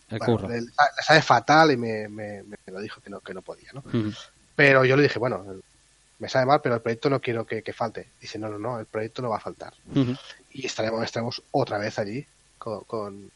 El 0.08 0.18
bueno, 0.18 0.36
curro. 0.36 0.48
le, 0.48 0.62
le 0.62 0.68
sabe 1.06 1.20
fatal 1.20 1.70
y 1.72 1.76
me, 1.76 2.08
me- 2.08 2.42
me 2.44 2.56
lo 2.72 2.80
dijo 2.80 3.00
que 3.02 3.10
no, 3.10 3.20
que 3.20 3.34
no 3.34 3.42
podía, 3.42 3.70
¿no? 3.74 3.84
Pero 4.56 4.84
yo 4.86 4.96
le 4.96 5.02
dije, 5.02 5.18
bueno, 5.18 5.44
me 6.18 6.28
sabe 6.30 6.46
mal, 6.46 6.60
pero 6.62 6.76
el 6.76 6.80
proyecto 6.80 7.10
no 7.10 7.20
quiero 7.20 7.44
que, 7.44 7.62
que 7.62 7.72
falte. 7.74 8.08
Dice, 8.20 8.38
no, 8.38 8.48
no, 8.48 8.58
no, 8.58 8.78
el 8.80 8.86
proyecto 8.86 9.20
no 9.20 9.28
va 9.28 9.36
a 9.36 9.40
faltar. 9.40 9.74
Y 10.52 10.64
estaremos, 10.64 11.04
estaremos 11.04 11.42
otra 11.50 11.76
vez 11.76 11.98
allí 11.98 12.26
con, 12.58 12.84
con- 12.84 13.30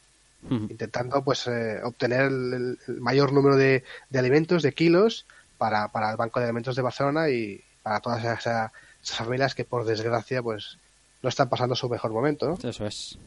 intentando 0.71 1.23
pues 1.23 1.47
eh, 1.49 1.81
obtener 1.85 2.23
el, 2.23 2.55
el- 2.55 2.79
el 2.89 3.01
mayor 3.03 3.33
número 3.35 3.57
de, 3.57 3.85
de 4.09 4.19
alimentos, 4.19 4.63
de 4.63 4.73
kilos, 4.73 5.27
para, 5.59 5.89
para 5.89 6.11
el 6.11 6.17
Banco 6.17 6.39
de 6.41 6.47
Alimentos 6.47 6.77
de 6.77 6.83
Barcelona 6.83 7.29
y 7.29 7.61
para 7.83 8.01
todas 8.01 8.21
esas, 8.25 8.71
esas 9.03 9.17
familias 9.19 9.55
que 9.55 9.65
por 9.65 9.85
desgracia 9.85 10.43
pues 10.43 10.79
no 11.23 11.29
están 11.29 11.49
pasando 11.49 11.75
su 11.75 11.89
mejor 11.89 12.13
momento, 12.13 12.49
¿no? 12.49 12.69
Eso 12.69 12.87
es. 12.87 13.19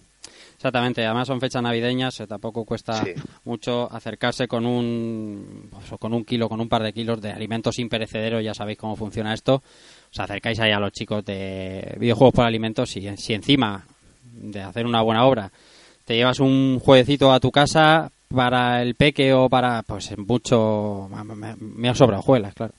Exactamente, 0.56 1.03
además 1.03 1.28
son 1.28 1.40
fechas 1.41 1.64
navideñas, 1.64 2.20
eh, 2.20 2.28
tampoco 2.28 2.64
cuesta 2.66 3.03
Sí. 3.03 3.14
mucho 3.45 3.91
acercarse 3.91 4.48
con 4.48 4.66
un 4.68 5.68
pues, 5.72 5.99
con 5.99 6.14
un 6.14 6.24
kilo, 6.24 6.48
con 6.48 6.62
un 6.62 6.70
par 6.70 6.84
de 6.84 6.94
kilos 6.94 7.20
de 7.20 7.32
alimentos 7.32 7.80
imperecederos, 7.80 8.44
ya 8.44 8.53
sabéis 8.53 8.78
cómo 8.78 8.95
funciona 8.95 9.34
esto. 9.34 9.64
Os 10.12 10.20
acercáis 10.20 10.60
ahí 10.60 10.72
a 10.72 10.80
los 10.80 10.91
chicos 10.91 11.26
de 11.26 11.95
videojuegos 11.99 12.36
por 12.36 12.45
alimentos 12.45 12.95
y 12.95 13.18
si 13.18 13.34
encima 13.34 13.86
de 14.24 14.62
hacer 14.62 14.86
una 14.86 15.02
buena 15.02 15.26
obra 15.26 15.52
te 16.06 16.16
llevas 16.16 16.40
un 16.40 16.80
jueguecito 16.80 17.34
a 17.34 17.40
tu 17.40 17.52
casa 17.52 18.12
para 18.36 18.82
el 18.82 18.95
peque 18.95 19.34
o 19.34 19.49
para 19.49 19.84
pues 19.84 20.18
mucho 20.18 21.10
me, 21.60 21.90
ha 21.90 21.95
sobrado 21.95 22.22
juegas, 22.22 22.53
claro. 22.53 22.74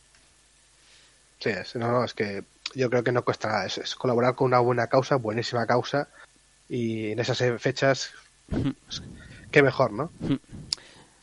Sí, 1.38 1.50
es, 1.50 1.74
no, 1.76 1.90
no, 1.90 2.04
es 2.04 2.14
que 2.14 2.44
yo 2.74 2.88
creo 2.88 3.02
que 3.02 3.12
no 3.12 3.22
cuesta 3.22 3.48
nada, 3.48 3.66
es, 3.66 3.78
es 3.78 3.94
colaborar 3.94 4.34
con 4.34 4.46
una 4.46 4.60
buena 4.60 4.86
causa, 4.86 5.16
buenísima 5.16 5.66
causa, 5.66 6.08
y 6.68 7.10
en 7.10 7.18
esas 7.18 7.42
fechas, 7.60 8.12
pues, 8.48 9.02
qué 9.50 9.62
mejor, 9.62 9.92
¿no? 9.92 10.10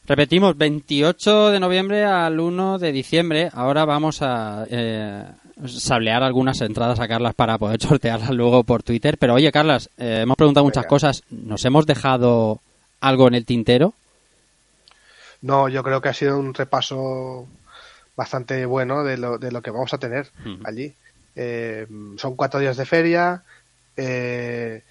Repetimos, 0.06 0.57
28 0.57 1.51
de 1.51 1.60
noviembre 1.60 2.03
al 2.03 2.39
1 2.39 2.80
de 2.80 2.91
diciembre. 2.91 3.49
Ahora 3.53 3.85
vamos 3.85 4.23
a 4.23 4.65
eh, 4.69 5.23
sablear 5.68 6.23
algunas 6.23 6.61
entradas 6.61 6.99
a 6.99 7.07
Carlas 7.07 7.35
para 7.35 7.57
poder 7.60 7.80
sortearlas 7.88 8.31
luego 8.31 8.64
por 8.64 8.81
Twitter. 8.81 9.18
Pero 9.19 9.35
oye, 9.35 9.51
Carlas, 9.51 9.89
eh, 9.97 10.22
hemos 10.23 10.35
preguntado 10.35 10.64
muchas 10.64 10.84
Venga. 10.84 10.89
cosas. 10.89 11.23
¿Nos 11.30 11.64
hemos 11.65 11.85
dejado 11.85 12.60
algo 13.01 13.27
en 13.27 13.35
el 13.35 13.45
tintero? 13.45 13.93
No, 15.41 15.70
yo 15.70 15.84
creo 15.84 16.02
que 16.02 16.10
ha 16.10 16.14
sido 16.14 16.38
un 16.38 16.53
repaso 16.53 17.48
bastante 18.16 18.66
bueno 18.66 19.03
de 19.03 19.18
lo, 19.18 19.38
de 19.38 19.52
lo 19.52 19.61
que 19.61 19.72
vamos 19.72 19.94
a 19.94 19.98
tener 19.98 20.30
allí. 20.66 20.94
Eh, 21.36 21.88
son 22.18 22.36
cuatro 22.36 22.60
días 22.60 22.76
de 22.78 22.86
feria. 22.86 23.44
eh, 23.95 24.84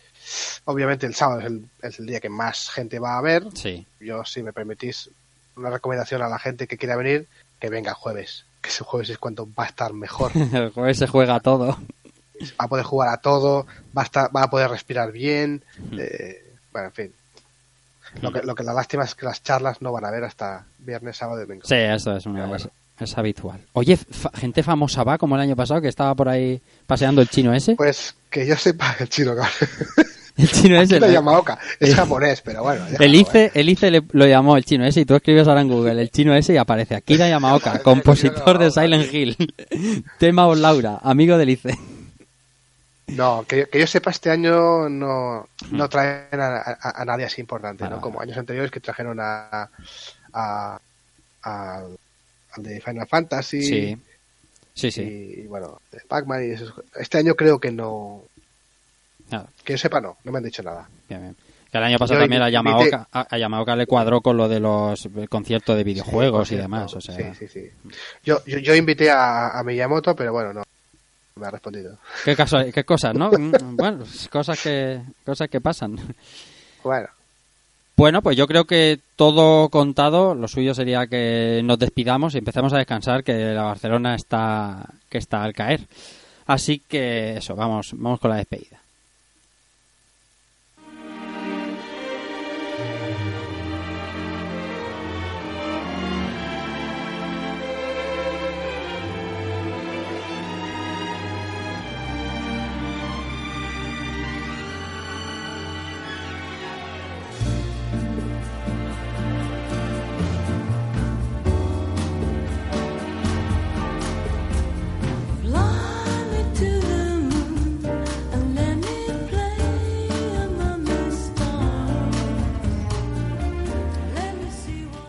obviamente 0.64 1.06
el 1.06 1.14
sábado 1.14 1.40
es 1.40 1.46
el, 1.46 1.64
es 1.82 1.98
el 1.98 2.06
día 2.06 2.20
que 2.20 2.28
más 2.28 2.70
gente 2.70 2.98
va 2.98 3.18
a 3.18 3.22
ver. 3.22 3.44
Sí. 3.54 3.86
Yo, 4.00 4.24
si 4.24 4.42
me 4.42 4.52
permitís, 4.52 5.10
una 5.56 5.70
recomendación 5.70 6.22
a 6.22 6.28
la 6.28 6.38
gente 6.38 6.66
que 6.66 6.78
quiera 6.78 6.96
venir, 6.96 7.26
que 7.60 7.68
venga 7.68 7.90
el 7.90 7.96
jueves. 7.96 8.44
Que 8.60 8.70
ese 8.70 8.84
jueves 8.84 9.10
es 9.10 9.18
cuando 9.18 9.46
va 9.58 9.64
a 9.64 9.68
estar 9.68 9.92
mejor. 9.92 10.32
El 10.52 10.70
jueves 10.70 10.98
se 10.98 11.06
juega 11.06 11.38
todo. 11.40 11.78
va 12.60 12.64
a 12.64 12.68
poder 12.68 12.84
jugar 12.84 13.08
a 13.10 13.18
todo, 13.18 13.66
va 13.96 14.02
a, 14.02 14.04
estar, 14.04 14.34
va 14.34 14.44
a 14.44 14.50
poder 14.50 14.70
respirar 14.70 15.12
bien. 15.12 15.62
eh, 15.92 16.44
bueno, 16.72 16.88
en 16.88 16.94
fin. 16.94 17.12
Lo 18.22 18.32
que, 18.32 18.42
lo 18.42 18.54
que 18.54 18.64
la 18.64 18.72
lástima 18.74 19.04
es 19.04 19.14
que 19.14 19.26
las 19.26 19.42
charlas 19.42 19.80
no 19.82 19.92
van 19.92 20.04
a 20.04 20.10
ver 20.10 20.24
hasta 20.24 20.64
viernes, 20.78 21.16
sábado 21.16 21.38
y 21.38 21.46
domingo. 21.46 21.64
Sí, 21.66 21.74
eso 21.76 22.16
es, 22.16 22.26
una, 22.26 22.46
bueno. 22.46 22.64
es, 22.98 23.16
habitual. 23.18 23.60
Oye, 23.74 23.96
fa- 23.96 24.30
gente 24.34 24.62
famosa 24.62 25.04
va 25.04 25.18
como 25.18 25.36
el 25.36 25.42
año 25.42 25.54
pasado 25.56 25.80
que 25.80 25.88
estaba 25.88 26.14
por 26.14 26.28
ahí 26.28 26.60
paseando 26.86 27.20
el 27.22 27.28
chino 27.28 27.52
ese. 27.54 27.76
Pues 27.76 28.16
que 28.30 28.46
yo 28.46 28.56
sepa 28.56 28.96
el 29.00 29.08
chino, 29.08 29.34
cabrón. 29.36 29.52
El 30.36 30.48
chino 30.50 30.80
ese. 30.80 30.96
Aquí 30.96 31.04
lo 31.06 31.10
llama 31.12 31.36
Oka. 31.38 31.58
Es 31.80 31.94
japonés, 31.96 32.40
pero 32.42 32.62
bueno. 32.62 32.84
déjalo, 32.84 33.04
El 33.04 33.14
eh. 33.14 33.18
ICE, 33.18 33.50
el 33.54 33.68
ICE 33.68 33.90
le- 33.90 34.02
lo 34.12 34.26
llamó 34.26 34.56
el 34.56 34.64
chino 34.64 34.84
ese 34.84 35.00
y 35.00 35.04
tú 35.04 35.14
escribes 35.16 35.46
ahora 35.48 35.60
en 35.62 35.68
Google 35.68 36.00
el 36.00 36.10
chino 36.10 36.34
ese 36.34 36.54
y 36.54 36.56
aparece 36.56 36.94
Akira 36.94 37.28
Yamaoka, 37.28 37.78
compositor 37.82 38.58
de 38.58 38.70
Silent 38.70 39.12
Hill. 39.12 39.36
Tema 40.18 40.46
Laura, 40.54 40.98
amigo 41.02 41.38
del 41.38 41.50
ICE. 41.50 41.76
No, 43.08 43.44
que, 43.48 43.66
que 43.66 43.80
yo 43.80 43.86
sepa, 43.86 44.10
este 44.10 44.30
año 44.30 44.88
no, 44.88 45.48
no 45.70 45.88
traen 45.88 46.40
a, 46.40 46.56
a- 46.58 47.02
a 47.02 47.04
nadie 47.04 47.24
así 47.24 47.40
importante, 47.40 47.88
¿no? 47.88 48.00
Como 48.00 48.20
años 48.20 48.36
anteriores 48.36 48.70
que 48.70 48.80
trajeron 48.80 49.18
a, 49.20 49.68
a, 50.32 50.78
al 51.42 52.62
de 52.62 52.80
Final 52.80 53.06
Fantasy. 53.06 53.62
Sí. 53.62 53.98
Sí, 54.74 54.90
sí. 54.92 55.02
Y, 55.02 55.46
bueno, 55.46 55.80
de 55.90 56.00
Pac-Man 56.06 56.44
y 56.44 56.50
esos- 56.52 56.72
Este 56.94 57.18
año 57.18 57.34
creo 57.34 57.58
que 57.58 57.72
no. 57.72 58.22
Nada. 59.30 59.46
Que 59.64 59.72
yo 59.72 59.78
sepa, 59.78 60.00
no, 60.00 60.16
no 60.24 60.32
me 60.32 60.38
han 60.38 60.44
dicho 60.44 60.62
nada. 60.62 60.88
Bien, 61.08 61.20
bien. 61.20 61.36
Que 61.72 61.76
el 61.78 61.84
año 61.84 61.98
pasado 61.98 62.20
Yo 62.20 62.24
también 62.24 62.42
a 62.42 62.48
Yamaoka, 62.48 63.08
a, 63.12 63.26
a 63.28 63.38
Yamaoka 63.38 63.76
le 63.76 63.86
cuadró 63.86 64.20
con 64.22 64.36
lo 64.38 64.48
de 64.48 64.58
los 64.60 65.06
conciertos 65.28 65.76
de 65.76 65.84
videojuegos 65.84 66.48
Sí, 66.48 66.54
y 66.54 66.58
demás. 66.58 66.94
O 66.94 67.00
sea, 67.00 67.14
Sí, 67.14 67.24
sí, 67.38 67.48
sí. 67.48 67.70
Yo, 68.24 68.42
yo, 68.46 68.58
yo 68.58 68.74
invité 68.74 69.10
a, 69.10 69.48
a 69.58 69.62
Miyamoto, 69.64 70.14
pero 70.16 70.32
bueno, 70.32 70.52
no 70.54 70.62
me 71.38 71.46
ha 71.46 71.50
respondido. 71.50 71.96
¿Qué, 72.24 72.34
caso- 72.36 72.58
qué 72.72 72.84
cosas, 72.84 73.14
¿no? 73.14 73.30
Mm, 73.38 73.76
bueno, 73.76 73.98
pues 73.98 74.28
cosas 74.28 74.60
que, 74.62 75.00
cosas 75.24 75.48
que 75.48 75.60
pasan. 75.60 75.96
Bueno, 76.84 77.08
Bueno, 77.96 78.22
pues 78.22 78.36
yo 78.36 78.46
creo 78.46 78.64
que 78.64 79.00
todo 79.16 79.68
contado, 79.70 80.34
lo 80.34 80.46
suyo 80.48 80.74
sería 80.74 81.06
que 81.06 81.60
nos 81.64 81.78
despidamos 81.78 82.34
y 82.34 82.38
empecemos 82.38 82.72
a 82.72 82.78
descansar, 82.78 83.24
que 83.24 83.32
la 83.52 83.62
Barcelona 83.62 84.14
está, 84.14 84.86
que 85.08 85.18
está 85.18 85.42
al 85.42 85.52
caer. 85.54 85.80
Así 86.46 86.78
que 86.80 87.36
eso, 87.38 87.54
vamos, 87.56 87.90
vamos 87.94 88.20
con 88.20 88.30
la 88.30 88.36
despedida. 88.36 88.77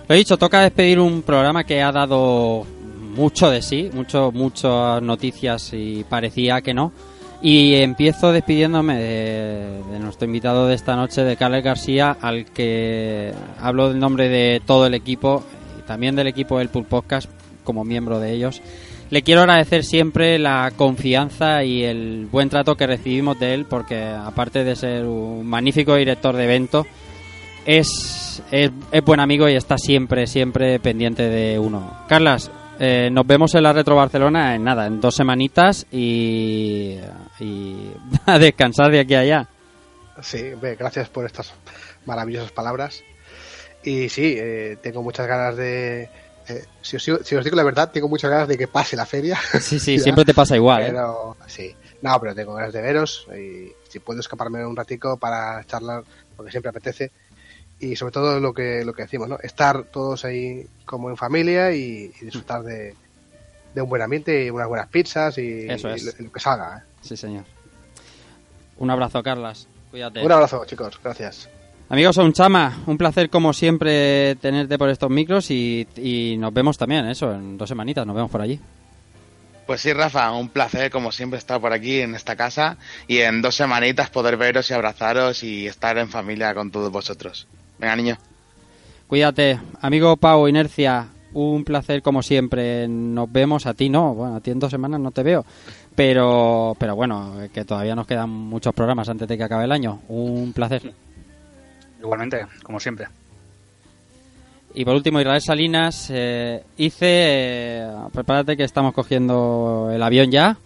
Lo 0.09 0.15
dicho, 0.15 0.37
toca 0.37 0.61
despedir 0.61 0.99
un 0.99 1.21
programa 1.21 1.63
que 1.63 1.83
ha 1.83 1.91
dado 1.91 2.65
mucho 3.15 3.51
de 3.51 3.61
sí, 3.61 3.91
mucho, 3.93 4.31
muchas 4.31 5.03
noticias 5.03 5.69
y 5.71 6.03
parecía 6.03 6.61
que 6.61 6.73
no. 6.73 6.91
Y 7.43 7.75
empiezo 7.75 8.31
despidiéndome 8.31 8.97
de, 8.97 9.83
de 9.91 9.99
nuestro 9.99 10.25
invitado 10.25 10.65
de 10.65 10.73
esta 10.73 10.95
noche, 10.95 11.23
de 11.23 11.37
Carles 11.37 11.63
García, 11.63 12.17
al 12.21 12.45
que 12.45 13.31
hablo 13.61 13.91
en 13.91 13.99
nombre 13.99 14.29
de 14.29 14.63
todo 14.65 14.87
el 14.87 14.95
equipo 14.95 15.43
y 15.77 15.83
también 15.83 16.15
del 16.15 16.25
equipo 16.25 16.57
del 16.57 16.69
Pool 16.69 16.85
Podcast 16.85 17.29
como 17.63 17.85
miembro 17.85 18.19
de 18.19 18.33
ellos. 18.33 18.63
Le 19.11 19.21
quiero 19.21 19.41
agradecer 19.41 19.83
siempre 19.83 20.39
la 20.39 20.71
confianza 20.75 21.63
y 21.63 21.83
el 21.83 22.27
buen 22.31 22.49
trato 22.49 22.75
que 22.75 22.87
recibimos 22.87 23.39
de 23.39 23.53
él, 23.53 23.65
porque 23.65 24.05
aparte 24.05 24.63
de 24.63 24.75
ser 24.75 25.05
un 25.05 25.45
magnífico 25.45 25.93
director 25.95 26.35
de 26.35 26.45
evento, 26.45 26.87
es, 27.77 28.41
es, 28.51 28.71
es 28.91 29.03
buen 29.03 29.19
amigo 29.19 29.47
y 29.49 29.55
está 29.55 29.77
siempre, 29.77 30.25
siempre 30.27 30.79
pendiente 30.79 31.23
de 31.29 31.59
uno. 31.59 32.05
Carlas, 32.07 32.49
eh, 32.79 33.09
nos 33.11 33.27
vemos 33.27 33.53
en 33.55 33.63
la 33.63 33.73
Retro 33.73 33.95
Barcelona 33.95 34.55
en 34.55 34.63
nada, 34.63 34.87
en 34.87 34.99
dos 35.01 35.15
semanitas 35.15 35.85
y, 35.91 36.97
y 37.39 37.91
a 38.25 38.39
descansar 38.39 38.91
de 38.91 38.99
aquí 39.01 39.13
a 39.15 39.19
allá. 39.19 39.47
sí, 40.21 40.51
gracias 40.77 41.09
por 41.09 41.25
estas 41.25 41.53
maravillosas 42.05 42.51
palabras. 42.51 43.03
Y 43.83 44.09
sí, 44.09 44.35
eh, 44.37 44.77
tengo 44.81 45.01
muchas 45.03 45.25
ganas 45.27 45.55
de. 45.55 46.09
eh, 46.49 46.65
si, 46.81 46.97
os, 46.97 47.05
digo- 47.05 47.19
si 47.23 47.35
os 47.35 47.43
digo 47.45 47.55
la 47.55 47.63
verdad, 47.63 47.91
tengo 47.91 48.09
muchas 48.09 48.29
ganas 48.29 48.47
de 48.47 48.57
que 48.57 48.67
pase 48.67 48.95
la 48.97 49.05
feria. 49.05 49.37
Sí, 49.61 49.79
sí, 49.79 49.99
siempre 49.99 50.25
te 50.25 50.33
pasa 50.33 50.55
igual. 50.55 50.81
¿eh? 50.83 50.85
Pero, 50.87 51.37
sí. 51.47 51.73
No, 52.01 52.17
pero 52.19 52.33
tengo 52.33 52.53
ganas 52.55 52.73
de 52.73 52.81
veros 52.81 53.27
y 53.37 53.71
si 53.89 53.99
puedo 53.99 54.19
escaparme 54.21 54.65
un 54.65 54.75
ratico 54.75 55.17
para 55.17 55.63
charlar, 55.65 56.03
porque 56.35 56.51
siempre 56.51 56.69
apetece. 56.69 57.11
Y 57.79 57.95
sobre 57.95 58.11
todo 58.11 58.39
lo 58.39 58.53
que, 58.53 58.83
lo 58.83 58.93
que 58.93 59.03
decimos, 59.03 59.29
¿no? 59.29 59.37
Estar 59.41 59.83
todos 59.85 60.25
ahí 60.25 60.65
como 60.85 61.09
en 61.09 61.17
familia 61.17 61.71
y, 61.71 62.11
y 62.21 62.25
disfrutar 62.25 62.63
de, 62.63 62.93
de 63.73 63.81
un 63.81 63.89
buen 63.89 64.01
ambiente 64.01 64.45
y 64.45 64.49
unas 64.49 64.67
buenas 64.67 64.87
pizzas 64.87 65.37
y, 65.37 65.69
Eso 65.69 65.89
es. 65.89 66.01
y 66.01 66.05
lo, 66.05 66.11
y 66.19 66.23
lo 66.23 66.31
que 66.31 66.39
salga. 66.39 66.79
¿eh? 66.79 66.81
Sí, 67.01 67.15
señor. 67.15 67.45
Un 68.77 68.89
abrazo, 68.91 69.23
Carlas. 69.23 69.67
Cuídate. 69.91 70.23
Un 70.23 70.31
abrazo, 70.31 70.63
chicos. 70.65 70.99
Gracias. 71.03 71.49
Amigos, 71.89 72.17
un 72.17 72.33
chama, 72.33 72.83
un 72.85 72.97
placer 72.97 73.29
como 73.29 73.51
siempre 73.51 74.35
tenerte 74.35 74.77
por 74.77 74.89
estos 74.89 75.09
micros 75.09 75.49
y, 75.49 75.87
y 75.95 76.35
nos 76.37 76.53
vemos 76.53 76.77
también, 76.77 77.07
eso, 77.07 77.33
en 77.33 77.57
dos 77.57 77.67
semanitas, 77.67 78.05
nos 78.05 78.15
vemos 78.15 78.29
por 78.29 78.41
allí. 78.41 78.59
Pues 79.65 79.81
sí, 79.81 79.93
Rafa, 79.93 80.31
un 80.31 80.49
placer 80.49 80.91
como 80.91 81.11
siempre 81.11 81.39
estar 81.39 81.59
por 81.59 81.73
aquí 81.73 82.01
en 82.01 82.13
esta 82.13 82.35
casa 82.35 82.77
y 83.07 83.19
en 83.19 83.41
dos 83.41 83.55
semanitas 83.55 84.09
poder 84.11 84.37
veros 84.37 84.69
y 84.69 84.73
abrazaros 84.73 85.43
y 85.43 85.65
estar 85.67 85.97
en 85.97 86.09
familia 86.09 86.53
con 86.53 86.69
todos 86.71 86.91
vosotros. 86.91 87.47
Venga, 87.79 87.95
niño. 87.95 88.17
Cuídate, 89.07 89.59
amigo 89.81 90.17
Pau, 90.17 90.47
Inercia, 90.47 91.07
un 91.33 91.63
placer 91.63 92.01
como 92.01 92.21
siempre. 92.21 92.87
Nos 92.87 93.31
vemos 93.31 93.65
a 93.65 93.73
ti, 93.73 93.89
no, 93.89 94.13
bueno, 94.13 94.35
a 94.35 94.39
ti 94.41 94.51
en 94.51 94.59
dos 94.59 94.69
semanas 94.69 94.99
no 94.99 95.11
te 95.11 95.23
veo, 95.23 95.45
pero, 95.95 96.75
pero 96.77 96.95
bueno, 96.95 97.33
que 97.53 97.65
todavía 97.65 97.95
nos 97.95 98.05
quedan 98.05 98.29
muchos 98.29 98.73
programas 98.73 99.09
antes 99.09 99.27
de 99.27 99.37
que 99.37 99.43
acabe 99.43 99.63
el 99.63 99.71
año. 99.71 100.01
Un 100.09 100.53
placer. 100.53 100.93
Igualmente, 101.99 102.45
como 102.63 102.79
siempre. 102.79 103.07
Y 104.73 104.85
por 104.85 104.95
último, 104.95 105.19
Israel 105.19 105.41
Salinas, 105.41 106.09
eh, 106.13 106.63
hice, 106.77 107.07
eh, 107.07 107.91
prepárate 108.13 108.55
que 108.55 108.63
estamos 108.63 108.93
cogiendo 108.93 109.89
el 109.91 110.03
avión 110.03 110.29
ya. 110.29 110.57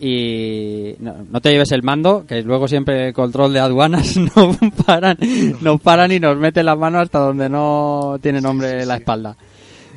Y 0.00 0.94
no, 1.00 1.26
no 1.28 1.40
te 1.40 1.50
lleves 1.50 1.72
el 1.72 1.82
mando, 1.82 2.24
que 2.26 2.42
luego 2.42 2.68
siempre 2.68 3.08
el 3.08 3.14
control 3.14 3.52
de 3.52 3.60
aduanas 3.60 4.16
no 4.36 4.56
paran, 4.86 5.18
nos 5.60 5.80
paran 5.80 6.12
y 6.12 6.20
nos 6.20 6.36
meten 6.36 6.66
las 6.66 6.78
manos 6.78 7.02
hasta 7.02 7.18
donde 7.18 7.48
no 7.48 8.18
tiene 8.22 8.40
nombre 8.40 8.86
la 8.86 8.96
espalda. 8.96 9.36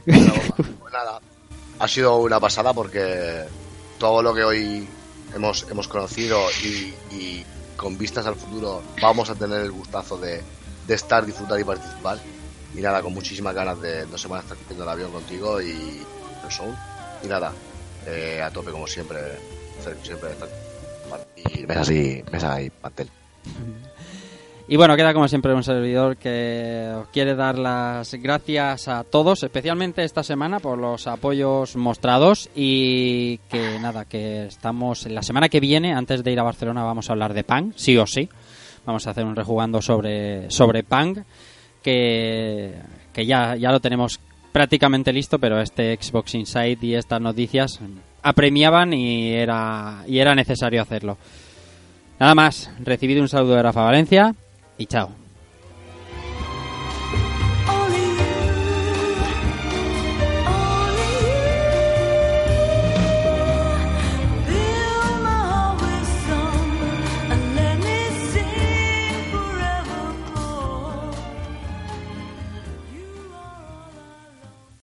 Pues 0.06 0.20
nada, 0.92 1.22
ha 1.80 1.88
sido 1.88 2.18
una 2.18 2.40
pasada 2.40 2.74
porque 2.74 3.44
todo 4.00 4.24
lo 4.24 4.34
que 4.34 4.44
hoy 4.44 4.88
hemos, 5.36 5.68
hemos 5.70 5.88
conocido 5.88 6.40
y, 6.64 7.16
y 7.16 7.46
con 7.78 7.98
vistas 7.98 8.26
al 8.26 8.36
futuro 8.36 8.82
vamos 9.02 9.30
a 9.30 9.36
tener 9.36 9.62
el 9.62 9.72
gustazo 9.72 10.18
de, 10.18 10.42
de 10.88 10.94
estar, 10.94 11.26
disfrutar 11.26 11.60
y 11.60 11.64
participar. 11.64 12.20
Y 12.76 12.82
nada, 12.82 13.02
con 13.02 13.14
muchísimas 13.14 13.54
ganas 13.54 13.82
de 13.82 14.06
dos 14.06 14.22
semanas 14.22 14.46
estar 14.46 14.58
el 14.76 14.90
avión 14.90 15.12
contigo 15.12 15.62
y. 15.62 16.06
Y 17.24 17.28
nada, 17.28 17.54
eh, 18.06 18.42
a 18.44 18.50
tope 18.52 18.72
como 18.72 18.86
siempre, 18.86 19.20
y 24.72 24.78
bueno, 24.78 24.96
queda 24.96 25.14
como 25.14 25.28
siempre 25.28 25.54
un 25.54 25.66
servidor 25.66 26.16
que 26.16 26.94
os 26.96 27.10
quiere 27.10 27.36
dar 27.36 27.58
las 27.58 28.14
gracias 28.14 28.88
a 28.88 29.04
todos, 29.04 29.44
especialmente 29.44 30.06
esta 30.06 30.24
semana 30.24 30.62
por 30.62 30.78
los 30.78 31.08
apoyos 31.08 31.76
mostrados 31.76 32.50
y 32.56 33.40
que 33.50 33.80
nada, 33.80 34.06
que 34.06 34.46
estamos 34.46 35.06
la 35.08 35.24
semana 35.24 35.50
que 35.50 35.60
viene, 35.60 35.94
antes 35.94 36.24
de 36.24 36.32
ir 36.32 36.40
a 36.40 36.44
Barcelona, 36.44 36.84
vamos 36.84 37.10
a 37.10 37.12
hablar 37.12 37.34
de 37.34 37.44
Pang, 37.44 37.74
sí 37.76 37.98
o 37.98 38.08
sí. 38.08 38.30
Vamos 38.86 39.06
a 39.06 39.10
hacer 39.10 39.26
un 39.26 39.36
rejugando 39.36 39.82
sobre, 39.82 40.50
sobre 40.50 40.84
Pang, 40.84 41.18
que, 41.84 42.76
que 43.12 43.26
ya, 43.26 43.58
ya 43.58 43.72
lo 43.72 43.82
tenemos 43.82 44.22
prácticamente 44.54 45.12
listo, 45.12 45.38
pero 45.38 45.60
este 45.60 45.98
Xbox 46.02 46.34
Insight 46.36 46.82
y 46.82 46.96
estas 46.96 47.20
noticias 47.20 47.82
apremiaban 48.24 48.94
y 48.94 49.34
era, 49.34 50.04
y 50.08 50.20
era 50.20 50.36
necesario 50.36 50.82
hacerlo. 50.82 51.18
Nada 52.20 52.36
más, 52.36 52.72
recibido 52.80 53.22
un 53.22 53.30
saludo 53.30 53.56
de 53.56 53.64
Rafa 53.64 53.84
Valencia 53.84 54.36
y 54.78 54.86
chao. 54.86 55.21